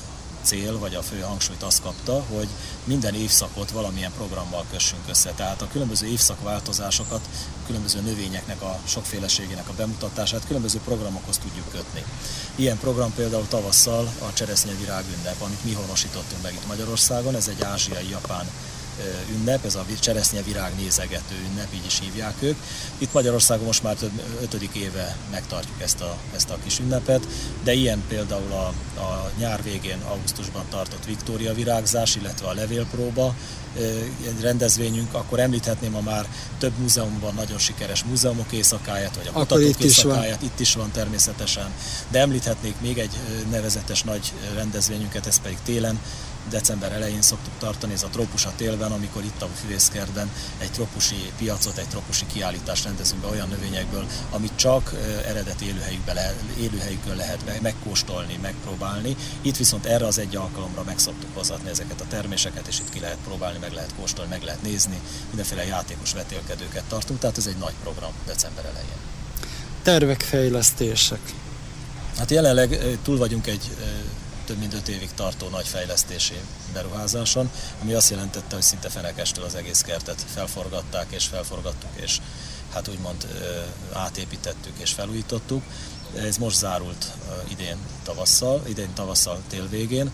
cél, 0.48 0.78
vagy 0.78 0.94
a 0.94 1.02
fő 1.02 1.20
hangsúlyt 1.20 1.62
azt 1.62 1.82
kapta, 1.82 2.24
hogy 2.36 2.48
minden 2.84 3.14
évszakot 3.14 3.70
valamilyen 3.70 4.12
programmal 4.16 4.64
kössünk 4.70 5.02
össze. 5.08 5.30
Tehát 5.30 5.62
a 5.62 5.68
különböző 5.72 6.06
évszakváltozásokat, 6.06 7.20
a 7.62 7.66
különböző 7.66 8.00
növényeknek 8.00 8.62
a 8.62 8.78
sokféleségének 8.86 9.68
a 9.68 9.72
bemutatását 9.76 10.46
különböző 10.46 10.78
programokhoz 10.84 11.38
tudjuk 11.38 11.70
kötni. 11.70 12.04
Ilyen 12.54 12.78
program 12.78 13.14
például 13.14 13.46
tavasszal 13.48 14.12
a 14.18 14.32
cseresznyevirág 14.32 15.04
ünnep, 15.18 15.40
amit 15.40 15.64
mi 15.64 15.72
honosítottunk 15.72 16.42
meg 16.42 16.52
itt 16.52 16.66
Magyarországon, 16.66 17.34
ez 17.34 17.48
egy 17.48 17.62
ázsiai-japán 17.62 18.46
ünnep, 19.30 19.64
ez 19.64 19.74
a 19.74 19.84
cseresznye 20.00 20.42
virág 20.42 20.72
nézegető 20.76 21.34
ünnep, 21.50 21.74
így 21.74 21.86
is 21.86 21.98
hívják 21.98 22.34
ők. 22.38 22.56
Itt 22.98 23.12
Magyarországon 23.12 23.66
most 23.66 23.82
már 23.82 23.94
több 23.94 24.22
ötödik 24.42 24.74
éve 24.74 25.16
megtartjuk 25.30 25.82
ezt 25.82 26.00
a, 26.00 26.16
ezt 26.34 26.50
a 26.50 26.58
kis 26.64 26.78
ünnepet, 26.78 27.26
de 27.64 27.72
ilyen 27.72 28.02
például 28.08 28.52
a, 28.52 28.66
a 29.00 29.30
nyár 29.38 29.62
végén, 29.62 29.98
augusztusban 30.08 30.64
tartott 30.70 31.04
Viktória 31.04 31.54
virágzás, 31.54 32.16
illetve 32.16 32.46
a 32.46 32.52
levélpróba, 32.52 33.34
egy 34.26 34.40
rendezvényünk, 34.40 35.14
akkor 35.14 35.38
említhetném 35.38 35.96
a 35.96 36.00
már 36.00 36.26
több 36.58 36.72
múzeumban 36.78 37.34
nagyon 37.34 37.58
sikeres 37.58 38.04
múzeumok 38.04 38.52
éjszakáját, 38.52 39.16
vagy 39.16 39.26
a 39.26 39.32
kutatók 39.32 39.68
itt 39.68 39.80
éjszakáját, 39.80 40.42
itt 40.42 40.60
is 40.60 40.74
van 40.74 40.90
természetesen, 40.90 41.72
de 42.08 42.18
említhetnék 42.18 42.74
még 42.80 42.98
egy 42.98 43.18
nevezetes 43.50 44.02
nagy 44.02 44.32
rendezvényünket, 44.54 45.26
ez 45.26 45.40
pedig 45.40 45.58
télen, 45.64 45.98
december 46.48 46.92
elején 46.92 47.22
szoktuk 47.22 47.52
tartani, 47.58 47.92
ez 47.92 48.02
a 48.02 48.08
trópusa 48.08 48.52
télben, 48.56 48.92
amikor 48.92 49.24
itt 49.24 49.42
a 49.42 49.48
füvészkertben 49.60 50.30
egy 50.58 50.70
trópusi 50.70 51.32
piacot, 51.38 51.78
egy 51.78 51.88
trópusi 51.88 52.26
kiállítást 52.26 52.84
rendezünk 52.84 53.20
be 53.20 53.28
olyan 53.28 53.48
növényekből, 53.48 54.06
amit 54.30 54.52
csak 54.56 54.94
eredeti 55.26 55.66
élőhelyükben 55.66 56.14
lehet, 56.14 56.34
élőhelyükön 56.58 57.16
lehet 57.16 57.60
megkóstolni, 57.60 58.38
megpróbálni. 58.42 59.16
Itt 59.42 59.56
viszont 59.56 59.86
erre 59.86 60.06
az 60.06 60.18
egy 60.18 60.36
alkalomra 60.36 60.82
meg 60.82 60.98
szoktuk 60.98 61.30
hozatni 61.34 61.70
ezeket 61.70 62.00
a 62.00 62.06
terméseket, 62.08 62.66
és 62.66 62.78
itt 62.78 62.90
ki 62.90 63.00
lehet 63.00 63.18
próbálni, 63.24 63.58
meg 63.58 63.72
lehet 63.72 63.94
kóstolni, 64.00 64.30
meg 64.30 64.42
lehet 64.42 64.62
nézni, 64.62 65.00
mindenféle 65.28 65.64
játékos 65.64 66.12
vetélkedőket 66.12 66.84
tartunk, 66.84 67.20
tehát 67.20 67.38
ez 67.38 67.46
egy 67.46 67.56
nagy 67.56 67.74
program 67.82 68.12
december 68.26 68.64
elején. 68.64 68.98
Tervek, 69.82 70.20
fejlesztések. 70.20 71.20
Hát 72.16 72.30
jelenleg 72.30 72.98
túl 73.02 73.18
vagyunk 73.18 73.46
egy 73.46 73.76
több 74.48 74.58
mint 74.58 74.74
5 74.74 74.88
évig 74.88 75.10
tartó 75.14 75.48
nagy 75.48 75.66
fejlesztési 75.66 76.34
beruházáson, 76.72 77.50
ami 77.82 77.92
azt 77.92 78.10
jelentette, 78.10 78.54
hogy 78.54 78.64
szinte 78.64 78.88
fenekestől 78.88 79.44
az 79.44 79.54
egész 79.54 79.80
kertet 79.80 80.24
felforgatták 80.34 81.06
és 81.10 81.24
felforgattuk, 81.24 81.90
és 81.94 82.18
hát 82.72 82.88
úgymond 82.88 83.26
átépítettük 83.92 84.78
és 84.78 84.90
felújítottuk. 84.90 85.62
Ez 86.16 86.36
most 86.36 86.56
zárult 86.56 87.12
idén 87.48 87.76
tavasszal, 88.02 88.62
idén 88.66 88.94
tavasszal 88.94 89.40
tél 89.48 89.68
végén. 89.68 90.10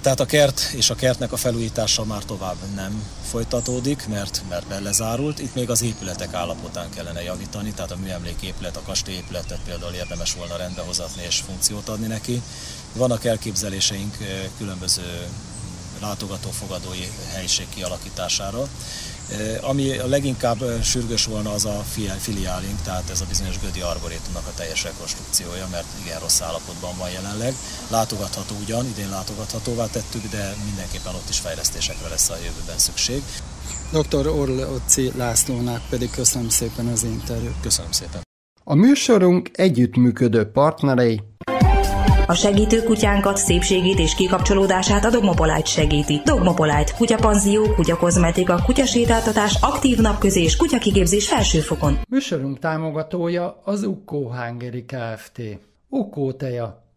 Tehát 0.00 0.20
a 0.20 0.26
kert 0.26 0.60
és 0.72 0.90
a 0.90 0.94
kertnek 0.94 1.32
a 1.32 1.36
felújítása 1.36 2.04
már 2.04 2.24
tovább 2.24 2.56
nem 2.74 3.04
folytatódik, 3.28 4.06
mert, 4.06 4.42
mert 4.48 4.66
belezárult. 4.66 5.38
Itt 5.38 5.54
még 5.54 5.70
az 5.70 5.82
épületek 5.82 6.34
állapotán 6.34 6.90
kellene 6.90 7.22
javítani, 7.22 7.72
tehát 7.72 7.90
a 7.90 7.96
műemléképület, 7.96 8.76
a 8.76 8.82
kastélyépületet 8.82 9.58
például 9.64 9.92
érdemes 9.92 10.34
volna 10.34 10.56
rendbehozatni 10.56 11.22
és 11.22 11.36
funkciót 11.46 11.88
adni 11.88 12.06
neki. 12.06 12.42
Vannak 12.92 13.24
elképzeléseink 13.24 14.16
különböző 14.58 15.26
látogatófogadói 16.00 17.08
helyiség 17.32 17.66
kialakítására. 17.74 18.68
Ami 19.60 19.98
a 19.98 20.06
leginkább 20.06 20.82
sürgős 20.82 21.24
volna 21.24 21.52
az 21.52 21.64
a 21.64 21.84
filiálink, 22.18 22.82
tehát 22.82 23.10
ez 23.10 23.20
a 23.20 23.24
bizonyos 23.28 23.58
Gödi 23.58 23.80
Arborétumnak 23.80 24.46
a 24.46 24.52
teljes 24.56 24.82
rekonstrukciója, 24.82 25.68
mert 25.70 25.86
igen 26.04 26.20
rossz 26.20 26.40
állapotban 26.40 26.96
van 26.98 27.10
jelenleg. 27.10 27.54
Látogatható 27.90 28.54
ugyan, 28.62 28.86
idén 28.86 29.08
látogathatóvá 29.08 29.86
tettük, 29.86 30.28
de 30.30 30.54
mindenképpen 30.64 31.14
ott 31.14 31.28
is 31.28 31.38
fejlesztésekre 31.38 32.08
lesz 32.08 32.30
a 32.30 32.36
jövőben 32.36 32.78
szükség. 32.78 33.22
Dr. 33.92 34.26
Orlóci 34.26 35.12
Lászlónak 35.16 35.82
pedig 35.88 36.10
köszönöm 36.10 36.48
szépen 36.48 36.86
az 36.86 37.02
interjút. 37.02 37.60
Köszönöm 37.60 37.92
szépen. 37.92 38.20
A 38.64 38.74
műsorunk 38.74 39.50
együttműködő 39.52 40.50
partnerei 40.50 41.20
a 42.30 42.34
segítő 42.34 42.82
kutyánkat, 42.82 43.36
szépségét 43.36 43.98
és 43.98 44.14
kikapcsolódását 44.14 45.04
a 45.04 45.10
Dogmopolite 45.10 45.64
segíti. 45.64 46.20
Dogmopolite, 46.24 46.92
kutyapanzió, 46.96 47.74
kutyakozmetika, 47.74 48.62
kutyasétáltatás, 48.64 49.56
aktív 49.60 49.98
napközés, 49.98 50.56
kutyakigépzés 50.56 51.28
felsőfokon. 51.28 51.98
Műsorunk 52.08 52.58
támogatója 52.58 53.60
az 53.64 53.82
Ukkó 53.82 54.32
Hungary 54.32 54.84
Kft. 54.84 55.42
Ukkó 55.88 56.32
teja, 56.32 56.89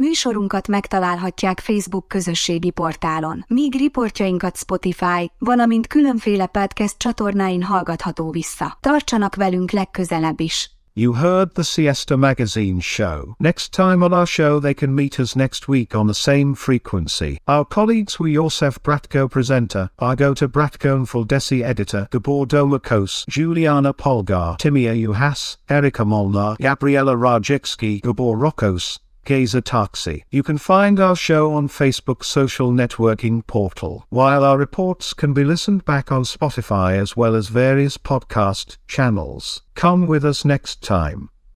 Műsorunkat 0.00 0.68
megtalálhatják 0.68 1.60
Facebook 1.60 2.08
közösségi 2.08 2.70
portálon, 2.70 3.44
míg 3.48 3.74
riportjainkat 3.74 4.56
Spotify, 4.56 5.30
valamint 5.38 5.86
különféle 5.86 6.46
podcast 6.46 6.98
csatornáin 6.98 7.62
hallgatható 7.62 8.30
vissza. 8.30 8.78
Tartsanak 8.80 9.34
velünk 9.34 9.70
legközelebb 9.70 10.40
is! 10.40 10.70
You 10.98 11.12
heard 11.12 11.52
the 11.52 11.62
Siesta 11.62 12.16
Magazine 12.16 12.80
show. 12.80 13.34
Next 13.38 13.70
time 13.72 14.02
on 14.02 14.14
our 14.14 14.26
show, 14.26 14.58
they 14.58 14.72
can 14.72 14.94
meet 14.94 15.18
us 15.18 15.34
next 15.34 15.68
week 15.68 15.94
on 15.94 16.06
the 16.06 16.14
same 16.14 16.54
frequency. 16.54 17.36
Our 17.46 17.66
colleagues 17.66 18.18
were 18.18 18.30
Josef 18.30 18.82
Bratko, 18.82 19.28
presenter, 19.28 19.90
Argota 20.00 20.48
Bratko 20.48 21.06
Fuldesi, 21.06 21.62
editor, 21.62 22.08
Gabor 22.10 22.46
Domakos, 22.46 23.26
Juliana 23.28 23.92
Polgar, 23.92 24.56
Timia 24.56 24.94
Uhas, 24.94 25.58
Erika 25.68 26.04
Molnar, 26.04 26.56
Gabriela 26.58 27.14
Rajewski, 27.14 28.00
Gabor 28.00 28.38
Rokos, 28.38 28.98
Gazer 29.26 29.60
Taxi. 29.60 30.24
You 30.30 30.42
can 30.42 30.56
find 30.56 30.98
our 30.98 31.14
show 31.14 31.52
on 31.52 31.68
Facebook 31.68 32.24
social 32.24 32.72
networking 32.72 33.46
portal, 33.46 34.06
while 34.08 34.42
our 34.42 34.56
reports 34.56 35.12
can 35.12 35.34
be 35.34 35.44
listened 35.44 35.84
back 35.84 36.10
on 36.10 36.22
Spotify 36.22 36.96
as 36.96 37.16
well 37.16 37.34
as 37.34 37.48
various 37.48 37.98
podcast 37.98 38.78
channels. 38.88 39.62
Come 39.74 40.06
with 40.06 40.24
us 40.24 40.44
next 40.44 40.82
time. 40.82 41.28